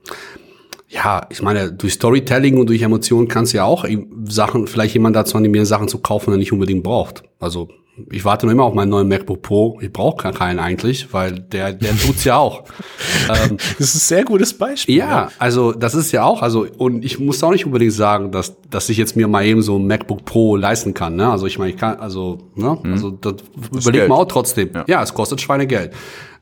ja, 0.87 1.27
ich 1.29 1.41
meine, 1.41 1.71
durch 1.71 1.93
Storytelling 1.93 2.57
und 2.57 2.67
durch 2.67 2.81
Emotionen 2.81 3.27
kannst 3.27 3.53
du 3.53 3.57
ja 3.57 3.63
auch 3.63 3.85
Sachen, 4.25 4.67
vielleicht 4.67 4.95
jemand 4.95 5.15
dazu 5.15 5.37
animieren, 5.37 5.65
Sachen 5.65 5.87
zu 5.87 5.99
kaufen, 5.99 6.31
die 6.31 6.35
er 6.35 6.39
nicht 6.39 6.51
unbedingt 6.51 6.83
braucht. 6.83 7.23
Also 7.39 7.69
ich 8.11 8.25
warte 8.25 8.45
noch 8.45 8.53
immer 8.53 8.63
auf 8.63 8.73
meinen 8.73 8.89
neuen 8.89 9.07
MacBook 9.07 9.41
Pro. 9.41 9.79
Ich 9.81 9.91
brauche 9.91 10.31
keinen 10.31 10.59
eigentlich, 10.59 11.13
weil 11.13 11.33
der, 11.39 11.73
der 11.73 11.97
tut's 11.97 12.23
ja 12.23 12.37
auch. 12.37 12.63
ähm, 13.29 13.57
Das 13.77 13.87
ist 13.89 13.95
ein 13.95 13.99
sehr 13.99 14.23
gutes 14.25 14.53
Beispiel. 14.57 14.95
ja, 14.95 15.29
also 15.39 15.71
das 15.71 15.95
ist 15.95 16.11
ja 16.11 16.23
auch, 16.23 16.41
also 16.41 16.65
und 16.77 17.03
ich 17.03 17.19
muss 17.19 17.43
auch 17.43 17.51
nicht 17.51 17.65
unbedingt 17.65 17.93
sagen, 17.93 18.31
dass 18.31 18.55
dass 18.69 18.87
ich 18.89 18.97
jetzt 18.97 19.15
mir 19.15 19.27
mal 19.27 19.43
eben 19.45 19.61
so 19.61 19.77
ein 19.77 19.87
MacBook 19.87 20.25
Pro 20.25 20.55
leisten 20.55 20.93
kann. 20.93 21.15
Ne? 21.15 21.29
Also 21.29 21.47
ich 21.47 21.57
meine, 21.57 21.71
ich 21.71 21.77
kann, 21.77 21.97
also 21.97 22.37
ne, 22.55 22.77
also 22.83 23.09
das 23.09 23.33
überlegt 23.71 23.91
Geld. 23.93 24.09
man 24.09 24.19
auch 24.19 24.25
trotzdem. 24.25 24.69
Ja. 24.73 24.85
Ja. 24.87 25.03
es 25.03 25.13
kostet 25.13 25.41
Schweinegeld. 25.41 25.91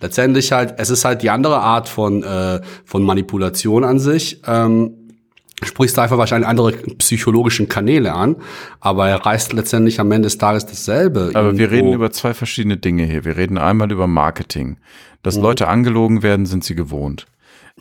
Letztendlich 0.02 0.52
halt, 0.52 0.76
es 0.78 0.90
ist 0.90 1.06
halt 1.06 1.22
die 1.24 1.30
andere 1.30 1.60
Art 1.60 1.88
von 1.90 2.24
äh, 2.24 2.62
von 2.86 3.04
Manipulation 3.04 3.84
an 3.84 4.00
sich. 4.00 4.42
Ähm, 4.46 5.07
sprichst 5.64 5.98
du 5.98 6.02
einfach 6.02 6.18
wahrscheinlich 6.18 6.48
andere 6.48 6.72
psychologischen 6.72 7.68
Kanäle 7.68 8.14
an, 8.14 8.36
aber 8.80 9.10
er 9.10 9.26
reißt 9.26 9.54
letztendlich 9.54 10.00
am 10.00 10.12
Ende 10.12 10.28
des 10.28 10.38
Tages 10.38 10.66
dasselbe. 10.66 11.32
Aber 11.34 11.58
wir 11.58 11.66
Irgendwo- 11.72 11.76
reden 11.76 11.94
über 11.94 12.12
zwei 12.12 12.34
verschiedene 12.34 12.78
Dinge 12.78 13.06
hier. 13.06 13.26
Wir 13.26 13.38
reden 13.38 13.58
einmal 13.58 13.92
über 13.92 14.08
Marketing. 14.08 14.78
Dass 15.24 15.36
Mhm. 15.38 15.42
Leute 15.44 15.68
angelogen 15.68 16.22
werden, 16.24 16.46
sind 16.46 16.64
sie 16.64 16.76
gewohnt. 16.76 17.26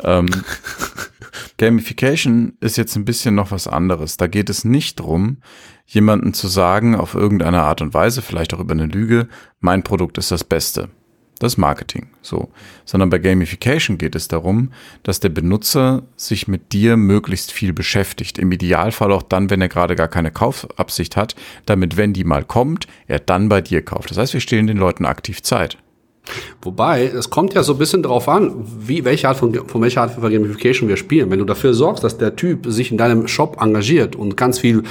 Ähm, 0.02 0.26
Gamification 1.58 2.54
ist 2.60 2.76
jetzt 2.76 2.96
ein 2.96 3.04
bisschen 3.04 3.34
noch 3.34 3.50
was 3.50 3.66
anderes. 3.68 4.16
Da 4.16 4.26
geht 4.26 4.50
es 4.50 4.64
nicht 4.64 5.00
drum, 5.00 5.38
jemanden 5.86 6.34
zu 6.34 6.48
sagen, 6.48 6.94
auf 6.94 7.14
irgendeine 7.14 7.62
Art 7.62 7.80
und 7.80 7.94
Weise, 7.94 8.22
vielleicht 8.22 8.52
auch 8.54 8.60
über 8.60 8.72
eine 8.72 8.86
Lüge, 8.86 9.28
mein 9.60 9.82
Produkt 9.82 10.18
ist 10.18 10.30
das 10.30 10.44
Beste. 10.44 10.88
Das 11.38 11.52
ist 11.52 11.58
Marketing, 11.58 12.06
so. 12.22 12.48
Sondern 12.86 13.10
bei 13.10 13.18
Gamification 13.18 13.98
geht 13.98 14.14
es 14.14 14.26
darum, 14.28 14.72
dass 15.02 15.20
der 15.20 15.28
Benutzer 15.28 16.02
sich 16.16 16.48
mit 16.48 16.72
dir 16.72 16.96
möglichst 16.96 17.52
viel 17.52 17.74
beschäftigt. 17.74 18.38
Im 18.38 18.50
Idealfall 18.52 19.12
auch 19.12 19.22
dann, 19.22 19.50
wenn 19.50 19.60
er 19.60 19.68
gerade 19.68 19.96
gar 19.96 20.08
keine 20.08 20.30
Kaufabsicht 20.30 21.14
hat, 21.16 21.36
damit, 21.66 21.98
wenn 21.98 22.14
die 22.14 22.24
mal 22.24 22.44
kommt, 22.44 22.86
er 23.06 23.18
dann 23.18 23.50
bei 23.50 23.60
dir 23.60 23.82
kauft. 23.82 24.10
Das 24.10 24.16
heißt, 24.16 24.32
wir 24.32 24.40
stehlen 24.40 24.66
den 24.66 24.78
Leuten 24.78 25.04
aktiv 25.04 25.42
Zeit. 25.42 25.76
Wobei, 26.62 27.04
es 27.04 27.30
kommt 27.30 27.54
ja 27.54 27.62
so 27.62 27.74
ein 27.74 27.78
bisschen 27.78 28.02
drauf 28.02 28.28
an, 28.28 28.64
wie, 28.78 29.04
welche 29.04 29.28
Art 29.28 29.36
von, 29.36 29.54
von 29.68 29.82
welcher 29.82 30.02
Art 30.02 30.12
von 30.12 30.32
Gamification 30.32 30.88
wir 30.88 30.96
spielen. 30.96 31.30
Wenn 31.30 31.38
du 31.38 31.44
dafür 31.44 31.74
sorgst, 31.74 32.02
dass 32.02 32.18
der 32.18 32.34
Typ 32.34 32.66
sich 32.66 32.90
in 32.90 32.98
deinem 32.98 33.28
Shop 33.28 33.58
engagiert 33.60 34.16
und 34.16 34.36
ganz 34.36 34.58
viel, 34.58 34.82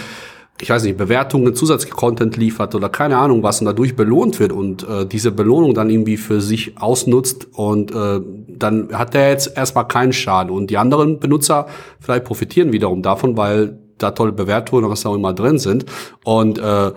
ich 0.62 0.70
weiß 0.70 0.84
nicht, 0.84 0.98
Bewertungen, 0.98 1.54
Zusatzcontent 1.54 2.38
liefert 2.38 2.76
oder 2.76 2.88
keine 2.88 3.18
Ahnung 3.18 3.44
was 3.44 3.60
und 3.60 3.66
dadurch 3.66 3.96
belohnt 3.96 4.40
wird 4.40 4.54
und 4.54 4.88
äh, 4.88 5.06
diese 5.06 5.32
Belohnung 5.32 5.74
dann 5.74 5.90
irgendwie 5.90 6.16
für 6.16 6.40
sich 6.40 6.78
ausnutzt 6.78 7.48
und 7.54 7.94
äh, 7.94 8.22
dann 8.48 8.90
hat 8.94 9.14
der 9.14 9.32
jetzt 9.32 9.58
erstmal 9.58 9.88
keinen 9.88 10.14
Schaden. 10.14 10.52
Und 10.52 10.70
die 10.70 10.78
anderen 10.78 11.20
Benutzer 11.20 11.68
vielleicht 12.00 12.24
profitieren 12.24 12.72
wiederum 12.72 13.02
davon, 13.02 13.36
weil 13.36 13.78
da 13.98 14.12
tolle 14.12 14.32
Bewertungen 14.32 14.84
oder 14.84 14.92
was 14.92 15.06
auch 15.06 15.16
immer 15.16 15.34
drin 15.34 15.60
sind. 15.60 15.86
Und 16.24 16.58
äh, 16.58 16.92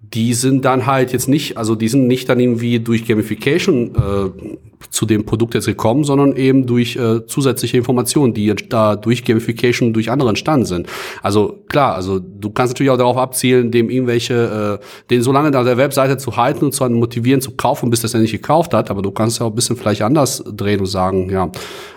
die 0.00 0.34
sind 0.34 0.64
dann 0.64 0.86
halt 0.86 1.12
jetzt 1.12 1.28
nicht, 1.28 1.56
also 1.56 1.74
die 1.74 1.88
sind 1.88 2.06
nicht 2.08 2.28
dann 2.28 2.40
irgendwie 2.40 2.80
durch 2.80 3.06
Gamification 3.06 3.94
äh, 3.94 4.56
zu 4.90 5.06
dem 5.06 5.24
Produkt 5.24 5.54
jetzt 5.54 5.66
gekommen, 5.66 6.04
sondern 6.04 6.36
eben 6.36 6.66
durch 6.66 6.96
äh, 6.96 7.26
zusätzliche 7.26 7.76
Informationen, 7.76 8.34
die 8.34 8.46
jetzt 8.46 8.66
da 8.70 8.96
durch 8.96 9.24
Gamification 9.24 9.92
durch 9.92 10.10
andere 10.10 10.28
entstanden 10.28 10.66
sind. 10.66 10.86
Also 11.22 11.64
klar, 11.68 11.94
also 11.94 12.18
du 12.18 12.50
kannst 12.50 12.74
natürlich 12.74 12.90
auch 12.90 12.98
darauf 12.98 13.16
abzielen, 13.16 13.70
dem 13.70 13.90
irgendwelche, 13.90 14.80
äh, 14.80 14.84
den 15.10 15.22
so 15.22 15.32
lange 15.32 15.50
da 15.50 15.64
der 15.64 15.76
Webseite 15.76 16.16
zu 16.16 16.36
halten 16.36 16.66
und 16.66 16.72
zu 16.72 16.88
motivieren 16.88 17.40
zu 17.40 17.52
kaufen, 17.52 17.90
bis 17.90 18.00
das 18.00 18.14
er 18.14 18.20
nicht 18.20 18.32
gekauft 18.32 18.74
hat, 18.74 18.90
aber 18.90 19.02
du 19.02 19.10
kannst 19.10 19.40
ja 19.40 19.46
auch 19.46 19.50
ein 19.50 19.54
bisschen 19.54 19.76
vielleicht 19.76 20.02
anders 20.02 20.42
drehen 20.46 20.80
und 20.80 20.86
sagen, 20.86 21.30
ja, 21.30 21.50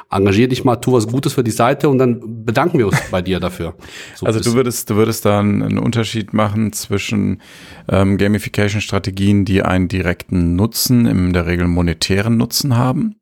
engagier 0.10 0.48
dich 0.48 0.64
mal, 0.64 0.78
tu 0.78 0.94
was 0.94 1.08
Gutes 1.08 1.34
für 1.34 1.44
die 1.44 1.52
Seite 1.52 1.90
und 1.90 1.98
dann 1.98 2.46
bedanken 2.46 2.78
wir 2.78 2.88
uns 2.88 2.98
bei 3.12 3.22
dir 3.22 3.40
dafür. 3.40 3.76
So 4.16 4.26
Also 4.28 4.40
du 4.40 4.54
würdest, 4.54 4.90
du 4.90 4.96
würdest 4.96 5.26
da 5.26 5.40
einen 5.40 5.78
Unterschied 5.78 6.34
machen 6.34 6.72
zwischen 6.72 7.42
ähm, 7.90 8.18
Gamification-Strategien, 8.18 9.44
die 9.44 9.64
einen 9.64 9.88
direkten 9.88 10.56
Nutzen, 10.56 11.06
in 11.06 11.34
der 11.34 11.46
Regel 11.46 11.68
monetären 11.68 12.38
Nutzen 12.38 12.77
haben. 12.78 13.20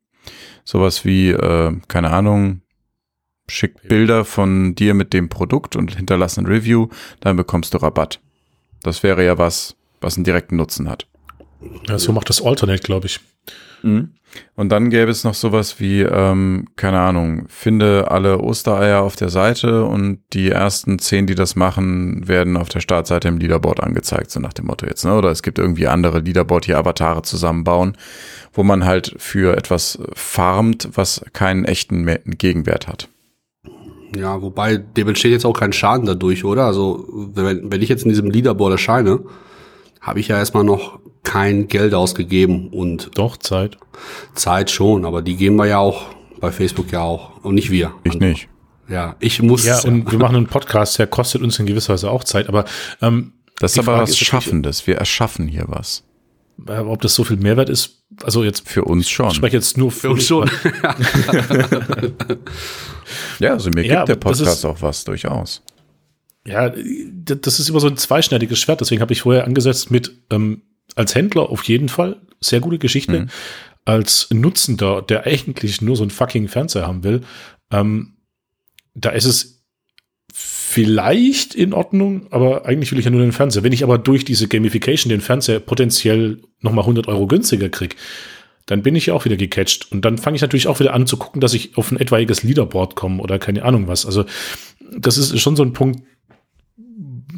Sowas 0.64 1.04
wie, 1.04 1.30
äh, 1.30 1.76
keine 1.88 2.10
Ahnung, 2.10 2.62
schick 3.48 3.88
Bilder 3.88 4.24
von 4.24 4.74
dir 4.74 4.94
mit 4.94 5.12
dem 5.12 5.28
Produkt 5.28 5.76
und 5.76 5.96
hinterlass 5.96 6.36
ein 6.36 6.46
Review, 6.46 6.88
dann 7.20 7.36
bekommst 7.36 7.74
du 7.74 7.78
Rabatt. 7.78 8.20
Das 8.82 9.02
wäre 9.02 9.24
ja 9.24 9.38
was, 9.38 9.76
was 10.00 10.16
einen 10.16 10.24
direkten 10.24 10.56
Nutzen 10.56 10.88
hat. 10.88 11.06
Ja, 11.88 11.98
so 11.98 12.12
macht 12.12 12.28
das 12.28 12.42
Alternate, 12.42 12.82
glaube 12.82 13.06
ich. 13.06 13.20
Und 14.54 14.70
dann 14.70 14.90
gäbe 14.90 15.10
es 15.10 15.24
noch 15.24 15.34
sowas 15.34 15.80
wie, 15.80 16.02
ähm, 16.02 16.66
keine 16.76 17.00
Ahnung, 17.00 17.46
finde 17.48 18.10
alle 18.10 18.40
Ostereier 18.40 19.02
auf 19.02 19.16
der 19.16 19.28
Seite 19.28 19.84
und 19.84 20.20
die 20.32 20.50
ersten 20.50 20.98
zehn, 20.98 21.26
die 21.26 21.34
das 21.34 21.56
machen, 21.56 22.26
werden 22.26 22.56
auf 22.56 22.68
der 22.68 22.80
Startseite 22.80 23.28
im 23.28 23.38
Leaderboard 23.38 23.82
angezeigt, 23.82 24.30
so 24.30 24.40
nach 24.40 24.52
dem 24.52 24.66
Motto 24.66 24.86
jetzt. 24.86 25.04
Ne? 25.04 25.14
Oder 25.14 25.30
es 25.30 25.42
gibt 25.42 25.58
irgendwie 25.58 25.86
andere 25.86 26.20
Leaderboard, 26.20 26.66
die 26.66 26.74
Avatare 26.74 27.22
zusammenbauen, 27.22 27.96
wo 28.52 28.62
man 28.62 28.84
halt 28.84 29.14
für 29.18 29.56
etwas 29.56 29.98
farmt, 30.14 30.88
was 30.94 31.24
keinen 31.32 31.64
echten 31.64 32.06
Gegenwert 32.24 32.88
hat. 32.88 33.08
Ja, 34.16 34.40
wobei 34.40 34.76
dem 34.78 35.08
entsteht 35.08 35.32
jetzt 35.32 35.44
auch 35.44 35.58
kein 35.58 35.72
Schaden 35.72 36.06
dadurch, 36.06 36.44
oder? 36.44 36.64
Also 36.64 37.06
wenn, 37.34 37.70
wenn 37.70 37.82
ich 37.82 37.88
jetzt 37.88 38.04
in 38.04 38.08
diesem 38.08 38.30
Leaderboard 38.30 38.72
erscheine, 38.72 39.20
habe 40.00 40.20
ich 40.20 40.28
ja 40.28 40.38
erstmal 40.38 40.64
noch 40.64 41.00
kein 41.26 41.66
Geld 41.66 41.92
ausgegeben 41.92 42.68
und 42.68 43.10
Doch, 43.14 43.36
Zeit. 43.36 43.78
Zeit 44.34 44.70
schon, 44.70 45.04
aber 45.04 45.22
die 45.22 45.36
geben 45.36 45.56
wir 45.56 45.66
ja 45.66 45.78
auch 45.78 46.06
bei 46.40 46.52
Facebook 46.52 46.92
ja 46.92 47.02
auch 47.02 47.42
und 47.42 47.56
nicht 47.56 47.70
wir. 47.70 47.92
Ich 48.04 48.14
nicht. 48.14 48.48
ja, 48.88 49.16
ich 49.18 49.42
muss. 49.42 49.64
Ja, 49.64 49.80
und 49.80 50.12
wir 50.12 50.20
machen 50.20 50.36
einen 50.36 50.46
Podcast, 50.46 51.00
der 51.00 51.08
kostet 51.08 51.42
uns 51.42 51.58
in 51.58 51.66
gewisser 51.66 51.94
Weise 51.94 52.12
auch 52.12 52.22
Zeit, 52.22 52.48
aber 52.48 52.64
ähm, 53.02 53.32
das 53.58 53.72
ist 53.72 53.80
aber 53.80 53.96
Frage 53.96 54.02
was 54.02 54.16
Schaffendes. 54.16 54.86
Wir 54.86 54.98
erschaffen 54.98 55.48
hier 55.48 55.64
was. 55.66 56.04
Äh, 56.68 56.78
ob 56.78 57.02
das 57.02 57.16
so 57.16 57.24
viel 57.24 57.38
Mehrwert 57.38 57.70
ist, 57.70 58.04
also 58.22 58.44
jetzt 58.44 58.68
für 58.68 58.84
uns 58.84 59.10
schon. 59.10 59.26
Ich 59.28 59.34
spreche 59.34 59.56
jetzt 59.56 59.76
nur 59.76 59.90
für, 59.90 60.02
für 60.02 60.10
uns 60.10 60.26
schon. 60.26 60.48
ja, 63.40 63.50
also 63.50 63.70
mir 63.70 63.84
ja, 63.84 63.96
gibt 63.96 64.10
der 64.10 64.16
Podcast 64.16 64.58
ist, 64.58 64.64
auch 64.64 64.80
was 64.80 65.02
durchaus. 65.02 65.60
Ja, 66.46 66.70
das 66.70 67.58
ist 67.58 67.68
immer 67.68 67.80
so 67.80 67.88
ein 67.88 67.96
zweischneidiges 67.96 68.60
Schwert. 68.60 68.80
Deswegen 68.80 69.02
habe 69.02 69.12
ich 69.12 69.22
vorher 69.22 69.44
angesetzt 69.44 69.90
mit 69.90 70.12
ähm, 70.30 70.62
als 70.96 71.14
Händler 71.14 71.50
auf 71.50 71.62
jeden 71.64 71.88
Fall 71.88 72.20
sehr 72.40 72.60
gute 72.60 72.78
Geschichte. 72.78 73.20
Mhm. 73.20 73.28
Als 73.84 74.28
Nutzender, 74.32 75.02
der 75.02 75.26
eigentlich 75.26 75.80
nur 75.80 75.94
so 75.94 76.02
ein 76.02 76.10
fucking 76.10 76.48
Fernseher 76.48 76.86
haben 76.86 77.04
will, 77.04 77.20
ähm, 77.70 78.16
da 78.94 79.10
ist 79.10 79.26
es 79.26 79.64
vielleicht 80.32 81.54
in 81.54 81.72
Ordnung, 81.72 82.26
aber 82.30 82.66
eigentlich 82.66 82.90
will 82.90 82.98
ich 82.98 83.04
ja 83.04 83.10
nur 83.10 83.20
den 83.20 83.32
Fernseher. 83.32 83.62
Wenn 83.62 83.72
ich 83.72 83.84
aber 83.84 83.98
durch 83.98 84.24
diese 84.24 84.48
Gamification 84.48 85.10
den 85.10 85.20
Fernseher 85.20 85.60
potenziell 85.60 86.42
nochmal 86.60 86.82
100 86.82 87.06
Euro 87.08 87.26
günstiger 87.26 87.68
kriege, 87.68 87.96
dann 88.66 88.82
bin 88.82 88.96
ich 88.96 89.06
ja 89.06 89.14
auch 89.14 89.24
wieder 89.24 89.36
gecatcht. 89.36 89.90
Und 89.92 90.04
dann 90.04 90.18
fange 90.18 90.36
ich 90.36 90.42
natürlich 90.42 90.66
auch 90.66 90.80
wieder 90.80 90.92
an 90.92 91.06
zu 91.06 91.16
gucken, 91.16 91.40
dass 91.40 91.54
ich 91.54 91.78
auf 91.78 91.92
ein 91.92 92.00
etwaiges 92.00 92.42
Leaderboard 92.42 92.96
komme 92.96 93.22
oder 93.22 93.38
keine 93.38 93.62
Ahnung 93.62 93.86
was. 93.86 94.04
Also 94.04 94.24
das 94.98 95.16
ist 95.16 95.38
schon 95.40 95.56
so 95.56 95.62
ein 95.62 95.72
Punkt, 95.72 96.02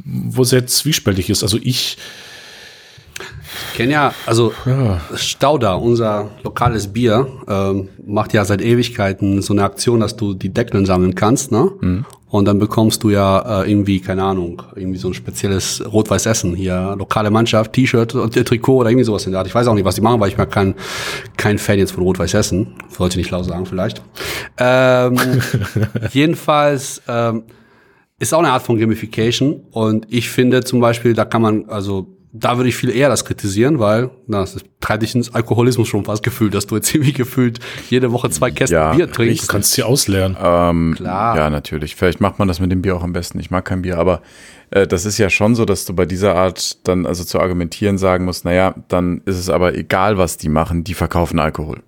wo 0.04 0.42
sehr 0.42 0.66
zwiespältig 0.66 1.28
ist. 1.28 1.42
Also 1.42 1.58
ich 1.62 1.98
ich 3.70 3.76
kenne 3.76 3.92
ja, 3.92 4.14
also 4.26 4.52
ja. 4.66 5.00
Stauder, 5.14 5.80
unser 5.80 6.30
lokales 6.42 6.88
Bier, 6.88 7.26
ähm, 7.48 7.88
macht 8.06 8.32
ja 8.32 8.44
seit 8.44 8.60
Ewigkeiten 8.60 9.42
so 9.42 9.52
eine 9.52 9.64
Aktion, 9.64 10.00
dass 10.00 10.16
du 10.16 10.34
die 10.34 10.50
Deckeln 10.50 10.86
sammeln 10.86 11.14
kannst, 11.14 11.52
ne? 11.52 11.70
Mhm. 11.80 12.04
Und 12.30 12.44
dann 12.44 12.58
bekommst 12.58 13.02
du 13.02 13.10
ja 13.10 13.62
äh, 13.62 13.70
irgendwie, 13.70 14.00
keine 14.00 14.22
Ahnung, 14.22 14.62
irgendwie 14.76 14.98
so 14.98 15.08
ein 15.08 15.14
spezielles 15.14 15.82
Rot-Weiß 15.90 16.26
Essen 16.26 16.54
hier, 16.54 16.94
lokale 16.98 17.30
Mannschaft, 17.30 17.72
T-Shirt 17.72 18.14
und 18.14 18.34
Trikot 18.34 18.76
oder 18.76 18.90
irgendwie 18.90 19.04
sowas 19.04 19.24
in 19.24 19.32
der 19.32 19.38
Art. 19.38 19.46
Ich 19.46 19.54
weiß 19.54 19.66
auch 19.66 19.74
nicht, 19.74 19.86
was 19.86 19.94
die 19.94 20.02
machen, 20.02 20.20
weil 20.20 20.28
ich 20.28 20.36
mir 20.36 20.46
kein, 20.46 20.74
kein 21.38 21.56
Fan 21.56 21.78
jetzt 21.78 21.92
von 21.92 22.02
Rot-Weiß 22.02 22.34
Essen. 22.34 22.74
Sollte 22.90 23.14
ich 23.14 23.24
nicht 23.24 23.30
laut 23.30 23.46
sagen, 23.46 23.64
vielleicht. 23.64 24.02
Ähm, 24.58 25.16
jedenfalls, 26.12 27.00
ähm, 27.08 27.44
ist 28.18 28.34
auch 28.34 28.40
eine 28.40 28.50
Art 28.50 28.62
von 28.62 28.78
Gamification 28.78 29.62
und 29.70 30.06
ich 30.10 30.28
finde 30.28 30.64
zum 30.64 30.80
Beispiel, 30.80 31.14
da 31.14 31.24
kann 31.24 31.40
man, 31.40 31.68
also 31.68 32.08
da 32.32 32.56
würde 32.56 32.68
ich 32.68 32.76
viel 32.76 32.90
eher 32.90 33.08
das 33.08 33.24
kritisieren, 33.24 33.78
weil 33.78 34.10
na, 34.26 34.40
das 34.40 34.58
treibt 34.80 35.02
dich 35.02 35.14
ins 35.14 35.34
Alkoholismus 35.34 35.88
schon 35.88 36.04
fast 36.04 36.22
gefühlt, 36.22 36.54
dass 36.54 36.66
du 36.66 36.76
jetzt 36.76 36.94
irgendwie 36.94 37.12
gefühlt 37.12 37.58
jede 37.88 38.12
Woche 38.12 38.30
zwei 38.30 38.50
Kästen 38.50 38.76
ja, 38.76 38.92
Bier 38.92 39.10
trinkst. 39.10 39.44
Du 39.44 39.52
kannst 39.52 39.72
sie 39.72 39.82
ausleeren. 39.82 40.36
Ähm, 40.40 40.94
Klar. 40.96 41.36
Ja, 41.36 41.50
natürlich. 41.50 41.96
Vielleicht 41.96 42.20
macht 42.20 42.38
man 42.38 42.48
das 42.48 42.60
mit 42.60 42.70
dem 42.70 42.82
Bier 42.82 42.96
auch 42.96 43.02
am 43.02 43.12
besten. 43.12 43.40
Ich 43.40 43.50
mag 43.50 43.64
kein 43.64 43.82
Bier, 43.82 43.98
aber 43.98 44.22
äh, 44.70 44.86
das 44.86 45.06
ist 45.06 45.18
ja 45.18 45.30
schon 45.30 45.54
so, 45.54 45.64
dass 45.64 45.84
du 45.86 45.94
bei 45.94 46.04
dieser 46.04 46.34
Art 46.34 46.86
dann 46.86 47.06
also 47.06 47.24
zu 47.24 47.40
argumentieren 47.40 47.98
sagen 47.98 48.24
musst, 48.24 48.44
naja, 48.44 48.74
dann 48.88 49.22
ist 49.24 49.38
es 49.38 49.48
aber 49.48 49.74
egal, 49.74 50.18
was 50.18 50.36
die 50.36 50.48
machen, 50.50 50.84
die 50.84 50.94
verkaufen 50.94 51.38
Alkohol. 51.38 51.82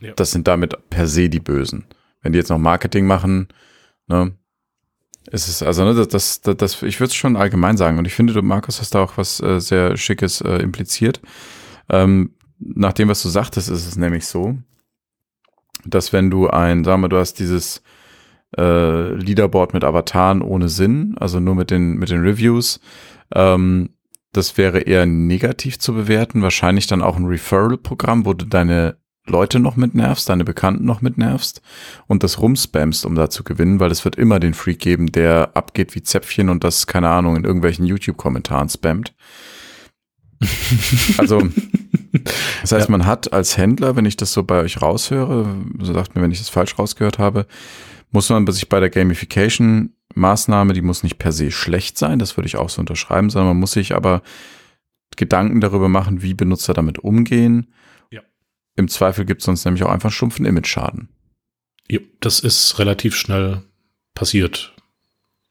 Ja. 0.00 0.12
Das 0.16 0.30
sind 0.30 0.48
damit 0.48 0.76
per 0.90 1.06
se 1.06 1.28
die 1.28 1.40
Bösen. 1.40 1.84
Wenn 2.22 2.32
die 2.32 2.38
jetzt 2.38 2.50
noch 2.50 2.58
Marketing 2.58 3.06
machen, 3.06 3.48
ne, 4.08 4.32
es 5.30 5.48
ist 5.48 5.62
also, 5.62 5.84
ne, 5.84 5.94
das, 5.94 6.08
das, 6.08 6.40
das, 6.56 6.82
ich 6.82 7.00
würde 7.00 7.08
es 7.08 7.14
schon 7.14 7.36
allgemein 7.36 7.76
sagen. 7.76 7.98
Und 7.98 8.06
ich 8.06 8.14
finde, 8.14 8.32
du, 8.32 8.42
Markus, 8.42 8.80
hast 8.80 8.94
da 8.94 9.02
auch 9.02 9.16
was 9.16 9.40
äh, 9.40 9.60
sehr 9.60 9.96
Schickes 9.96 10.40
äh, 10.40 10.56
impliziert. 10.56 11.20
Ähm, 11.88 12.34
nach 12.58 12.92
dem, 12.92 13.08
was 13.08 13.22
du 13.22 13.28
sagtest, 13.28 13.68
ist 13.68 13.86
es 13.86 13.96
nämlich 13.96 14.26
so, 14.26 14.58
dass 15.84 16.12
wenn 16.12 16.30
du 16.30 16.48
ein, 16.48 16.84
sagen 16.84 17.02
wir, 17.02 17.08
du 17.08 17.18
hast 17.18 17.34
dieses 17.34 17.82
äh, 18.56 19.12
Leaderboard 19.14 19.74
mit 19.74 19.84
Avataren 19.84 20.42
ohne 20.42 20.68
Sinn, 20.68 21.14
also 21.18 21.40
nur 21.40 21.54
mit 21.54 21.70
den, 21.70 21.94
mit 21.94 22.10
den 22.10 22.22
Reviews, 22.22 22.80
ähm, 23.34 23.90
das 24.32 24.56
wäre 24.58 24.80
eher 24.80 25.06
negativ 25.06 25.78
zu 25.78 25.94
bewerten. 25.94 26.42
Wahrscheinlich 26.42 26.86
dann 26.86 27.02
auch 27.02 27.16
ein 27.16 27.26
Referral-Programm, 27.26 28.26
wo 28.26 28.34
du 28.34 28.44
deine 28.44 28.98
Leute 29.28 29.60
noch 29.60 29.76
mitnervst, 29.76 30.28
deine 30.28 30.44
Bekannten 30.44 30.84
noch 30.84 31.00
mitnervst 31.00 31.62
und 32.06 32.22
das 32.22 32.40
rumspamst, 32.40 33.06
um 33.06 33.14
da 33.14 33.30
zu 33.30 33.44
gewinnen, 33.44 33.80
weil 33.80 33.90
es 33.90 34.04
wird 34.04 34.16
immer 34.16 34.40
den 34.40 34.54
Freak 34.54 34.78
geben, 34.78 35.12
der 35.12 35.50
abgeht 35.54 35.94
wie 35.94 36.02
Zäpfchen 36.02 36.48
und 36.48 36.64
das, 36.64 36.86
keine 36.86 37.08
Ahnung, 37.08 37.36
in 37.36 37.44
irgendwelchen 37.44 37.86
YouTube-Kommentaren 37.86 38.68
spammt. 38.68 39.14
also, 41.18 41.48
das 42.60 42.72
heißt, 42.72 42.88
ja. 42.88 42.90
man 42.90 43.06
hat 43.06 43.32
als 43.32 43.56
Händler, 43.56 43.96
wenn 43.96 44.04
ich 44.04 44.16
das 44.16 44.32
so 44.32 44.44
bei 44.44 44.60
euch 44.60 44.80
raushöre, 44.80 45.56
so 45.80 45.92
sagt 45.92 46.14
mir, 46.14 46.22
wenn 46.22 46.30
ich 46.30 46.38
das 46.38 46.48
falsch 46.48 46.78
rausgehört 46.78 47.18
habe, 47.18 47.46
muss 48.10 48.28
man 48.30 48.46
sich 48.46 48.68
bei 48.68 48.80
der 48.80 48.90
Gamification 48.90 49.92
Maßnahme, 50.14 50.72
die 50.72 50.82
muss 50.82 51.02
nicht 51.02 51.18
per 51.18 51.32
se 51.32 51.50
schlecht 51.50 51.98
sein, 51.98 52.18
das 52.18 52.36
würde 52.36 52.46
ich 52.46 52.56
auch 52.56 52.70
so 52.70 52.80
unterschreiben, 52.80 53.30
sondern 53.30 53.48
man 53.48 53.60
muss 53.60 53.72
sich 53.72 53.94
aber 53.94 54.22
Gedanken 55.16 55.60
darüber 55.60 55.88
machen, 55.88 56.22
wie 56.22 56.34
Benutzer 56.34 56.74
damit 56.74 56.98
umgehen 57.00 57.68
im 58.78 58.88
Zweifel 58.88 59.24
gibt 59.24 59.42
es 59.42 59.48
uns 59.48 59.64
nämlich 59.64 59.82
auch 59.82 59.90
einfach 59.90 60.12
stumpfen 60.12 60.46
Image-Schaden. 60.46 61.08
Ja, 61.90 61.98
das 62.20 62.40
ist 62.40 62.78
relativ 62.78 63.16
schnell 63.16 63.62
passiert, 64.14 64.74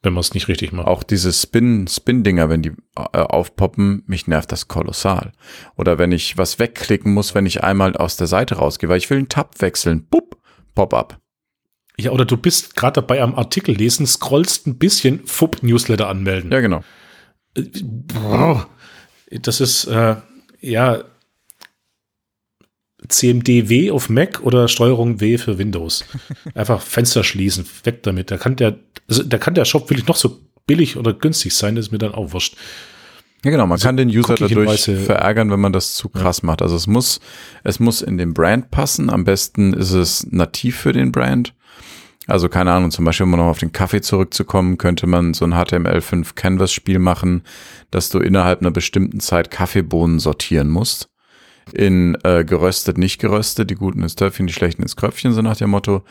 wenn 0.02 0.14
man 0.14 0.22
es 0.22 0.34
nicht 0.34 0.48
richtig 0.48 0.72
macht. 0.72 0.88
Auch 0.88 1.04
diese 1.04 1.34
Spin, 1.34 1.88
Spin-Dinger, 1.88 2.49
wenn 2.49 2.62
die 2.62 2.72
äh, 2.95 3.20
aufpoppen, 3.20 4.04
mich 4.08 4.28
nervt 4.28 4.52
das 4.52 4.68
kolossal. 4.68 5.34
Oder 5.76 5.98
wenn 5.98 6.12
ich 6.12 6.38
was 6.38 6.58
wegklicken 6.58 7.14
muss, 7.14 7.36
wenn 7.36 7.45
ich 7.45 7.64
einmal 7.64 7.98
aus 7.98 8.18
der 8.18 8.28
Seite 8.28 8.56
rausgehe, 8.56 8.88
weil 8.88 8.98
ich 8.98 9.10
will 9.10 9.18
einen 9.18 9.30
Tab 9.30 9.62
wechseln. 9.62 10.08
Pup, 10.08 10.38
Pop-up. 10.74 11.20
Ja, 11.99 12.12
oder 12.12 12.26
du 12.26 12.38
bist 12.38 12.76
gerade 12.76 13.02
dabei 13.02 13.22
am 13.22 13.36
Artikel 13.36 13.76
lesen, 13.76 14.06
scrollst 14.06 14.68
ein 14.68 14.78
bisschen, 14.78 15.26
Fupp, 15.26 15.64
Newsletter 15.64 16.08
anmelden. 16.08 16.52
Ja, 16.52 16.62
genau. 16.62 16.84
Das 19.32 19.60
ist, 19.60 19.86
äh, 19.86 20.16
ja, 20.62 21.04
CMD-W 23.10 23.92
auf 23.92 24.10
Mac 24.10 24.42
oder 24.42 24.68
Steuerung 24.68 25.20
W 25.20 25.38
für 25.38 25.58
Windows. 25.58 26.06
Einfach 26.54 26.82
Fenster 26.82 27.24
schließen, 27.24 27.66
weg 27.84 28.04
damit. 28.04 28.32
Da 28.32 28.38
kann 28.38 28.56
der, 28.56 28.78
also 29.08 29.24
da 29.24 29.38
kann 29.38 29.54
der 29.54 29.66
Shop 29.66 29.90
wirklich 29.90 30.08
noch 30.08 30.16
so 30.16 30.40
billig 30.66 30.98
oder 30.98 31.14
günstig 31.14 31.56
sein, 31.56 31.76
das 31.76 31.88
ist 31.88 31.92
mir 31.92 31.98
dann 31.98 32.14
auch 32.14 32.34
wurscht. 32.34 32.56
Ja, 33.46 33.52
genau, 33.52 33.66
man 33.66 33.74
also 33.74 33.88
kann 33.88 33.98
den 33.98 34.10
User 34.10 34.36
dadurch 34.36 34.84
verärgern, 34.84 35.52
wenn 35.52 35.60
man 35.60 35.72
das 35.72 35.94
zu 35.94 36.10
krass 36.10 36.42
ja. 36.42 36.48
macht. 36.48 36.62
Also 36.62 36.76
es 36.76 36.88
muss, 36.88 37.20
es 37.64 37.80
muss 37.80 38.02
in 38.02 38.18
den 38.18 38.34
Brand 38.34 38.72
passen. 38.72 39.10
Am 39.10 39.24
besten 39.24 39.74
ist 39.74 39.92
es 39.92 40.28
nativ 40.32 40.78
für 40.78 40.92
den 40.92 41.12
Brand. 41.12 41.54
Also 42.26 42.50
keine 42.50 42.74
Ahnung, 42.74 42.92
zum 42.92 43.06
Beispiel, 43.06 43.24
um 43.24 43.32
noch 43.32 43.46
auf 43.46 43.60
den 43.60 43.72
Kaffee 43.72 44.02
zurückzukommen, 44.02 44.78
könnte 44.78 45.08
man 45.08 45.34
so 45.34 45.46
ein 45.46 45.54
HTML5 45.54 46.36
Canvas 46.36 46.74
Spiel 46.74 47.00
machen, 47.00 47.44
dass 47.90 48.10
du 48.10 48.20
innerhalb 48.20 48.60
einer 48.60 48.72
bestimmten 48.72 49.22
Zeit 49.22 49.50
Kaffeebohnen 49.50 50.20
sortieren 50.20 50.68
musst 50.68 51.10
in 51.73 52.18
äh, 52.23 52.44
geröstet, 52.44 52.98
nicht 52.98 53.19
geröstet, 53.19 53.69
die 53.69 53.76
guten 53.76 54.03
ins 54.03 54.15
Töpfchen, 54.15 54.48
die 54.48 54.53
schlechten 54.53 54.81
ins 54.81 54.95
Kröpfchen, 54.95 55.34
so 55.34 55.41
nach 55.41 55.57
dem 55.57 55.69
Motto. 55.69 56.03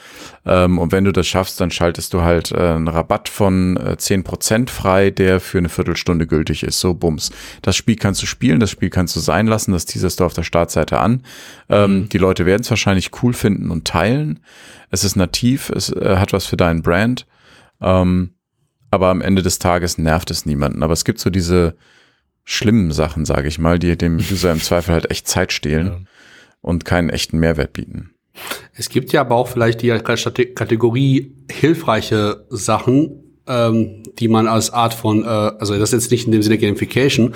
Ähm, 0.44 0.78
und 0.78 0.92
wenn 0.92 1.04
du 1.04 1.12
das 1.12 1.26
schaffst, 1.26 1.60
dann 1.60 1.70
schaltest 1.70 2.14
du 2.14 2.22
halt 2.22 2.52
äh, 2.52 2.56
einen 2.56 2.88
Rabatt 2.88 3.28
von 3.28 3.76
äh, 3.76 3.96
10% 3.98 4.68
frei, 4.68 5.10
der 5.10 5.40
für 5.40 5.58
eine 5.58 5.68
Viertelstunde 5.68 6.26
gültig 6.26 6.62
ist. 6.62 6.80
So, 6.80 6.94
bums. 6.94 7.30
Das 7.62 7.76
Spiel 7.76 7.96
kannst 7.96 8.22
du 8.22 8.26
spielen, 8.26 8.60
das 8.60 8.70
Spiel 8.70 8.90
kannst 8.90 9.16
du 9.16 9.20
sein 9.20 9.46
lassen, 9.46 9.72
das 9.72 9.86
teaserst 9.86 10.20
du 10.20 10.24
auf 10.24 10.34
der 10.34 10.42
Startseite 10.42 10.98
an. 10.98 11.22
Ähm, 11.68 12.00
mhm. 12.00 12.08
Die 12.08 12.18
Leute 12.18 12.46
werden 12.46 12.62
es 12.62 12.70
wahrscheinlich 12.70 13.10
cool 13.22 13.32
finden 13.32 13.70
und 13.70 13.86
teilen. 13.86 14.40
Es 14.90 15.04
ist 15.04 15.16
nativ, 15.16 15.70
es 15.70 15.90
äh, 15.90 16.16
hat 16.16 16.32
was 16.32 16.46
für 16.46 16.56
deinen 16.56 16.82
Brand. 16.82 17.26
Ähm, 17.80 18.30
aber 18.90 19.08
am 19.08 19.20
Ende 19.20 19.42
des 19.42 19.58
Tages 19.58 19.98
nervt 19.98 20.30
es 20.30 20.46
niemanden. 20.46 20.82
Aber 20.82 20.92
es 20.92 21.04
gibt 21.04 21.18
so 21.18 21.30
diese 21.30 21.76
schlimmen 22.46 22.92
Sachen, 22.92 23.26
sage 23.26 23.48
ich 23.48 23.58
mal, 23.58 23.78
die 23.78 23.98
dem 23.98 24.16
User 24.32 24.50
im 24.50 24.62
Zweifel 24.62 24.94
halt 24.94 25.10
echt 25.10 25.28
Zeit 25.28 25.52
stehlen 25.52 25.86
ja. 25.86 25.98
und 26.62 26.86
keinen 26.86 27.10
echten 27.10 27.38
Mehrwert 27.38 27.74
bieten. 27.74 28.12
Es 28.74 28.88
gibt 28.88 29.12
ja 29.12 29.22
aber 29.22 29.34
auch 29.34 29.48
vielleicht 29.48 29.82
die 29.82 29.88
Kategorie 29.88 31.32
hilfreiche 31.50 32.44
Sachen, 32.50 33.22
ähm, 33.46 34.02
die 34.18 34.28
man 34.28 34.46
als 34.46 34.72
Art 34.72 34.92
von, 34.92 35.24
äh, 35.24 35.26
also 35.26 35.78
das 35.78 35.92
ist 35.92 36.02
jetzt 36.02 36.10
nicht 36.10 36.26
in 36.26 36.32
dem 36.32 36.42
Sinne 36.42 36.58
Gamification, 36.58 37.34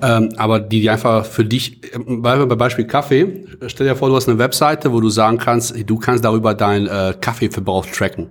ähm, 0.00 0.30
aber 0.36 0.60
die, 0.60 0.80
die 0.80 0.90
einfach 0.90 1.24
für 1.26 1.44
dich, 1.44 1.80
bei, 2.06 2.44
bei 2.44 2.54
Beispiel 2.54 2.86
Kaffee, 2.86 3.46
stell 3.66 3.88
dir 3.88 3.96
vor, 3.96 4.08
du 4.08 4.16
hast 4.16 4.28
eine 4.28 4.38
Webseite, 4.38 4.92
wo 4.92 5.00
du 5.00 5.08
sagen 5.08 5.38
kannst, 5.38 5.74
du 5.88 5.98
kannst 5.98 6.24
darüber 6.24 6.54
deinen 6.54 6.86
äh, 6.86 7.14
Kaffeeverbrauch 7.20 7.86
tracken. 7.86 8.30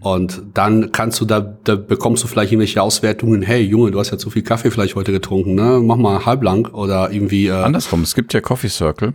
Und 0.00 0.42
dann 0.54 0.90
kannst 0.92 1.20
du 1.20 1.24
da, 1.24 1.40
da 1.40 1.76
bekommst 1.76 2.24
du 2.24 2.28
vielleicht 2.28 2.52
irgendwelche 2.52 2.82
Auswertungen, 2.82 3.42
hey 3.42 3.62
Junge, 3.62 3.90
du 3.90 4.00
hast 4.00 4.10
ja 4.10 4.18
zu 4.18 4.30
viel 4.30 4.42
Kaffee 4.42 4.70
vielleicht 4.70 4.96
heute 4.96 5.12
getrunken, 5.12 5.54
ne? 5.54 5.80
Mach 5.82 5.96
mal 5.96 6.24
halblang 6.26 6.66
oder 6.66 7.10
irgendwie. 7.12 7.46
Äh 7.46 7.52
Andersrum, 7.52 8.02
es 8.02 8.14
gibt 8.14 8.32
ja 8.32 8.40
Coffee 8.40 8.68
Circle, 8.68 9.12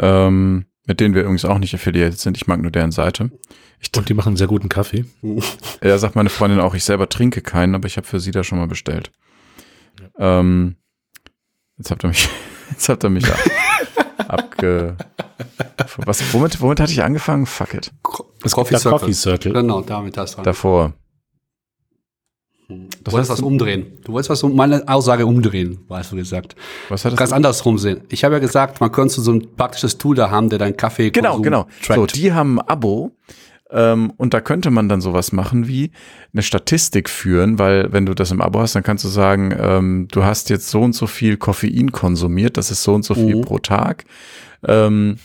ähm, 0.00 0.66
mit 0.86 1.00
denen 1.00 1.14
wir 1.14 1.22
übrigens 1.22 1.44
auch 1.44 1.58
nicht 1.58 1.74
affiliiert 1.74 2.18
sind. 2.18 2.36
Ich 2.36 2.46
mag 2.46 2.60
nur 2.60 2.70
deren 2.70 2.92
Seite. 2.92 3.30
Ich 3.80 3.90
Und 3.96 4.08
die 4.08 4.14
machen 4.14 4.28
einen 4.28 4.36
sehr 4.36 4.46
guten 4.46 4.68
Kaffee. 4.68 5.04
Ja, 5.82 5.98
sagt 5.98 6.16
meine 6.16 6.30
Freundin 6.30 6.58
auch, 6.58 6.74
ich 6.74 6.84
selber 6.84 7.08
trinke 7.08 7.42
keinen, 7.42 7.74
aber 7.74 7.86
ich 7.86 7.96
habe 7.98 8.06
für 8.06 8.18
sie 8.18 8.30
da 8.30 8.42
schon 8.42 8.58
mal 8.58 8.66
bestellt. 8.66 9.12
Ja. 10.18 10.40
Ähm, 10.40 10.76
jetzt 11.76 11.90
habt 11.90 12.02
ihr 12.02 12.08
mich, 12.08 12.28
jetzt 12.70 12.88
habt 12.88 13.04
ihr 13.04 13.10
mich 13.10 13.24
abge. 14.18 14.96
Was, 16.04 16.32
womit, 16.32 16.60
womit 16.60 16.80
hatte 16.80 16.92
ich 16.92 17.02
angefangen? 17.02 17.46
Fuck 17.46 17.74
it. 17.74 17.92
Es 18.42 18.52
Coffee 18.52 18.76
Circle. 18.76 18.98
Coffee 18.98 19.12
Circle. 19.12 19.52
Genau, 19.52 19.82
damit 19.82 20.16
hast 20.16 20.38
du 20.38 20.42
Davor. 20.42 20.94
Du 22.68 22.88
das 23.04 23.14
wolltest 23.14 23.30
was 23.30 23.40
umdrehen. 23.40 23.98
Du 24.04 24.12
wolltest 24.12 24.30
was 24.30 24.42
um 24.42 24.56
meine 24.56 24.88
Aussage 24.88 25.24
umdrehen, 25.24 25.84
weißt 25.86 26.12
du 26.12 26.16
gesagt. 26.16 26.56
Was 26.88 27.04
hat 27.04 27.12
das 27.12 27.18
Ganz 27.18 27.32
andersrum 27.32 27.78
sehen. 27.78 28.00
Ich 28.08 28.24
habe 28.24 28.34
ja 28.34 28.38
gesagt, 28.40 28.80
man 28.80 28.90
könnte 28.90 29.20
so 29.20 29.32
ein 29.32 29.54
praktisches 29.54 29.98
Tool 29.98 30.16
da 30.16 30.30
haben, 30.30 30.48
der 30.48 30.58
deinen 30.58 30.76
Kaffee 30.76 31.10
Genau, 31.10 31.38
genau. 31.38 31.66
Trackt. 31.82 32.00
So, 32.00 32.06
die 32.06 32.32
haben 32.32 32.58
ein 32.58 32.68
Abo. 32.68 33.12
Ähm, 33.70 34.12
und 34.16 34.32
da 34.32 34.40
könnte 34.40 34.70
man 34.70 34.88
dann 34.88 35.00
sowas 35.00 35.32
machen 35.32 35.66
wie 35.66 35.90
eine 36.32 36.42
Statistik 36.42 37.08
führen, 37.10 37.58
weil 37.58 37.92
wenn 37.92 38.06
du 38.06 38.14
das 38.14 38.30
im 38.30 38.40
Abo 38.40 38.60
hast, 38.60 38.76
dann 38.76 38.84
kannst 38.84 39.04
du 39.04 39.08
sagen, 39.08 39.54
ähm, 39.58 40.08
du 40.10 40.24
hast 40.24 40.50
jetzt 40.50 40.68
so 40.70 40.82
und 40.82 40.94
so 40.94 41.06
viel 41.06 41.36
Koffein 41.36 41.90
konsumiert, 41.90 42.56
das 42.56 42.70
ist 42.70 42.82
so 42.82 42.94
und 42.94 43.04
so 43.04 43.14
viel 43.14 43.36
mhm. 43.36 43.40
pro 43.42 43.58
Tag. 43.58 44.04
Ähm, 44.66 45.18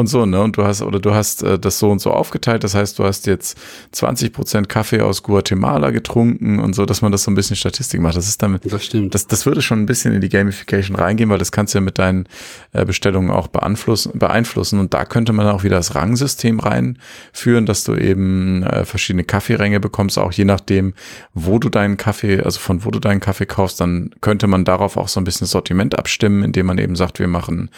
und 0.00 0.08
so, 0.08 0.26
ne? 0.26 0.42
Und 0.42 0.56
du 0.56 0.64
hast, 0.64 0.82
oder 0.82 0.98
du 0.98 1.14
hast 1.14 1.42
äh, 1.42 1.58
das 1.58 1.78
so 1.78 1.90
und 1.90 2.00
so 2.00 2.10
aufgeteilt. 2.10 2.64
Das 2.64 2.74
heißt, 2.74 2.98
du 2.98 3.04
hast 3.04 3.26
jetzt 3.26 3.56
20 3.92 4.32
Prozent 4.32 4.68
Kaffee 4.68 5.00
aus 5.00 5.22
Guatemala 5.22 5.90
getrunken 5.90 6.58
und 6.58 6.74
so, 6.74 6.86
dass 6.86 7.02
man 7.02 7.12
das 7.12 7.22
so 7.22 7.30
ein 7.30 7.34
bisschen 7.34 7.56
Statistik 7.56 8.00
macht. 8.00 8.16
Das 8.16 8.28
ist 8.28 8.42
damit, 8.42 8.70
das 8.70 8.84
stimmt. 8.84 9.14
Das, 9.14 9.26
das 9.26 9.46
würde 9.46 9.62
schon 9.62 9.80
ein 9.80 9.86
bisschen 9.86 10.12
in 10.12 10.20
die 10.20 10.28
Gamification 10.28 10.96
reingehen, 10.96 11.30
weil 11.30 11.38
das 11.38 11.52
kannst 11.52 11.74
du 11.74 11.78
ja 11.78 11.84
mit 11.84 11.98
deinen 11.98 12.26
äh, 12.72 12.84
Bestellungen 12.84 13.30
auch 13.30 13.46
beeinflussen, 13.46 14.18
beeinflussen. 14.18 14.80
Und 14.80 14.94
da 14.94 15.04
könnte 15.04 15.32
man 15.32 15.46
auch 15.46 15.62
wieder 15.62 15.76
das 15.76 15.94
Rangsystem 15.94 16.58
reinführen, 16.58 17.66
dass 17.66 17.84
du 17.84 17.94
eben 17.94 18.62
äh, 18.64 18.84
verschiedene 18.84 19.24
Kaffeeränge 19.24 19.78
bekommst, 19.78 20.18
auch 20.18 20.32
je 20.32 20.44
nachdem, 20.44 20.94
wo 21.34 21.58
du 21.58 21.68
deinen 21.68 21.96
Kaffee, 21.96 22.40
also 22.40 22.58
von 22.58 22.84
wo 22.84 22.90
du 22.90 22.98
deinen 22.98 23.20
Kaffee 23.20 23.46
kaufst, 23.46 23.80
dann 23.80 24.10
könnte 24.20 24.46
man 24.46 24.64
darauf 24.64 24.96
auch 24.96 25.08
so 25.08 25.20
ein 25.20 25.24
bisschen 25.24 25.46
Sortiment 25.46 25.98
abstimmen, 25.98 26.42
indem 26.42 26.66
man 26.66 26.78
eben 26.78 26.96
sagt, 26.96 27.18
wir 27.18 27.28
machen 27.28 27.70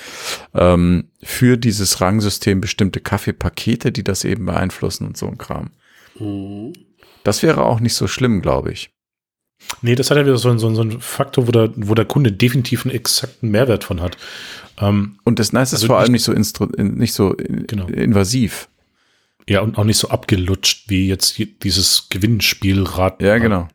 ähm, 0.54 1.04
für 1.22 1.56
dieses 1.56 2.00
Rangsystem 2.00 2.60
bestimmte 2.60 3.00
Kaffeepakete, 3.00 3.92
die 3.92 4.04
das 4.04 4.24
eben 4.24 4.46
beeinflussen 4.46 5.06
und 5.06 5.16
so 5.16 5.26
ein 5.28 5.38
Kram. 5.38 5.70
Mhm. 6.18 6.72
Das 7.24 7.42
wäre 7.42 7.64
auch 7.64 7.80
nicht 7.80 7.94
so 7.94 8.08
schlimm, 8.08 8.42
glaube 8.42 8.72
ich. 8.72 8.90
Nee, 9.80 9.94
das 9.94 10.10
hat 10.10 10.18
ja 10.18 10.24
wieder 10.24 10.36
so, 10.36 10.56
so, 10.58 10.74
so 10.74 10.82
ein 10.82 11.00
Faktor, 11.00 11.46
wo 11.46 11.52
der, 11.52 11.70
wo 11.76 11.94
der 11.94 12.04
Kunde 12.04 12.32
definitiv 12.32 12.84
einen 12.84 12.94
exakten 12.94 13.50
Mehrwert 13.50 13.84
von 13.84 14.00
hat. 14.00 14.16
Ähm, 14.80 15.18
und 15.24 15.38
das 15.38 15.52
Nice 15.52 15.72
also 15.72 15.84
ist 15.84 15.86
vor 15.86 15.98
allem 15.98 16.12
nicht 16.12 16.24
so, 16.24 16.32
nicht 16.32 17.14
so 17.14 17.36
genau. 17.38 17.86
invasiv. 17.86 18.68
Ja, 19.48 19.60
und 19.60 19.78
auch 19.78 19.84
nicht 19.84 19.98
so 19.98 20.08
abgelutscht 20.08 20.88
wie 20.88 21.08
jetzt 21.08 21.40
dieses 21.62 22.08
Gewinnspielrad. 22.10 23.22
Ja, 23.22 23.38
genau. 23.38 23.68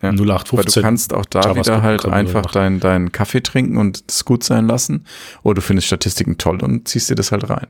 Ja, 0.00 0.10
0815. 0.10 0.58
Weil 0.58 0.64
du 0.64 0.80
kannst 0.80 1.12
auch 1.12 1.26
da 1.26 1.56
wieder 1.56 1.82
halt 1.82 2.06
einfach 2.06 2.46
deinen 2.46 2.78
dein 2.78 3.10
Kaffee 3.10 3.40
trinken 3.40 3.76
und 3.78 4.04
es 4.08 4.24
gut 4.24 4.44
sein 4.44 4.68
lassen. 4.68 5.04
Oder 5.42 5.56
du 5.56 5.60
findest 5.62 5.88
Statistiken 5.88 6.38
toll 6.38 6.62
und 6.62 6.86
ziehst 6.86 7.10
dir 7.10 7.16
das 7.16 7.32
halt 7.32 7.50
rein. 7.50 7.66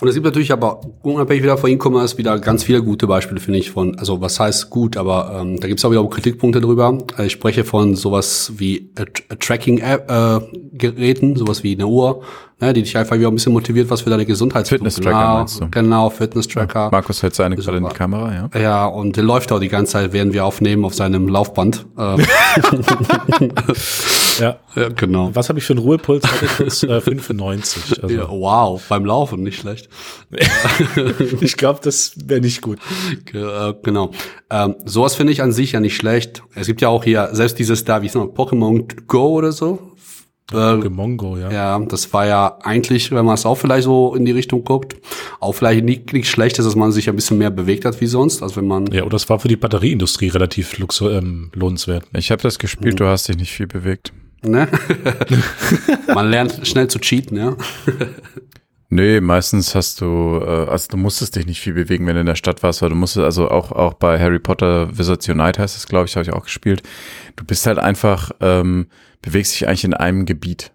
Und 0.00 0.08
es 0.08 0.14
gibt 0.14 0.24
natürlich 0.24 0.52
aber 0.52 0.80
unabhängig 1.02 1.42
wieder 1.42 1.58
von 1.58 1.70
E-Commerce 1.70 2.16
wieder 2.18 2.38
ganz 2.38 2.64
viele 2.64 2.82
gute 2.82 3.06
Beispiele, 3.06 3.40
finde 3.40 3.58
ich, 3.58 3.70
von, 3.70 3.98
also 3.98 4.20
was 4.20 4.38
heißt 4.38 4.70
gut, 4.70 4.96
aber 4.96 5.38
ähm, 5.40 5.58
da 5.58 5.66
gibt 5.66 5.80
es 5.80 5.84
auch 5.84 5.90
wieder 5.90 6.06
Kritikpunkte 6.08 6.60
drüber. 6.60 6.98
Ich 7.18 7.32
spreche 7.32 7.64
von 7.64 7.96
sowas 7.96 8.52
wie 8.56 8.90
Tracking-Geräten, 9.40 11.32
äh, 11.34 11.38
sowas 11.38 11.62
wie 11.64 11.74
eine 11.74 11.86
Uhr, 11.86 12.22
ne, 12.60 12.72
die 12.72 12.82
dich 12.82 12.96
einfach 12.96 13.16
wieder 13.16 13.28
ein 13.28 13.34
bisschen 13.34 13.52
motiviert, 13.52 13.90
was 13.90 14.02
für 14.02 14.10
deine 14.10 14.24
Gesundheit. 14.26 14.68
Fitness-Tracker 14.68 15.46
genau, 15.58 15.68
genau 15.70 16.10
Fitness-Tracker. 16.10 16.80
Ja, 16.80 16.90
Markus 16.90 17.22
hält 17.22 17.34
seine 17.34 17.56
gerade 17.56 17.78
in 17.78 17.88
die 17.88 17.94
Kamera, 17.94 18.48
ja. 18.52 18.60
Ja, 18.60 18.86
und 18.86 19.16
der 19.16 19.24
läuft 19.24 19.50
auch 19.52 19.60
die 19.60 19.68
ganze 19.68 19.92
Zeit, 19.92 20.12
während 20.12 20.32
wir 20.32 20.44
aufnehmen 20.44 20.84
auf 20.84 20.94
seinem 20.94 21.28
Laufband. 21.28 21.86
Ähm. 21.98 22.24
ja. 24.38 24.58
ja, 24.74 24.88
genau. 24.88 25.30
Was 25.34 25.48
habe 25.48 25.58
ich 25.58 25.64
für 25.64 25.74
einen 25.74 25.82
Ruhepuls? 25.82 26.24
Hatte 26.24 26.46
kurz 26.46 26.82
äh, 26.82 27.00
95. 27.00 28.02
Also. 28.02 28.14
Ja, 28.14 28.28
wow, 28.30 28.80
beim 28.88 29.04
Laufen, 29.04 29.42
nicht 29.42 29.60
schlecht. 29.60 29.88
ich 31.40 31.56
glaube, 31.56 31.80
das 31.82 32.12
wäre 32.16 32.40
nicht 32.40 32.62
gut. 32.62 32.78
Äh, 33.32 33.74
genau. 33.82 34.12
Ähm, 34.50 34.76
sowas 34.84 35.14
finde 35.14 35.32
ich 35.32 35.42
an 35.42 35.52
sich 35.52 35.72
ja 35.72 35.80
nicht 35.80 35.96
schlecht. 35.96 36.42
Es 36.54 36.66
gibt 36.66 36.80
ja 36.80 36.88
auch 36.88 37.02
hier, 37.02 37.30
selbst 37.32 37.58
dieses 37.58 37.84
da, 37.84 38.02
wie 38.02 38.06
ist 38.06 38.14
noch, 38.14 38.26
Pokémon 38.26 38.86
Go 39.06 39.28
oder 39.30 39.52
so, 39.52 39.96
Pokémon 40.50 41.16
Go, 41.16 41.36
ja. 41.36 41.50
Ja, 41.50 41.78
das 41.78 42.12
war 42.12 42.26
ja 42.26 42.58
eigentlich, 42.62 43.10
wenn 43.12 43.24
man 43.24 43.34
es 43.34 43.44
auch 43.44 43.56
vielleicht 43.56 43.84
so 43.84 44.14
in 44.14 44.24
die 44.24 44.32
Richtung 44.32 44.64
guckt, 44.64 44.96
auch 45.40 45.52
vielleicht 45.52 45.84
nicht, 45.84 46.12
nicht 46.12 46.28
schlecht 46.28 46.58
ist, 46.58 46.64
dass 46.64 46.74
man 46.74 46.90
sich 46.90 47.08
ein 47.08 47.16
bisschen 47.16 47.38
mehr 47.38 47.50
bewegt 47.50 47.84
hat 47.84 48.00
wie 48.00 48.06
sonst, 48.06 48.42
als 48.42 48.56
wenn 48.56 48.66
man. 48.66 48.86
Ja, 48.90 49.02
oder 49.02 49.10
das 49.10 49.28
war 49.28 49.38
für 49.40 49.48
die 49.48 49.56
Batterieindustrie 49.56 50.28
relativ 50.28 50.78
luxu 50.78 51.10
ähm, 51.10 51.50
lohnenswert. 51.54 52.04
Ich 52.14 52.30
habe 52.30 52.42
das 52.42 52.58
gespielt, 52.58 52.94
mhm. 52.94 52.98
du 52.98 53.06
hast 53.06 53.28
dich 53.28 53.36
nicht 53.36 53.52
viel 53.52 53.66
bewegt. 53.66 54.12
Ne? 54.42 54.68
man 56.14 56.30
lernt 56.30 56.66
schnell 56.66 56.88
zu 56.88 56.98
cheaten, 56.98 57.36
ja. 57.36 57.56
Nee, 58.90 59.20
meistens 59.20 59.74
hast 59.74 60.00
du, 60.00 60.40
äh, 60.42 60.70
also 60.70 60.88
du 60.90 60.96
musstest 60.96 61.36
dich 61.36 61.46
nicht 61.46 61.60
viel 61.60 61.74
bewegen, 61.74 62.06
wenn 62.06 62.14
du 62.14 62.20
in 62.20 62.26
der 62.26 62.36
Stadt 62.36 62.62
warst, 62.62 62.80
weil 62.80 62.88
du 62.88 62.94
musstest, 62.94 63.24
also 63.24 63.50
auch, 63.50 63.70
auch 63.72 63.94
bei 63.94 64.18
Harry 64.18 64.38
Potter 64.38 64.96
Wizards 64.96 65.28
Unite 65.28 65.60
heißt 65.60 65.76
es, 65.76 65.86
glaube 65.86 66.06
ich, 66.06 66.16
habe 66.16 66.22
ich 66.22 66.32
auch 66.32 66.44
gespielt. 66.44 66.82
Du 67.36 67.44
bist 67.44 67.66
halt 67.66 67.78
einfach, 67.78 68.30
ähm, 68.40 68.86
bewegst 69.20 69.54
dich 69.54 69.68
eigentlich 69.68 69.84
in 69.84 69.94
einem 69.94 70.24
Gebiet. 70.24 70.72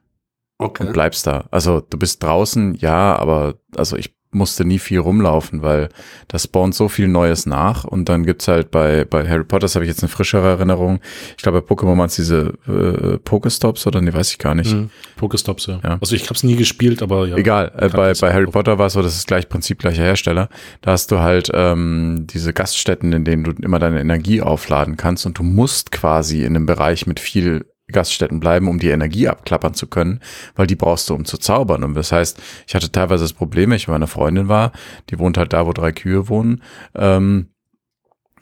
Okay. 0.60 0.86
Und 0.86 0.94
bleibst 0.94 1.26
da. 1.26 1.46
Also 1.50 1.82
du 1.82 1.98
bist 1.98 2.22
draußen, 2.22 2.76
ja, 2.76 3.16
aber 3.16 3.56
also 3.76 3.98
ich 3.98 4.14
musste 4.34 4.66
nie 4.66 4.80
viel 4.80 5.00
rumlaufen, 5.00 5.62
weil 5.62 5.90
das 6.28 6.44
spawnt 6.44 6.76
so 6.76 6.88
viel 6.88 7.08
Neues 7.08 7.46
nach 7.46 7.84
und 7.84 8.10
dann 8.10 8.26
gibt's 8.26 8.48
halt 8.48 8.72
bei, 8.72 9.06
bei 9.06 9.28
Harry 9.28 9.44
Potter, 9.44 9.62
das 9.62 9.76
habe 9.76 9.86
ich 9.86 9.90
jetzt 9.90 10.04
eine 10.04 10.10
frischere 10.10 10.48
Erinnerung. 10.48 11.00
Ich 11.38 11.44
glaube, 11.44 11.62
bei 11.62 11.76
Pokémon 11.76 11.98
waren 11.98 12.08
es 12.08 12.16
diese 12.16 12.54
äh, 12.68 13.18
Pokestops 13.20 13.88
oder 13.88 14.02
nee, 14.02 14.14
weiß 14.14 14.32
ich 14.32 14.38
gar 14.38 14.56
nicht. 14.56 14.74
Mhm. 14.74 14.90
Pokestops, 15.18 15.68
ja. 15.68 15.80
ja. 15.84 15.98
Also 16.02 16.16
ich 16.16 16.24
habe 16.24 16.36
es 16.36 16.44
nie 16.44 16.56
gespielt, 16.56 17.02
aber 17.02 17.28
ja. 17.28 17.38
Egal, 17.38 17.72
äh, 17.78 17.90
bei, 17.90 18.14
bei 18.14 18.34
Harry 18.34 18.48
Potter 18.48 18.78
war 18.78 18.88
es 18.88 18.94
so, 18.94 19.02
das 19.02 19.16
ist 19.16 19.28
gleich 19.28 19.50
Prinzip 19.50 19.80
gleicher 19.80 20.04
Hersteller. 20.04 20.50
Da 20.82 20.92
hast 20.92 21.12
du 21.12 21.20
halt 21.20 21.50
ähm, 21.54 22.28
diese 22.30 22.54
Gaststätten, 22.54 23.14
in 23.14 23.26
denen 23.26 23.44
du 23.44 23.52
immer 23.52 23.80
deine 23.80 24.00
Energie 24.00 24.42
aufladen 24.42 24.98
kannst 24.98 25.26
und 25.26 25.38
du 25.38 25.44
musst 25.44 25.92
quasi 25.92 26.44
in 26.44 26.56
einem 26.56 26.66
Bereich 26.66 27.08
mit 27.08 27.20
viel 27.20 27.66
Gaststätten 27.94 28.40
bleiben, 28.40 28.68
um 28.68 28.80
die 28.80 28.90
Energie 28.90 29.30
abklappern 29.30 29.74
zu 29.74 29.88
können, 29.88 30.20
weil 30.56 30.68
die 30.68 30.76
brauchst 30.76 31.10
du, 31.10 31.16
um 31.16 31.24
zu 31.24 31.38
zaubern. 31.38 31.84
Und 31.84 31.94
das 31.94 32.12
heißt, 32.12 32.42
ich 32.68 32.76
hatte 32.76 32.92
teilweise 32.92 33.24
das 33.24 33.34
Problem, 33.34 33.72
ich 33.72 33.88
bei 33.88 33.96
einer 33.96 34.08
Freundin 34.08 34.50
war, 34.50 34.74
die 35.10 35.20
wohnt 35.20 35.38
halt 35.38 35.54
da, 35.54 35.66
wo 35.66 35.72
drei 35.72 35.92
Kühe 35.92 36.28
wohnen, 36.28 36.62
ähm, 36.96 37.48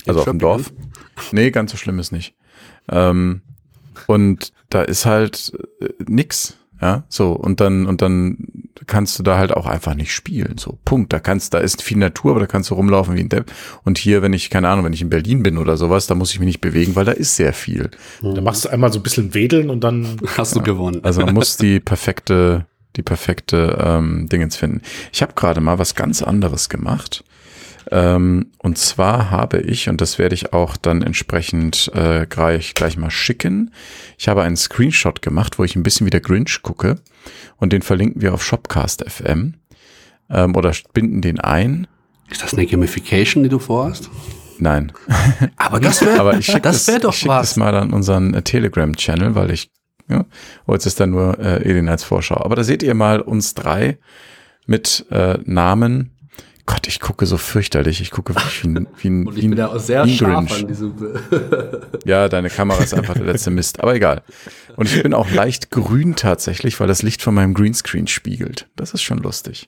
also 0.07 0.21
auf 0.21 0.25
dem 0.25 0.39
Dorf. 0.39 0.73
Nee, 1.31 1.51
ganz 1.51 1.71
so 1.71 1.77
schlimm 1.77 1.99
ist 1.99 2.11
nicht. 2.11 2.35
Ähm, 2.89 3.41
und 4.07 4.51
da 4.69 4.81
ist 4.81 5.05
halt 5.05 5.53
äh, 5.79 5.89
nix. 6.07 6.57
Ja, 6.81 7.03
so, 7.09 7.33
und 7.33 7.59
dann, 7.59 7.85
und 7.85 8.01
dann 8.01 8.70
kannst 8.87 9.17
du 9.19 9.23
da 9.23 9.37
halt 9.37 9.51
auch 9.51 9.65
einfach 9.65 9.95
nicht 9.95 10.13
spielen. 10.13 10.57
So, 10.57 10.79
Punkt. 10.85 11.13
Da 11.13 11.19
kannst, 11.19 11.53
da 11.53 11.59
ist 11.59 11.81
viel 11.81 11.97
Natur, 11.97 12.31
aber 12.31 12.39
da 12.39 12.47
kannst 12.47 12.69
du 12.69 12.75
rumlaufen 12.75 13.15
wie 13.15 13.21
ein 13.21 13.29
Depp. 13.29 13.51
Und 13.83 13.97
hier, 13.97 14.21
wenn 14.21 14.33
ich, 14.33 14.49
keine 14.49 14.69
Ahnung, 14.69 14.85
wenn 14.85 14.93
ich 14.93 15.01
in 15.01 15.09
Berlin 15.09 15.43
bin 15.43 15.57
oder 15.57 15.77
sowas, 15.77 16.07
da 16.07 16.15
muss 16.15 16.31
ich 16.31 16.39
mich 16.39 16.47
nicht 16.47 16.61
bewegen, 16.61 16.95
weil 16.95 17.05
da 17.05 17.11
ist 17.11 17.35
sehr 17.35 17.53
viel. 17.53 17.91
Da 18.21 18.41
machst 18.41 18.65
du 18.65 18.69
einmal 18.69 18.91
so 18.91 18.99
ein 18.99 19.03
bisschen 19.03 19.33
wedeln 19.33 19.69
und 19.69 19.83
dann 19.83 20.17
hast 20.37 20.55
du 20.55 20.61
gewonnen. 20.61 21.01
Also 21.03 21.21
man 21.21 21.33
muss 21.33 21.57
die 21.57 21.79
perfekte, 21.79 22.65
die 22.95 23.03
perfekte 23.03 23.77
ähm, 23.83 24.27
Dingens 24.29 24.55
finden. 24.55 24.81
Ich 25.11 25.21
habe 25.21 25.33
gerade 25.33 25.61
mal 25.61 25.79
was 25.79 25.95
ganz 25.95 26.21
anderes 26.21 26.69
gemacht. 26.69 27.23
Ähm, 27.91 28.51
und 28.57 28.77
zwar 28.77 29.31
habe 29.31 29.59
ich, 29.59 29.89
und 29.89 29.99
das 29.99 30.17
werde 30.17 30.33
ich 30.33 30.53
auch 30.53 30.77
dann 30.77 31.01
entsprechend 31.01 31.91
äh, 31.93 32.25
gleich, 32.25 32.73
gleich 32.73 32.97
mal 32.97 33.11
schicken, 33.11 33.71
ich 34.17 34.29
habe 34.29 34.43
einen 34.43 34.55
Screenshot 34.55 35.21
gemacht, 35.21 35.59
wo 35.59 35.65
ich 35.65 35.75
ein 35.75 35.83
bisschen 35.83 36.07
wie 36.07 36.11
der 36.11 36.21
Grinch 36.21 36.61
gucke 36.61 36.95
und 37.57 37.73
den 37.73 37.81
verlinken 37.81 38.21
wir 38.21 38.33
auf 38.33 38.45
Shopcast 38.45 39.03
FM 39.09 39.55
ähm, 40.29 40.55
oder 40.55 40.73
binden 40.93 41.21
den 41.21 41.41
ein. 41.41 41.85
Ist 42.29 42.41
das 42.41 42.53
eine 42.53 42.65
Gamification, 42.65 43.43
die 43.43 43.49
du 43.49 43.59
vorhast? 43.59 44.09
Nein. 44.57 44.93
Aber 45.57 45.81
das 45.81 46.01
wäre 46.01 46.17
Aber 46.17 46.37
ich 46.37 46.45
schicke 46.45 46.61
das, 46.61 46.85
das, 46.85 47.01
doch 47.01 47.11
ich 47.13 47.19
schick 47.19 47.29
das 47.29 47.57
mal 47.57 47.75
an 47.75 47.91
unseren 47.91 48.33
äh, 48.33 48.41
Telegram-Channel, 48.41 49.35
weil 49.35 49.51
ich, 49.51 49.69
ja, 50.07 50.23
oh, 50.65 50.73
jetzt 50.73 50.85
ist 50.85 51.01
da 51.01 51.07
nur 51.07 51.37
äh, 51.39 51.69
Edin 51.69 51.89
als 51.89 52.05
Vorschau. 52.05 52.37
Aber 52.37 52.55
da 52.55 52.63
seht 52.63 52.83
ihr 52.83 52.93
mal 52.93 53.19
uns 53.19 53.53
drei 53.53 53.97
mit 54.65 55.05
äh, 55.11 55.39
Namen 55.43 56.11
Gott, 56.71 56.87
ich 56.87 57.01
gucke 57.01 57.25
so 57.25 57.35
fürchterlich. 57.35 57.99
Ich 57.99 58.11
gucke 58.11 58.33
wirklich 58.33 58.63
wie 58.63 58.67
ein, 58.69 58.87
wie 58.97 59.09
ein, 59.09 59.27
Und 59.27 59.37
ich 59.37 59.43
wie 59.43 59.49
bin 59.49 59.57
ja 59.57 59.67
auch 59.67 59.79
sehr 59.79 60.07
scharf 60.07 60.53
an 60.53 60.67
diesem. 60.69 60.93
ja, 62.05 62.29
deine 62.29 62.49
Kamera 62.49 62.81
ist 62.81 62.93
einfach 62.93 63.15
der 63.15 63.25
letzte 63.25 63.51
Mist. 63.51 63.81
Aber 63.81 63.93
egal. 63.93 64.21
Und 64.77 64.87
ich 64.87 65.03
bin 65.03 65.13
auch 65.13 65.29
leicht 65.31 65.69
grün 65.69 66.15
tatsächlich, 66.15 66.79
weil 66.79 66.87
das 66.87 67.01
Licht 67.01 67.21
von 67.21 67.35
meinem 67.35 67.53
Greenscreen 67.53 68.07
spiegelt. 68.07 68.69
Das 68.77 68.93
ist 68.93 69.01
schon 69.01 69.17
lustig. 69.17 69.67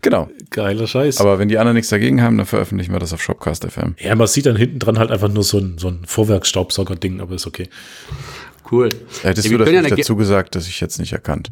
Genau. 0.00 0.30
Geiler 0.48 0.86
Scheiß. 0.86 1.20
Aber 1.20 1.38
wenn 1.38 1.50
die 1.50 1.58
anderen 1.58 1.74
nichts 1.74 1.90
dagegen 1.90 2.22
haben, 2.22 2.38
dann 2.38 2.46
veröffentlichen 2.46 2.92
wir 2.92 2.98
das 2.98 3.12
auf 3.12 3.22
Shopcast 3.22 3.70
FM. 3.70 3.94
Ja, 3.98 4.14
man 4.14 4.26
sieht 4.26 4.46
dann 4.46 4.56
hinten 4.56 4.78
dran 4.78 4.98
halt 4.98 5.10
einfach 5.10 5.28
nur 5.28 5.44
so 5.44 5.58
ein, 5.58 5.76
so 5.76 5.88
ein 5.88 6.00
Vorwerksstaubsauger-Ding, 6.06 7.20
aber 7.20 7.34
ist 7.34 7.46
okay. 7.46 7.68
Cool. 8.70 8.88
Hättest 9.22 9.48
ja, 9.48 9.58
du 9.58 9.64
das 9.64 9.70
ja 9.70 9.82
dazu 9.82 10.16
gesagt, 10.16 10.54
dass 10.54 10.66
ich 10.66 10.80
jetzt 10.80 10.98
nicht 10.98 11.12
erkannt. 11.12 11.50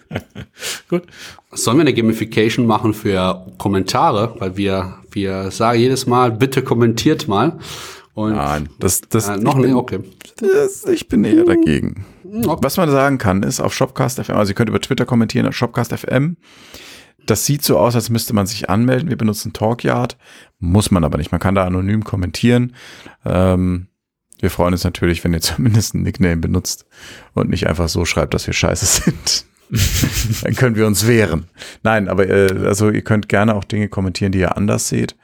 Gut. 0.88 1.02
Sollen 1.50 1.76
wir 1.78 1.82
eine 1.82 1.94
Gamification 1.94 2.66
machen 2.66 2.94
für 2.94 3.46
Kommentare? 3.58 4.34
Weil 4.38 4.56
wir, 4.56 4.98
wir 5.10 5.50
sagen 5.50 5.78
jedes 5.78 6.06
Mal, 6.06 6.30
bitte 6.32 6.62
kommentiert 6.62 7.28
mal. 7.28 7.58
Und 8.14 8.32
Nein, 8.36 8.68
das, 8.78 9.00
das, 9.02 9.28
äh, 9.28 9.38
noch 9.38 9.56
nicht, 9.56 9.74
okay. 9.74 10.00
Das, 10.36 10.84
ich 10.84 11.08
bin 11.08 11.24
eher 11.24 11.44
dagegen. 11.44 12.04
Okay. 12.24 12.58
Was 12.62 12.76
man 12.76 12.90
sagen 12.90 13.18
kann, 13.18 13.42
ist 13.42 13.60
auf 13.60 13.74
Shopcast 13.74 14.22
FM, 14.22 14.36
also 14.36 14.50
ihr 14.50 14.54
könnt 14.54 14.68
über 14.68 14.80
Twitter 14.80 15.06
kommentieren, 15.06 15.46
auf 15.46 15.54
Shopcast 15.54 15.94
FM. 15.94 16.36
das 17.26 17.46
sieht 17.46 17.62
so 17.62 17.78
aus, 17.78 17.94
als 17.94 18.10
müsste 18.10 18.34
man 18.34 18.46
sich 18.46 18.68
anmelden. 18.68 19.08
Wir 19.08 19.16
benutzen 19.16 19.52
Talkyard, 19.52 20.16
muss 20.58 20.90
man 20.90 21.04
aber 21.04 21.18
nicht. 21.18 21.32
Man 21.32 21.40
kann 21.40 21.54
da 21.54 21.64
anonym 21.64 22.04
kommentieren. 22.04 22.74
Ähm, 23.24 23.88
wir 24.40 24.50
freuen 24.50 24.74
uns 24.74 24.84
natürlich, 24.84 25.22
wenn 25.24 25.32
ihr 25.32 25.40
zumindest 25.42 25.94
einen 25.94 26.04
Nickname 26.04 26.36
benutzt 26.36 26.84
und 27.32 27.48
nicht 27.48 27.66
einfach 27.66 27.88
so 27.88 28.04
schreibt, 28.04 28.34
dass 28.34 28.46
wir 28.46 28.54
scheiße 28.54 28.84
sind. 29.04 29.46
Dann 30.42 30.54
können 30.54 30.76
wir 30.76 30.86
uns 30.86 31.06
wehren. 31.06 31.46
Nein, 31.82 32.08
aber 32.08 32.28
äh, 32.28 32.66
also 32.66 32.90
ihr 32.90 33.02
könnt 33.02 33.28
gerne 33.28 33.54
auch 33.54 33.64
Dinge 33.64 33.88
kommentieren, 33.88 34.32
die 34.32 34.40
ihr 34.40 34.56
anders 34.56 34.88
seht. 34.88 35.16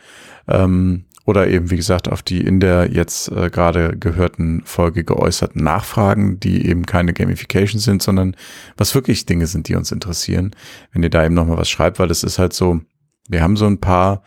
Ähm, 0.46 1.04
oder 1.26 1.46
eben, 1.48 1.70
wie 1.70 1.76
gesagt, 1.76 2.08
auf 2.08 2.22
die 2.22 2.40
in 2.40 2.58
der 2.58 2.90
jetzt 2.90 3.30
äh, 3.30 3.50
gerade 3.50 3.98
gehörten 3.98 4.62
Folge 4.64 5.04
geäußerten 5.04 5.62
Nachfragen, 5.62 6.40
die 6.40 6.66
eben 6.66 6.86
keine 6.86 7.12
Gamification 7.12 7.80
sind, 7.80 8.02
sondern 8.02 8.34
was 8.78 8.94
wirklich 8.94 9.26
Dinge 9.26 9.46
sind, 9.46 9.68
die 9.68 9.74
uns 9.74 9.92
interessieren. 9.92 10.52
Wenn 10.92 11.02
ihr 11.02 11.10
da 11.10 11.26
eben 11.26 11.34
nochmal 11.34 11.58
was 11.58 11.68
schreibt, 11.68 11.98
weil 11.98 12.10
es 12.10 12.24
ist 12.24 12.38
halt 12.38 12.54
so, 12.54 12.80
wir 13.28 13.42
haben 13.42 13.58
so 13.58 13.66
ein 13.66 13.78
paar 13.78 14.22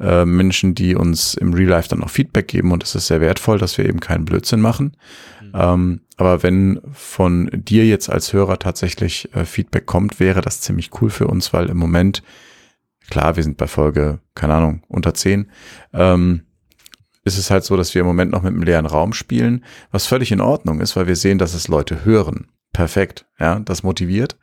äh, 0.00 0.24
Menschen, 0.24 0.74
die 0.74 0.94
uns 0.94 1.34
im 1.34 1.52
Real 1.52 1.68
Life 1.68 1.90
dann 1.90 2.02
auch 2.02 2.08
Feedback 2.08 2.48
geben 2.48 2.72
und 2.72 2.82
es 2.82 2.94
ist 2.94 3.08
sehr 3.08 3.20
wertvoll, 3.20 3.58
dass 3.58 3.76
wir 3.76 3.84
eben 3.84 4.00
keinen 4.00 4.24
Blödsinn 4.24 4.60
machen. 4.60 4.96
Mhm. 5.52 5.60
Ähm, 5.60 6.00
aber 6.16 6.42
wenn 6.42 6.80
von 6.92 7.50
dir 7.52 7.86
jetzt 7.86 8.10
als 8.10 8.32
Hörer 8.32 8.58
tatsächlich 8.58 9.34
äh, 9.34 9.44
Feedback 9.44 9.86
kommt, 9.86 10.20
wäre 10.20 10.40
das 10.40 10.60
ziemlich 10.60 10.90
cool 11.00 11.10
für 11.10 11.26
uns, 11.26 11.52
weil 11.52 11.68
im 11.68 11.76
Moment 11.76 12.22
klar, 13.08 13.36
wir 13.36 13.42
sind 13.42 13.56
bei 13.56 13.66
Folge, 13.66 14.20
keine 14.34 14.54
Ahnung, 14.54 14.82
unter 14.88 15.14
zehn, 15.14 15.50
ähm, 15.92 16.42
ist 17.24 17.38
es 17.38 17.50
halt 17.50 17.64
so, 17.64 17.76
dass 17.76 17.94
wir 17.94 18.00
im 18.00 18.06
Moment 18.06 18.30
noch 18.32 18.42
mit 18.42 18.52
einem 18.52 18.62
leeren 18.62 18.86
Raum 18.86 19.12
spielen, 19.12 19.64
was 19.90 20.06
völlig 20.06 20.32
in 20.32 20.40
Ordnung 20.40 20.80
ist, 20.80 20.96
weil 20.96 21.06
wir 21.06 21.16
sehen, 21.16 21.38
dass 21.38 21.54
es 21.54 21.68
Leute 21.68 22.04
hören. 22.04 22.48
Perfekt, 22.72 23.26
ja, 23.38 23.60
das 23.60 23.82
motiviert. 23.82 24.38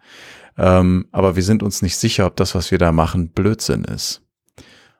Ähm, 0.58 1.08
aber 1.12 1.36
wir 1.36 1.44
sind 1.44 1.64
uns 1.64 1.82
nicht 1.82 1.98
sicher, 1.98 2.26
ob 2.26 2.36
das, 2.36 2.56
was 2.56 2.72
wir 2.72 2.78
da 2.78 2.92
machen, 2.92 3.30
Blödsinn 3.30 3.84
ist. 3.84 4.25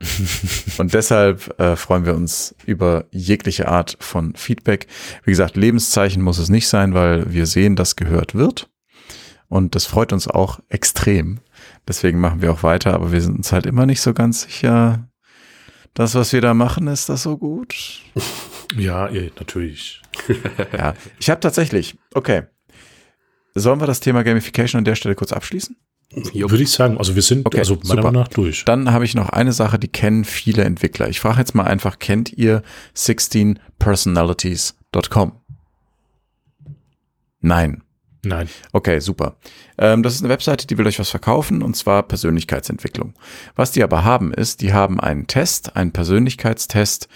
und 0.78 0.92
deshalb 0.92 1.58
äh, 1.58 1.76
freuen 1.76 2.04
wir 2.04 2.14
uns 2.14 2.54
über 2.66 3.06
jegliche 3.10 3.68
Art 3.68 3.96
von 4.00 4.34
Feedback. 4.34 4.86
Wie 5.24 5.30
gesagt, 5.30 5.56
Lebenszeichen 5.56 6.22
muss 6.22 6.38
es 6.38 6.48
nicht 6.48 6.68
sein, 6.68 6.94
weil 6.94 7.32
wir 7.32 7.46
sehen, 7.46 7.76
dass 7.76 7.96
gehört 7.96 8.34
wird. 8.34 8.68
Und 9.48 9.74
das 9.74 9.86
freut 9.86 10.12
uns 10.12 10.28
auch 10.28 10.60
extrem. 10.68 11.40
Deswegen 11.86 12.20
machen 12.20 12.42
wir 12.42 12.52
auch 12.52 12.62
weiter, 12.62 12.94
aber 12.94 13.12
wir 13.12 13.20
sind 13.20 13.36
uns 13.36 13.52
halt 13.52 13.64
immer 13.66 13.86
nicht 13.86 14.00
so 14.00 14.12
ganz 14.12 14.42
sicher. 14.42 15.08
Das, 15.94 16.14
was 16.14 16.32
wir 16.32 16.40
da 16.40 16.52
machen, 16.52 16.88
ist 16.88 17.08
das 17.08 17.22
so 17.22 17.36
gut? 17.38 17.74
Ja, 18.74 19.08
natürlich. 19.08 20.02
ja, 20.76 20.94
ich 21.20 21.30
habe 21.30 21.40
tatsächlich, 21.40 21.96
okay. 22.14 22.42
Sollen 23.54 23.80
wir 23.80 23.86
das 23.86 24.00
Thema 24.00 24.24
Gamification 24.24 24.80
an 24.80 24.84
der 24.84 24.96
Stelle 24.96 25.14
kurz 25.14 25.32
abschließen? 25.32 25.76
Würde 26.16 26.62
ich 26.62 26.70
sagen, 26.70 26.96
also 26.96 27.14
wir 27.14 27.20
sind 27.20 27.46
okay, 27.46 27.58
also 27.58 27.78
meiner 27.84 28.02
Meinung 28.02 28.22
nach 28.22 28.28
durch. 28.28 28.64
Dann 28.64 28.90
habe 28.90 29.04
ich 29.04 29.14
noch 29.14 29.28
eine 29.28 29.52
Sache, 29.52 29.78
die 29.78 29.88
kennen 29.88 30.24
viele 30.24 30.64
Entwickler. 30.64 31.10
Ich 31.10 31.20
frage 31.20 31.40
jetzt 31.40 31.54
mal 31.54 31.64
einfach, 31.64 31.98
kennt 31.98 32.32
ihr 32.32 32.62
16personalities.com? 32.96 35.32
Nein. 37.40 37.82
Nein. 38.24 38.48
Okay, 38.72 38.98
super. 39.00 39.36
Ähm, 39.78 40.02
das 40.02 40.14
ist 40.14 40.22
eine 40.22 40.30
Webseite, 40.30 40.66
die 40.66 40.78
will 40.78 40.86
euch 40.86 40.98
was 40.98 41.10
verkaufen 41.10 41.60
und 41.62 41.76
zwar 41.76 42.02
Persönlichkeitsentwicklung. 42.02 43.12
Was 43.54 43.72
die 43.72 43.82
aber 43.82 44.02
haben 44.02 44.32
ist, 44.32 44.62
die 44.62 44.72
haben 44.72 44.98
einen 44.98 45.26
Test, 45.26 45.76
einen 45.76 45.92
Persönlichkeitstest, 45.92 47.08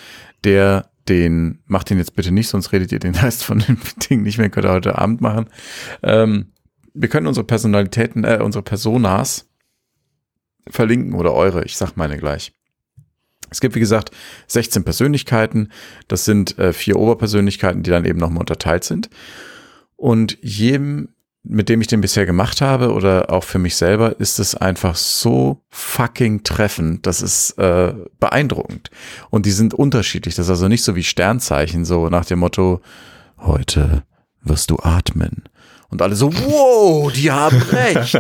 der 0.45 0.91
den, 1.09 1.61
macht 1.67 1.89
den 1.91 1.99
jetzt 1.99 2.15
bitte 2.15 2.33
nicht, 2.33 2.49
sonst 2.49 2.73
redet 2.73 2.93
ihr 2.93 3.01
den 3.01 3.15
Rest 3.17 3.45
von 3.45 3.59
dem 3.61 3.79
Ding 4.11 4.23
nicht 4.23 4.39
mehr, 4.39 4.49
könnt 4.51 4.67
ihr 4.67 4.73
heute 4.73 4.99
Abend 4.99 5.21
machen. 5.21 5.47
Ähm, 6.03 6.53
wir 6.95 7.09
können 7.09 7.27
unsere 7.27 7.47
Personalitäten, 7.47 8.25
äh, 8.25 8.41
unsere 8.43 8.63
Personas 8.63 9.49
verlinken 10.69 11.15
oder 11.15 11.35
eure, 11.35 11.65
ich 11.65 11.77
sag 11.77 11.97
meine 11.97 12.19
gleich. 12.19 12.53
Es 13.51 13.61
gibt, 13.61 13.75
wie 13.75 13.81
gesagt, 13.81 14.11
16 14.47 14.85
Persönlichkeiten. 14.85 15.71
Das 16.09 16.25
sind 16.25 16.59
äh, 16.59 16.73
vier 16.73 16.97
Oberpersönlichkeiten, 16.97 17.83
die 17.83 17.91
dann 17.91 18.05
eben 18.05 18.19
nochmal 18.19 18.41
unterteilt 18.41 18.85
sind. 18.85 19.11
Und 19.97 20.39
jedem, 20.41 21.09
mit 21.43 21.69
dem 21.69 21.81
ich 21.81 21.89
den 21.89 22.01
bisher 22.01 22.27
gemacht 22.27 22.61
habe 22.61 22.93
oder 22.93 23.31
auch 23.31 23.45
für 23.45 23.59
mich 23.59 23.75
selber, 23.75 24.21
ist 24.21 24.39
es 24.39 24.55
einfach 24.55 24.95
so 24.95 25.65
fucking 25.69 26.45
treffend. 26.45 27.07
Das 27.07 27.23
ist 27.23 27.59
äh, 27.59 27.95
beeindruckend. 28.21 28.91
Und 29.31 29.47
die 29.47 29.51
sind 29.51 29.75
unterschiedlich. 29.75 30.37
Das 30.37 30.47
ist 30.47 30.51
also 30.51 30.69
nicht 30.69 30.85
so 30.85 30.95
wie 30.95 31.03
Sternzeichen, 31.03 31.85
so 31.85 32.09
nach 32.09 32.25
dem 32.25 32.39
Motto, 32.39 32.81
heute 33.39 34.05
wirst 34.43 34.71
du 34.71 34.79
atmen. 34.79 35.45
Und 35.91 36.03
alle 36.03 36.15
so, 36.15 36.33
wow, 36.33 37.13
die 37.13 37.31
haben 37.33 37.61
recht. 37.73 38.15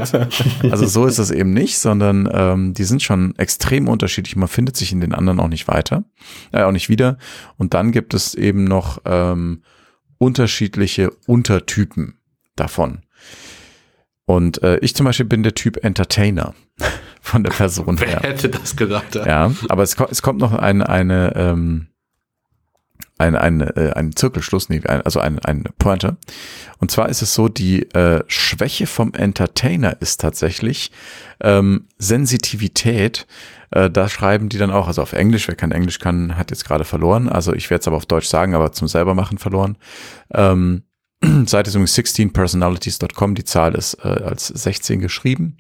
Also 0.71 0.87
so 0.87 1.07
ist 1.07 1.21
das 1.21 1.31
eben 1.31 1.53
nicht, 1.53 1.79
sondern 1.79 2.29
ähm, 2.33 2.75
die 2.75 2.85
sind 2.85 3.03
schon 3.03 3.35
extrem 3.39 3.89
unterschiedlich. 3.89 4.35
Man 4.35 4.49
findet 4.49 4.77
sich 4.77 4.93
in 4.93 5.01
den 5.01 5.15
anderen 5.15 5.39
auch 5.39 5.49
nicht 5.49 5.69
weiter, 5.69 6.05
äh, 6.53 6.63
auch 6.63 6.73
nicht 6.73 6.89
wieder. 6.89 7.17
Und 7.57 7.75
dann 7.75 7.93
gibt 7.93 8.13
es 8.13 8.35
eben 8.35 8.65
noch 8.65 9.01
ähm, 9.05 9.63
unterschiedliche 10.19 11.11
Untertypen 11.27 12.19
davon. 12.57 13.03
Und 14.27 14.63
äh, 14.63 14.79
ich 14.79 14.95
zum 14.95 15.07
Beispiel 15.07 15.27
bin 15.27 15.43
der 15.43 15.55
Typ 15.55 15.83
Entertainer 15.85 16.55
von 17.21 17.45
der 17.45 17.51
Person 17.51 18.01
Wer 18.01 18.09
her. 18.09 18.19
Wer 18.23 18.31
hätte 18.31 18.49
das 18.49 18.77
gedacht? 18.77 19.15
Ja, 19.15 19.27
ja 19.27 19.53
aber 19.69 19.85
es, 19.85 19.97
es 20.11 20.23
kommt 20.23 20.41
noch 20.41 20.53
eine, 20.53 20.89
eine, 20.89 21.35
ähm, 21.37 21.87
ein, 23.21 23.37
ein, 23.37 23.61
äh, 23.61 23.93
ein 23.95 24.17
Zirkelschluss, 24.17 24.69
nee, 24.69 24.83
also 24.85 25.21
ein, 25.21 25.39
ein 25.41 25.65
Pointer. 25.79 26.17
Und 26.79 26.91
zwar 26.91 27.09
ist 27.09 27.23
es 27.23 27.35
so, 27.35 27.49
die 27.49 27.83
äh, 27.93 28.25
Schwäche 28.27 28.87
vom 28.87 29.15
Entertainer 29.15 30.01
ist 30.01 30.21
tatsächlich 30.21 30.91
ähm, 31.41 31.87
Sensitivität 31.99 33.27
äh, 33.71 33.91
da 33.91 34.09
schreiben 34.09 34.49
die 34.49 34.59
dann 34.59 34.71
auch, 34.71 34.89
also 34.89 35.03
auf 35.03 35.13
Englisch, 35.13 35.49
wer 35.49 35.55
kein 35.55 35.73
Englisch 35.73 35.99
kann, 35.99 36.37
hat 36.37 36.51
jetzt 36.51 36.65
gerade 36.65 36.85
verloren. 36.85 37.29
Also 37.29 37.55
ich 37.55 37.71
werde 37.71 37.81
es 37.81 37.87
aber 37.87 37.97
auf 37.97 38.07
Deutsch 38.07 38.27
sagen, 38.27 38.55
aber 38.55 38.73
zum 38.73 38.89
selbermachen 38.89 39.39
verloren. 39.39 39.77
Ähm, 40.35 40.83
Seite 41.47 41.69
ist 41.69 41.75
übrigens 41.75 41.97
16personalities.com, 41.97 43.35
die 43.35 43.45
Zahl 43.45 43.75
ist 43.75 43.95
äh, 44.03 44.09
als 44.09 44.49
16 44.49 45.01
geschrieben. 45.01 45.59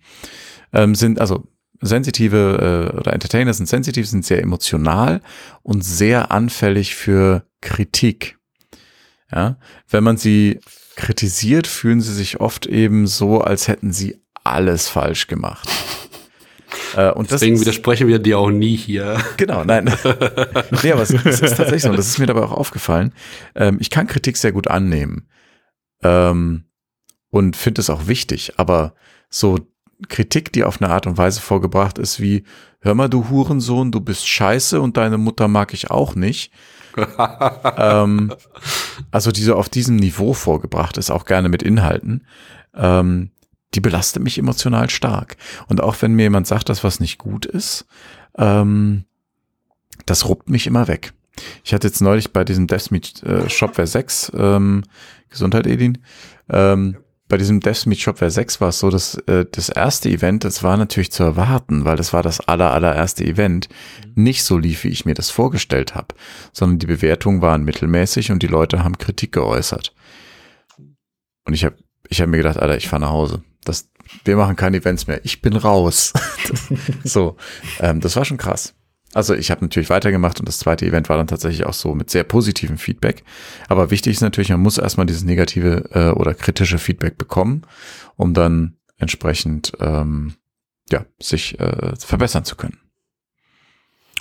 Ähm, 0.72 0.94
sind 0.94 1.20
also 1.20 1.46
sensitive 1.80 2.90
äh, 2.92 2.96
oder 2.96 3.12
Entertainer 3.12 3.54
sind 3.54 3.66
sensitiv, 3.66 4.06
sind 4.06 4.24
sehr 4.24 4.42
emotional 4.42 5.20
und 5.62 5.84
sehr 5.84 6.30
anfällig 6.30 6.94
für 6.94 7.44
Kritik. 7.60 8.38
Ja, 9.32 9.58
wenn 9.88 10.04
man 10.04 10.16
sie 10.16 10.60
kritisiert, 10.96 11.66
fühlen 11.66 12.00
sie 12.00 12.12
sich 12.12 12.40
oft 12.40 12.66
eben 12.66 13.06
so, 13.06 13.40
als 13.40 13.68
hätten 13.68 13.92
sie 13.92 14.20
alles 14.44 14.88
falsch 14.88 15.26
gemacht. 15.26 15.68
Äh, 16.96 17.10
und 17.10 17.30
Deswegen 17.30 17.54
das, 17.54 17.62
widersprechen 17.62 18.08
wir 18.08 18.18
dir 18.18 18.38
auch 18.38 18.50
nie 18.50 18.76
hier. 18.76 19.18
Genau, 19.36 19.64
nein. 19.64 19.84
nee, 20.82 20.92
aber 20.92 21.02
es, 21.02 21.10
es, 21.10 21.40
ist 21.40 21.56
tatsächlich 21.56 21.82
so, 21.82 21.90
und 21.90 21.98
das 21.98 22.06
ist 22.06 22.18
mir 22.18 22.26
dabei 22.26 22.42
auch 22.42 22.52
aufgefallen. 22.52 23.12
Ähm, 23.54 23.78
ich 23.80 23.90
kann 23.90 24.06
Kritik 24.06 24.36
sehr 24.36 24.52
gut 24.52 24.68
annehmen 24.68 25.28
ähm, 26.02 26.64
und 27.28 27.56
finde 27.56 27.80
es 27.80 27.90
auch 27.90 28.06
wichtig, 28.06 28.54
aber 28.56 28.94
so 29.28 29.58
Kritik, 30.08 30.52
die 30.52 30.64
auf 30.64 30.80
eine 30.80 30.92
Art 30.92 31.06
und 31.06 31.18
Weise 31.18 31.40
vorgebracht 31.40 31.98
ist, 31.98 32.20
wie, 32.20 32.44
hör 32.80 32.94
mal, 32.94 33.08
du 33.08 33.28
Hurensohn, 33.28 33.92
du 33.92 34.00
bist 34.00 34.26
scheiße 34.26 34.80
und 34.80 34.96
deine 34.96 35.18
Mutter 35.18 35.48
mag 35.48 35.74
ich 35.74 35.90
auch 35.90 36.14
nicht. 36.14 36.52
ähm, 37.76 38.32
also 39.10 39.30
diese 39.30 39.56
auf 39.56 39.68
diesem 39.68 39.96
Niveau 39.96 40.32
vorgebracht 40.32 40.96
ist, 40.98 41.10
auch 41.10 41.24
gerne 41.24 41.48
mit 41.48 41.62
Inhalten. 41.62 42.26
Ähm, 42.74 43.30
die 43.74 43.80
belastet 43.80 44.22
mich 44.22 44.38
emotional 44.38 44.90
stark. 44.90 45.36
Und 45.68 45.80
auch 45.80 45.96
wenn 46.00 46.14
mir 46.14 46.22
jemand 46.22 46.46
sagt, 46.46 46.68
dass 46.68 46.82
was 46.82 47.00
nicht 47.00 47.18
gut 47.18 47.46
ist, 47.46 47.86
ähm, 48.36 49.04
das 50.06 50.28
ruppt 50.28 50.48
mich 50.50 50.66
immer 50.66 50.88
weg. 50.88 51.12
Ich 51.64 51.72
hatte 51.72 51.86
jetzt 51.86 52.00
neulich 52.00 52.32
bei 52.32 52.44
diesem 52.44 52.66
DevSmeet 52.66 53.22
äh, 53.22 53.48
Shopware 53.48 53.86
6, 53.86 54.32
ähm, 54.34 54.82
Gesundheit 55.28 55.66
Edin, 55.66 55.98
ähm, 56.48 56.96
bei 57.30 57.38
diesem 57.38 57.60
DevSmeet 57.60 58.00
Shopware 58.00 58.30
6 58.30 58.60
war 58.60 58.68
es 58.68 58.78
so, 58.78 58.90
dass 58.90 59.14
äh, 59.26 59.46
das 59.50 59.70
erste 59.70 60.10
Event, 60.10 60.44
das 60.44 60.62
war 60.62 60.76
natürlich 60.76 61.10
zu 61.10 61.22
erwarten, 61.22 61.86
weil 61.86 61.96
das 61.96 62.12
war 62.12 62.22
das 62.22 62.40
aller, 62.40 62.72
allererste 62.72 63.24
Event, 63.24 63.70
nicht 64.14 64.44
so 64.44 64.58
lief, 64.58 64.84
wie 64.84 64.88
ich 64.88 65.06
mir 65.06 65.14
das 65.14 65.30
vorgestellt 65.30 65.94
habe, 65.94 66.14
sondern 66.52 66.78
die 66.78 66.86
Bewertungen 66.86 67.40
waren 67.40 67.64
mittelmäßig 67.64 68.30
und 68.30 68.42
die 68.42 68.48
Leute 68.48 68.84
haben 68.84 68.98
Kritik 68.98 69.32
geäußert. 69.32 69.94
Und 71.46 71.54
ich 71.54 71.64
habe 71.64 71.76
ich 72.08 72.20
hab 72.20 72.28
mir 72.28 72.36
gedacht, 72.36 72.58
Alter, 72.58 72.76
ich 72.76 72.88
fahre 72.88 73.02
nach 73.02 73.10
Hause 73.10 73.42
das, 73.64 73.88
wir 74.24 74.36
machen 74.36 74.56
keine 74.56 74.78
Events 74.78 75.06
mehr. 75.06 75.20
Ich 75.24 75.42
bin 75.42 75.56
raus. 75.56 76.12
so, 77.04 77.36
ähm, 77.78 78.00
das 78.00 78.16
war 78.16 78.24
schon 78.24 78.38
krass. 78.38 78.74
Also 79.12 79.34
ich 79.34 79.50
habe 79.50 79.64
natürlich 79.64 79.90
weitergemacht 79.90 80.38
und 80.38 80.48
das 80.48 80.58
zweite 80.58 80.86
Event 80.86 81.08
war 81.08 81.16
dann 81.16 81.26
tatsächlich 81.26 81.66
auch 81.66 81.74
so 81.74 81.94
mit 81.94 82.10
sehr 82.10 82.24
positivem 82.24 82.78
Feedback. 82.78 83.24
Aber 83.68 83.90
wichtig 83.90 84.14
ist 84.14 84.20
natürlich, 84.20 84.50
man 84.50 84.60
muss 84.60 84.78
erstmal 84.78 85.06
dieses 85.06 85.24
negative 85.24 85.90
äh, 85.92 86.10
oder 86.10 86.34
kritische 86.34 86.78
Feedback 86.78 87.18
bekommen, 87.18 87.62
um 88.16 88.34
dann 88.34 88.76
entsprechend 88.98 89.72
ähm, 89.80 90.34
ja 90.90 91.04
sich 91.20 91.58
äh, 91.58 91.96
verbessern 91.96 92.44
zu 92.44 92.54
können. 92.54 92.78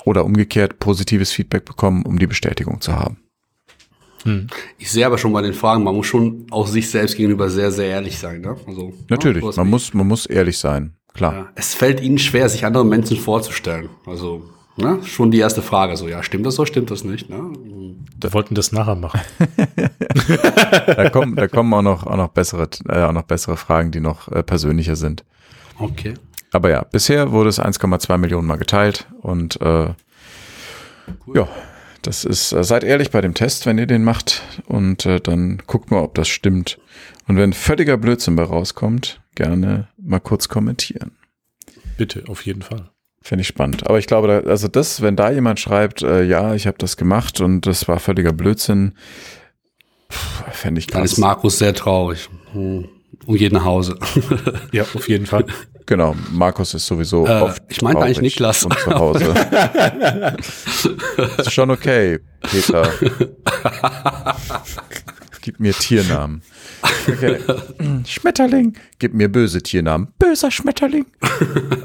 Oder 0.06 0.26
umgekehrt 0.26 0.80
positives 0.80 1.32
Feedback 1.32 1.66
bekommen, 1.66 2.04
um 2.04 2.18
die 2.18 2.28
Bestätigung 2.28 2.82
zu 2.82 2.96
haben. 2.96 3.18
Hm. 4.24 4.48
Ich 4.78 4.92
sehe 4.92 5.06
aber 5.06 5.18
schon 5.18 5.34
bei 5.34 5.42
den 5.42 5.54
Fragen, 5.54 5.84
man 5.84 5.96
muss 5.96 6.08
schon 6.08 6.48
auch 6.52 6.68
sich 6.68 6.90
selbst 6.90 7.16
gegenüber 7.16 7.50
sehr, 7.50 7.72
sehr 7.72 7.88
ehrlich 7.88 8.18
sein. 8.18 8.42
Ne? 8.42 8.56
Also, 8.66 8.94
Natürlich, 9.08 9.44
ja, 9.44 9.52
man, 9.58 9.70
muss, 9.70 9.94
man 9.94 10.08
muss 10.08 10.26
ehrlich 10.26 10.58
sein, 10.58 10.96
klar. 11.14 11.34
Ja, 11.34 11.50
es 11.56 11.74
fällt 11.74 12.02
ihnen 12.02 12.18
schwer, 12.18 12.50
sich 12.50 12.66
andere 12.66 12.86
Menschen 12.86 13.18
vorzustellen. 13.18 13.90
Also, 14.06 14.50
ne, 14.78 15.00
schon 15.04 15.32
die 15.32 15.40
erste 15.40 15.62
Frage. 15.62 15.98
So, 15.98 16.08
ja, 16.08 16.24
stimmt 16.24 16.46
das 16.46 16.56
so, 16.56 16.66
stimmt 16.66 16.92
das 16.92 17.04
nicht? 17.04 17.30
Ne? 17.30 17.52
Wir 18.20 18.34
wollten 18.34 18.56
das 18.56 18.72
nachher 18.72 18.96
machen. 18.96 19.22
Da 20.88 21.10
kommen, 21.10 21.36
da 21.36 21.48
kommen 21.48 21.74
auch 21.74 21.82
noch, 21.82 22.06
auch 22.06 22.18
noch 22.18 22.30
bessere, 22.30 22.68
äh, 22.88 23.04
auch 23.04 23.12
noch 23.12 23.24
bessere 23.24 23.58
Fragen, 23.58 23.92
die 23.92 24.00
noch 24.00 24.28
äh, 24.30 24.44
persönlicher 24.44 24.96
sind. 24.96 25.24
Okay. 25.78 26.16
Aber 26.52 26.70
ja, 26.70 26.84
bisher 26.84 27.32
wurde 27.32 27.50
es 27.50 27.60
1,2 27.60 28.18
Millionen 28.18 28.48
Mal 28.48 28.58
geteilt 28.58 29.08
und 29.22 29.62
äh, 29.62 29.94
ja, 31.34 31.48
das 32.02 32.26
ist, 32.26 32.52
äh, 32.52 32.64
seid 32.64 32.84
ehrlich 32.84 33.12
bei 33.12 33.22
dem 33.22 33.34
Test, 33.34 33.66
wenn 33.66 33.78
ihr 33.78 33.88
den 33.88 34.04
macht 34.04 34.42
und 34.66 35.06
äh, 35.06 35.20
dann 35.20 35.62
guckt 35.68 35.92
mal, 35.92 36.02
ob 36.02 36.16
das 36.16 36.28
stimmt. 36.28 36.80
Und 37.28 37.38
wenn 37.38 37.54
völliger 37.54 37.98
Blödsinn 37.98 38.36
bei 38.36 38.44
rauskommt, 38.44 39.22
gerne 39.36 39.90
mal 39.98 40.20
kurz 40.20 40.50
kommentieren. 40.50 41.12
Bitte, 41.98 42.24
auf 42.28 42.46
jeden 42.46 42.62
Fall. 42.62 42.90
Finde 43.22 43.42
ich 43.42 43.48
spannend. 43.48 43.88
Aber 43.88 44.00
ich 44.00 44.08
glaube, 44.08 44.28
da, 44.28 44.50
also 44.50 44.68
das, 44.68 45.02
wenn 45.02 45.16
da 45.16 45.30
jemand 45.30 45.60
schreibt, 45.60 46.02
äh, 46.02 46.24
ja, 46.24 46.54
ich 46.56 46.68
habe 46.68 46.78
das 46.78 46.98
gemacht 46.98 47.42
und 47.42 47.66
das 47.66 47.88
war 47.88 48.00
völliger 48.00 48.32
Blödsinn, 48.34 48.94
fände 50.52 50.80
ich 50.80 50.88
Dann 50.88 51.02
krass. 51.02 51.14
ist 51.14 51.18
Markus 51.18 51.60
sehr 51.60 51.74
traurig. 51.74 52.30
Hm. 52.54 52.88
Um 53.26 53.36
jeden 53.36 53.56
nach 53.56 53.66
Hause. 53.66 53.98
Ja, 54.72 54.84
auf 54.84 55.08
jeden 55.10 55.26
Fall. 55.26 55.46
Genau, 55.86 56.16
Markus 56.32 56.74
ist 56.74 56.86
sowieso 56.86 57.26
Äh, 57.28 57.42
oft 57.42 57.64
ich 57.68 57.82
meinte 57.82 58.02
eigentlich 58.04 58.22
Niklas. 58.22 58.64
Und 58.64 58.78
zu 58.80 58.92
Hause. 58.92 59.34
ist 61.38 61.52
schon 61.52 61.72
okay, 61.72 62.20
Peter. 62.42 62.88
Gib 65.42 65.60
mir 65.60 65.74
Tiernamen. 65.74 66.42
Okay. 67.08 67.40
Schmetterling. 68.06 68.76
Gib 69.00 69.14
mir 69.14 69.32
böse 69.32 69.62
Tiernamen. 69.62 70.10
Böser 70.20 70.52
Schmetterling. 70.52 71.06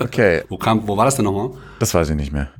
Okay, 0.01 0.43
Wo, 0.49 0.57
kam, 0.59 0.87
wo 0.87 0.97
war 0.97 1.05
das 1.05 1.17
denn 1.17 1.25
nochmal? 1.25 1.51
das 1.79 1.95
weiß 1.95 2.11
ich 2.11 2.17
nicht 2.17 2.33
mehr. 2.33 2.51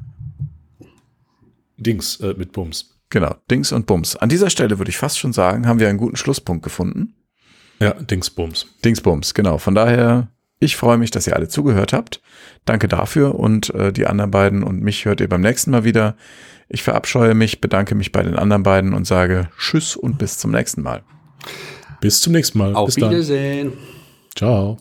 Dings 1.77 2.17
äh, 2.21 2.35
mit 2.37 2.53
Bums. 2.53 2.91
Genau, 3.11 3.35
Dings 3.51 3.73
und 3.73 3.87
Bums. 3.87 4.17
An 4.17 4.29
dieser 4.29 4.51
Stelle 4.51 4.79
würde 4.79 4.91
ich 4.91 4.97
fast 4.97 5.19
schon 5.19 5.33
sagen, 5.33 5.67
haben 5.67 5.79
wir 5.81 5.89
einen 5.89 5.99
guten 5.99 6.17
Schlusspunkt 6.17 6.63
gefunden. 6.65 7.15
Ja, 7.81 7.93
Dings 7.95 8.31
Bums. 8.31 8.67
Dingsbums, 8.85 9.35
genau. 9.35 9.59
Von 9.59 9.75
daher, 9.75 10.29
ich 10.61 10.77
freue 10.77 10.97
mich, 10.99 11.11
dass 11.11 11.27
ihr 11.27 11.37
alle 11.37 11.49
zugehört 11.49 11.93
habt. 11.93 12.23
Danke 12.65 12.89
dafür 12.89 13.35
und 13.35 13.75
äh, 13.75 13.93
die 13.93 14.07
anderen 14.07 14.31
beiden 14.31 14.63
und 14.63 14.81
mich 14.83 15.05
hört 15.05 15.21
ihr 15.21 15.29
beim 15.29 15.41
nächsten 15.43 15.71
Mal 15.71 15.85
wieder. 15.85 16.17
Ich 16.69 16.83
verabscheue 16.83 17.35
mich, 17.35 17.61
bedanke 17.61 17.95
mich 17.95 18.13
bei 18.13 18.23
den 18.23 18.37
anderen 18.37 18.63
beiden 18.63 18.95
und 18.95 19.07
sage 19.07 19.49
Tschüss 19.59 19.97
und 19.97 20.19
bis 20.19 20.39
zum 20.39 20.51
nächsten 20.51 20.83
Mal. 20.83 21.03
Bis 22.01 22.21
zum 22.21 22.33
nächsten 22.33 22.59
Mal. 22.59 22.75
Auf 22.75 22.87
Bis 22.87 22.97
dann. 22.97 23.11
Wiedersehen. 23.11 23.73
Ciao. 24.37 24.79